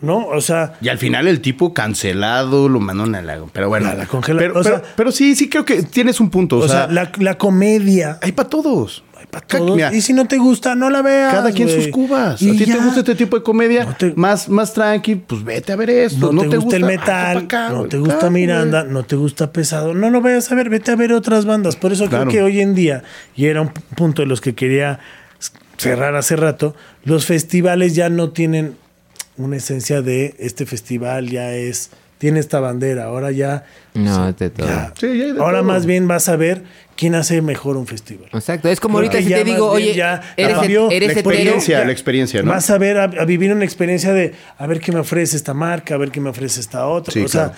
¿No? 0.00 0.26
O 0.28 0.40
sea, 0.40 0.74
Y 0.80 0.88
al 0.88 0.98
final 0.98 1.26
el 1.26 1.40
tipo 1.40 1.74
cancelado 1.74 2.68
lo 2.68 2.78
mandó 2.78 3.04
a 3.04 3.22
la... 3.22 3.38
Pero 3.52 3.68
bueno. 3.68 3.86
La- 3.88 3.94
la 3.96 4.06
congela- 4.06 4.38
Pero, 4.38 4.58
o 4.60 4.62
sea- 4.62 4.80
pero- 4.96 5.10
sí, 5.10 5.34
sí 5.34 5.48
creo 5.48 5.64
que 5.64 5.82
tienes 5.82 6.20
un 6.20 6.30
punto. 6.30 6.56
O, 6.58 6.60
o 6.60 6.68
sea, 6.68 6.84
sea, 6.86 6.92
la, 6.92 7.10
la 7.18 7.36
comedia 7.36 8.18
hay 8.22 8.30
para 8.30 8.48
todos. 8.48 9.02
Hay 9.18 9.26
para 9.26 9.44
todos. 9.44 9.74
mira, 9.74 9.92
y 9.92 10.00
si 10.00 10.12
no 10.12 10.26
te 10.28 10.38
gusta, 10.38 10.76
no 10.76 10.88
la 10.88 11.02
veas. 11.02 11.34
Cada 11.34 11.50
quien 11.50 11.68
sus 11.68 11.88
cubas. 11.88 12.40
Y 12.40 12.50
a 12.50 12.52
ti 12.52 12.66
ya. 12.66 12.76
te 12.76 12.84
gusta 12.84 13.00
este 13.00 13.16
tipo 13.16 13.36
de 13.36 13.42
comedia 13.42 13.86
No 13.86 13.96
te- 13.96 14.12
más, 14.14 14.48
más 14.48 14.72
tranqui, 14.72 15.16
pues 15.16 15.42
vete 15.42 15.72
a 15.72 15.76
ver 15.76 15.90
esto. 15.90 16.32
No, 16.32 16.42
te, 16.48 16.56
gusta, 16.58 16.76
el 16.76 16.84
metal, 16.84 17.36
acá, 17.38 17.70
no 17.70 17.86
te 17.86 17.98
gusta 17.98 18.18
Claro, 18.18 18.30
Miranda, 18.30 18.84
no 18.84 19.02
te 19.02 19.16
gusta 19.16 19.50
pesado. 19.50 19.94
No 19.94 20.10
lo 20.10 20.20
vayas 20.20 20.52
a 20.52 20.54
ver, 20.54 20.70
vete 20.70 20.92
a 20.92 20.96
ver 20.96 21.12
otras 21.12 21.44
bandas. 21.44 21.74
Por 21.74 21.92
eso 21.92 22.06
Claro. 22.08 22.30
creo 22.30 22.32
que 22.34 22.42
hoy 22.44 22.60
en 22.60 22.76
día, 22.76 23.02
y 23.34 23.46
era 23.46 23.62
un 23.62 23.70
punto 23.96 24.22
de 24.22 24.26
los 24.26 24.40
que 24.40 24.54
quería 24.54 25.00
cerrar 25.76 26.14
hace 26.14 26.36
rato, 26.36 26.76
los 27.04 27.26
festivales 27.26 27.96
ya 27.96 28.08
no 28.08 28.30
tienen 28.30 28.76
una 29.38 29.56
esencia 29.56 30.02
de 30.02 30.34
este 30.38 30.66
festival 30.66 31.28
ya 31.30 31.54
es, 31.54 31.90
tiene 32.18 32.40
esta 32.40 32.60
bandera. 32.60 33.04
Ahora 33.04 33.30
ya. 33.30 33.64
No, 33.94 34.32
de 34.32 34.50
todo. 34.50 34.66
ya- 34.66 34.92
Sí, 34.98 35.06
ya 35.18 35.24
hay 35.24 35.32
de 35.32 35.40
ahora 35.40 35.58
todo. 35.60 35.68
más 35.68 35.86
bien 35.86 36.06
vas 36.08 36.28
a 36.28 36.36
ver 36.36 36.62
quién 36.96 37.14
hace 37.14 37.40
mejor 37.42 37.76
un 37.76 37.86
festival. 37.86 38.28
Exacto. 38.32 38.68
Es 38.68 38.80
como 38.80 38.98
ahorita 38.98 39.18
si 39.18 39.28
ya 39.28 39.38
te 39.38 39.44
digo, 39.44 39.70
oye, 39.70 39.94
ya 39.94 40.20
eres, 40.36 40.56
cambió 40.58 40.90
eres 40.90 41.08
la 41.08 41.12
hetero. 41.12 41.30
experiencia, 41.30 41.84
la 41.84 41.92
experiencia, 41.92 42.42
¿no? 42.42 42.50
Vas 42.50 42.68
a 42.70 42.78
ver, 42.78 42.98
a, 42.98 43.04
a 43.04 43.24
vivir 43.24 43.52
una 43.52 43.64
experiencia 43.64 44.12
de 44.12 44.34
a 44.58 44.66
ver 44.66 44.80
qué 44.80 44.90
me 44.92 44.98
ofrece 44.98 45.36
esta 45.36 45.54
marca, 45.54 45.94
a 45.94 45.96
ver 45.98 46.10
qué 46.10 46.20
me 46.20 46.28
ofrece 46.30 46.58
esta 46.60 46.86
otra. 46.88 47.12
Sí, 47.12 47.20
o 47.20 47.28
sea, 47.28 47.52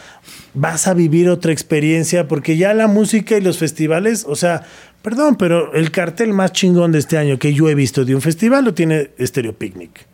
vas 0.53 0.87
a 0.87 0.95
vivir 0.95 1.28
otra 1.31 1.53
experiencia 1.53 2.28
porque 2.28 2.57
ya 2.59 2.74
la 2.74 2.87
música 2.87 3.37
y 3.39 3.41
los 3.41 3.57
festivales, 3.59 4.26
o 4.28 4.37
sea, 4.37 4.62
perdón, 5.01 5.37
pero 5.37 5.72
el 5.72 5.91
cartel 5.91 6.35
más 6.35 6.53
chingón 6.53 6.93
de 6.93 6.99
este 6.99 7.16
año 7.16 7.39
que 7.39 7.55
yo 7.55 7.70
he 7.70 7.74
visto 7.74 8.05
de 8.05 8.14
un 8.14 8.20
festival 8.20 8.66
lo 8.66 8.74
tiene 8.74 9.11
Stereo 9.18 9.55
Picnic. 9.55 10.07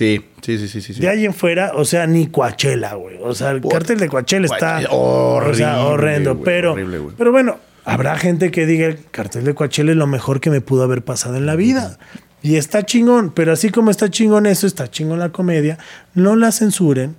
Sí, 0.00 0.24
sí, 0.40 0.56
sí, 0.56 0.80
sí, 0.80 0.94
sí. 0.94 0.98
De 0.98 1.10
ahí 1.10 1.26
en 1.26 1.34
fuera, 1.34 1.72
o 1.74 1.84
sea, 1.84 2.06
ni 2.06 2.26
Coachella, 2.28 2.94
güey. 2.94 3.18
O 3.22 3.34
sea, 3.34 3.50
el 3.50 3.60
Por- 3.60 3.70
cartel 3.70 3.98
de 3.98 4.08
Coachella 4.08 4.46
está 4.46 4.80
Horrible, 4.88 5.50
o 5.52 5.54
sea, 5.54 5.84
horrendo. 5.84 6.40
pero, 6.40 6.72
horrible, 6.72 7.00
pero 7.18 7.32
bueno, 7.32 7.58
habrá 7.84 8.16
gente 8.16 8.50
que 8.50 8.64
diga 8.64 8.86
el 8.86 8.96
cartel 9.10 9.44
de 9.44 9.52
Coachella 9.54 9.90
es 9.90 9.98
lo 9.98 10.06
mejor 10.06 10.40
que 10.40 10.48
me 10.48 10.62
pudo 10.62 10.84
haber 10.84 11.02
pasado 11.02 11.36
en 11.36 11.44
la 11.44 11.54
vida. 11.54 11.98
Y 12.40 12.56
está 12.56 12.82
chingón, 12.86 13.30
pero 13.34 13.52
así 13.52 13.68
como 13.68 13.90
está 13.90 14.08
chingón 14.08 14.46
eso, 14.46 14.66
está 14.66 14.90
chingón 14.90 15.18
la 15.18 15.28
comedia. 15.28 15.76
No 16.14 16.34
la 16.34 16.50
censuren, 16.50 17.14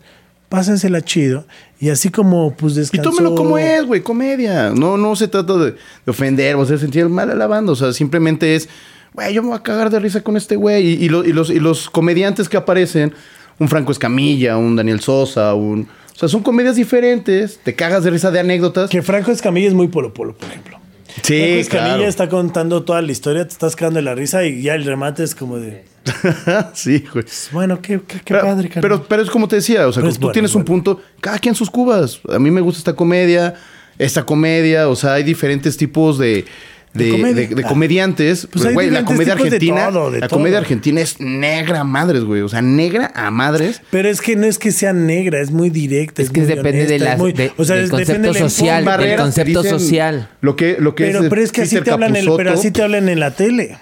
pásensela 0.49 1.01
chido. 1.03 1.45
Y 1.79 1.89
así 1.91 2.09
como, 2.09 2.55
pues 2.55 2.73
Y 2.73 2.79
descansó... 2.79 3.11
tómelo 3.11 3.35
como 3.35 3.59
es, 3.59 3.85
güey, 3.85 4.01
comedia. 4.01 4.71
No, 4.71 4.97
no 4.97 5.15
se 5.15 5.27
trata 5.27 5.53
de, 5.59 5.71
de 5.73 5.77
ofender 6.07 6.55
o 6.55 6.63
hacer 6.63 6.79
sentir 6.79 7.07
mal 7.09 7.29
a 7.29 7.35
la 7.35 7.45
banda. 7.45 7.73
O 7.73 7.75
sea, 7.75 7.93
simplemente 7.93 8.55
es, 8.55 8.67
güey, 9.13 9.33
yo 9.33 9.41
me 9.43 9.49
voy 9.49 9.57
a 9.57 9.63
cagar 9.63 9.89
de 9.89 9.99
risa 9.99 10.21
con 10.21 10.37
este 10.37 10.55
güey. 10.55 10.85
Y, 10.87 11.05
y 11.05 11.09
lo- 11.09 11.23
y 11.25 11.33
los, 11.33 11.49
y 11.49 11.59
los 11.59 11.89
comediantes 11.89 12.49
que 12.49 12.57
aparecen, 12.57 13.13
un 13.59 13.67
Franco 13.69 13.91
Escamilla, 13.91 14.57
un 14.57 14.75
Daniel 14.75 14.99
Sosa, 15.01 15.53
un... 15.53 15.87
O 16.13 16.19
sea, 16.21 16.29
son 16.29 16.43
comedias 16.43 16.75
diferentes. 16.75 17.59
Te 17.63 17.73
cagas 17.75 18.03
de 18.03 18.11
risa 18.11 18.29
de 18.31 18.39
anécdotas. 18.39 18.89
Que 18.89 19.01
Franco 19.01 19.31
Escamilla 19.31 19.67
es 19.67 19.73
muy 19.73 19.87
polo 19.87 20.13
polo, 20.13 20.35
por 20.35 20.49
ejemplo. 20.49 20.77
Sí, 21.23 21.37
Franco 21.39 21.59
Escamilla 21.59 21.93
claro. 21.95 22.03
está 22.09 22.29
contando 22.29 22.83
toda 22.83 23.01
la 23.01 23.11
historia, 23.11 23.43
te 23.45 23.51
estás 23.51 23.75
cagando 23.75 23.97
de 23.97 24.03
la 24.03 24.15
risa 24.15 24.45
y 24.45 24.61
ya 24.61 24.75
el 24.75 24.85
remate 24.85 25.23
es 25.23 25.35
como 25.35 25.57
de... 25.57 25.83
sí, 26.73 27.03
güey. 27.13 27.25
Bueno, 27.51 27.81
qué, 27.81 27.99
qué, 28.07 28.17
qué 28.19 28.33
Pero, 28.33 28.41
padre, 28.41 28.69
carnal. 28.69 28.81
pero, 28.81 29.03
pero 29.07 29.21
es 29.21 29.29
como 29.29 29.47
te 29.47 29.57
decía, 29.57 29.87
o 29.87 29.91
sea, 29.93 30.01
tú 30.03 30.09
bueno, 30.19 30.31
tienes 30.31 30.51
es 30.51 30.55
un 30.55 30.63
punto, 30.63 31.01
cada 31.19 31.37
quien 31.37 31.53
sus 31.53 31.69
cubas. 31.69 32.21
A 32.29 32.39
mí 32.39 32.49
me 32.49 32.61
gusta 32.61 32.79
esta 32.79 32.93
comedia, 32.95 33.55
esta 33.99 34.23
comedia, 34.25 34.87
o 34.87 34.95
sea, 34.95 35.13
hay 35.13 35.23
diferentes 35.23 35.75
tipos 35.77 36.17
de, 36.17 36.45
de, 36.93 37.05
De 37.05 37.11
comedia. 37.11 37.47
de- 37.47 37.55
de 37.55 37.63
Ah. 37.63 37.67
comediantes. 37.67 38.47
Pues 38.51 38.73
Güey, 38.73 38.89
la 38.89 39.05
comedia 39.05 39.33
argentina, 39.33 39.89
todo, 39.89 40.11
de 40.11 40.19
la 40.19 40.27
todo. 40.27 40.39
comedia 40.39 40.57
argentina 40.57 40.99
es 41.01 41.19
negra 41.19 41.79
a 41.79 41.83
madres, 41.83 42.23
güey. 42.23 42.41
O 42.41 42.49
sea, 42.49 42.61
negra 42.61 43.11
a 43.15 43.31
madres. 43.31 43.81
Pero 43.91 44.09
es 44.09 44.19
que 44.21 44.35
no 44.35 44.45
es 44.45 44.57
que 44.59 44.71
sea 44.71 44.91
negra, 44.93 45.41
es 45.41 45.51
muy 45.51 45.69
directa. 45.69 46.21
Es 46.21 46.29
que 46.29 46.41
muy 46.41 46.47
depende 46.55 46.85
de 46.87 46.99
la- 46.99 47.13
es 47.13 47.17
muy- 47.19 47.31
de- 47.33 47.51
o 47.57 47.63
sea, 47.63 47.75
del 47.77 47.89
concepto 47.89 48.33
social, 48.33 48.85
del 48.85 49.15
concepto 49.17 49.61
dicen 49.63 49.79
social. 49.79 50.29
Lo 50.41 50.55
que, 50.55 50.77
lo 50.79 50.95
que 50.95 51.05
Pero, 51.05 51.23
es, 51.23 51.29
pero 51.29 51.41
es 51.41 51.51
que 51.51 51.61
así 51.61 51.79
te 51.81 51.91
hablan, 51.91 52.15
en, 52.15 52.25
pero 52.35 52.51
así 52.53 52.71
te 52.71 52.81
hablan 52.83 53.07
en 53.09 53.19
la 53.19 53.31
tele. 53.31 53.77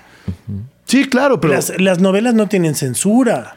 Sí, 0.86 1.06
claro, 1.06 1.40
pero... 1.40 1.54
Las, 1.54 1.72
las 1.80 2.00
novelas 2.00 2.34
no 2.34 2.48
tienen 2.48 2.74
censura. 2.76 3.56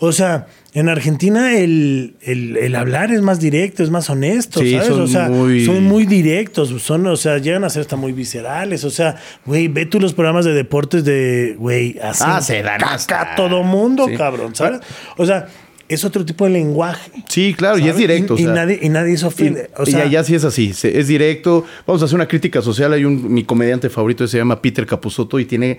O 0.00 0.12
sea, 0.12 0.46
en 0.74 0.88
Argentina 0.88 1.56
el, 1.56 2.16
el- 2.20 2.56
el 2.56 2.74
hablar 2.74 3.12
es 3.12 3.22
más 3.22 3.38
directo, 3.40 3.82
es 3.84 3.90
más 3.90 4.10
honesto, 4.10 4.60
Sí, 4.60 4.72
¿sabes? 4.72 4.88
son 4.88 5.00
o 5.02 5.06
sea, 5.06 5.28
muy- 5.28 5.64
son 5.64 5.84
muy 5.84 6.04
directos, 6.04 6.68
son, 6.82 7.06
o 7.06 7.16
sea, 7.16 7.38
llegan 7.38 7.62
a 7.64 7.70
ser 7.70 7.82
hasta 7.82 7.94
muy 7.96 8.12
viscerales. 8.12 8.84
O 8.84 8.90
sea, 8.90 9.14
güey, 9.46 9.68
ve 9.68 9.86
tú 9.86 10.00
los 10.00 10.12
programas 10.14 10.44
de 10.44 10.52
deportes 10.52 11.04
de, 11.04 11.54
güey, 11.58 11.98
hacen 12.00 12.26
Ah, 12.28 12.40
se 12.42 12.60
dan 12.62 12.80
caca 12.80 12.94
hasta- 12.94 13.34
todo 13.36 13.62
mundo, 13.62 14.06
Sí. 14.08 14.16
cabrón, 14.16 14.54
¿sabes? 14.54 14.80
O 15.16 15.24
sea, 15.24 15.46
es 15.86 16.04
otro 16.04 16.24
tipo 16.24 16.44
de 16.44 16.50
lenguaje. 16.50 17.10
Sí, 17.28 17.54
claro, 17.54 17.78
y 17.78 17.88
es 17.88 17.96
directo. 17.96 18.34
Y, 18.36 18.42
o 18.42 18.46
sea. 18.46 18.52
y 18.52 18.56
nadie, 18.56 18.78
y 18.82 18.88
nadie 18.88 19.16
se 19.16 19.26
Y. 19.26 19.48
O 19.76 19.82
y 19.86 19.90
sea, 19.92 20.02
allá 20.02 20.24
sí 20.24 20.34
es 20.34 20.42
así, 20.44 20.72
es 20.82 21.06
directo. 21.08 21.64
Vamos 21.86 22.02
a 22.02 22.06
hacer 22.06 22.16
una 22.16 22.26
crítica 22.26 22.62
social. 22.62 22.92
Hay 22.94 23.04
un, 23.04 23.32
mi 23.32 23.44
comediante 23.44 23.88
favorito 23.90 24.26
se 24.26 24.38
llama 24.38 24.60
Peter 24.60 24.86
Capusotto 24.86 25.38
y 25.38 25.44
tiene 25.44 25.78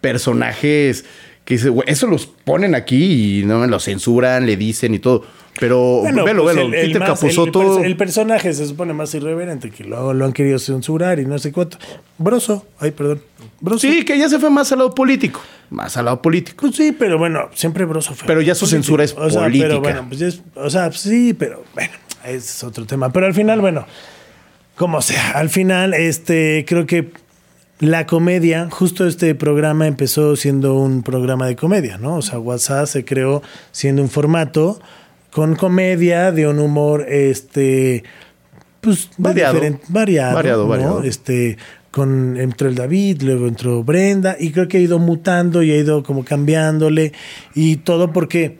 personajes 0.00 1.04
que 1.50 1.56
dice, 1.56 1.68
"Güey, 1.68 1.84
eso 1.90 2.06
los 2.06 2.26
ponen 2.26 2.76
aquí 2.76 3.40
y 3.40 3.44
no 3.44 3.66
lo 3.66 3.80
censuran, 3.80 4.46
le 4.46 4.56
dicen 4.56 4.94
y 4.94 5.00
todo. 5.00 5.24
Pero 5.58 5.98
Bueno, 6.02 6.24
velo, 6.24 6.44
pues 6.44 6.54
velo. 6.54 6.68
el- 6.68 6.74
el 6.74 6.86
Peter 6.86 7.00
más- 7.00 7.08
el- 7.10 7.14
Capusotto. 7.16 7.78
El, 7.80 7.86
el 7.86 7.96
personaje 7.96 8.52
se 8.54 8.66
supone 8.68 8.92
más 8.92 9.12
irreverente, 9.16 9.70
que 9.72 9.82
luego 9.82 10.14
lo 10.14 10.24
han 10.24 10.32
querido 10.32 10.60
censurar 10.60 11.18
y 11.18 11.26
no 11.26 11.38
sé 11.40 11.50
cuánto. 11.50 11.76
Broso, 12.18 12.64
ay, 12.78 12.92
perdón. 12.92 13.20
Broso. 13.60 13.80
sí, 13.80 14.04
que 14.04 14.16
ya 14.16 14.28
se 14.28 14.38
fue 14.38 14.48
más 14.48 14.70
al 14.70 14.78
lado 14.78 14.94
político. 14.94 15.40
Más 15.70 15.96
al 15.96 16.04
lado 16.04 16.22
político. 16.22 16.56
Pues 16.60 16.76
sí, 16.76 16.92
pero 16.96 17.18
bueno, 17.18 17.48
siempre 17.52 17.84
Broso 17.84 18.14
fue. 18.14 18.28
Pero 18.28 18.40
ya 18.42 18.54
su 18.54 18.60
político. 18.60 18.76
censura 18.76 19.04
es 19.04 19.14
o 19.18 19.28
sea, 19.28 19.42
política. 19.42 19.66
Pero 19.68 19.80
bueno, 19.80 20.06
pues 20.08 20.20
es- 20.20 20.40
o 20.54 20.70
sea, 20.70 20.92
sí, 20.92 21.34
pero 21.34 21.64
bueno, 21.74 21.92
ese 22.24 22.36
es 22.36 22.62
otro 22.64 22.86
tema. 22.86 23.12
Pero 23.12 23.26
al 23.26 23.34
final, 23.34 23.60
bueno, 23.60 23.86
como 24.76 25.02
sea, 25.02 25.32
al 25.32 25.50
final, 25.50 25.94
este, 25.94 26.64
creo 26.66 26.86
que 26.86 27.10
la 27.80 28.06
comedia, 28.06 28.68
justo 28.70 29.06
este 29.06 29.34
programa 29.34 29.86
empezó 29.86 30.36
siendo 30.36 30.74
un 30.76 31.02
programa 31.02 31.46
de 31.46 31.56
comedia, 31.56 31.96
¿no? 31.98 32.16
O 32.16 32.22
sea, 32.22 32.38
WhatsApp 32.38 32.86
se 32.86 33.04
creó 33.04 33.42
siendo 33.72 34.02
un 34.02 34.10
formato 34.10 34.80
con 35.30 35.56
comedia, 35.56 36.30
de 36.32 36.46
un 36.46 36.58
humor, 36.58 37.06
este, 37.08 38.04
pues, 38.80 39.10
Variado. 39.16 39.54
diferente- 39.54 39.84
variado, 39.88 40.34
Variado, 40.34 40.62
¿no? 40.64 40.68
variado. 40.68 41.02
Este, 41.04 41.56
con, 41.90 42.36
entró 42.36 42.68
el 42.68 42.74
David, 42.74 43.22
luego 43.22 43.48
entró 43.48 43.82
Brenda, 43.82 44.36
y 44.38 44.50
creo 44.52 44.68
que 44.68 44.76
ha 44.76 44.80
ido 44.80 44.98
mutando 44.98 45.62
y 45.62 45.70
ha 45.72 45.76
ido 45.76 46.02
como 46.02 46.24
cambiándole, 46.24 47.12
y 47.54 47.76
todo 47.76 48.12
porque 48.12 48.58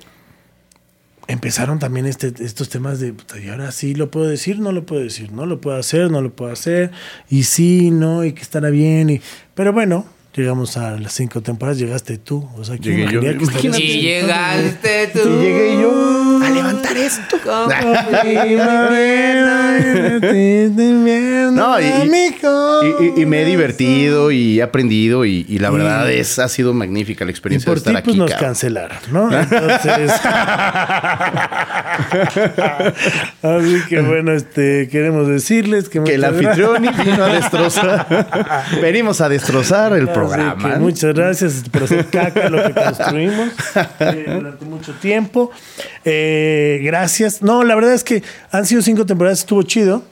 empezaron 1.31 1.79
también 1.79 2.07
este, 2.07 2.33
estos 2.45 2.69
temas 2.69 3.01
de, 3.01 3.13
puta, 3.13 3.39
y 3.39 3.49
ahora 3.49 3.73
sí 3.73 3.95
lo 3.95 4.11
puedo 4.11 4.27
decir, 4.27 4.59
no 4.59 4.73
lo 4.73 4.85
puedo 4.85 5.03
decir, 5.03 5.33
no 5.33 5.47
lo 5.47 5.61
puedo 5.61 5.77
hacer, 5.77 6.11
no 6.11 6.21
lo 6.21 6.33
puedo 6.33 6.53
hacer, 6.53 6.91
y 7.29 7.45
sí, 7.45 7.91
no, 7.91 8.25
y 8.25 8.33
que 8.33 8.43
estará 8.43 8.71
bien, 8.71 9.11
y, 9.11 9.21
pero 9.55 9.73
bueno, 9.73 10.07
llegamos 10.35 10.77
a 10.77 10.99
las 10.99 11.13
cinco 11.13 11.41
temporadas, 11.41 11.79
llegaste 11.79 12.19
tú, 12.19 12.49
o 12.57 12.65
sea, 12.65 12.79
¿quién 12.79 12.97
Llegué 12.97 13.13
yo. 13.13 13.21
que. 13.21 13.83
Y 13.83 14.01
llegaste 14.01 15.09
tú. 15.13 15.29
Y 15.29 15.43
llegué 15.43 15.81
yo 15.81 16.30
esto. 17.19 17.37
No, 21.53 21.81
y, 21.81 21.85
y- 21.85 22.37
y- 23.17 23.23
y 23.23 23.27
me 23.27 23.43
he 23.43 23.45
divertido 23.45 24.31
y 24.31 24.61
he 24.61 24.63
aprendido 24.63 25.25
y, 25.25 25.45
y 25.49 25.59
la 25.59 25.71
verdad 25.71 26.11
es 26.11 26.39
ha 26.39 26.49
sido 26.49 26.73
magnífica 26.73 27.25
la 27.25 27.31
Y 27.31 27.33
experiencia 27.33 27.67
por 27.67 27.81
de 27.83 27.91
estar 27.91 28.03
ti, 28.03 28.05
pues 28.05 28.15
aquí. 28.15 28.19
nos 28.19 28.31
cabrón. 28.31 28.49
cancelaron, 28.49 28.99
¿no? 29.11 29.39
Entonces. 29.39 30.13
Así 33.43 33.81
que 33.89 34.01
bueno, 34.01 34.33
este, 34.33 34.89
queremos 34.91 35.29
decirles 35.29 35.89
que. 35.89 36.03
Que 36.03 36.15
el 36.15 36.25
anfitrión 36.25 36.83
vino 37.05 37.25
a 37.25 37.33
destrozar. 37.35 38.65
Venimos 38.83 39.21
a 39.21 39.29
destrozar 39.29 39.93
el 39.93 40.05
Así 40.09 40.15
programa. 40.15 40.73
que 40.75 40.79
muchas 40.79 41.15
gracias 41.15 41.63
por 41.71 41.85
hacer 41.85 42.07
caca 42.07 42.49
lo 42.49 42.65
que 42.67 42.73
construimos 42.73 43.51
eh, 44.01 44.25
durante 44.27 44.65
mucho 44.65 44.93
tiempo. 44.95 45.51
Eh, 46.05 46.81
gracias. 46.83 47.00
No, 47.43 47.65
la 47.65 47.75
verdad 47.75 47.95
es 47.95 48.05
que 48.05 48.23
han 48.51 48.67
sido 48.67 48.83
cinco 48.83 49.07
temporadas, 49.07 49.41
estuvo 49.41 49.63
chido. 49.63 50.03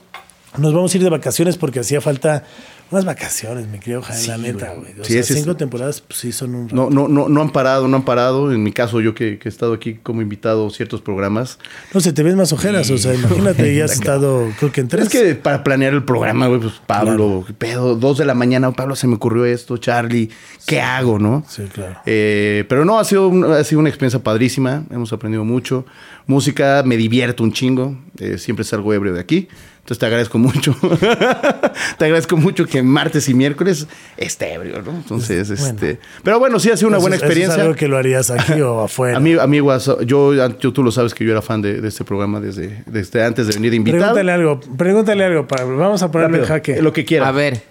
Nos 0.57 0.73
vamos 0.73 0.93
a 0.93 0.97
ir 0.97 1.03
de 1.03 1.09
vacaciones 1.09 1.57
porque 1.57 1.79
hacía 1.79 2.01
falta 2.01 2.43
unas 2.91 3.05
vacaciones, 3.05 3.67
mi 3.67 3.79
querido 3.79 4.01
Jaén, 4.01 4.27
la 4.27 4.37
neta, 4.37 4.73
güey. 4.73 4.93
O 4.99 5.03
Sí, 5.03 5.13
sea, 5.13 5.21
es- 5.21 5.27
cinco 5.27 5.55
temporadas, 5.55 6.01
pues 6.01 6.19
sí, 6.19 6.31
son 6.31 6.55
un. 6.55 6.67
No, 6.71 6.89
no, 6.89 7.07
no, 7.07 7.29
no 7.29 7.41
han 7.41 7.51
parado, 7.51 7.87
no 7.87 7.97
han 7.97 8.03
parado. 8.05 8.51
En 8.51 8.63
mi 8.63 8.71
caso, 8.71 8.99
yo 9.01 9.13
que, 9.13 9.37
que 9.39 9.47
he 9.47 9.51
estado 9.51 9.73
aquí 9.73 9.95
como 10.01 10.21
invitado 10.21 10.67
a 10.67 10.69
ciertos 10.71 11.01
programas. 11.01 11.59
No 11.93 11.99
sé, 12.01 12.13
te 12.13 12.23
ves 12.23 12.35
más 12.35 12.51
ojeras, 12.53 12.89
o 12.89 12.97
sea, 12.97 13.13
imagínate, 13.13 13.75
ya 13.75 13.85
has 13.85 13.91
estado, 13.99 14.47
creo 14.57 14.71
que 14.71 14.81
en 14.81 14.87
tres. 14.87 15.03
Es 15.05 15.09
que 15.09 15.35
para 15.35 15.63
planear 15.63 15.93
el 15.93 16.03
programa, 16.03 16.47
güey, 16.47 16.59
pues 16.61 16.73
Pablo, 16.85 17.43
¿qué 17.45 17.53
pedo, 17.53 17.95
dos 17.95 18.17
de 18.17 18.25
la 18.25 18.33
mañana, 18.33 18.71
Pablo, 18.71 18.95
se 18.95 19.07
me 19.07 19.15
ocurrió 19.15 19.45
esto, 19.45 19.77
Charlie, 19.77 20.29
¿qué 20.65 20.81
hago, 20.81 21.19
no? 21.19 21.43
Sí, 21.47 21.63
claro. 21.73 21.99
Eh, 22.05 22.65
pero 22.69 22.85
no, 22.85 22.99
ha 22.99 23.03
sido, 23.03 23.27
un- 23.27 23.45
ha 23.45 23.63
sido 23.63 23.79
una 23.79 23.89
experiencia 23.89 24.21
padrísima, 24.23 24.83
hemos 24.89 25.13
aprendido 25.13 25.43
mucho. 25.45 25.85
Música, 26.27 26.83
me 26.85 26.95
divierto 26.97 27.43
un 27.43 27.51
chingo, 27.53 27.97
eh, 28.19 28.37
siempre 28.37 28.63
salgo 28.63 28.93
ebrio 28.93 29.13
de 29.13 29.19
aquí. 29.19 29.47
Entonces 29.89 29.99
te 30.01 30.05
agradezco 30.05 30.37
mucho. 30.37 30.75
te 31.97 32.05
agradezco 32.05 32.37
mucho 32.37 32.67
que 32.67 32.83
martes 32.83 33.27
y 33.27 33.33
miércoles 33.33 33.87
esté 34.17 34.53
ebrio, 34.53 34.83
¿no? 34.83 34.91
Entonces, 34.91 35.47
Bueno. 35.49 35.65
este. 35.65 35.99
Pero 36.23 36.37
bueno, 36.37 36.59
sí 36.59 36.69
ha 36.69 36.77
sido 36.77 36.89
una 36.89 36.97
Eso 36.97 37.01
buena 37.01 37.15
es- 37.15 37.23
eso 37.23 37.25
es 37.31 37.35
experiencia. 37.37 37.63
algo 37.63 37.75
que 37.75 37.87
lo 37.87 37.97
harías 37.97 38.29
aquí 38.29 38.61
o 38.61 38.81
afuera. 38.83 39.17
A 39.17 39.19
mí, 39.19 39.33
amigos, 39.33 39.89
yo, 40.05 40.35
yo, 40.35 40.71
tú 40.73 40.83
lo 40.83 40.91
sabes 40.91 41.15
que 41.15 41.25
yo 41.25 41.31
era 41.31 41.41
fan 41.41 41.63
de, 41.63 41.81
de 41.81 41.87
este 41.87 42.03
programa 42.03 42.39
desde, 42.39 42.83
desde 42.85 43.23
antes 43.23 43.47
de 43.47 43.53
venir 43.53 43.73
invitado. 43.73 44.01
Pregúntale 44.13 44.31
algo, 44.31 44.59
pregúntale 44.77 45.23
algo, 45.25 45.47
Pablo. 45.47 45.75
Vamos 45.77 46.03
a 46.03 46.11
ponerle 46.11 46.37
en 46.37 46.43
Rápido, 46.43 46.55
jaque. 46.75 46.81
Lo 46.83 46.93
que 46.93 47.03
quiera. 47.03 47.27
A 47.27 47.31
ver. 47.31 47.63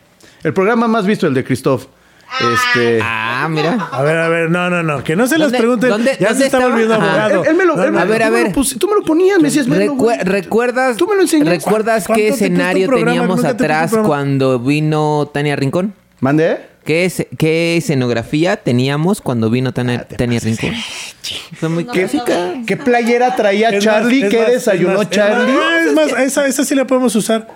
El 0.43 0.53
programa 0.53 0.89
más 0.89 1.07
visto, 1.07 1.29
el 1.29 1.35
de 1.35 1.45
Christoph. 1.45 1.85
Este. 2.31 3.01
Ah, 3.03 3.49
mira. 3.51 3.89
A 3.91 4.03
ver, 4.03 4.16
a 4.18 4.29
ver, 4.29 4.51
no, 4.51 4.68
no, 4.70 4.83
no, 4.83 5.03
que 5.03 5.16
no 5.16 5.26
se 5.26 5.39
las 5.39 5.47
¿Dónde- 5.47 5.59
pregunten. 5.59 5.89
dónde- 5.91 6.16
ya 6.20 6.29
dónde 6.29 6.41
se 6.43 6.47
está 6.47 6.59
volviendo 6.68 6.95
abogado. 6.95 7.43
Él, 7.43 7.49
él 7.51 7.57
me 7.57 7.64
lo, 7.64 7.76
No, 7.76 7.85
él 7.85 7.97
A 7.99 8.05
ver, 8.05 8.22
a 8.22 8.26
tú 8.26 8.33
me 8.33 8.43
ver. 8.45 8.53
tú 8.79 8.89
me 8.89 8.95
lo 8.95 9.03
ponías, 9.03 9.39
me 9.39 9.45
decías, 9.45 9.66
güey. 9.66 10.18
¿Recuerdas, 10.20 10.97
Tú 10.97 11.07
me 11.07 11.14
lo 11.16 11.22
enseñaste. 11.22 11.51
¿Recuerdas 11.57 12.07
¿Cuánto 12.07 12.20
qué 12.22 12.29
escenario 12.29 12.87
programa? 12.87 13.12
teníamos 13.12 13.41
te 13.43 13.47
atrás 13.49 13.93
cuando 14.05 14.59
vino 14.59 15.29
Tania 15.33 15.57
Rincón? 15.57 15.95
¿Mande? 16.20 16.59
¿Qué, 16.85 17.05
es, 17.05 17.26
¿Qué 17.39 17.76
escenografía 17.76 18.57
teníamos 18.57 19.20
cuando 19.20 19.51
vino 19.51 19.72
Tania, 19.74 20.07
Ah, 20.11 20.14
Tania 20.16 20.41
Rincón? 20.41 20.72
Fue 21.61 21.68
muy 21.68 21.85
¿Qué, 21.85 22.01
clásica. 22.07 22.55
¿Qué 22.66 22.76
playera 22.76 23.37
traía 23.37 23.70
Es 23.70 23.85
Charlie? 23.85 24.29
¿Qué 24.29 24.39
más, 24.39 24.49
desayunó 24.49 24.93
es 24.93 24.99
más, 24.99 25.11
Charlie? 25.11 25.53
Es 25.53 25.93
más, 25.93 26.07
es 26.07 26.12
más, 26.12 26.20
esa, 26.22 26.47
esa 26.47 26.64
sí 26.64 26.74
la 26.74 26.87
podemos 26.87 27.14
usar. 27.16 27.49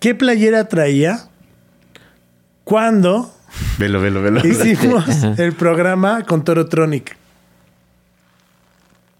¿Qué 0.00 0.14
playera 0.14 0.68
traía 0.68 1.28
cuando 2.64 3.32
Velo, 3.78 4.00
velo, 4.00 4.22
velo. 4.22 4.40
hicimos 4.46 5.04
el 5.38 5.52
programa 5.52 6.22
con 6.24 6.44
Torotronic? 6.44 7.16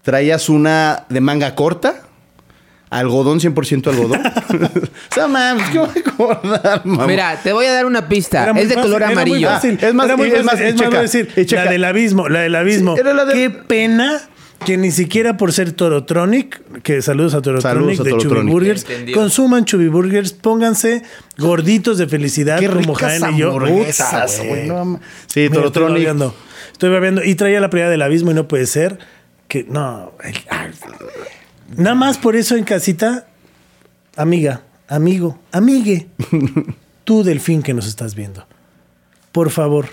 ¿Traías 0.03 0.49
una 0.49 1.03
de 1.09 1.19
manga 1.21 1.53
corta? 1.55 2.01
¿Algodón, 2.89 3.39
100% 3.41 3.87
algodón? 3.87 4.21
o 5.11 5.13
sea, 5.13 5.27
mames, 5.27 5.69
¿qué 5.71 5.79
voy 5.79 5.89
a 5.89 6.09
acordar, 6.09 6.85
mamá? 6.85 7.05
Mira, 7.05 7.37
te 7.43 7.51
voy 7.51 7.65
a 7.65 7.73
dar 7.73 7.85
una 7.85 8.07
pista. 8.07 8.49
Es 8.51 8.69
de 8.69 8.75
fácil, 8.75 8.81
color 8.81 9.01
era 9.01 9.07
muy 9.11 9.13
amarillo. 9.17 9.49
fácil, 9.49 9.77
Es 9.81 9.93
más, 9.93 10.05
era 10.05 10.15
muy 10.15 10.27
es 10.29 10.43
más, 10.45 10.51
fácil, 10.53 10.65
es 10.67 10.71
y 10.71 10.73
más, 10.75 10.79
checa, 10.79 10.89
voy 10.89 10.97
a 10.97 11.01
decir, 11.01 11.45
checa. 11.45 11.65
la 11.65 11.71
del 11.71 11.83
abismo, 11.83 12.29
la 12.29 12.39
del 12.39 12.55
abismo. 12.55 12.95
Sí, 12.95 13.01
era 13.01 13.13
la 13.13 13.25
de- 13.25 13.33
Qué 13.33 13.49
pena 13.49 14.21
que 14.65 14.77
ni 14.77 14.91
siquiera 14.91 15.37
por 15.37 15.53
ser 15.53 15.71
Torotronic, 15.71 16.81
que 16.81 17.01
saludos 17.01 17.33
a 17.33 17.41
Torotronic 17.41 17.95
Saludos 17.95 17.99
a 17.99 18.03
de 18.03 18.09
Torotronic. 18.09 18.43
Chubby 18.43 18.51
Burgers, 18.51 18.85
consuman 19.13 19.65
Chubby 19.65 19.87
Burgers, 19.87 20.33
pónganse 20.33 21.03
gorditos 21.37 21.97
de 21.97 22.07
felicidad 22.07 22.59
Qué 22.59 22.67
como 22.67 22.95
ricas 22.95 23.19
Jaén 23.19 23.35
y 23.35 23.39
yo. 23.39 23.47
hamburguesas, 23.49 24.41
güey, 24.45 24.67
no. 24.67 24.99
Sí, 25.27 25.41
Mira, 25.41 25.53
Torotronic. 25.53 25.97
Estoy 25.97 26.05
babeando. 26.05 26.35
Estoy 26.71 26.89
babeando. 26.89 27.23
Y 27.23 27.35
traía 27.35 27.59
la 27.59 27.69
playa 27.69 27.89
del 27.89 28.01
abismo 28.01 28.31
y 28.31 28.33
no 28.33 28.47
puede 28.47 28.65
ser 28.65 28.99
que 29.47 29.65
no. 29.69 30.13
Nada 31.75 31.95
más 31.95 32.17
por 32.17 32.35
eso 32.35 32.55
en 32.55 32.63
casita, 32.63 33.27
amiga, 34.15 34.63
amigo, 34.87 35.39
amigue, 35.51 36.07
tú 37.03 37.23
delfín 37.23 37.61
que 37.61 37.73
nos 37.73 37.87
estás 37.87 38.15
viendo, 38.15 38.47
por 39.31 39.49
favor, 39.49 39.87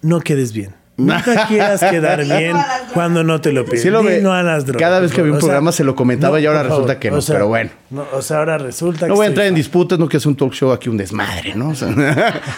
no 0.00 0.20
quedes 0.20 0.52
bien. 0.52 0.74
Nunca 0.96 1.46
quieras 1.48 1.80
quedar 1.80 2.22
bien 2.24 2.54
cuando 2.92 3.24
no 3.24 3.40
te 3.40 3.50
lo 3.52 3.64
piden. 3.64 3.80
Sí 3.80 3.90
lo 3.90 4.02
ve. 4.02 4.20
no 4.20 4.32
a 4.34 4.42
las 4.42 4.66
drogas. 4.66 4.80
Cada 4.82 5.00
vez 5.00 5.10
que 5.12 5.20
había 5.22 5.32
un 5.32 5.38
O 5.38 5.40
sea, 5.40 5.46
programa 5.48 5.72
se 5.72 5.84
lo 5.84 5.94
comentaba 5.96 6.38
y 6.38 6.46
ahora 6.46 6.62
resulta 6.62 6.82
favor. 6.88 6.98
que 6.98 7.10
no, 7.10 7.16
O 7.16 7.20
sea, 7.22 7.34
pero 7.36 7.48
bueno. 7.48 7.70
no, 7.90 8.06
o 8.12 8.20
sea, 8.22 8.38
ahora 8.38 8.58
resulta 8.58 9.06
No 9.08 9.14
que 9.14 9.16
voy 9.16 9.24
a 9.24 9.28
entrar 9.28 9.46
en 9.46 9.54
disputas, 9.54 9.98
no 9.98 10.06
quiero 10.06 10.18
hacer 10.18 10.28
un 10.28 10.36
talk 10.36 10.52
show 10.52 10.70
aquí, 10.70 10.88
un 10.90 10.98
desmadre, 10.98 11.54
¿no? 11.54 11.70
O 11.70 11.74
sea, 11.74 11.88
no, 11.90 12.02
Ah, 12.02 12.14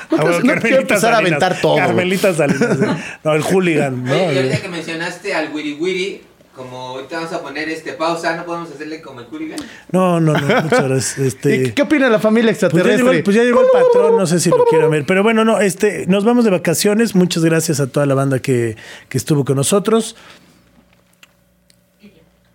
quiero- 0.09 0.25
bueno, 0.25 0.33
no 0.33 0.41
quiero 0.41 0.43
Carmelita 0.61 0.79
empezar 0.81 1.15
a 1.15 1.19
aventar 1.19 1.61
todo. 1.61 1.77
Carmelita 1.77 2.35
Salinas. 2.35 2.79
No, 3.23 3.35
el 3.35 3.43
hooligan, 3.43 4.05
¿no? 4.05 4.13
Ahorita 4.15 4.61
que 4.61 4.69
mencionaste 4.69 5.33
al 5.35 5.53
Wiri 5.53 5.75
Wiri, 5.75 6.23
como 6.55 6.77
ahorita 6.91 7.17
vamos 7.17 7.33
a 7.33 7.43
poner 7.43 7.69
este 7.69 7.95
pausa, 7.95 8.37
¿no 8.37 8.45
podemos 8.45 8.71
hacerle 8.71 9.03
como 9.03 9.21
el 9.21 9.27
hooligan? 9.27 9.59
No, 9.91 10.21
no, 10.21 10.33
no, 10.35 10.63
muchas 10.63 10.85
gracias. 10.85 11.19
Este, 11.25 11.57
¿Y 11.57 11.73
¿Qué 11.73 11.83
opina 11.83 12.09
la 12.09 12.21
familia 12.21 12.53
Pues 12.53 12.61
ya, 12.61 12.67
extraterrestre? 12.67 13.13
llegó, 13.13 13.25
pues 13.25 13.37
ya 13.37 13.43
llegó 13.45 13.61
el 13.61 13.67
patrón, 13.73 14.17
no 14.17 14.27
sé 14.27 14.39
si 14.39 14.51
lo 14.51 14.65
quiero 14.71 14.89
ver. 14.89 15.05
Pero 15.07 15.23
bueno, 15.23 15.45
no, 15.45 15.61
este, 15.61 16.07
nos 16.07 16.25
vamos 16.25 16.45
de 16.45 16.51
vacaciones. 16.51 17.15
Muchas 17.15 17.45
gracias 17.45 17.81
a 17.81 17.89
toda 17.89 18.07
la 18.07 18.15
banda 18.15 18.39
que, 18.39 18.77
que 19.09 19.19
estuvo 19.19 19.45
con 19.45 19.57
nosotros. 19.57 20.17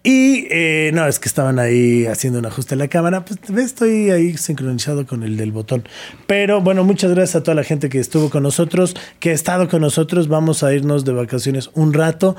Y 0.01 0.47
eh, 0.49 0.91
no, 0.93 1.05
es 1.05 1.19
que 1.19 1.27
estaban 1.27 1.59
ahí 1.59 2.05
haciendo 2.05 2.39
un 2.39 2.45
ajuste 2.45 2.75
en 2.75 2.79
la 2.79 2.87
cámara. 2.87 3.25
Pues 3.25 3.39
ves, 3.49 3.65
estoy 3.65 4.11
ahí 4.11 4.37
sincronizado 4.37 5.05
con 5.05 5.23
el 5.23 5.35
del 5.35 5.51
botón. 5.51 5.83
Pero 6.25 6.61
bueno, 6.61 6.85
muchas 6.85 7.11
gracias 7.11 7.35
a 7.35 7.43
toda 7.43 7.55
la 7.55 7.63
gente 7.63 7.89
que 7.89 7.99
estuvo 7.99 8.29
con 8.29 8.43
nosotros, 8.43 8.95
que 9.19 9.31
ha 9.31 9.33
estado 9.33 9.67
con 9.67 9.81
nosotros. 9.81 10.29
Vamos 10.29 10.63
a 10.63 10.73
irnos 10.73 11.03
de 11.03 11.11
vacaciones 11.11 11.69
un 11.73 11.93
rato. 11.93 12.37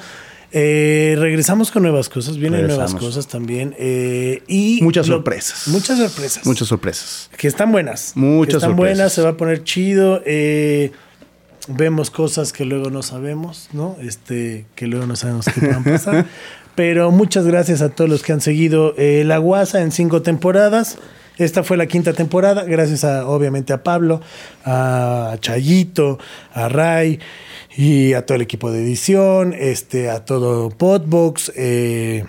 Eh, 0.53 1.15
regresamos 1.19 1.71
con 1.71 1.83
nuevas 1.83 2.09
cosas, 2.09 2.37
vienen 2.37 2.67
nuevas 2.67 2.95
cosas 2.95 3.29
también. 3.29 3.75
eh, 3.79 4.43
y 4.49 4.81
Muchas 4.83 5.07
lo- 5.09 5.17
sorpresas. 5.17 5.69
Muchas 5.69 5.99
sorpresas. 5.99 6.45
Muchas 6.47 6.69
sorpresas. 6.69 7.31
Que 7.37 7.47
están 7.49 7.71
buenas. 7.71 8.13
Muchas 8.17 8.47
que 8.55 8.57
están 8.57 8.71
sorpresas. 8.71 8.97
buenas, 8.97 9.13
se 9.13 9.23
va 9.23 9.29
a 9.31 9.37
poner 9.37 9.63
chido. 9.65 10.23
eh, 10.27 10.91
vemos 11.69 12.11
cosas 12.11 12.53
que 12.53 12.65
luego 12.65 12.91
no 12.91 13.03
sabemos, 13.03 13.69
¿no? 13.73 13.97
Este, 14.03 14.65
que 14.75 14.87
luego 14.89 15.07
no 15.07 15.15
sabemos 15.15 15.47
qué 15.47 15.61
puedan 15.61 15.85
pasar. 15.85 16.27
Pero 16.75 17.11
muchas 17.13 17.45
gracias 17.47 17.83
a 17.83 17.91
todos 17.91 18.09
los 18.11 18.23
que 18.23 18.33
han 18.33 18.41
seguido 18.41 18.95
La 18.97 19.39
Guasa 19.39 19.83
en 19.83 19.93
cinco 19.93 20.23
temporadas. 20.23 20.97
Esta 21.37 21.63
fue 21.63 21.77
la 21.77 21.87
quinta 21.87 22.13
temporada, 22.13 22.65
gracias 22.65 23.03
a, 23.05 23.27
obviamente 23.27 23.73
a 23.73 23.83
Pablo, 23.83 24.21
a 24.65 25.37
Chayito, 25.41 26.19
a 26.53 26.69
Ray 26.69 27.19
y 27.77 28.13
a 28.15 28.27
todo 28.27 28.37
el 28.37 28.43
equipo 28.43 28.71
de 28.73 28.83
edición, 28.83 29.55
este, 29.57 30.11
a 30.11 30.25
todo 30.25 30.71
Podbox, 30.71 31.53
eh, 31.57 32.25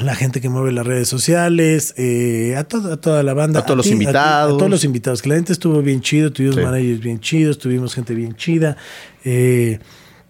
la 0.00 0.14
gente 0.14 0.40
que 0.40 0.48
mueve 0.48 0.72
las 0.72 0.86
redes 0.86 1.08
sociales, 1.08 1.94
eh, 1.98 2.54
a, 2.56 2.64
todo- 2.64 2.92
a 2.94 2.96
toda 3.00 3.22
la 3.22 3.34
banda. 3.34 3.60
A 3.60 3.64
todos 3.66 3.76
los 3.76 3.86
ti, 3.86 3.92
invitados. 3.92 4.54
A, 4.54 4.58
todos 4.58 4.70
los 4.70 4.84
invitados, 4.84 5.20
que 5.20 5.28
la 5.28 5.34
gente 5.34 5.52
estuvo 5.52 5.82
bien 5.82 6.00
chido, 6.00 6.32
tuvimos 6.32 6.56
Sí. 6.56 6.62
managers 6.62 7.00
bien 7.00 7.20
chidos, 7.20 7.58
tuvimos 7.58 7.94
gente 7.94 8.14
bien 8.14 8.34
chida, 8.36 8.76
eh, 9.24 9.80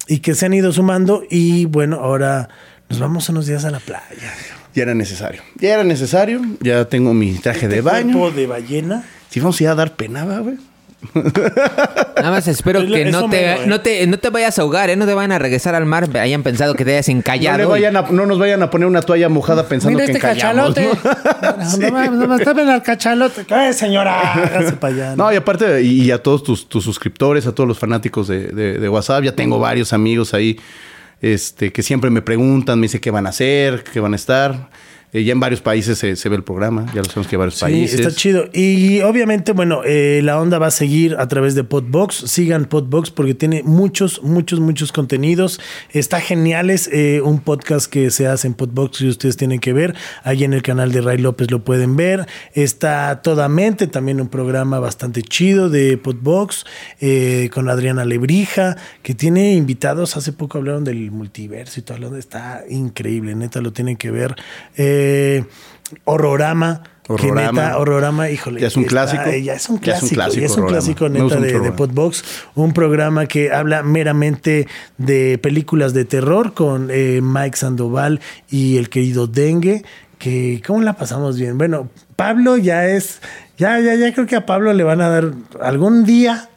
y 0.09 0.19
que 0.19 0.35
se 0.35 0.47
han 0.47 0.55
ido 0.55 0.73
sumando, 0.73 1.23
y 1.31 1.67
bueno, 1.67 1.97
ahora 2.01 2.49
nos 2.89 2.99
vamos 2.99 3.29
unos 3.29 3.47
días 3.47 3.65
a 3.65 3.71
la 3.71 3.79
playa. 3.79 4.33
Ya 4.75 4.83
era 4.85 4.95
necesario. 4.95 5.43
Ya 5.61 5.75
era 5.75 5.85
necesario. 5.85 6.41
Ya 6.61 6.87
tengo 6.89 7.13
mi 7.15 7.35
traje 7.35 7.69
de 7.69 7.83
baño. 7.83 8.31
de 8.31 8.47
ballena. 8.47 9.05
Si 9.29 9.39
vamos 9.39 9.61
a 9.61 9.65
ir 9.65 9.69
a 9.69 9.75
dar 9.75 9.95
pena, 9.97 10.25
va, 10.25 10.39
güey. 10.41 10.57
Nada 11.15 12.31
más 12.31 12.47
espero 12.49 12.81
Es 12.81 12.89
lo- 12.89 12.95
que 12.97 13.05
no 13.07 13.29
te, 13.29 13.53
¿eh? 13.53 13.59
no, 13.67 13.81
te, 13.81 14.07
no 14.07 14.19
te 14.19 14.31
vayas 14.31 14.59
a 14.59 14.63
ahogar, 14.63 14.91
¿eh? 14.91 14.97
No 14.97 15.07
te 15.07 15.15
vayan 15.15 15.33
a 15.33 15.39
regresar 15.39 15.75
al 15.75 15.85
mar, 15.87 16.09
hayan 16.17 16.43
pensado 16.43 16.75
que 16.75 16.85
te 16.85 16.93
hayas 16.93 17.09
No, 17.09 17.17
encallado. 17.19 17.59
le 17.59 17.65
vayan 17.67 17.97
a- 17.97 18.03
no 18.11 18.27
nos 18.27 18.39
vayan 18.39 18.63
a 18.63 18.71
poner 18.71 18.87
una 18.87 19.03
toalla 19.03 19.29
mojada 19.29 19.67
pensando 19.67 19.99
Mira 19.99 20.07
que 20.07 20.13
este 20.13 20.27
encallamos. 20.27 20.75
cachalote. 20.75 20.99
¿no? 21.03 21.63
No, 21.83 21.91
mames, 21.93 22.13
no 22.13 22.27
mames, 22.29 22.45
tapen 22.45 22.69
al 22.69 22.83
cachalote. 22.83 23.45
¡Eh, 23.49 23.73
señora! 23.73 24.33
Hágase 24.35 24.73
para 24.75 24.95
allá. 24.95 25.17
No, 25.17 25.33
y 25.33 25.37
aparte, 25.37 25.83
y, 25.83 26.03
y 26.03 26.11
a 26.11 26.23
todos 26.23 26.43
tus, 26.43 26.69
tus 26.69 26.85
suscriptores, 26.85 27.47
a 27.47 27.53
todos 27.55 27.67
los 27.69 27.79
fanáticos 27.79 28.29
de, 28.29 28.49
de- 28.49 28.79
de 28.79 28.89
WhatsApp, 28.89 29.25
ya 29.25 29.33
tengo 29.35 29.59
varios 29.59 29.93
amigos 29.93 30.35
ahí 30.35 30.59
este, 31.21 31.73
que 31.73 31.83
siempre 31.83 32.11
me 32.11 32.23
preguntan, 32.23 32.79
me 32.81 32.85
dicen 32.87 33.01
qué 33.01 33.11
van 33.11 33.27
a 33.27 33.31
hacer, 33.31 33.85
qué 33.85 34.01
van 34.01 34.13
a 34.13 34.17
estar. 34.17 34.71
Eh, 35.15 35.25
ya 35.25 35.33
en 35.33 35.41
varios 35.41 35.61
países 35.61 35.99
se, 35.99 36.17
se 36.17 36.29
ve 36.31 36.37
el 36.37 36.43
programa, 36.43 36.87
ya 36.95 37.03
lo 37.03 37.05
sabemos 37.05 37.27
que 37.29 37.37
hay 37.37 37.39
varios 37.39 37.57
Sí, 37.57 37.61
países. 37.61 38.01
está 38.01 38.13
chido. 38.15 38.47
Y 38.55 39.01
obviamente, 39.03 39.53
bueno, 39.53 39.83
eh, 39.85 40.23
la 40.25 40.41
onda 40.41 40.59
va 40.59 40.69
a 40.69 40.71
seguir 40.71 41.17
a 41.19 41.29
través 41.29 41.55
de 41.55 41.65
Podbox. 41.65 42.15
Sigan 42.31 42.65
Podbox 42.65 43.11
porque 43.11 43.35
tiene 43.35 43.63
muchos, 43.63 44.23
muchos, 44.23 44.59
muchos 44.61 44.91
contenidos. 44.91 45.61
Está 45.91 46.19
genial. 46.21 46.71
Es 46.71 46.89
eh, 46.91 47.21
un 47.23 47.41
podcast 47.41 47.91
que 47.93 48.11
se 48.11 48.27
hace 48.27 48.47
en 48.47 48.55
Podbox 48.55 49.03
y 49.03 49.09
ustedes 49.09 49.37
tienen 49.37 49.61
que 49.61 49.75
ver. 49.75 49.95
Ahí 50.25 50.45
en 50.45 50.55
el 50.55 50.63
canal 50.63 50.93
de 50.93 51.03
Ray 51.03 51.19
López 51.19 51.51
lo 51.51 51.63
pueden 51.63 51.95
ver. 51.97 52.27
Está 52.55 53.21
Toda 53.23 53.51
Mente, 53.51 53.89
también 53.89 54.19
un 54.19 54.29
programa 54.29 54.79
bastante 54.79 55.21
chido 55.23 55.69
de 55.69 55.99
Podbox 55.99 56.65
eh, 57.03 57.51
con 57.53 57.69
Adriana 57.69 58.07
Lebrija, 58.07 58.79
que 59.03 59.15
tiene 59.15 59.53
invitados. 59.57 60.17
Hace 60.17 60.33
poco 60.33 60.57
hablaron 60.57 60.85
del 60.85 61.11
multiverso 61.11 61.81
y 61.81 61.83
todo. 61.83 61.99
lo- 61.99 62.17
Está 62.17 62.63
increíble, 62.71 63.35
neta, 63.35 63.61
lo 63.61 63.75
tienen 63.75 63.97
que 63.99 64.11
ver. 64.11 64.37
Eh, 64.79 65.01
Horrorama. 66.05 66.83
Que 67.05 67.13
Horrorama. 67.15 67.63
neta, 67.63 67.79
Horrorama, 67.79 68.31
híjole. 68.31 68.61
Ya 68.61 68.69
es 68.69 68.77
un 68.77 68.85
está- 68.85 68.91
clásico. 68.93 69.31
Ya 69.43 69.55
es 69.55 69.69
un 69.69 69.79
clásico. 69.79 70.15
ya 70.35 70.47
es 70.47 70.57
un 70.57 70.67
clásico 70.67 71.09
neta 71.09 71.37
de, 71.37 71.59
de. 71.61 71.73
Podbox. 71.73 72.25
Un 72.55 72.73
programa 72.73 73.27
que 73.27 73.53
habla 73.53 73.83
meramente 73.83 74.69
de 74.99 75.37
películas 75.39 75.95
de 75.95 76.05
terror 76.05 76.55
con 76.55 76.89
eh, 76.91 77.21
Mike 77.23 77.57
Sandoval 77.57 78.21
y 78.51 78.77
el 78.79 78.89
querido 78.89 79.27
Dengue. 79.27 79.85
Que, 80.19 80.63
¿cómo 80.65 80.81
la 80.83 80.93
pasamos 80.93 81.37
bien? 81.37 81.59
Bueno, 81.59 81.89
Pablo 82.15 82.57
ya 82.57 82.87
es. 82.87 83.21
Ya, 83.59 83.81
ya, 83.81 83.95
ya 83.97 84.15
creo 84.15 84.27
que 84.27 84.37
a 84.37 84.47
Pablo 84.47 84.73
le 84.73 84.85
van 84.85 85.01
a 85.01 85.09
dar 85.09 85.33
algún 85.61 86.05
día 86.05 86.49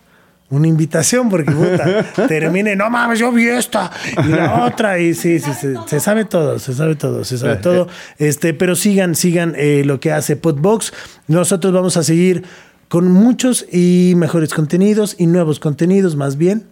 una 0.49 0.67
invitación 0.67 1.30
porque 1.30 1.51
puta, 1.51 2.05
termine, 2.27 2.76
no 2.76 2.89
mames, 2.89 3.19
yo 3.19 3.31
vi 3.31 3.47
esta 3.47 3.91
y 4.26 4.30
la 4.30 4.65
otra 4.65 4.99
y 4.99 5.13
sí, 5.13 5.39
sí, 5.39 5.51
sí, 5.59 5.73
se 5.85 5.99
sabe 5.99 6.26
todo, 6.26 6.59
se 6.59 6.73
sabe 6.73 6.95
todo, 6.95 7.23
se 7.23 7.38
sabe 7.38 7.57
todo. 7.57 7.88
Este, 8.17 8.53
pero 8.53 8.76
sigan, 8.76 9.15
sigan 9.15 9.53
eh, 9.57 9.84
lo 9.85 9.99
que 9.99 10.11
hace 10.11 10.35
Podbox. 10.35 10.93
Nosotros 11.27 11.73
vamos 11.73 11.97
a 11.97 12.03
seguir 12.03 12.43
con 12.88 13.11
muchos 13.11 13.65
y 13.72 14.13
mejores 14.15 14.53
contenidos 14.53 15.15
y 15.17 15.26
nuevos 15.26 15.59
contenidos 15.59 16.15
más 16.15 16.38
bien 16.38 16.65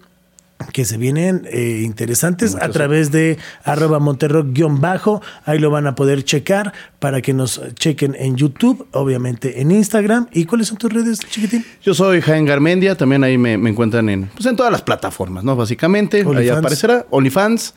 que 0.72 0.86
se 0.86 0.98
vienen 0.98 1.48
eh, 1.52 1.82
interesantes 1.84 2.56
a 2.56 2.70
través 2.70 3.12
de 3.12 3.38
arroba 3.64 4.00
monterrock-bajo. 4.00 5.22
Ahí 5.46 5.60
lo 5.60 5.70
van 5.72 5.88
a 5.88 5.96
poder 5.96 6.24
checar 6.24 6.74
para 7.00 7.22
que 7.22 7.34
nos 7.34 7.62
chequen 7.76 8.16
en 8.18 8.36
YouTube, 8.36 8.88
obviamente 8.92 9.62
en 9.62 9.72
Instagram. 9.72 10.28
¿Y 10.32 10.46
cuáles 10.46 10.68
son 10.68 10.78
tus 10.78 10.92
redes, 10.92 11.20
chiquitín? 11.20 11.66
Yo 11.82 11.94
soy 11.94 12.22
Jaén 12.22 12.46
Garmendia, 12.46 12.96
también 12.96 13.24
ahí 13.24 13.38
me, 13.38 13.58
me 13.58 13.70
encuentran 13.70 14.10
en, 14.10 14.26
pues 14.34 14.46
en 14.46 14.56
todas 14.56 14.72
las 14.72 14.82
plataformas, 14.82 15.44
¿no? 15.44 15.56
Básicamente, 15.56 16.24
ahí 16.38 16.50
aparecerá. 16.50 17.06
OnlyFans. 17.10 17.74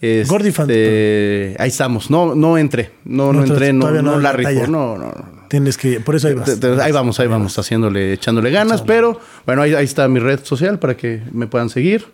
este, 0.00 0.24
Gordifans. 0.30 0.70
ahí 0.70 1.68
estamos. 1.68 2.10
No, 2.10 2.34
no 2.34 2.56
entré. 2.58 2.90
No, 3.04 3.32
No, 3.32 3.40
no 3.40 3.46
entré, 3.46 3.72
no, 3.72 3.90
no 4.02 4.18
la 4.18 4.32
rifo. 4.32 4.66
No, 4.66 4.96
no, 4.96 5.06
no. 5.08 5.40
Tienes 5.48 5.76
que, 5.76 5.98
por 6.00 6.14
eso 6.14 6.28
ahí 6.28 6.34
vas. 6.34 6.44
Te- 6.46 6.56
te- 6.56 6.80
Ahí 6.80 6.92
vamos, 6.92 7.18
ahí 7.18 7.26
vamos, 7.26 7.58
haciéndole, 7.58 8.12
echándole 8.12 8.50
ganas, 8.52 8.82
pero 8.82 9.18
bueno, 9.46 9.62
ahí, 9.62 9.74
ahí 9.74 9.84
está 9.84 10.06
mi 10.06 10.20
red 10.20 10.38
social 10.44 10.78
para 10.78 10.96
que 10.96 11.22
me 11.32 11.48
puedan 11.48 11.68
seguir 11.70 12.06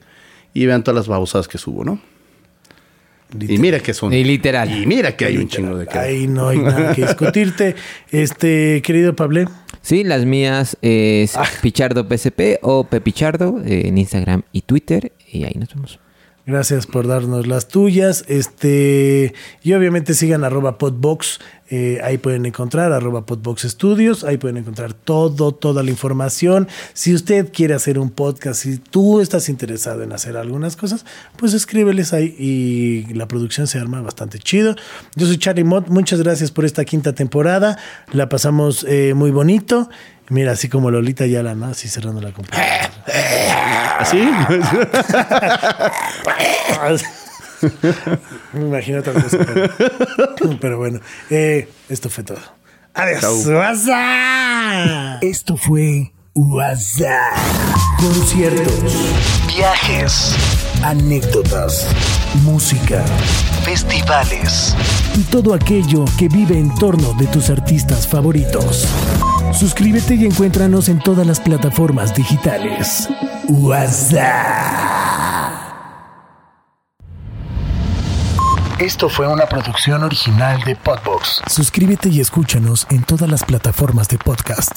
y 0.62 0.66
vean 0.66 0.83
todas 0.83 0.97
las 0.97 1.09
babosadas 1.09 1.49
que 1.49 1.59
subo, 1.59 1.85
¿no? 1.85 2.01
Y 3.39 3.59
mira 3.59 3.81
que 3.81 3.93
son. 3.93 4.12
Y 4.12 4.23
literal. 4.23 4.70
Y 4.70 4.87
mira 4.87 5.16
que 5.16 5.24
hay 5.24 5.37
un 5.37 5.49
chingo 5.49 5.77
de 5.77 5.87
que. 5.87 5.99
Ahí 5.99 6.27
no 6.28 6.49
hay 6.49 6.59
nada 6.59 6.95
que 6.95 7.03
discutirte. 7.03 7.74
Este, 8.11 8.81
querido 8.83 9.16
Pablo. 9.16 9.51
Sí, 9.83 10.05
las 10.05 10.24
mías 10.24 10.78
es 10.81 11.37
Ah. 11.37 11.45
Pichardo 11.61 12.07
PSP 12.09 12.59
o 12.62 12.85
Pepichardo 12.85 13.61
eh, 13.65 13.89
en 13.89 13.99
Instagram 13.99 14.43
y 14.53 14.62
Twitter. 14.62 15.12
Y 15.31 15.45
ahí 15.45 15.55
nos 15.59 15.74
vemos. 15.74 15.99
Gracias 16.47 16.86
por 16.86 17.09
darnos 17.09 17.48
las 17.48 17.66
tuyas. 17.66 18.24
Este, 18.28 19.35
y 19.64 19.73
obviamente 19.73 20.14
sigan 20.14 20.44
arroba 20.44 20.78
podbox. 20.78 21.40
eh, 21.68 21.98
ahí 22.05 22.18
pueden 22.18 22.47
encontrar 22.47 22.93
arroba 22.93 23.27
podbox 23.27 23.64
estudios. 23.64 24.23
Ahí 24.23 24.36
pueden 24.36 24.56
encontrar 24.56 24.94
todo, 24.94 25.52
toda 25.52 25.82
la 25.82 25.90
información. 25.90 26.68
Si 26.93 27.12
usted 27.12 27.51
quiere 27.52 27.74
hacer 27.74 27.98
un 27.98 28.10
podcast, 28.10 28.62
si 28.62 28.78
tú 28.78 29.20
estás 29.20 29.48
interesado 29.48 30.05
en 30.05 30.12
hacer 30.12 30.36
algunas 30.36 30.77
cosas, 30.77 31.05
pues 31.36 31.52
escríbeles 31.52 32.12
ahí 32.12 32.36
y 32.39 33.12
la 33.14 33.27
producción 33.27 33.66
se 33.66 33.81
arma 33.81 34.01
bastante 34.01 34.39
chido. 34.39 34.77
Yo 35.16 35.27
soy 35.27 35.39
Charlie 35.39 35.64
Mott. 35.64 35.89
Muchas 35.89 36.23
gracias 36.23 36.52
por 36.52 36.64
esta 36.64 36.85
quinta 36.85 37.12
temporada. 37.12 37.77
La 38.12 38.28
pasamos 38.28 38.86
eh, 38.89 39.14
muy 39.14 39.32
bonito. 39.32 39.89
Mira, 40.28 40.53
así 40.53 40.69
como 40.69 40.90
Lolita 40.90 41.24
Yala, 41.27 41.55
¿no? 41.55 41.66
Así 41.66 41.89
cerrando 41.89 42.20
la 42.20 42.32
computadora. 42.32 42.90
¿Así? 43.98 44.19
Me 48.53 48.66
imagino 48.66 48.98
otra 49.01 49.15
cosa. 49.15 49.39
Pero, 49.39 49.70
pero 50.61 50.78
bueno, 50.78 51.01
eh, 51.31 51.69
esto 51.89 52.11
fue 52.11 52.23
todo. 52.24 52.39
Adiós. 52.94 53.20
Esto 55.23 55.57
fue 55.57 56.12
WhatsApp. 56.36 57.32
Conciertos, 57.98 58.92
viajes, 59.46 60.36
anécdotas, 60.82 61.88
música, 62.44 63.02
festivales 63.64 64.76
y 65.16 65.22
todo 65.22 65.54
aquello 65.54 66.04
que 66.18 66.28
vive 66.28 66.58
en 66.58 66.74
torno 66.74 67.14
de 67.14 67.26
tus 67.28 67.48
artistas 67.48 68.06
favoritos. 68.06 68.86
Suscríbete 69.58 70.14
y 70.16 70.26
encuéntranos 70.26 70.90
en 70.90 70.98
todas 70.98 71.26
las 71.26 71.40
plataformas 71.40 72.14
digitales. 72.14 73.08
WhatsApp. 73.48 74.76
Esto 78.78 79.08
fue 79.08 79.26
una 79.26 79.46
producción 79.46 80.04
original 80.04 80.62
de 80.64 80.76
Podbox. 80.76 81.40
Suscríbete 81.48 82.10
y 82.10 82.20
escúchanos 82.20 82.86
en 82.90 83.04
todas 83.04 83.30
las 83.30 83.42
plataformas 83.42 84.08
de 84.08 84.18
podcast. 84.18 84.72